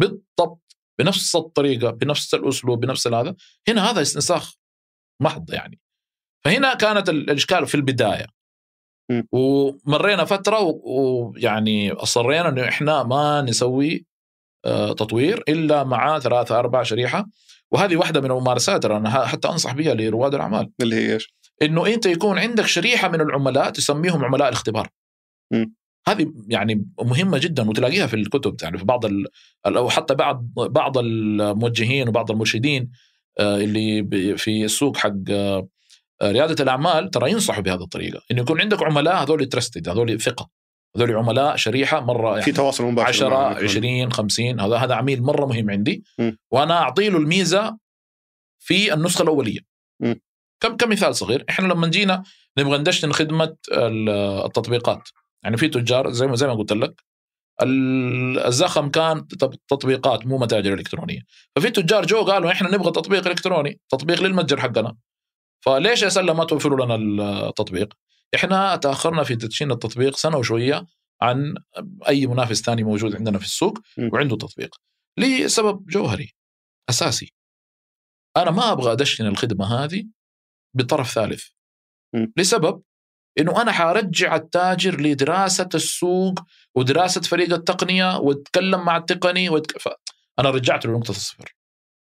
بالضبط 0.00 0.76
بنفس 0.98 1.36
الطريقة 1.36 1.90
بنفس 1.90 2.34
الأسلوب 2.34 2.80
بنفس 2.80 3.06
هذا 3.06 3.34
هنا 3.68 3.90
هذا 3.90 4.02
استنساخ 4.02 4.54
محض 5.22 5.52
يعني. 5.52 5.80
فهنا 6.44 6.74
كانت 6.74 7.08
ال- 7.08 7.30
الإشكال 7.30 7.66
في 7.66 7.74
البداية 7.74 8.26
م. 9.10 9.22
ومرينا 9.32 10.24
فترة 10.24 10.60
ويعني 10.84 11.92
أصرينا 11.92 12.48
إنه 12.48 12.68
إحنا 12.68 13.02
ما 13.02 13.42
نسوي 13.42 14.06
آه، 14.64 14.92
تطوير 14.92 15.42
إلا 15.48 15.84
مع 15.84 16.18
ثلاثة 16.18 16.58
أربع 16.58 16.82
شريحة 16.82 17.26
وهذه 17.70 17.96
واحدة 17.96 18.20
من 18.20 18.30
الممارسات 18.30 18.82
ترى 18.82 18.96
أنا 18.96 19.26
حتى 19.26 19.48
أنصح 19.48 19.72
بها 19.74 19.94
لرواد 19.94 20.34
الأعمال 20.34 20.70
اللي 20.82 20.96
هي 20.96 21.14
إيش؟ 21.14 21.34
إنه 21.62 21.86
أنت 21.86 22.06
يكون 22.06 22.38
عندك 22.38 22.66
شريحة 22.66 23.08
من 23.08 23.20
العملاء 23.20 23.70
تسميهم 23.70 24.24
عملاء 24.24 24.48
الاختبار. 24.48 24.88
م. 25.52 25.66
هذه 26.08 26.32
يعني 26.48 26.86
مهمة 27.00 27.38
جدا 27.38 27.68
وتلاقيها 27.70 28.06
في 28.06 28.14
الكتب 28.16 28.56
يعني 28.62 28.78
في 28.78 28.84
بعض 28.84 29.06
ال 29.06 29.26
أو 29.66 29.88
حتى 29.90 30.14
بعض 30.14 30.44
بعض 30.56 30.98
الموجهين 30.98 32.08
وبعض 32.08 32.30
المرشدين 32.30 32.90
آه، 33.40 33.56
اللي 33.56 34.06
في 34.36 34.64
السوق 34.64 34.96
حق 34.96 35.12
آه، 35.30 35.68
ريادة 36.22 36.62
الأعمال 36.64 37.10
ترى 37.10 37.30
ينصحوا 37.30 37.62
بهذه 37.62 37.82
الطريقة 37.82 38.20
إنه 38.30 38.42
يكون 38.42 38.60
عندك 38.60 38.82
عملاء 38.82 39.22
هذول 39.22 39.46
ترستد 39.46 39.88
هذول 39.88 40.20
ثقة 40.20 40.48
هذول 40.96 41.16
عملاء 41.16 41.56
شريحة 41.56 42.00
مرة 42.00 42.32
في 42.32 42.38
يعني 42.40 42.52
تواصل 42.52 42.84
مباشر 42.84 43.26
10 43.26 43.28
معهم. 43.28 43.64
20 43.64 44.12
50 44.12 44.60
هذا 44.60 44.76
هذا 44.76 44.94
عميل 44.94 45.22
مرة 45.22 45.46
مهم 45.46 45.70
عندي 45.70 46.04
م. 46.18 46.30
وأنا 46.50 46.74
أعطي 46.78 47.08
له 47.08 47.18
الميزة 47.18 47.78
في 48.58 48.94
النسخة 48.94 49.22
الأولية 49.22 49.60
م. 50.00 50.14
كم 50.62 50.76
كمثال 50.76 51.16
صغير 51.16 51.44
إحنا 51.50 51.66
لما 51.72 51.88
جينا 51.88 52.22
نبغى 52.58 52.78
ندشن 52.78 53.12
خدمة 53.12 53.56
ال- 53.72 54.08
التطبيقات 54.46 55.08
يعني 55.44 55.56
في 55.56 55.68
تجار 55.68 56.10
زي 56.10 56.26
ما 56.26 56.36
زي 56.36 56.46
ما 56.46 56.54
قلت 56.54 56.72
لك 56.72 57.02
ال- 57.62 58.38
الزخم 58.38 58.90
كان 58.90 59.26
تط- 59.28 59.60
تطبيقات 59.68 60.26
مو 60.26 60.38
متاجر 60.38 60.74
إلكترونية 60.74 61.20
ففي 61.56 61.70
تجار 61.70 62.06
جو 62.06 62.22
قالوا 62.24 62.50
إحنا 62.52 62.70
نبغى 62.70 62.90
تطبيق 62.90 63.26
إلكتروني 63.26 63.80
تطبيق 63.88 64.22
للمتجر 64.22 64.60
حقنا 64.60 64.96
فليش 65.64 66.02
يا 66.02 66.08
سله 66.08 66.32
ما 66.32 66.44
توفروا 66.44 66.84
لنا 66.84 66.94
التطبيق؟ 67.48 67.94
إحنا 68.34 68.76
تأخرنا 68.76 69.22
في 69.22 69.36
تدشين 69.36 69.70
التطبيق 69.70 70.16
سنة 70.16 70.36
وشوية 70.36 70.86
عن 71.22 71.54
أي 72.08 72.26
منافس 72.26 72.62
ثاني 72.62 72.84
موجود 72.84 73.16
عندنا 73.16 73.38
في 73.38 73.44
السوق. 73.44 73.78
وعنده 74.12 74.36
تطبيق 74.36 74.76
لسبب 75.18 75.86
جوهري 75.86 76.34
أساسي 76.90 77.32
أنا 78.36 78.50
ما 78.50 78.72
أبغى 78.72 78.92
أدشن 78.92 79.26
الخدمة 79.26 79.84
هذه 79.84 80.04
بطرف 80.74 81.10
ثالث. 81.10 81.44
لسبب 82.36 82.82
إنه 83.38 83.62
أنا 83.62 83.72
حارجع 83.72 84.36
التاجر 84.36 85.00
لدراسة 85.00 85.68
السوق 85.74 86.34
ودراسة 86.74 87.20
فريق 87.20 87.52
التقنية 87.54 88.16
وأتكلم 88.16 88.84
مع 88.84 88.96
التقني 88.96 89.48
واتك... 89.48 89.78
أنا 90.38 90.50
رجعته 90.50 90.88
لنقطة 90.88 91.10
الصفر 91.10 91.54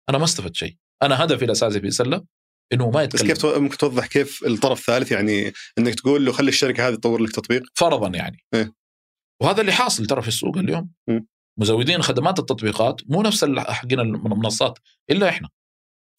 أنا 0.08 0.18
ما 0.18 0.24
استفدت 0.24 0.54
شيء 0.54 0.76
أنا 1.02 1.24
هدفي 1.24 1.44
الأساسي 1.44 1.80
في 1.80 1.90
سلة 1.90 2.24
إنه 2.72 2.90
ما 2.90 3.04
بس 3.04 3.14
يتكلم. 3.14 3.28
كيف 3.28 3.38
تو- 3.38 3.60
ممكن 3.60 3.76
توضح 3.76 4.06
كيف 4.06 4.46
الطرف 4.46 4.78
الثالث 4.78 5.12
يعني 5.12 5.52
إنك 5.78 5.94
تقول 5.94 6.24
له 6.26 6.32
خلي 6.32 6.48
الشركة 6.48 6.88
هذه 6.88 6.94
تطور 6.94 7.20
لك 7.22 7.32
تطبيق؟ 7.32 7.62
فرضا 7.74 8.08
يعني. 8.08 8.44
إيه. 8.54 8.72
وهذا 9.42 9.60
اللي 9.60 9.72
حاصل 9.72 10.06
ترى 10.06 10.22
في 10.22 10.28
السوق 10.28 10.56
اليوم. 10.58 10.90
م. 11.08 11.20
مزودين 11.60 12.02
خدمات 12.02 12.38
التطبيقات 12.38 13.00
مو 13.06 13.22
نفس 13.22 13.44
حقين 13.44 14.00
المنصات 14.00 14.78
إلا 15.10 15.28
إحنا. 15.28 15.48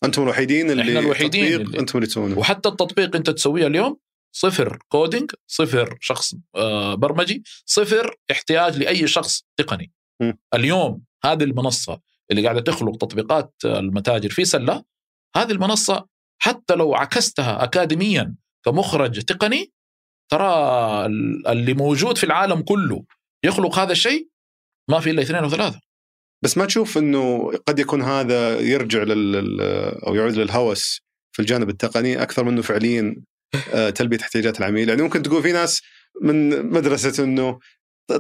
أنتم 0.04 0.24
الوحيدين 0.24 0.72
اللي 0.72 0.84
إحنا 0.84 1.00
الوحيدين 1.00 1.62
اللي- 1.62 1.80
أنتم 1.80 1.98
اللي 1.98 2.08
تسوونه. 2.08 2.38
وحتى 2.40 2.70
التطبيق 2.70 3.16
أنت 3.16 3.30
تسويه 3.30 3.68
اليوم 3.68 3.98
صفر 4.36 4.80
coding 4.88 5.32
صفر 5.48 5.98
شخص 6.02 6.34
آه، 6.56 6.96
برمجي 6.96 7.44
صفر 7.66 8.16
احتياج 8.32 8.78
لأي 8.78 9.08
شخص 9.08 9.44
تقني. 9.58 9.92
م. 10.22 10.32
اليوم 10.54 11.02
هذه 11.26 11.44
المنصة 11.44 12.02
اللي 12.32 12.44
قاعدة 12.44 12.62
تخلق 12.62 12.98
تطبيقات 12.98 13.54
المتاجر 13.66 14.30
في 14.30 14.46
سلة 14.46 14.84
هذه 15.36 15.52
المنصة 15.52 16.08
حتى 16.46 16.76
لو 16.76 16.96
عكستها 16.96 17.64
اكاديميا 17.64 18.36
كمخرج 18.66 19.22
تقني 19.22 19.72
ترى 20.32 20.46
ال- 21.06 21.48
اللي 21.48 21.74
موجود 21.74 22.18
في 22.18 22.24
العالم 22.24 22.62
كله 22.62 23.04
يخلق 23.46 23.80
هذا 23.80 23.92
الشيء؟ 23.92 24.28
ما 24.90 25.00
في 25.00 25.10
إلا 25.10 25.22
اثنين 25.22 25.44
أو 25.44 25.50
ثلاثة 25.50 25.80
بس 26.44 26.58
ما 26.58 26.66
تشوف 26.66 26.98
إنه 26.98 27.52
قد 27.68 27.80
يكون 27.80 28.02
هذا 28.02 28.60
يرجع 28.60 29.04
لل 29.04 29.32
لل- 29.32 29.62
أو 30.08 30.16
يعود 30.16 30.34
للهوس 30.34 31.00
في 31.36 31.42
الجانب 31.42 31.70
التقني 31.70 32.22
أكثر 32.22 32.44
منه 32.44 32.62
فعليا 32.62 33.16
آه، 33.74 33.90
تلبية 33.90 34.18
احتياجات 34.22 34.60
العميل. 34.60 34.90
يعني 34.90 35.02
ممكن 35.02 35.22
تقول 35.24 35.44
في 35.44 35.52
ناس 35.52 35.82
من 36.22 36.66
مدرسة 36.72 37.24
إنه 37.24 37.60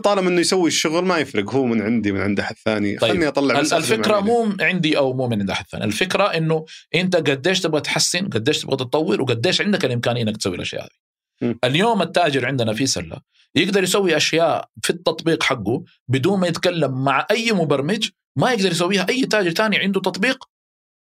طالما 0.03 0.29
إنه 0.29 0.41
يسوي 0.41 0.67
الشغل 0.67 1.05
ما 1.05 1.17
يفرق 1.17 1.53
هو 1.55 1.65
من 1.65 1.81
عندي 1.81 2.11
من 2.11 2.21
عند 2.21 2.39
أحد 2.39 2.55
ثاني. 2.65 2.97
طيب. 2.97 3.11
خلني 3.11 3.27
أطلع 3.27 3.59
الفكرة. 3.59 4.19
مو 4.19 4.53
عندي 4.59 4.97
أو 4.97 5.13
مو 5.13 5.27
من 5.27 5.39
عند 5.39 5.49
أحد 5.49 5.65
ثاني. 5.67 5.83
الفكرة 5.83 6.23
إنه 6.23 6.65
أنت 6.95 7.15
قديش 7.15 7.61
تبغى 7.61 7.81
تحسن 7.81 8.27
قديش 8.29 8.61
تبغى 8.61 8.77
تطور 8.77 9.21
وقديش 9.21 9.61
عندك 9.61 9.85
الإمكانية 9.85 10.21
إنك 10.21 10.37
تسوي 10.37 10.55
الأشياء 10.55 10.83
هذه. 10.83 11.49
م. 11.51 11.55
اليوم 11.63 12.01
التاجر 12.01 12.45
عندنا 12.45 12.73
في 12.73 12.87
سلة 12.87 13.17
يقدر 13.55 13.83
يسوي 13.83 14.17
أشياء 14.17 14.69
في 14.83 14.89
التطبيق 14.89 15.43
حقه 15.43 15.83
بدون 16.07 16.39
ما 16.39 16.47
يتكلم 16.47 17.03
مع 17.03 17.27
أي 17.31 17.51
مبرمج 17.51 18.09
ما 18.37 18.51
يقدر 18.51 18.71
يسويها. 18.71 19.05
أي 19.09 19.25
تاجر 19.25 19.51
ثاني 19.51 19.77
عنده 19.77 20.01
تطبيق 20.01 20.43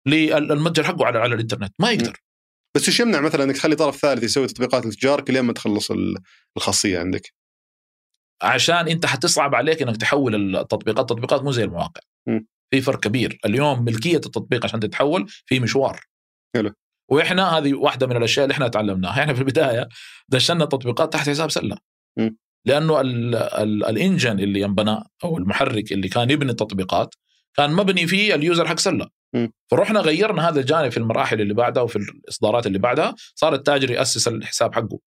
للمتجر 0.08 0.84
حقه 0.84 1.06
على 1.06 1.20
على 1.20 1.36
الإنترنت. 1.36 1.74
ما 1.80 1.92
يقدر. 1.92 2.22
بس 2.76 2.88
إيش 2.88 3.00
يمنع 3.00 3.20
مثلا 3.22 3.44
إنك 3.44 3.56
تخلي 3.56 3.76
طرف 3.76 3.98
ثالث 3.98 4.24
يسوي 4.24 4.48
تطبيقات 4.48 4.86
لتجارك 4.86 5.30
لين 5.30 5.42
ما 5.44 5.54
تخلص 5.54 5.92
ال- 5.92 6.18
الخاصية 6.58 7.00
عندك؟ 7.00 7.34
عشان 8.42 8.88
انت 8.88 9.06
حتصعب 9.06 9.56
عليك 9.56 9.82
انك 9.82 9.98
تحول 9.98 10.56
التطبيقات. 10.56 11.12
التطبيقات 11.12 11.44
مو 11.44 11.52
زي 11.52 11.64
المواقع. 11.64 12.02
م. 12.28 12.40
في 12.72 12.82
فرق 12.82 13.00
كبير. 13.00 13.40
اليوم 13.46 13.86
ملكية 13.86 14.16
التطبيق 14.16 14.66
عشان 14.66 14.80
تتحول 14.80 15.26
في 15.46 15.60
مشوار. 15.60 16.00
حلو. 16.56 16.72
وإحنا 17.12 17.58
هذه 17.58 17.74
واحدة 17.74 18.08
من 18.08 18.18
الأشياء 18.18 18.46
اللي 18.46 18.54
إحنا 18.54 18.68
تعلمناها. 18.68 19.22
إحنا 19.22 19.34
في 19.34 19.40
البداية 19.40 19.88
دشنا 20.30 20.64
التطبيقات 20.64 21.14
تحت 21.14 21.30
حساب 21.30 21.52
سلة. 21.52 21.78
م. 22.18 22.30
لأنه 22.66 23.02
ال 23.02 23.36
ال 23.36 23.86
ال 23.86 23.93
engine 23.93 24.40
اللي 24.40 24.62
ينبنى 24.62 24.98
أو 25.24 25.38
المحرك 25.38 25.92
اللي 25.92 26.10
كان 26.10 26.30
يبني 26.30 26.52
التطبيقات 26.52 27.16
كان 27.58 27.74
مبني 27.74 28.08
فيه 28.08 28.36
ال 28.36 28.42
user 28.42 28.68
حق 28.68 28.80
سلة. 28.80 29.08
م. 29.36 29.48
فرحنا 29.72 30.00
غيرنا 30.00 30.50
هذا 30.50 30.60
الجانب 30.60 30.92
في 30.92 30.98
المراحل 30.98 31.42
اللي 31.42 31.54
بعدها 31.54 31.84
وفي 31.84 31.96
الإصدارات 31.96 32.68
اللي 32.68 32.80
بعدها. 32.80 33.16
صار 33.36 33.54
التاجر 33.54 33.92
يأسس 33.92 34.28
الحساب 34.28 34.76
حقه. 34.76 35.00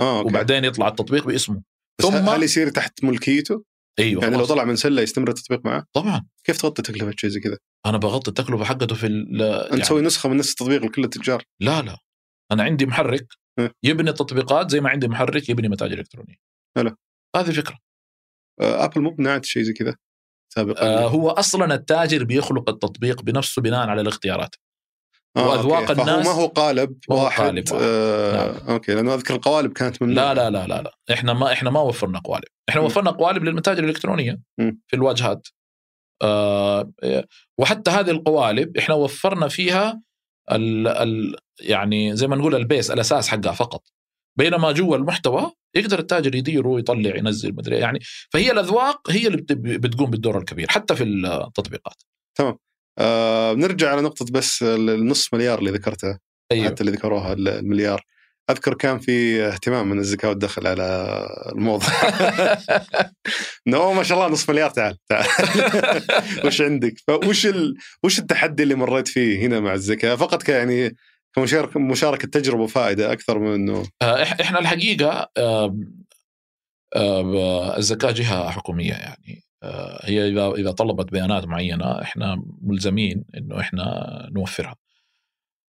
آه 0.00 0.18
أوكي. 0.18 0.28
وبعدين 0.28 0.64
يطلع 0.64 0.88
التطبيق 0.88 1.26
باسمه. 1.26 1.62
بس 2.00 2.04
ثم- 2.06 2.28
هل 2.28 2.42
يصير 2.42 2.68
تحت 2.68 3.04
ملكيته؟ 3.04 3.64
أيوه 3.98 4.22
يعني 4.22 4.36
لو. 4.36 4.44
طلع 4.44 4.64
من 4.64 4.76
سلة 4.76 5.02
يستمر 5.02 5.28
التطبيق 5.28 5.64
معه؟ 5.66 5.84
طبعا 5.92 6.26
كيف 6.44 6.56
تغطي 6.56 6.82
تكلفه 6.82 7.12
شيء 7.18 7.30
زي 7.30 7.40
كذا؟ 7.40 7.58
أنا 7.86 7.98
بغطي 7.98 8.28
التكلفة 8.30 8.64
حقته 8.64 8.94
في 8.94 9.06
ال- 9.06 9.42
أنت 9.42 9.70
يعني 9.70 9.82
تسوي 9.82 10.02
نسخة 10.02 10.28
من 10.28 10.36
نفس 10.36 10.50
التطبيق 10.50 10.84
لكل 10.84 11.04
التجار 11.04 11.42
لا 11.60 11.82
لا 11.82 11.98
أنا 12.52 12.62
عندي 12.62 12.86
محرك. 12.86 13.26
يبني 13.82 14.12
تطبيقات 14.12 14.70
زي 14.70 14.80
ما 14.80 14.90
عندي 14.90 15.08
محرك 15.08 15.48
يبني 15.48 15.68
متاجر 15.68 15.98
الكترونيه 15.98 16.34
حلو. 16.76 16.96
هذه 17.36 17.50
فكرة 17.50 17.78
آه، 18.60 18.84
Apple 18.84 19.00
مو 19.00 19.10
منعت 19.10 19.44
شيء 19.44 19.62
زي 19.62 19.72
كذا 19.72 19.96
سابقا 20.54 20.82
آه 20.82 21.08
هو 21.08 21.30
أصلا 21.30 21.74
التاجر 21.74 22.24
بيخلق 22.24 22.70
التطبيق 22.70 23.22
بنفسه 23.22 23.62
بناء 23.62 23.88
على 23.88 24.00
الاختيارات 24.00 24.54
آه، 25.36 25.48
وأذواق 25.48 25.78
أوكي. 25.80 25.92
الناس- 25.92 26.08
فهو 26.08 26.22
ما 26.22 26.40
هو 26.42 26.46
قالب 26.46 26.96
ما 27.10 27.16
هو 27.16 27.24
واحد 27.24 27.44
قالب 27.44 27.72
واحد. 27.72 27.82
آه 27.84 28.54
أوكي 28.72 28.94
لأنه 28.94 29.14
أذكر 29.14 29.34
القوالب 29.34 29.72
كانت 29.72 30.02
من 30.02 30.14
لا 30.14 30.34
لا 30.34 30.50
لا 30.50 30.66
لا 30.66 30.82
لا 30.82 30.98
إحنا 31.12 31.32
ما 31.32 31.52
إحنا 31.52 31.70
ما 31.70 31.80
وفرنا 31.80 32.18
قوالب 32.18 32.44
إحنا 32.68 32.80
م. 32.80 32.84
وفرنا 32.84 33.10
قوالب 33.10 33.44
للمتاجر 33.44 33.84
الإلكترونية 33.84 34.40
م. 34.58 34.72
في 34.86 34.96
الواجهات 34.96 35.48
آه 36.22 36.90
وحتى 37.58 37.90
هذه 37.90 38.10
القوالب 38.10 38.76
إحنا 38.76 38.94
وفرنا 38.94 39.48
فيها 39.48 40.02
ال 40.52 40.88
ال 40.88 41.36
يعني 41.60 42.16
زي 42.16 42.26
ما 42.26 42.36
نقول 42.36 42.54
البيس 42.54 42.90
الأساس 42.90 43.28
حقها 43.28 43.52
فقط 43.52 43.82
بينما 44.38 44.72
جوا 44.72 44.96
المحتوى 44.96 45.52
يقدر 45.76 45.98
التاجر 45.98 46.34
يديره 46.34 46.68
ويطلع 46.68 47.16
ينزل 47.16 47.54
مدري 47.54 47.76
يعني 47.76 47.98
فهي 48.32 48.50
الأذواق 48.52 49.10
هي 49.10 49.26
اللي 49.26 49.36
بت- 49.36 49.52
بتقوم 49.52 50.10
بالدور 50.10 50.38
الكبير 50.38 50.68
حتى 50.70 50.96
في 50.96 51.04
التطبيقات 51.04 52.02
آه 52.98 53.52
نرجع 53.52 53.90
على 53.92 54.02
نقطة 54.02 54.24
بس 54.32 54.62
النص 54.62 55.34
مليار 55.34 55.58
اللي 55.58 55.70
ذكرتها 55.70 56.18
أيوه. 56.52 56.66
حتى 56.66 56.80
اللي 56.80 56.92
ذكروها 56.92 57.32
المليار. 57.32 58.02
أذكر 58.50 58.74
كان 58.74 58.98
في 58.98 59.42
اهتمام 59.46 59.88
من 59.90 59.98
الزكاة 59.98 60.28
والدخل 60.28 60.66
على 60.66 61.26
الموضوع. 61.52 61.88
انه 63.68 63.76
أوه 63.76 63.92
ما 63.92 64.02
شاء 64.02 64.18
الله 64.18 64.30
نص 64.30 64.50
مليار 64.50 64.70
تعال 64.70 64.96
تعال. 65.08 65.26
وش 66.46 66.60
عندك؟ 66.60 66.94
فوش 67.06 67.46
ال... 67.46 67.74
وش 68.02 68.18
التحدي 68.18 68.62
اللي 68.62 68.74
مريت 68.74 69.08
فيه 69.08 69.46
هنا 69.46 69.60
مع 69.60 69.74
الزكاة؟ 69.74 70.14
فقط 70.14 70.42
ك 70.42 70.48
يعني 70.48 70.96
كمشاركه 71.36 71.80
مشاركة 71.80 72.28
تجربة 72.28 72.62
وفائده 72.62 73.12
أكثر 73.12 73.38
من 73.38 73.54
إنه 73.54 73.84
آه، 74.02 74.22
إحنا 74.22 74.58
الحقيقة 74.58 75.28
آم، 75.38 75.94
آم، 76.96 77.36
الزكاة 77.76 78.10
جهة 78.10 78.50
حكومية 78.50 78.92
يعني. 78.92 79.42
آه، 79.42 79.45
هي 80.02 80.28
إذا 80.28 80.50
إذا 80.50 80.70
طلبت 80.70 81.12
بيانات 81.12 81.44
معينة 81.44 82.02
إحنا 82.02 82.42
ملزمين 82.62 83.24
إنه 83.36 83.60
إحنا 83.60 84.28
نوفرها. 84.32 84.76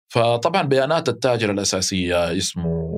فطبعا 0.08 0.62
بيانات 0.62 1.08
التاجر 1.08 1.50
الأساسية 1.50 2.36
اسمه 2.36 2.88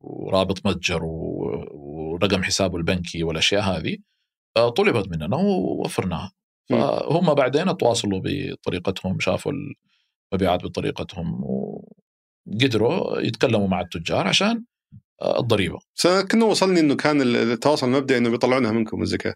ورابط 0.00 0.66
متجر 0.66 1.00
ورقم 1.04 2.42
حسابه 2.42 2.76
البنكي 2.76 3.24
والأشياء 3.24 3.62
هذه 3.62 3.96
آه، 4.56 4.68
طلبت 4.68 5.08
مننا 5.08 5.36
ووفرناها. 5.36 6.32
فهم 6.70 7.34
بعدين 7.34 7.76
تواصلوا 7.76 8.20
بطريقتهم 8.24 9.20
شافوا 9.20 9.52
المبيعات 10.32 10.64
بطريقتهم 10.64 11.44
وقدروا 11.44 13.20
يتكلموا 13.20 13.68
مع 13.68 13.80
التجار 13.80 14.28
عشان 14.28 14.64
آه، 15.22 15.40
الضريبة 15.40 15.78
كنا 16.30 16.44
وصلني 16.44 16.80
إنه 16.80 16.96
كان 16.96 17.22
التواصل 17.22 17.86
المبدئي 17.86 18.18
إنه 18.18 18.30
بيطلعونها 18.30 18.72
منكم 18.72 19.02
الزكاة 19.02 19.34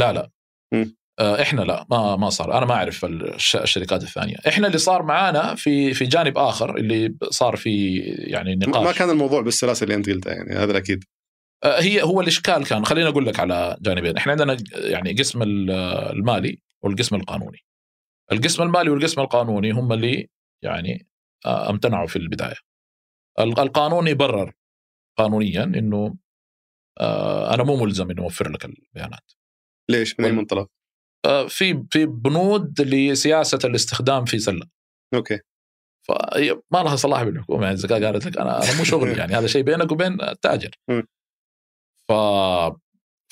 لا 0.00 0.12
لا. 0.12 0.30
مم. 0.74 0.96
آه، 1.18 1.42
إحنا 1.42 1.60
لا 1.60 1.86
ما 1.90 2.16
ما 2.16 2.30
صار. 2.30 2.58
أنا 2.58 2.66
ما 2.66 2.74
أعرف 2.74 3.04
الش- 3.04 3.56
الشركات 3.56 4.02
الثانية. 4.02 4.36
إحنا 4.48 4.66
اللي 4.66 4.78
صار 4.78 5.02
معانا 5.02 5.54
في 5.54 5.94
في 5.94 6.04
جانب 6.04 6.38
آخر 6.38 6.76
اللي 6.76 7.14
صار 7.30 7.56
في 7.56 7.98
يعني 8.06 8.54
نقاش 8.54 8.84
ما 8.84 8.92
كان 8.92 9.10
الموضوع 9.10 9.40
بالسلاسه 9.40 9.84
اللي 9.84 9.94
أنت 9.94 10.10
قلتها 10.10 10.32
يعني 10.32 10.52
هذا 10.52 10.70
الأكيد. 10.72 11.04
آه، 11.64 11.80
هي 11.80 12.02
هو 12.02 12.20
الإشكال 12.20 12.66
كان 12.66 12.84
خليني 12.84 13.08
أقول 13.08 13.26
لك 13.26 13.40
على 13.40 13.76
جانبين. 13.80 14.16
إحنا 14.16 14.32
عندنا 14.32 14.56
يعني 14.74 15.12
قسم 15.12 15.42
ال- 15.42 15.70
المالي 16.16 16.62
والقسم 16.82 17.16
القانوني. 17.16 17.58
القسم 18.32 18.62
المالي 18.62 18.90
والقسم 18.90 19.20
القانوني 19.20 19.70
هم 19.70 19.92
اللي 19.92 20.28
يعني 20.64 21.06
آه، 21.46 21.70
امتنعوا 21.70 22.06
في 22.06 22.16
البداية. 22.16 22.56
ال- 23.40 23.58
القانوني 23.60 24.14
برر 24.14 24.52
قانونيا 25.18 25.64
إنه 25.64 26.14
أنا 27.54 27.62
مو 27.62 27.76
ملزم 27.84 28.10
اني 28.10 28.20
أوفر 28.20 28.48
لك 28.50 28.64
البيانات. 28.64 29.32
ليش 29.90 30.20
من 30.20 30.24
أي 30.24 30.32
منطلق؟ 30.32 30.66
آه، 31.24 31.46
في 31.46 31.84
في 31.90 32.06
بنود 32.06 32.80
لسياسة 32.80 33.58
الاستخدام 33.64 34.24
في 34.24 34.38
سلة 34.38 34.66
أوكي 35.14 35.38
فهي 36.08 36.60
ما 36.70 36.78
لها 36.78 36.96
صلاح 36.96 37.22
بالحكومة 37.22 37.62
يعني 37.62 37.74
الزكاه 37.74 38.06
قالت 38.06 38.26
لك 38.26 38.38
أنا 38.38 38.62
أنا 38.62 38.78
مو 38.78 38.84
شغلي 38.84 39.12
يعني 39.20 39.34
هذا 39.34 39.46
شيء 39.46 39.62
بينك 39.62 39.92
وبين 39.92 40.22
التاجر. 40.22 40.70
ف 42.08 42.12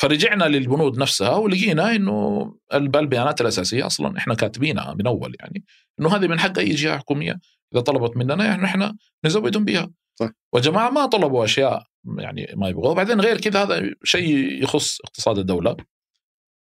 فرجعنا 0.01 0.45
للبنود 0.45 0.99
نفسها 0.99 1.37
ولقينا 1.37 1.97
إنه 1.97 2.55
البيانات 2.75 3.41
الأساسية 3.41 3.87
أصلا 3.87 4.19
إحنا 4.19 4.35
كاتبينها 4.35 4.95
من 4.95 5.07
أول 5.07 5.37
يعني 5.41 5.65
إنه 6.01 6.17
هذه 6.17 6.27
من 6.27 6.41
حق 6.41 6.59
أي 6.59 6.69
جهة 6.69 6.99
حكومية 6.99 7.41
إذا 7.75 7.81
طلبت 7.81 8.17
مننا 8.17 8.45
يعني 8.45 8.65
إحنا 8.65 8.97
نزودهم 9.25 9.65
بها 9.65 9.91
صح. 10.21 10.31
وجماعة 10.53 10.91
ما 10.91 11.07
طلبوا 11.07 11.45
أشياء 11.45 11.85
يعني 12.19 12.55
ما 12.57 12.69
يبغوا 12.69 12.91
وبعدين 12.91 13.21
غير 13.21 13.41
كذا 13.41 13.63
هذا 13.63 13.91
شيء 14.05 14.63
يخص 14.63 15.01
اقتصاد 15.01 15.39
الدولة 15.39 15.77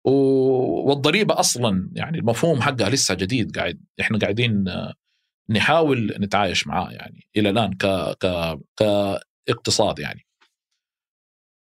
والضريبة 0.04 1.40
أصلا 1.40 1.90
يعني 1.94 2.20
المفهوم 2.20 2.62
حقها 2.62 2.90
لسه 2.90 3.14
جديد 3.16 3.58
قاعد 3.58 3.82
إحنا 4.02 4.18
قاعدين 4.18 4.66
نحاول 5.50 6.16
نتعايش 6.20 6.68
معاه 6.68 6.92
يعني 6.92 7.28
إلى 7.38 7.50
الآن 7.50 7.74
ك 7.74 7.86
ك 8.26 8.60
كاقتصاد 9.48 10.00
يعني. 10.00 10.26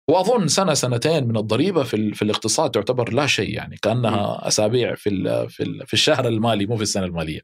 وأظن 0.09 0.47
سنة 0.47 0.73
سنتين 0.73 1.27
من 1.27 1.37
الضريبة 1.37 1.83
في 1.83 2.13
في 2.13 2.21
الاقتصاد 2.21 2.71
تعتبر 2.71 3.13
لا 3.13 3.27
شيء 3.27 3.55
يعني 3.55 3.77
كأنها 3.81 4.47
أسابيع 4.47 4.95
في 4.95 5.09
ال 5.09 5.49
في 5.49 5.63
ال 5.63 5.87
في 5.87 5.93
الشهر 5.93 6.27
المالي 6.27 6.65
مو 6.65 6.75
في 6.75 6.81
السنة 6.83 7.05
المالية. 7.05 7.41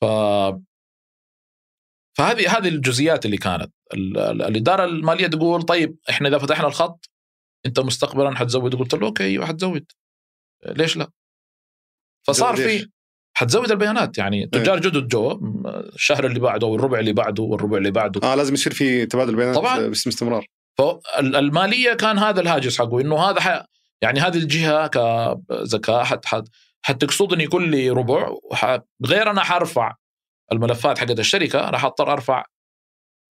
ف 0.00 0.04
فهذه 2.18 2.58
هذه 2.58 2.68
الجزئيات 2.68 3.26
اللي 3.26 3.36
كانت. 3.36 3.72
الإدارة 3.94 4.84
المالية 4.84 5.26
تقول 5.26 5.62
طيب 5.62 5.96
إحنا 6.10 6.28
إذا 6.28 6.38
فتحنا 6.38 6.66
الخط 6.66 7.10
انت 7.66 7.80
مستقبلا 7.80 8.36
حتزود. 8.36 8.74
قلت 8.74 8.94
له 8.94 9.06
أوكي 9.06 9.24
أيوه 9.24 9.46
حتزود. 9.46 9.84
ليش 10.66 10.96
لا؟ 10.96 11.10
فصار 12.26 12.56
في 12.56 12.88
حتزود 13.36 13.70
البيانات. 13.70 14.18
يعني 14.18 14.40
إيه. 14.40 14.46
تجار 14.50 14.80
جدد 14.80 15.08
جو 15.08 15.40
الشهر 15.94 16.26
اللي 16.26 16.40
بعده 16.40 16.66
والربع 16.66 16.98
اللي 16.98 17.12
بعده 17.12 17.42
والربع 17.42 17.76
اللي 17.76 17.90
بعده. 17.90 18.32
آه 18.32 18.34
لازم 18.34 18.54
يصير 18.54 18.74
في 18.74 19.06
تبادل 19.06 19.36
بيانات 19.36 19.54
طبعا. 19.54 19.78
باسم 19.78 20.10
استمرار. 20.10 20.46
فالماليه 20.78 21.92
كان 21.92 22.18
هذا 22.18 22.40
الهاجس 22.40 22.78
حقه 22.78 23.00
إنه 23.00 23.18
هذا 23.18 23.40
ح... 23.40 23.64
يعني 24.02 24.20
هذه 24.20 24.36
الجهة 24.36 24.86
كزكاه 24.86 26.04
حت 26.04 26.26
حت 26.26 26.44
حتقصدني 26.82 27.46
كل 27.46 27.90
ربع 27.90 28.34
غير 29.06 29.30
أنا 29.30 29.42
حرفع 29.42 29.94
الملفات 30.52 30.98
حقت 30.98 31.18
الشركة 31.18 31.68
أنا 31.68 31.78
حضطر 31.78 32.12
أرفع 32.12 32.44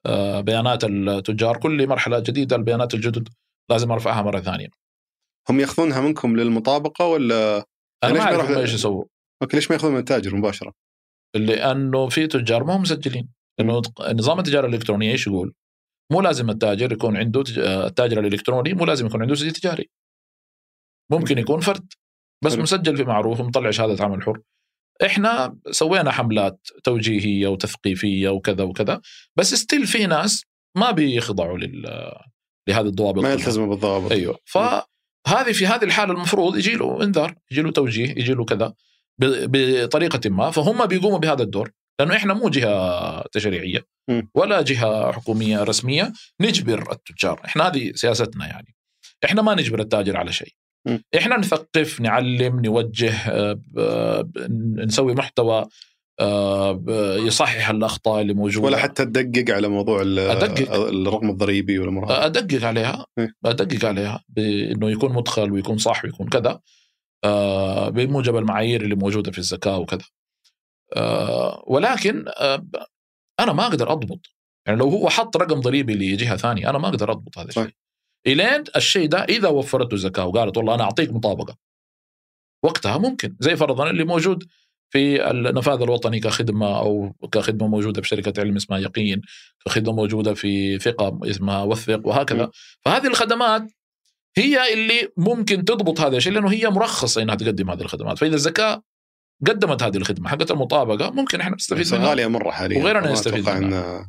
آه، 0.06 0.42
بيانات 0.42 0.84
التجار. 0.84 1.58
كل 1.58 1.88
مرحلة 1.88 2.20
جديدة 2.20 2.56
البيانات 2.56 2.94
الجدد 2.94 3.30
لازم 3.72 3.92
ارفعها 3.92 4.22
مرة 4.22 4.40
ثانية. 4.40 4.68
هم 5.50 5.60
ياخذونها 5.60 6.02
منكم 6.02 6.36
للمطابقة 6.38 7.06
ولا 7.06 7.66
أنا 8.04 8.14
ما 8.14 8.22
أعرف 8.22 8.58
إيش 8.58 8.74
يسووا. 8.74 9.06
أوكي 9.42 9.58
ليش 9.58 9.70
ما 9.70 9.76
ياخذون 9.76 9.94
من 9.94 10.00
التاجر 10.00 10.36
مباشرة؟ 10.36 10.74
لأنه 11.36 12.10
في 12.10 12.28
تجار 12.28 12.64
ما 12.64 12.76
هم 12.76 12.82
مسجلين 12.82 13.30
إنه 13.60 13.82
نظام 14.14 14.40
التجارة 14.40 14.68
الالكترونيه 14.68 15.12
إيش 15.12 15.28
يقول؟ 15.28 15.54
مو 16.12 16.22
لازم 16.22 16.50
التاجر 16.50 16.92
يكون 16.92 17.18
عنده 17.18 17.44
التاجر 17.58 18.20
الإلكتروني 18.20 18.74
مو 18.74 18.86
لازم 18.86 19.06
يكون 19.06 19.22
عنده 19.22 19.36
سجل 19.36 19.52
تجاري 19.52 19.90
ممكن 21.12 21.38
يكون 21.38 21.60
فرد 21.60 21.94
بس 22.44 22.58
مسجل 22.58 22.98
في 22.98 23.04
معروف 23.04 23.40
ومطلع 23.40 23.72
شهادة 23.72 24.04
عمل 24.04 24.24
حر 24.24 24.42
إحنا 25.06 25.58
سوينا 25.72 26.12
حملات 26.12 26.68
توجيهية 26.84 27.48
وتثقيفية 27.48 28.30
وكذا 28.30 28.64
وكذا 28.64 29.02
بس 29.36 29.54
ستيل 29.54 29.88
في 29.88 30.06
ناس 30.06 30.44
ما 30.78 30.92
بيخضعوا 30.92 31.58
لل 31.58 32.12
لهذه 32.68 32.86
الضوابط 32.86 33.24
ما 33.24 33.34
يلتزموا 33.34 33.68
بالضوابط. 33.68 34.12
أيوه. 34.12 34.40
فهذه 34.46 35.52
في 35.52 35.68
هذه 35.68 35.84
الحالة 35.84 36.14
المفروض 36.14 36.58
يجي 36.58 36.74
له 36.74 37.04
إنذار 37.04 37.36
يجي 37.52 37.62
له 37.62 37.72
توجيه 37.72 38.10
يجي 38.10 38.34
له 38.34 38.46
كذا 38.46 38.74
بطريقة 39.22 40.30
ما. 40.30 40.52
فهم 40.52 40.86
بيقوموا 40.86 41.18
بهذا 41.18 41.44
الدور 41.44 41.72
لأنه 42.00 42.16
إحنا 42.16 42.34
مو 42.34 42.50
جهة 42.50 43.24
تشريعية 43.32 43.86
ولا 44.36 44.62
جهة 44.62 45.12
حكومية 45.12 45.64
رسمية 45.64 46.14
نجبر 46.42 46.92
التجار. 46.92 47.42
إحنا 47.46 47.68
هذه 47.68 47.92
سياستنا 47.96 48.48
يعني. 48.48 48.76
إحنا 49.26 49.42
ما 49.42 49.56
نجبر 49.56 49.80
التاجر 49.80 50.18
على 50.18 50.32
شيء. 50.32 50.54
إحنا 51.18 51.38
نثقف 51.38 52.02
نعلم 52.02 52.60
نوجه 52.66 53.14
آه، 53.78 54.30
نسوي 54.78 55.14
محتوى. 55.14 55.66
يصحح 57.28 57.70
الأخطاء 57.70 58.22
اللي 58.22 58.34
موجودة. 58.34 58.66
ولا 58.66 58.78
حتى 58.78 59.06
تدقق 59.06 59.56
على 59.56 59.68
موضوع 59.68 60.02
أدقق. 60.02 60.74
الرقم 60.74 61.30
الضريبي 61.30 61.80
ولا 61.80 62.26
أدقق 62.26 62.64
عليها. 62.64 63.06
ادقق 63.46 63.86
عليها 63.86 64.24
بإنه 64.30 64.92
يكون 64.92 65.14
مدخل 65.14 65.52
ويكون 65.52 65.78
صح 65.78 66.06
ويكون 66.06 66.30
كذا 66.30 66.60
آه، 67.24 67.90
بموجب 67.90 68.38
المعايير 68.38 68.82
اللي 68.82 68.96
موجودة 68.96 69.32
في 69.32 69.38
الزكاة 69.38 69.78
وكذا. 69.78 70.06
ولكن 71.68 72.26
أنا 73.40 73.54
ما 73.54 73.66
أقدر 73.66 73.92
أضبط. 73.92 74.20
يعني 74.68 74.80
لو 74.80 74.90
هو 74.90 75.10
حط 75.10 75.38
رقم 75.38 75.60
ضريبي 75.60 75.94
لجهة 75.94 76.38
ثانية 76.38 76.70
أنا 76.70 76.78
ما 76.78 76.88
أقدر 76.88 77.12
أضبط 77.12 77.38
هذا 77.38 77.50
الشيء. 77.50 77.70
إلين 78.28 78.64
الشيء 78.76 79.08
ده 79.08 79.24
إذا 79.24 79.48
وفرته 79.48 79.98
زكاة 79.98 80.26
وقالت 80.26 80.58
والله 80.58 80.76
أنا 80.76 80.84
أعطيك 80.84 81.12
مطابقة. 81.12 81.58
وقتها 82.64 82.98
ممكن 82.98 83.36
زي 83.40 83.56
فرضا 83.56 83.90
اللي 83.90 84.04
موجود 84.04 84.44
في 84.94 85.32
النفاذ 85.32 85.82
الوطني 85.82 86.20
كخدمة 86.20 86.80
أو 86.80 87.14
كخدمة 87.32 87.68
موجودة 87.68 88.02
في 88.02 88.08
شركة 88.08 88.42
علم 88.42 88.56
اسمها 88.56 88.80
يقين 88.80 89.22
كخدمة 89.66 89.94
موجودة 89.94 90.34
في 90.34 90.80
ثقة 90.80 91.20
اسمها 91.24 91.64
وثق 91.64 92.08
وهكذا. 92.08 92.52
فهذه 92.86 93.08
الخدمات 93.08 93.72
هي 94.38 94.74
اللي 94.74 95.10
ممكن 95.18 95.66
تضبط 95.66 96.02
هذا 96.02 96.18
الشيء 96.18 96.34
لأنه 96.34 96.52
هي 96.52 96.70
مرخصة 96.70 97.22
إنها 97.22 97.36
تقدم 97.36 97.70
هذه 97.70 97.82
الخدمات. 97.82 98.18
فإذا 98.18 98.36
الزكاة 98.36 98.84
قدمت 99.48 99.84
هذه 99.84 99.98
الخدمة 99.98 100.30
حقت 100.30 100.52
المطابقة 100.52 101.12
ممكن 101.12 101.42
إحنا 101.42 101.56
نستفيد 101.56 101.94
منها. 101.94 102.10
غالية 102.10 102.28
مرة 102.28 102.52
حاليا. 102.52 102.84
وغيرنا 102.84 103.12
يستفيد 103.12 103.50
منها. 103.50 104.08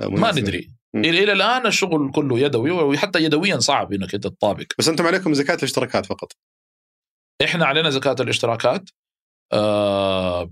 ما 0.00 0.30
ندري. 0.30 0.70
إلى 0.94 1.32
الآن 1.32 1.66
الشغل 1.66 2.10
كله 2.14 2.38
يدوي 2.38 2.70
وحتى 2.70 3.24
يدويا 3.24 3.58
صعب 3.58 3.92
إنك 3.92 4.14
انت 4.14 4.26
تطابق 4.26 4.66
بس 4.78 4.88
أنتم 4.88 5.06
عليكم 5.06 5.34
زكاة 5.34 5.54
الاشتراكات 5.54 6.06
فقط. 6.06 6.32
إحنا 7.44 7.66
علينا 7.66 7.90
زكاة 7.90 8.16
الاشتراكات. 8.20 8.90
آه 9.52 10.50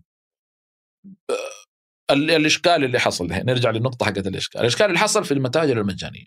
الإشكال 2.10 2.84
اللي 2.84 2.98
حصل 2.98 3.26
نرجع 3.28 3.70
للنقطة 3.70 4.06
حقت 4.06 4.26
الإشكال. 4.26 4.60
الإشكال 4.60 4.86
اللي 4.86 4.98
حصل 4.98 5.24
في 5.24 5.34
المتاجر 5.34 5.80
المجانية. 5.80 6.26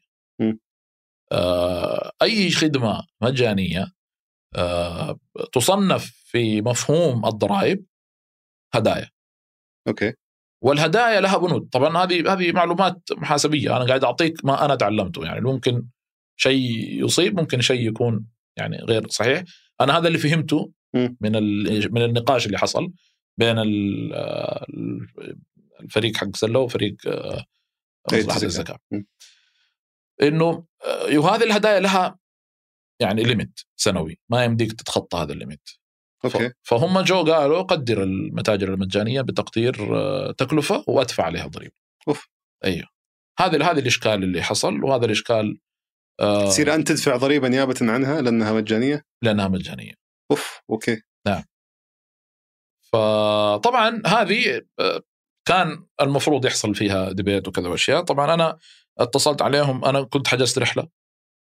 آه 1.32 2.12
أي 2.22 2.52
خدمة 2.52 3.08
مجانية 3.22 3.92
آه 4.56 5.20
تصنف 5.54 6.12
في 6.26 6.62
مفهوم 6.62 7.26
الضرائب 7.26 7.86
هدايا. 8.74 9.10
أوكي. 9.88 10.14
والهدايا 10.64 11.22
لها 11.22 11.38
بنود. 11.38 11.70
طبعا 11.70 11.98
هذه 12.04 12.34
هذه 12.34 12.52
معلومات 12.52 13.02
محاسبية. 13.12 13.78
أنا 13.78 13.86
قاعد 13.86 14.04
أعطيك 14.04 14.46
ما 14.46 14.66
أنا 14.66 14.76
تعلمته. 14.76 15.26
يعني 15.26 15.42
ممكن 15.42 15.88
شيء 16.40 16.62
يصيب 17.06 17.40
ممكن 17.40 17.62
شيء 17.62 17.88
يكون 17.88 18.28
يعني 18.58 18.78
غير 18.78 19.08
صحيح. 19.08 19.44
أنا 19.82 19.98
هذا 19.98 20.08
اللي 20.08 20.18
فهمته 20.18 20.72
من 20.94 21.32
من 21.92 22.02
النقاش 22.02 22.46
اللي 22.46 22.58
حصل 22.58 22.92
بين 23.38 23.56
الفريق 25.82 26.18
حق 26.18 26.36
سلة 26.36 26.60
وفريق 26.60 26.96
آه، 27.08 27.46
مصلحة 28.14 28.44
الزكاة. 28.44 28.80
إنه 30.22 30.66
آه، 30.86 31.36
هذه 31.36 31.44
الهدايا 31.44 31.80
لها 31.80 32.20
يعني 33.00 33.24
limit 33.24 33.60
سنوي. 33.76 34.20
ما 34.30 34.44
يمديك 34.44 34.74
تتخطى 34.74 35.18
هذا 35.18 35.34
ال 35.34 35.40
limit 35.40 35.70
okay. 36.26 36.52
فهم 36.62 37.02
جو 37.02 37.24
قالوا 37.24 37.62
قدر 37.62 38.04
المتاجر 38.04 38.74
المجانية 38.74 39.22
بتقدير 39.22 39.98
آه، 39.98 40.32
تكلفة 40.32 40.84
وأدفع 40.88 41.24
عليها 41.24 41.48
ضريبة. 41.48 41.74
أوف. 42.08 42.28
أيوه. 42.64 42.88
هذا 43.40 43.64
هذا 43.64 43.80
الإشكال 43.80 44.24
اللي 44.24 44.42
حصل 44.42 44.84
وهذا 44.84 45.06
الإشكال 45.06 45.60
تصير 46.20 46.76
أنت 46.76 46.88
تدفع 46.88 47.16
ضريبه 47.16 47.48
نيابه 47.48 47.76
عنها 47.82 48.22
لأنها 48.22 48.54
مجانية؟ 48.54 49.06
لأنها 49.22 49.48
مجانية. 49.48 50.01
أوف 50.32 50.62
okay 50.70 51.02
نعم 51.28 51.44
فطبعا 52.94 54.02
هذه 54.06 54.62
آه، 54.80 55.02
كان 55.48 55.86
المفروض 56.02 56.46
يحصل 56.46 56.76
فيها 56.76 57.12
debate 57.12 57.48
وكذا 57.48 57.68
وأشياء 57.70 58.02
طبعا 58.02 58.34
أنا 58.34 58.58
اتصلت 59.00 59.42
عليهم 59.42 59.86
أنا 59.86 60.04
كنت 60.04 60.28
حجزت 60.28 60.60
رحلة 60.60 60.88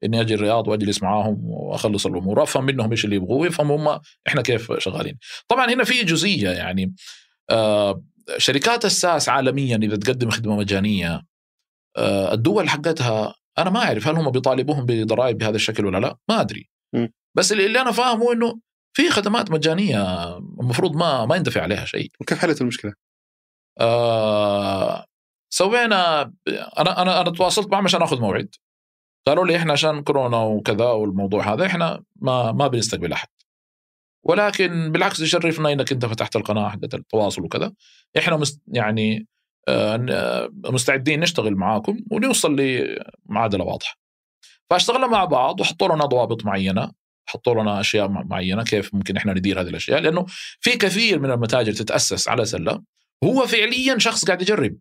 إني 0.05 0.21
أجي 0.21 0.35
الرياض 0.35 0.69
وأجلس 0.69 1.03
معاهم 1.03 1.45
وأخلص 1.45 2.07
الأمور 2.07 2.39
وافهم 2.39 2.65
منهم 2.65 2.91
إيش 2.91 3.05
اللي 3.05 3.17
يبغوه 3.17 3.39
ويفهموا 3.39 3.77
هم 3.77 4.01
إحنا 4.27 4.43
كيف 4.43 4.73
شغالين. 4.79 5.19
طبعا 5.49 5.71
هنا 5.73 5.85
في 5.85 6.05
جزئية 6.05 6.51
يعني 6.51 6.95
آه 7.51 8.05
شركات 8.39 8.85
الساس 8.85 9.29
عالميا 9.29 9.77
إذا 9.77 9.97
تقدم 9.97 10.31
خدمة 10.31 10.57
مجانية 10.57 11.23
آه 11.97 12.33
الدول 12.35 12.69
حقتها 12.69 13.35
أنا 13.59 13.71
ما 13.71 13.85
أعرف 13.85 14.09
هل 14.09 14.17
هم 14.17 14.31
بيطالبوهم 14.31 14.87
بضرائب 14.87 15.39
بهذا 15.39 15.57
الشكل 15.57 15.87
ولا 15.87 15.99
لا؟ 15.99 16.17
ما 16.29 16.41
أدري. 16.41 16.71
بس 17.37 17.53
اللي 17.53 17.81
أنا 17.81 17.91
فاهمه 17.91 18.33
إنه 18.33 18.61
في 18.97 19.11
خدمات 19.11 19.51
مجانية 19.51 20.37
المفروض 20.39 20.97
ما 20.97 21.27
ما 21.27 21.37
يندفع 21.37 21.63
عليها 21.63 21.85
شيء. 21.85 22.11
وكيف 22.21 22.39
حلت 22.39 22.61
المشكلة؟ 22.61 22.93
آه 23.81 25.05
سوينا 25.51 26.23
أنا 26.79 27.03
أنا 27.03 27.21
أنا 27.21 27.31
تواصلت 27.31 27.73
معهم 27.73 27.85
عشان 27.85 28.03
آخذ 28.03 28.21
موعد. 28.21 28.55
قالوا 29.27 29.47
لي 29.47 29.57
إحنا 29.57 29.73
عشان 29.73 30.03
كورونا 30.03 30.37
وكذا 30.43 30.85
والموضوع 30.85 31.55
هذا 31.55 31.67
إحنا 31.67 32.03
ما 32.17 32.53
ما 32.53 32.67
بنستقبل 32.67 33.13
أحد. 33.13 33.29
ولكن 34.25 34.93
بالعكس 34.93 35.21
يشرفنا 35.21 35.73
إنك 35.73 35.93
أنت 35.93 36.07
فتحت 36.07 36.37
القناة 36.37 36.69
حقت 36.69 36.95
التواصل 36.95 37.43
وكذا. 37.43 37.73
إحنا 38.19 38.37
مست 38.37 38.63
يعني 38.69 39.27
آه، 39.69 40.51
مستعدين 40.65 41.21
نشتغل 41.21 41.55
معاكم 41.57 41.97
ونوصل 42.11 42.57
لمعادلة 42.57 43.65
واضحة. 43.65 43.97
فاشتغلنا 44.71 45.07
مع 45.07 45.25
بعض 45.25 45.61
وحطوا 45.61 45.89
لنا 45.89 46.05
ضوابط 46.05 46.45
معينة. 46.45 46.93
حطوا 47.27 47.63
لنا 47.63 47.81
أشياء 47.81 48.09
معينة 48.09 48.65
كيف 48.65 48.95
ممكن 48.95 49.17
إحنا 49.17 49.33
ندير 49.33 49.61
هذه 49.61 49.69
الأشياء 49.69 50.01
لأنه 50.01 50.27
في 50.61 50.77
كثير 50.77 51.19
من 51.19 51.31
المتاجر 51.31 51.73
تتأسس 51.73 52.29
على 52.29 52.45
سلة 52.45 52.83
هو 53.25 53.47
فعليا 53.47 53.99
شخص 53.99 54.25
قاعد 54.25 54.43
يجرب. 54.43 54.77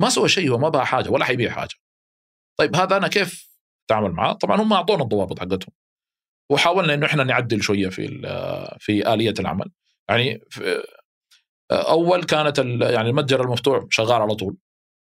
ما 0.00 0.08
سوى 0.08 0.28
شيء 0.28 0.50
هو 0.50 0.58
ما 0.58 0.68
باع 0.68 0.84
حاجة 0.84 1.10
ولا 1.10 1.24
حيبيع 1.24 1.50
حاجة. 1.50 1.74
طيب 2.58 2.76
هذا 2.76 2.96
أنا 2.96 3.08
كيف 3.08 3.48
أتعامل 3.86 4.10
معاه 4.10 4.32
طبعا 4.32 4.62
هم 4.62 4.72
أعطونا 4.72 5.02
الضوابط 5.02 5.38
حقتهم. 5.40 5.72
وحاولنا 6.50 6.94
إنه 6.94 7.06
إحنا 7.06 7.24
نعدل 7.24 7.62
شوية 7.62 7.88
في 7.88 8.08
في 8.78 9.14
آلية 9.14 9.34
العمل. 9.40 9.70
يعني 10.08 10.40
أول 11.72 12.24
كانت 12.24 12.58
يعني 12.82 13.10
المتجر 13.10 13.44
المفتوح 13.44 13.84
شغال 13.90 14.22
على 14.22 14.34
طول. 14.34 14.56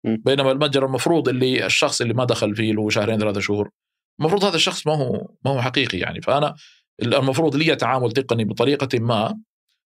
بينما 0.05 0.53
المتجر 0.53 0.87
المفروض 0.87 1.29
اللي 1.29 1.67
الشخص 1.67 2.01
اللي 2.01 2.15
ما 2.15 2.25
دخل 2.25 2.57
فيه 2.57 2.73
له 2.73 2.91
شهرين 2.91 3.19
ثلاثة 3.19 3.41
شهور 3.41 3.71
المفروض 4.21 4.45
هذا 4.45 4.57
الشخص 4.57 4.87
ما 4.87 4.95
هو 4.95 5.29
ما 5.45 5.51
هو 5.51 5.63
حقيقي 5.63 5.99
يعني. 5.99 6.21
فأنا 6.21 6.55
المفروض 7.03 7.57
لي 7.57 7.77
تعامل 7.77 8.13
تقني 8.13 8.45
بطريقة 8.45 8.99
ما 8.99 9.39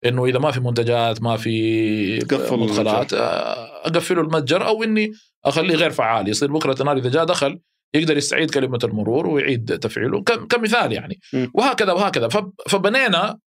إنه 0.06 0.26
إذا 0.26 0.39
ما 0.39 0.52
في 0.52 0.60
منتجات 0.60 1.22
ما 1.22 1.38
في 1.38 2.19
مدخلات 2.52 3.14
أقفله 3.14 4.22
المتجر 4.22 4.68
أو 4.68 4.84
إني 4.84 5.11
أخليه 5.45 5.76
غير 5.76 5.89
فعال. 5.89 6.30
يصير 6.30 6.52
بكرة 6.52 6.81
النهار 6.81 6.97
إذا 6.97 7.10
جاء 7.10 7.26
دخل 7.26 7.60
يقدر 7.95 8.18
يستعيد 8.18 8.52
كلمة 8.52 8.80
المرور 8.84 9.27
ويعيد 9.27 9.80
تفعيله 9.80 10.23
كمثال 10.23 10.91
يعني. 10.91 11.19
م. 11.34 11.47
وهكذا 11.53 11.91
وهكذا. 11.91 12.27
فبنينا 12.69 13.39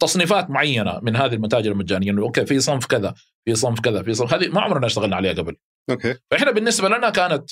تصنيفات 0.00 0.50
معينة 0.50 1.00
من 1.02 1.16
هذه 1.16 1.34
المتاجر 1.34 1.72
المجانية 1.72 2.10
إنه 2.10 2.22
okay 2.22 2.46
في 2.46 2.60
صنف 2.60 2.86
كذا 2.86 3.14
في 3.44 3.54
صنف 3.54 3.80
كذا 3.80 4.02
في 4.02 4.14
صنف 4.14 4.34
هذه 4.34 4.48
ما 4.48 4.60
عمرنا 4.60 4.86
اشتغلنا 4.86 5.16
عليها 5.16 5.32
قبل. 5.32 5.56
okay. 5.90 6.14
فإحنا 6.30 6.50
بالنسبة 6.50 6.88
لنا 6.88 7.10
كانت 7.10 7.50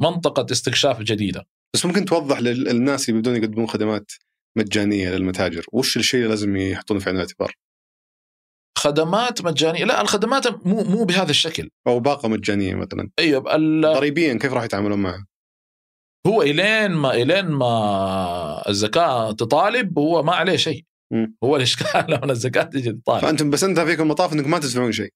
منطقة 0.00 0.46
استكشاف 0.50 1.02
جديدة. 1.02 1.46
بس 1.74 1.86
ممكن 1.86 2.04
توضح 2.04 2.40
للناس 2.40 3.08
اللي 3.08 3.20
بدون 3.20 3.36
يقدمون 3.36 3.66
خدمات 3.66 4.12
مجانية 4.58 5.10
للمتاجر 5.10 5.64
وش 5.72 5.96
الشيء 5.96 6.20
اللي 6.20 6.30
لازم 6.30 6.56
يحطونه 6.56 7.00
في 7.00 7.06
عين 7.08 7.16
الاعتبار؟ 7.16 7.54
خدمات 8.78 9.42
مجانية؟ 9.42 9.84
لا 9.84 10.00
الخدمات 10.00 10.66
مو 10.66 10.82
مو 10.84 11.04
بهذا 11.04 11.30
الشكل. 11.30 11.70
أو 11.86 12.00
باقة 12.00 12.28
مجانية 12.28 12.74
مثلا. 12.74 13.10
أيوه 13.18 13.56
ضريبيا 13.94 14.34
كيف 14.34 14.52
راح 14.52 14.64
يتعاملون 14.64 14.98
معها 14.98 15.26
هو 16.26 16.42
إلين 16.42 16.90
ما 16.90 17.14
إلين 17.14 17.46
ما 17.46 18.68
الزكاة 18.68 19.32
تطالب 19.32 19.98
هو 19.98 20.22
ما 20.22 20.32
عليه 20.32 20.56
شيء. 20.56 20.84
هو 21.44 21.56
الإشكال 21.56 22.04
لما 22.12 22.32
الزكاة 22.32 22.62
تجي 22.62 22.92
تطالب. 22.92 23.22
فأنتم 23.22 23.50
بس 23.50 23.64
انت 23.64 23.80
فيكم 23.80 24.08
مطاف 24.08 24.32
إنكم 24.32 24.50
ما 24.50 24.58
تدفعون 24.58 24.92
شيء. 24.92 25.12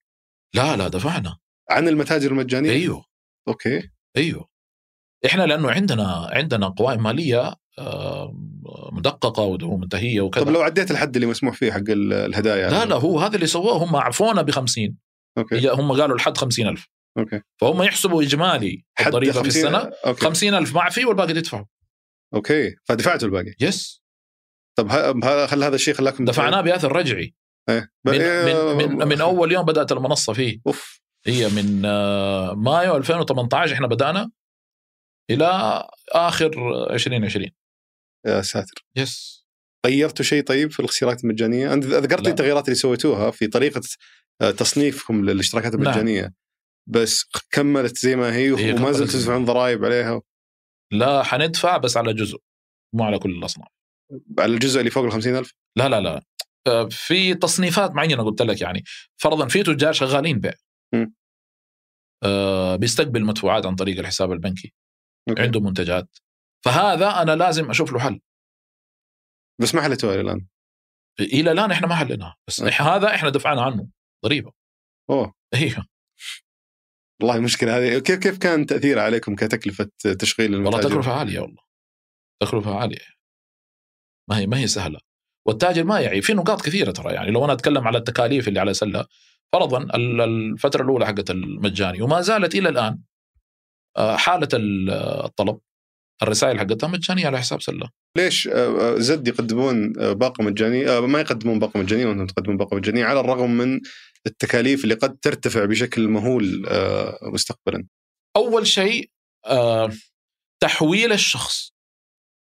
لا 0.55 0.77
لا 0.77 0.89
دفعنا. 0.89 1.37
عن 1.71 1.89
المتاجر 1.89 2.31
المجانية؟ 2.31 2.71
أيوه. 2.71 3.05
أوكي. 3.49 3.91
أيوه. 4.17 4.49
إحنا 5.27 5.43
لأنه 5.43 5.71
عندنا 5.71 6.29
عندنا 6.33 6.69
قوائم 6.69 7.03
مالية 7.03 7.55
مدققة 8.93 9.43
ومنتهية 9.43 10.21
وكذا. 10.21 10.45
طب 10.45 10.51
لو 10.51 10.63
عديت 10.63 10.91
الحد 10.91 11.17
اللي 11.17 11.27
مسموح 11.27 11.55
فيه 11.55 11.73
حق 11.73 11.85
الهدايا 11.89 12.71
لا 12.71 12.85
لا 12.85 12.97
هو 12.97 13.21
هذا 13.21 13.35
اللي 13.35 13.47
سووه 13.47 13.73
هم 13.73 13.97
عفونا 13.97 14.43
ب 14.43 14.51
50 14.51 14.97
okay 15.39 15.69
هم 15.69 15.93
قالوا 15.93 16.17
الحد 16.17 16.39
50000 16.39 16.89
okay. 17.19 17.41
فهم 17.61 17.83
يحسبوا 17.83 18.23
إجمالي 18.23 18.85
الضريبة 19.07 19.43
في 19.43 19.49
السنة 19.49 19.91
okay. 20.07 20.25
50000 20.25 20.75
معفي 20.75 21.05
والباقي 21.05 21.33
تدفعوا 21.33 21.65
okay. 22.35 22.75
فدفعتوا 22.85 23.29
الباقي؟ 23.29 23.55
yes 23.61 24.03
طب 24.79 24.89
هل 25.25 25.65
هذا 25.65 25.75
الشيء 25.75 25.95
خلاكم 25.95 26.25
دفعناه 26.25 26.61
بآثر 26.61 26.97
رجعي. 26.97 27.35
إيه. 27.69 27.91
من, 28.05 28.19
من, 28.19 28.77
من, 28.77 29.09
من 29.09 29.21
أول 29.21 29.53
يوم 29.53 29.65
بدأت 29.65 29.93
المنصة 29.93 30.33
فيه. 30.33 30.61
أوف. 30.67 31.01
هي 31.27 31.49
من 31.49 31.83
مايو 32.63 32.97
2018 32.97 33.75
إحنا 33.75 33.87
بدأنا. 33.87 34.31
إلى 35.31 35.83
آخر 36.13 36.51
2020 36.91 37.47
يا 38.27 38.43
ساتر. 38.43 38.85
يس 38.97 39.47
غيرتوا 39.87 40.25
شيء 40.25 40.43
طيب 40.43 40.71
في 40.71 40.81
الاشتراكات 40.81 41.25
المجانية؟ 41.25 41.73
أنت 41.73 41.85
ذكرت 41.85 42.25
لي 42.25 42.31
التغييرات 42.31 42.65
اللي 42.65 42.75
سويتوها 42.75 43.31
في 43.31 43.47
طريقة 43.47 43.81
تصنيفكم 44.59 45.25
للاشتراكات 45.25 45.75
المجانية 45.75 46.23
نعم. 46.23 46.35
بس 46.87 47.25
كملت 47.51 47.99
زي 47.99 48.17
ما 48.17 48.35
هي, 48.35 48.57
هي 48.57 48.73
وما 48.73 48.93
زلت 48.93 49.11
تدفعون 49.11 49.45
ضرائب 49.45 49.85
عليها؟ 49.85 50.21
لا 50.93 51.23
حندفع 51.23 51.77
بس 51.77 51.97
على 51.97 52.15
جزء 52.15 52.39
مو 52.95 53.05
على 53.05 53.19
كل 53.19 53.31
الأصناف. 53.31 53.69
على 54.39 54.55
الجزء 54.55 54.81
اللي 54.81 54.91
فوق 54.91 55.05
ال 55.05 55.13
50000 55.13 55.53
لا 55.77 55.89
لا 55.89 56.01
لا. 56.01 56.23
في 56.91 57.35
تصنيفات 57.35 57.91
معينة 57.91 58.25
قلت 58.25 58.43
لك 58.43 58.61
يعني. 58.61 58.85
فرضا 59.17 59.49
في 59.49 59.63
تجار 59.63 59.93
شغالين 59.93 60.39
بيع. 60.39 60.53
آه 62.25 62.77
بيستقبل 62.77 63.25
مدفوعات 63.25 63.67
عن 63.67 63.75
طريق 63.75 63.99
الحساب 63.99 64.33
البنكي. 64.33 64.73
okay. 65.29 65.43
عنده 65.43 65.61
منتجات. 65.61 66.19
فهذا 66.65 67.23
أنا 67.23 67.37
لازم 67.37 67.71
أشوف 67.71 67.93
له 67.93 67.99
حل. 67.99 68.21
بس 69.61 69.75
ما 69.75 69.83
حلتوها 69.83 70.15
إلى 70.15 70.21
الآن. 70.21 70.47
إلى 71.21 71.53
الآن 71.53 71.71
إحنا 71.71 71.87
ما 71.87 71.95
حليناها 71.95 72.37
بس 72.49 72.61
okay. 72.61 72.83
هذا 72.83 73.15
إحنا 73.15 73.31
دفعنا 73.31 73.63
عنه 73.63 73.89
ضريبه 74.25 74.53
أوه. 75.11 75.35
أيوه 75.55 75.87
والله 77.21 77.37
المشكلة 77.37 77.79
هذه. 77.79 77.99
كيف 77.99 78.19
كيف 78.19 78.39
كان 78.39 78.67
تاثير 78.67 78.99
عليكم 78.99 79.35
كتكلفة 79.35 79.91
تشغيل 80.19 80.55
المتاجر؟ 80.55 80.77
والله 80.77 80.91
تكلفة 80.91 81.13
عالية 81.19 81.41
والله. 81.41 81.63
تكلفة 82.43 82.79
عالية. 82.79 82.99
ما 84.31 84.39
هي 84.39 84.47
ما 84.47 84.59
هي 84.59 84.67
سهلة. 84.67 85.01
والتاجر 85.47 85.85
ما 85.85 86.01
يعي. 86.01 86.23
في 86.23 86.35
نقاط 86.35 86.63
كثيرة 86.63 86.91
ترى 86.91 87.15
يعني. 87.15 87.31
لو 87.31 87.45
أنا 87.45 87.53
أتكلم 87.53 87.87
على 87.87 87.99
التكاليف 87.99 88.49
اللي 88.49 88.61
على 88.61 88.75
سلة 88.75 89.07
فرضا 89.53 89.89
الفترة 89.95 90.83
الأولى 90.83 91.07
حقت 91.07 91.31
المجاني 91.31 92.03
وما 92.03 92.21
زالت 92.21 92.55
إلى 92.55 92.69
الآن 92.69 92.99
حالة 93.99 94.49
الطلب 94.55 95.59
الرسائل 96.23 96.59
حقتها 96.59 96.87
مجانيه 96.87 97.27
على 97.27 97.39
حساب 97.39 97.63
سلة. 97.63 97.91
ليش؟ 98.17 98.49
زد 98.97 99.29
يقدمون 99.29 99.93
باقة 99.93 100.45
مجانية 100.45 101.01
ما 101.01 101.21
يقدمون 101.21 101.59
باقة 101.59 101.81
مجانية 101.81 102.07
وأنتم 102.07 102.27
تقدمون 102.27 102.57
باقة 102.57 102.77
مجانية 102.77 103.05
على 103.05 103.21
الرغم 103.21 103.51
من 103.51 103.81
التكاليف 104.27 104.85
اللي 104.85 104.95
قد 104.95 105.17
ترتفع 105.17 105.65
بشكل 105.65 106.09
مهول 106.09 106.67
مستقبلا. 107.23 107.87
أول 108.37 108.67
شيء 108.67 109.11
تحويل 110.63 111.13
الشخص 111.13 111.73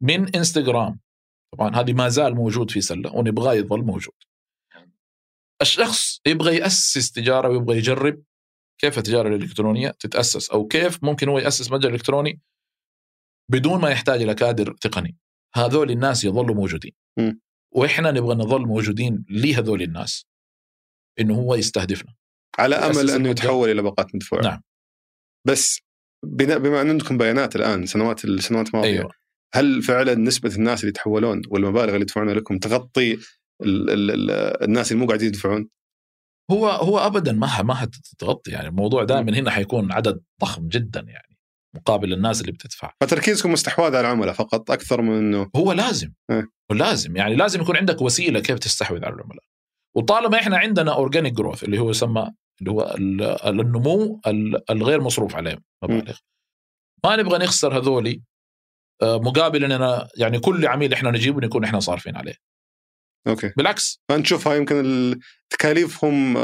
من 0.03 0.35
إنستغرام. 0.35 0.99
طبعا 1.53 1.75
هذه 1.75 1.93
ما 1.93 2.09
زال 2.09 2.35
موجود 2.35 2.71
في 2.71 2.81
سلة 2.81 3.15
ونبغاه 3.15 3.53
يظل 3.53 3.81
موجود. 3.81 4.13
الشخص 5.61 6.21
يبغى 6.27 6.57
يأسس 6.57 7.11
تجارة 7.11 7.49
ويبغى 7.49 7.77
يجرب 7.77 8.23
كيف 8.77 8.97
التجاره 8.97 9.27
الإلكترونية 9.27 9.89
تتأسس 9.89 10.49
أو 10.49 10.67
كيف 10.67 11.03
ممكن 11.03 11.29
هو 11.29 11.39
يأسس 11.39 11.71
متجر 11.71 11.89
إلكتروني 11.89 12.41
بدون 13.51 13.81
ما 13.81 13.89
يحتاج 13.89 14.21
إلى 14.21 14.35
كادر 14.35 14.73
تقني 14.81 15.17
هذول 15.55 15.91
الناس 15.91 16.23
يظلوا 16.23 16.55
موجودين 16.55 16.91
م. 17.19 17.31
وإحنا 17.75 18.11
نبغى 18.11 18.35
نظل 18.35 18.61
موجودين 18.61 19.25
لهذول 19.29 19.81
الناس 19.81 20.25
إنه 21.19 21.35
هو 21.35 21.55
يستهدفنا 21.55 22.13
على 22.59 22.75
أمل 22.75 23.09
أنه 23.09 23.29
يتحول 23.29 23.69
إلى 23.69 23.81
باقات 23.81 24.15
مدفوعة 24.15 24.41
نعم 24.41 24.61
بس 25.47 25.79
بما 26.25 26.81
أن 26.81 26.89
عندكم 26.89 27.17
بيانات 27.17 27.55
الآن 27.55 27.85
سنوات 27.85 28.25
السنوات 28.25 28.67
الماضيه 28.67 28.89
أيوة. 28.89 29.11
هل 29.53 29.81
فعلا 29.81 30.15
نسبة 30.15 30.55
الناس 30.55 30.79
اللي 30.79 30.89
يتحولون 30.89 31.41
والمبالغ 31.49 31.89
اللي 31.89 32.01
يدفعونها 32.01 32.33
لكم 32.33 32.57
تغطي 32.57 33.13
ال 33.63 33.89
ال 33.89 34.11
ال 34.11 34.31
الناس 34.63 34.91
اللي 34.91 35.01
مو 35.01 35.07
قاعدين 35.07 35.27
يدفعون؟ 35.27 35.69
هو 36.51 36.67
هو 36.67 36.99
ابدا 36.99 37.31
ما 37.31 37.61
ما 37.61 37.73
حتغطي 37.73 38.51
يعني 38.51 38.67
الموضوع 38.67 39.03
دائما 39.03 39.37
هنا 39.39 39.51
حيكون 39.51 39.91
عدد 39.91 40.23
ضخم 40.41 40.67
جدا 40.67 40.99
يعني 40.99 41.37
مقابل 41.75 42.13
الناس 42.13 42.41
اللي 42.41 42.51
بتدفع. 42.51 42.93
فتركيزكم 43.01 43.53
استحواذ 43.53 43.95
على 43.95 43.99
العملاء 43.99 44.33
فقط 44.33 44.71
أكثر 44.71 45.01
من 45.01 45.17
إنه 45.17 45.49
هو 45.55 45.71
لازم 45.71 46.13
آه. 46.29 46.43
لازم 46.71 47.15
يعني 47.17 47.35
لازم 47.35 47.61
يكون 47.61 47.77
عندك 47.77 48.01
وسيلة 48.01 48.39
كيف 48.39 48.59
تستحوذ 48.59 49.05
على 49.05 49.15
العملاء. 49.15 49.43
وطالما 49.95 50.37
إحنا 50.37 50.57
عندنا 50.57 50.93
اورجانيك 50.93 51.33
جروث 51.33 51.63
اللي 51.63 51.79
هو 51.79 51.89
يسمى 51.89 52.31
اللي 52.61 52.71
هو 52.71 52.95
النمو 53.45 54.21
الغير 54.69 55.01
مصروف 55.01 55.35
عليه 55.35 55.57
مبالغ 55.83 56.17
ما 57.05 57.15
نبغى 57.15 57.37
نخسر 57.37 57.77
هذولي 57.77 58.21
مقابل 59.03 59.63
إننا 59.63 60.07
يعني 60.17 60.39
كل 60.39 60.67
عميل 60.67 60.93
إحنا 60.93 61.11
نجيبه 61.11 61.41
نكون 61.41 61.63
إحنا 61.63 61.79
صارفين 61.79 62.15
عليه. 62.15 62.35
أوكي. 63.27 63.51
بالعكس. 63.57 64.01
فانت 64.09 64.25
تشوفها 64.25 64.55
يمكن 64.55 65.19
تكاليفهم 65.49 66.37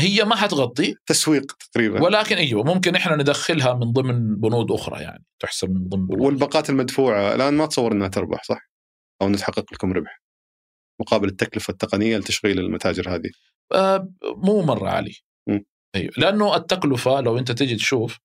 هي 0.00 0.24
ما 0.24 0.36
حتغطي. 0.36 0.94
تسويق 1.06 1.52
تقريبا. 1.72 2.02
ولكن 2.02 2.36
أيوه 2.36 2.64
ممكن 2.64 2.96
إحنا 2.96 3.16
ندخلها 3.16 3.74
من 3.74 3.92
ضمن 3.92 4.36
بنود 4.36 4.70
أخرى 4.70 5.02
يعني 5.02 5.24
تحسب 5.40 5.70
من 5.70 5.88
ضمن 5.88 6.06
بنود. 6.06 6.20
والباقات 6.20 6.70
المدفوعة 6.70 7.34
الآن 7.34 7.54
ما 7.54 7.66
تصور 7.66 7.92
إنها 7.92 8.08
تربح 8.08 8.44
صح؟ 8.44 8.70
أو 9.22 9.26
انها 9.26 9.38
تحقق 9.38 9.72
لكم 9.72 9.92
ربح. 9.92 10.22
مقابل 11.00 11.28
التكلفة 11.28 11.70
التقنية 11.70 12.16
لتشغيل 12.16 12.58
المتاجر 12.58 13.14
هذه. 13.14 13.30
آه 13.72 14.08
مو 14.36 14.62
مرة 14.62 14.88
عالي. 14.88 15.14
م. 15.48 15.58
أيوه. 15.94 16.12
لأنه 16.18 16.56
التكلفة 16.56 17.20
لو 17.20 17.38
أنت 17.38 17.52
تجي 17.52 17.76
تشوف 17.76 18.18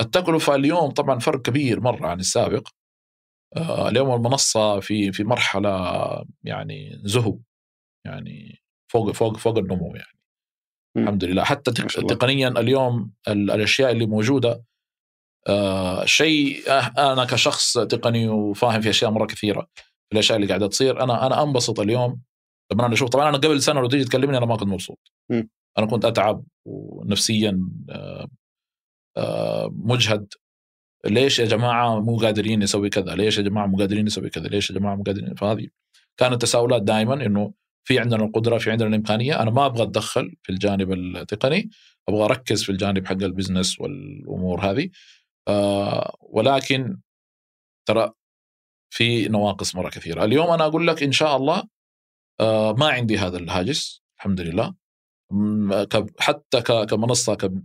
التكلفة 0.00 0.54
اليوم 0.54 0.90
طبعا 0.90 1.18
فرق 1.18 1.42
كبير 1.42 1.80
مرة 1.80 2.06
عن 2.06 2.20
السابق. 2.20 2.68
آه 2.68 2.77
اليوم 3.56 4.14
المنصة 4.14 4.80
في 4.80 5.12
في 5.12 5.24
مرحلة 5.24 5.70
يعني 6.44 7.00
زهو 7.04 7.38
يعني 8.06 8.62
فوق 8.92 9.10
فوق 9.10 9.36
فوق 9.36 9.58
النمو 9.58 9.86
يعني. 9.96 10.18
م. 10.96 11.00
الحمد 11.00 11.24
لله. 11.24 11.44
حتى 11.44 11.70
تقنيا 12.08 12.48
اليوم 12.48 13.12
الأشياء 13.28 13.90
اللي 13.90 14.06
موجودة 14.06 14.64
آه 15.48 16.04
شيء 16.04 16.70
آه، 16.70 17.12
أنا 17.12 17.24
كشخص 17.24 17.72
تقني 17.78 18.28
وفاهم 18.28 18.80
في 18.80 18.90
أشياء 18.90 19.10
مرة 19.10 19.26
كثيرة 19.26 19.68
في 20.08 20.12
الأشياء 20.12 20.36
اللي 20.36 20.48
قاعدة 20.48 20.66
تصير. 20.66 21.02
أنا 21.02 21.26
أنا 21.26 21.42
أنبسط 21.42 21.80
اليوم. 21.80 22.20
لما 22.72 22.86
أنا 22.86 22.94
أشوف 22.94 23.08
طبعا 23.08 23.28
أنا 23.28 23.38
قبل 23.38 23.62
سنة 23.62 23.80
لو 23.80 23.88
تيجي 23.88 24.04
تكلمني 24.04 24.38
أنا 24.38 24.46
ما 24.46 24.56
كنت 24.56 24.68
مبسوط. 24.68 24.98
م. 25.30 25.42
أنا 25.78 25.86
كنت 25.86 26.04
أتعب 26.04 26.44
ونفسيا 26.66 27.60
آه، 27.90 28.28
آه، 29.16 29.70
مجهد. 29.72 30.28
ليش 31.04 31.38
يا 31.38 31.44
جماعة 31.44 32.00
مو 32.00 32.16
قادرين 32.16 32.58
نسوي 32.58 32.88
كذا؟ 32.90 33.14
ليش 33.14 33.38
يا 33.38 33.42
جماعة 33.42 33.66
مو 33.66 33.76
قادرين 33.76 34.04
نسوي 34.04 34.30
كذا؟ 34.30 34.48
ليش 34.48 34.70
يا 34.70 34.74
جماعة 34.74 34.94
مو 34.94 35.02
قادرين؟ 35.02 35.34
فهذه 35.34 35.68
كانت 36.16 36.42
تساؤلات 36.42 36.82
دائما 36.82 37.14
إنه 37.26 37.52
في 37.84 37.98
عندنا 37.98 38.24
القدرة 38.24 38.58
في 38.58 38.70
عندنا 38.70 38.88
الإمكانية. 38.88 39.42
أنا 39.42 39.50
ما 39.50 39.66
أبغى 39.66 39.82
أتدخل 39.82 40.36
في 40.42 40.52
الجانب 40.52 40.92
التقني 40.92 41.70
أبغى 42.08 42.24
أركز 42.24 42.62
في 42.64 42.72
الجانب 42.72 43.06
حق 43.06 43.12
البزنس 43.12 43.80
والأمور 43.80 44.60
هذه. 44.60 44.90
آه 45.48 46.16
ولكن 46.20 46.98
ترى 47.86 48.12
في 48.90 49.28
نواقص 49.28 49.76
مرة 49.76 49.88
كثيرة. 49.88 50.24
اليوم 50.24 50.50
أنا 50.50 50.66
أقول 50.66 50.86
لك 50.86 51.02
إن 51.02 51.12
شاء 51.12 51.36
الله 51.36 51.62
آه 52.40 52.72
ما 52.72 52.88
عندي 52.88 53.18
هذا 53.18 53.38
الهاجس 53.38 54.02
الحمد 54.16 54.40
لله. 54.40 54.74
حتى 56.18 56.62
كمنصة 56.62 57.60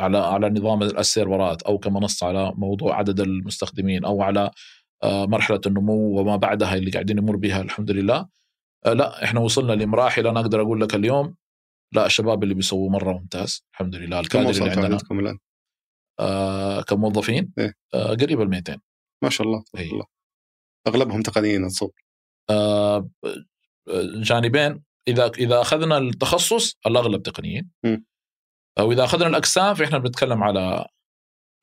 على 0.00 0.18
على 0.18 0.48
نظام 0.48 0.82
السيرفرات 0.82 1.62
أو 1.62 1.78
كمنصة 1.78 2.26
على 2.26 2.52
موضوع 2.56 2.98
عدد 2.98 3.20
المستخدمين 3.20 4.04
أو 4.04 4.22
على 4.22 4.50
آه، 5.02 5.26
مرحلة 5.26 5.60
النمو 5.66 6.20
وما 6.20 6.36
بعدها 6.36 6.74
اللي 6.74 6.90
قاعدين 6.90 7.16
نمر 7.16 7.36
بها 7.36 7.60
الحمد 7.60 7.90
لله 7.90 8.28
آه، 8.86 8.92
لا 8.92 9.24
إحنا 9.24 9.40
وصلنا 9.40 9.72
لمراحل 9.72 10.26
أنا 10.26 10.40
أقدر 10.40 10.62
أقول 10.62 10.80
لك 10.80 10.94
اليوم 10.94 11.36
لا 11.94 12.06
الشباب 12.06 12.42
اللي 12.42 12.54
بيسووا 12.54 12.90
مرة 12.90 13.12
ممتاز 13.12 13.64
الحمد 13.72 13.96
لله 13.96 14.20
الكادر 14.20 14.50
اللي 14.50 14.70
عندنا 14.70 14.98
الآن؟ 15.10 15.38
آه 16.20 16.82
كموظفين 16.82 17.52
إيه؟ 17.58 17.74
آه 17.94 18.14
قريب 18.14 18.40
ال 18.40 18.50
200 18.50 18.80
ما 19.24 19.30
شاء 19.30 19.46
الله 19.46 19.64
إيه؟ 19.76 19.92
الله 19.92 20.04
أغلبهم 20.86 21.22
تقنيين 21.22 21.64
اتصور 21.64 21.92
آه 22.50 23.10
جانبين 24.14 24.82
إذا 25.08 25.26
إذا 25.26 25.60
أخذنا 25.60 25.98
التخصص 25.98 26.76
الأغلب 26.86 27.22
تقنيين 27.22 27.70
م. 27.84 27.96
وإذا 28.82 29.04
أخذنا 29.04 29.26
الاقسام 29.26 29.74
فإحنا 29.74 29.98
بنتكلم 29.98 30.42
على 30.42 30.86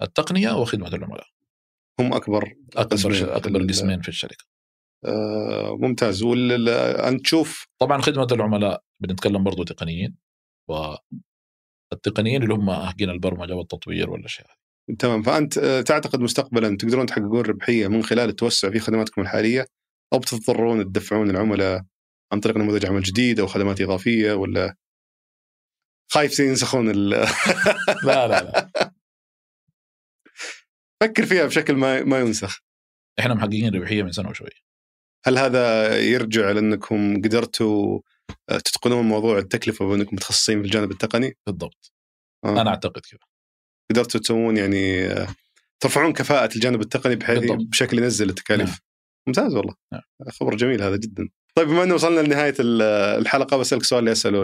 التقنية 0.02 0.52
وخدمة 0.52 0.88
العملاء. 0.88 1.28
هم 2.00 2.14
أكبر 2.14 2.54
أكبر 2.76 3.36
أكبر 3.36 3.68
قسمين 3.68 4.02
في 4.02 4.08
الشركة. 4.08 4.46
آه 5.06 5.78
ممتاز. 5.80 6.24
أنت 6.24 7.22
تشوف 7.24 7.68
طبعا 7.80 8.02
خدمة 8.02 8.28
العملاء 8.32 8.84
بنتكلم 9.00 9.44
برضو 9.44 9.64
تقنيين 9.64 10.18
والتقنيين 10.70 12.44
اللي 12.44 12.54
هم 12.54 12.72
حقين 12.72 13.10
البرمجة 13.10 13.54
والتطوير 13.54 14.10
والاشياء 14.10 14.48
تمام. 15.00 15.24
فأنت 15.24 15.58
آه، 15.58 15.82
تعتقد 15.82 16.20
مستقبلا 16.20 16.78
تقدرون 16.78 17.06
تحققون 17.06 17.42
ربحية 17.42 17.88
من 17.88 18.04
خلال 18.04 18.30
التوسع 18.30 18.70
في 18.70 18.80
خدماتكم 18.80 19.22
الحالية 19.22 19.66
أو 20.14 20.20
بتضطرون 20.20 20.84
تدفعون 20.84 21.30
العملاء 21.30 21.84
عن 22.34 22.40
طريق 22.40 22.58
نموذج 22.58 22.86
عمل 22.86 23.02
جديد 23.02 23.40
أو 23.40 23.48
خدمات 23.48 23.82
إضافية 23.82 24.34
ولا 24.34 24.76
خايف 26.08 26.40
ينسخون 26.40 26.90
ال 26.90 27.10
لا 28.08 28.28
لا 28.28 28.44
لا 28.44 28.72
فكر 31.04 31.26
فيها 31.26 31.46
بشكل 31.46 31.74
ما 31.76 32.04
ما 32.04 32.20
ينسخ 32.20 32.60
إحنا 33.20 33.34
محققين 33.34 33.76
ربحية 33.76 34.04
من 34.04 34.12
سنة 34.12 34.30
وشوي 34.30 34.50
هل 35.26 35.38
هذا 35.38 35.98
يرجع 36.00 36.52
لأنكم 36.52 37.22
قدرتوا 37.22 38.00
آه، 38.50 38.58
تتقنون 38.58 39.06
موضوع 39.06 39.38
التكلفة 39.38 39.86
وأنكم 39.86 40.16
متخصصين 40.16 40.60
في 40.60 40.66
الجانب 40.66 40.92
التقني؟ 40.92 41.38
بالضبط 41.48 41.92
آه. 42.46 42.62
أنا 42.62 42.70
أعتقد 42.70 43.02
كذا 43.02 43.20
قدرتوا 43.92 44.20
تسوون 44.20 44.58
يعني 44.58 45.06
آه، 45.06 45.28
ترفعون 45.80 46.14
كفاءة 46.14 46.56
الجانب 46.56 46.82
التقني 46.82 47.16
بحيث 47.16 47.40
بالضبط. 47.40 47.68
بشكل 47.70 47.98
ينزل 47.98 48.30
التكاليف 48.30 48.70
نعم. 48.70 48.78
ممتاز 49.28 49.56
والله 49.56 49.76
نعم. 49.94 50.02
خبر 50.30 50.56
جميل 50.56 50.82
هذا 50.82 50.96
جدا 50.96 51.30
طيب 51.56 51.68
بما 51.68 51.84
إنه 51.84 51.94
وصلنا 51.94 52.20
لنهاية 52.20 52.56
الحلقة 52.60 53.58
بسألك 53.58 53.84
سؤال 53.84 54.00
اللي 54.00 54.12
أسأله 54.12 54.44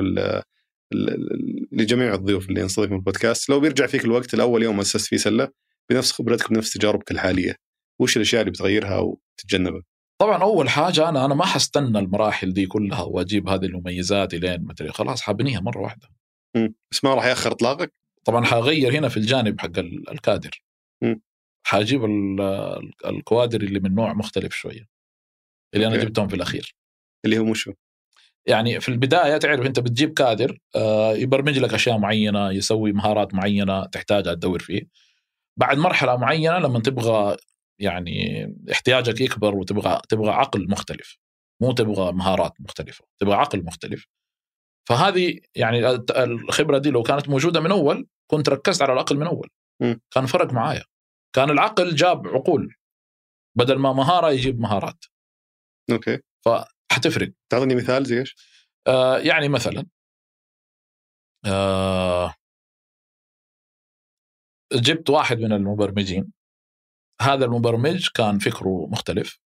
لجميع 1.72 2.14
الضيوف 2.14 2.50
اللي 2.50 2.64
نستضيفهم 2.64 2.96
البودكاست 2.96 3.50
لو 3.50 3.60
بيرجع 3.60 3.88
فيك 3.88 4.06
الوقت 4.06 4.34
الأول 4.34 4.64
يوم 4.64 4.80
أسست 4.80 5.06
فيه 5.06 5.18
سلة 5.18 5.50
بنفس 5.90 6.12
خبرتك 6.12 6.50
بنفس 6.50 6.74
تجاربك 6.74 7.12
الحالية 7.12 7.56
وش 8.00 8.18
الأشياء 8.18 8.42
اللي 8.42 8.52
بتغيرها 8.52 9.00
وتتجنبها؟ 9.00 9.84
طبعا 10.22 10.44
أول 10.44 10.70
حاجة 10.70 11.10
أنا 11.10 11.26
أنا 11.26 11.36
ما 11.36 11.46
حستنى 11.46 12.00
المراحل 12.00 12.54
دي 12.54 12.66
كلها 12.66 13.02
وأجيب 13.02 13.50
هذه 13.50 13.66
المميزات 13.66 14.34
إلين 14.34 14.64
مدري 14.64 14.92
خلاص 14.92 15.22
حبنيها 15.22 15.60
مرة 15.60 15.80
واحدة. 15.82 16.08
م. 16.56 16.70
بس 16.92 17.04
ما 17.04 17.16
راح 17.16 17.26
يأخر 17.26 17.52
إطلاقك؟ 17.52 17.94
طبعا 18.26 18.46
حغير 18.46 18.98
هنا 18.98 19.10
في 19.10 19.18
الجانب 19.18 19.62
حق 19.62 19.80
الكادر. 20.12 20.64
م. 21.02 21.16
حأجيب 21.66 22.06
الكوادر 23.06 23.62
اللي 23.62 23.80
من 23.80 23.96
نوع 23.96 24.14
مختلف 24.14 24.54
شوية. 24.54 24.88
اللي 25.74 25.88
أنا 25.88 25.98
جبتهم 25.98 26.28
في 26.28 26.36
الأخير. 26.36 26.76
اللي 27.26 27.38
هو 27.38 27.46
مشو؟ 27.46 27.74
يعني 28.46 28.80
في 28.80 28.90
البداية 28.90 29.38
تعرف 29.38 29.66
أنت 29.66 29.80
بتجيب 29.80 30.14
كادر 30.14 30.58
آه، 30.76 31.14
يبرمج 31.14 31.60
لك 31.60 31.74
أشياء 31.74 31.98
معينة 31.98 32.52
يسوي 32.52 32.92
مهارات 32.92 33.34
معينة 33.34 33.86
تحتاجها 33.86 34.34
تدور 34.34 34.60
فيه. 34.60 34.82
بعد 35.60 35.78
مرحلة 35.78 36.16
معينة 36.18 36.60
لما 36.60 36.80
تبغى 36.80 37.38
يعني 37.80 38.48
احتياجك 38.72 39.22
يكبر 39.22 39.56
وتبغى 39.56 40.02
تبغى 40.10 40.30
عقل 40.32 40.70
مختلف. 40.70 41.18
مو 41.62 41.72
تبغى 41.72 42.12
مهارات 42.12 42.54
مختلفة 42.60 43.06
تبغى 43.22 43.36
عقل 43.36 43.64
مختلف. 43.64 44.08
فهذه 44.90 45.40
يعني 45.56 45.88
الخبرة 46.18 46.78
دي 46.78 46.90
لو 46.90 47.04
كانت 47.04 47.30
موجودة 47.30 47.60
من 47.60 47.72
أول 47.72 48.08
كنت 48.32 48.50
ركزت 48.50 48.82
على 48.82 48.94
العقل 48.94 49.18
من 49.18 49.28
أول. 49.28 49.50
م. 49.82 49.96
كان 50.12 50.26
فرق 50.26 50.54
معايا. 50.54 50.84
كان 51.36 51.50
العقل 51.50 51.96
جاب 51.96 52.28
عقول 52.28 52.76
بدل 53.58 53.76
ما 53.76 53.94
مهارة 53.94 54.32
يجيب 54.32 54.60
مهارات. 54.60 55.06
أوكي. 55.92 56.20
حتفرق. 56.94 57.32
تعطيني 57.50 57.76
مثال 57.76 58.06
زي 58.06 58.20
إيش؟ 58.20 58.36
آه 58.88 59.18
يعني 59.18 59.50
مثلا 59.50 59.86
آه 61.46 62.34
جبت 64.74 65.10
واحد 65.10 65.38
من 65.38 65.54
المبرمجين. 65.54 66.34
هذا 67.22 67.46
المبرمج 67.46 68.10
كان 68.16 68.40
فكره 68.40 68.88
مختلف 68.92 69.40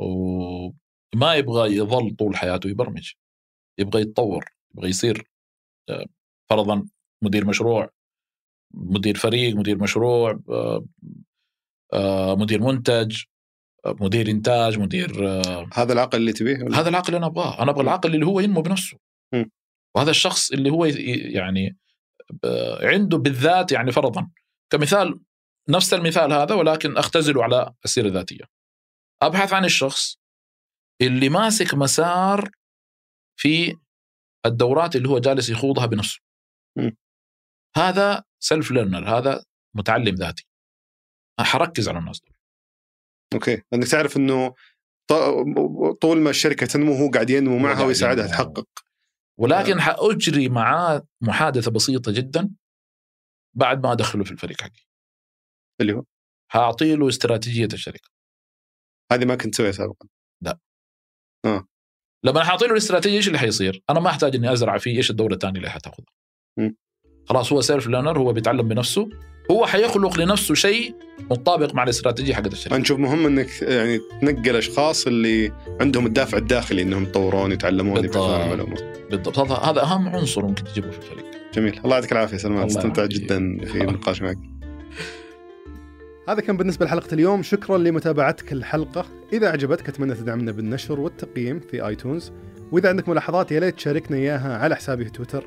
وما 0.00 1.34
يبغى 1.34 1.76
يظل 1.76 2.16
طول 2.16 2.36
حياته 2.36 2.68
يبرمج. 2.70 3.12
يبغى 3.78 4.02
يتطور 4.02 4.44
يبغى 4.74 4.88
يصير 4.88 5.30
آه، 5.90 6.06
فرضا 6.50 6.88
مدير 7.24 7.46
مشروع 7.46 7.90
مدير 8.74 9.16
فريق 9.16 9.56
مدير 9.56 9.82
مشروع 9.82 10.40
آه، 10.50 10.86
آه، 11.94 12.34
مدير 12.34 12.62
منتج. 12.62 13.24
مدير 14.00 14.30
إنتاج 14.30 14.78
مدير 14.78 15.28
آه، 15.28 15.68
هذا 15.74 15.92
العقل 15.92 16.18
اللي 16.18 16.32
تبيه 16.32 16.64
ولا؟ 16.64 16.80
هذا 16.80 16.88
العقل 16.88 17.06
اللي 17.06 17.18
أنا 17.18 17.26
أبغاه 17.26 17.62
أنا 17.62 17.70
أبغى 17.70 17.82
العقل 17.82 18.14
اللي 18.14 18.26
هو 18.26 18.40
ينمو 18.40 18.62
بنفسه 18.62 18.98
م. 19.34 19.44
وهذا 19.96 20.10
الشخص 20.10 20.50
اللي 20.52 20.70
هو 20.70 20.84
يعني 20.84 21.76
عنده 22.82 23.18
بالذات 23.18 23.72
يعني 23.72 23.92
فرضا 23.92 24.30
كمثال 24.70 25.20
نفس 25.68 25.94
المثال 25.94 26.32
هذا 26.32 26.54
ولكن 26.54 26.96
أختزله 26.96 27.44
على 27.44 27.72
السيرة 27.84 28.06
الذاتية 28.06 28.44
أبحث 29.22 29.52
عن 29.52 29.64
الشخص 29.64 30.18
اللي 31.02 31.28
ماسك 31.28 31.74
مسار 31.74 32.50
في 33.36 33.76
الدورات 34.46 34.96
اللي 34.96 35.08
هو 35.08 35.18
جالس 35.18 35.50
يخوضها 35.50 35.86
بنفسه 35.86 36.20
م. 36.78 36.90
هذا 37.76 38.24
self 38.42 38.70
learner 38.70 39.18
هذا 39.18 39.44
متعلم 39.76 40.14
ذاتي 40.14 40.46
حركز 41.40 41.88
على 41.88 41.98
الناس 41.98 42.20
دول 42.20 42.35
okay. 43.36 43.62
لانك 43.72 43.88
تعرف 43.88 44.16
إنه 44.16 44.54
طول 46.00 46.20
ما 46.20 46.30
الشركة 46.30 46.66
تنمو 46.66 46.94
هو 46.94 47.10
قاعد 47.10 47.30
ينمو 47.30 47.58
معها 47.58 47.84
ويساعدها 47.84 48.26
تحقق. 48.26 48.68
ولكن 49.38 49.80
حأجري 49.80 50.48
معاه 50.48 51.06
محادثة 51.20 51.70
بسيطة 51.70 52.12
جدا 52.12 52.50
بعد 53.56 53.82
ما 53.82 53.92
أدخله 53.92 54.24
في 54.24 54.32
الفريق 54.32 54.60
حقي. 54.62 54.86
اللي 55.80 55.92
هو؟ 55.92 56.04
حاعطي 56.52 56.96
له 56.96 57.08
استراتيجية 57.08 57.68
الشركة. 57.72 58.08
هذه 59.12 59.24
ما 59.24 59.34
كنت 59.34 59.54
تسويها 59.54 59.72
سابقا. 59.72 60.08
لا. 60.42 60.58
آه. 61.44 61.66
لما 62.24 62.44
حاعطي 62.44 62.66
له 62.66 62.72
الاستراتيجية 62.72 63.16
إيش 63.16 63.26
اللي 63.26 63.38
حيصير؟ 63.38 63.82
أنا 63.90 64.00
ما 64.00 64.10
أحتاج 64.10 64.36
إني 64.36 64.52
أزرع 64.52 64.78
فيه 64.78 64.96
إيش 64.96 65.10
الدوره 65.10 65.34
الثانية 65.34 65.56
اللي 65.56 65.70
حتاخذها. 65.70 66.06
خلاص 67.28 67.52
هو 67.52 67.60
self 67.60 67.86
learner 67.86 68.18
هو 68.18 68.32
بيتعلم 68.32 68.68
بنفسه. 68.68 69.08
هو 69.50 69.66
حيخلق 69.66 70.20
لنفسه 70.20 70.54
شيء 70.54 70.94
مطابق 71.30 71.74
مع 71.74 71.82
الاستراتيجية 71.82 72.34
حقت 72.34 72.52
الشركة. 72.52 72.76
نشوف 72.76 72.98
مهم 72.98 73.26
إنك 73.26 73.62
يعني 73.62 74.00
تنقل 74.20 74.56
اشخاص 74.56 75.06
اللي 75.06 75.52
عندهم 75.80 76.06
الدافع 76.06 76.38
الداخلي 76.38 76.82
إنهم 76.82 77.02
يتطورون 77.02 77.52
يتعلمون 77.52 78.00
بالضبط. 78.00 78.82
بالضبط. 79.10 79.38
هذا 79.38 79.54
هذا 79.54 79.82
أهم 79.82 80.08
عنصر 80.08 80.46
ممكن 80.46 80.64
تجيبه 80.64 80.90
في 80.90 80.98
الفريق. 80.98 81.24
جميل. 81.54 81.80
الله 81.84 81.94
يعطيك 81.94 82.12
العافية 82.12 82.36
سلمان. 82.36 82.66
استمتعت 82.66 83.08
جدا 83.08 83.64
في 83.64 83.80
النقاش 83.82 84.22
معك. 84.22 84.38
هذا 86.28 86.40
كان 86.40 86.56
بالنسبة 86.56 86.86
لحلقة 86.86 87.14
اليوم. 87.14 87.42
شكرا 87.42 87.78
لمتابعتك 87.78 88.52
الحلقة. 88.52 89.06
إذا 89.32 89.48
عجبتك 89.48 89.88
أتمنى 89.88 90.14
تدعمنا 90.14 90.52
بالنشر 90.52 91.00
والتقييم 91.00 91.60
في 91.60 91.86
iTunes. 91.86 92.32
وإذا 92.72 92.88
عندك 92.88 93.08
ملاحظات 93.08 93.52
يا 93.52 93.60
ليت 93.60 93.76
تشاركنا 93.76 94.16
إياها 94.16 94.58
على 94.58 94.76
حسابي 94.76 95.04
في 95.04 95.10
تويتر 95.10 95.44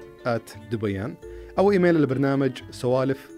دبيان 0.71 1.15
أو 1.57 1.71
إيميل 1.71 1.95
البرنامج 1.95 2.51
سوالف 2.71 3.30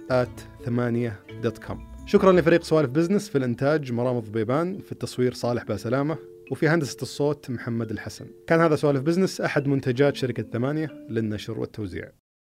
ثمانية 0.65 1.19
dot 1.43 1.57
com 1.57 1.91
شكرا 2.05 2.31
لفريق 2.31 2.63
سوالف 2.63 2.89
business 2.89 3.29
في 3.29 3.37
الإنتاج 3.37 3.91
مرام 3.91 4.19
ضبيبان 4.19 4.79
في 4.79 4.91
التصوير 4.91 5.33
صالح 5.33 5.63
باسلامة 5.63 6.17
وفي 6.51 6.67
هندسة 6.67 6.97
الصوت 7.01 7.49
محمد 7.49 7.91
الحسن. 7.91 8.25
كان 8.47 8.59
هذا 8.59 8.75
سوالف 8.75 9.01
بزنس 9.01 9.41
أحد 9.41 9.67
منتجات 9.67 10.15
شركة 10.15 10.43
ثمانية 10.43 10.87
للنشر 11.09 11.59
والتوزيع. 11.59 12.11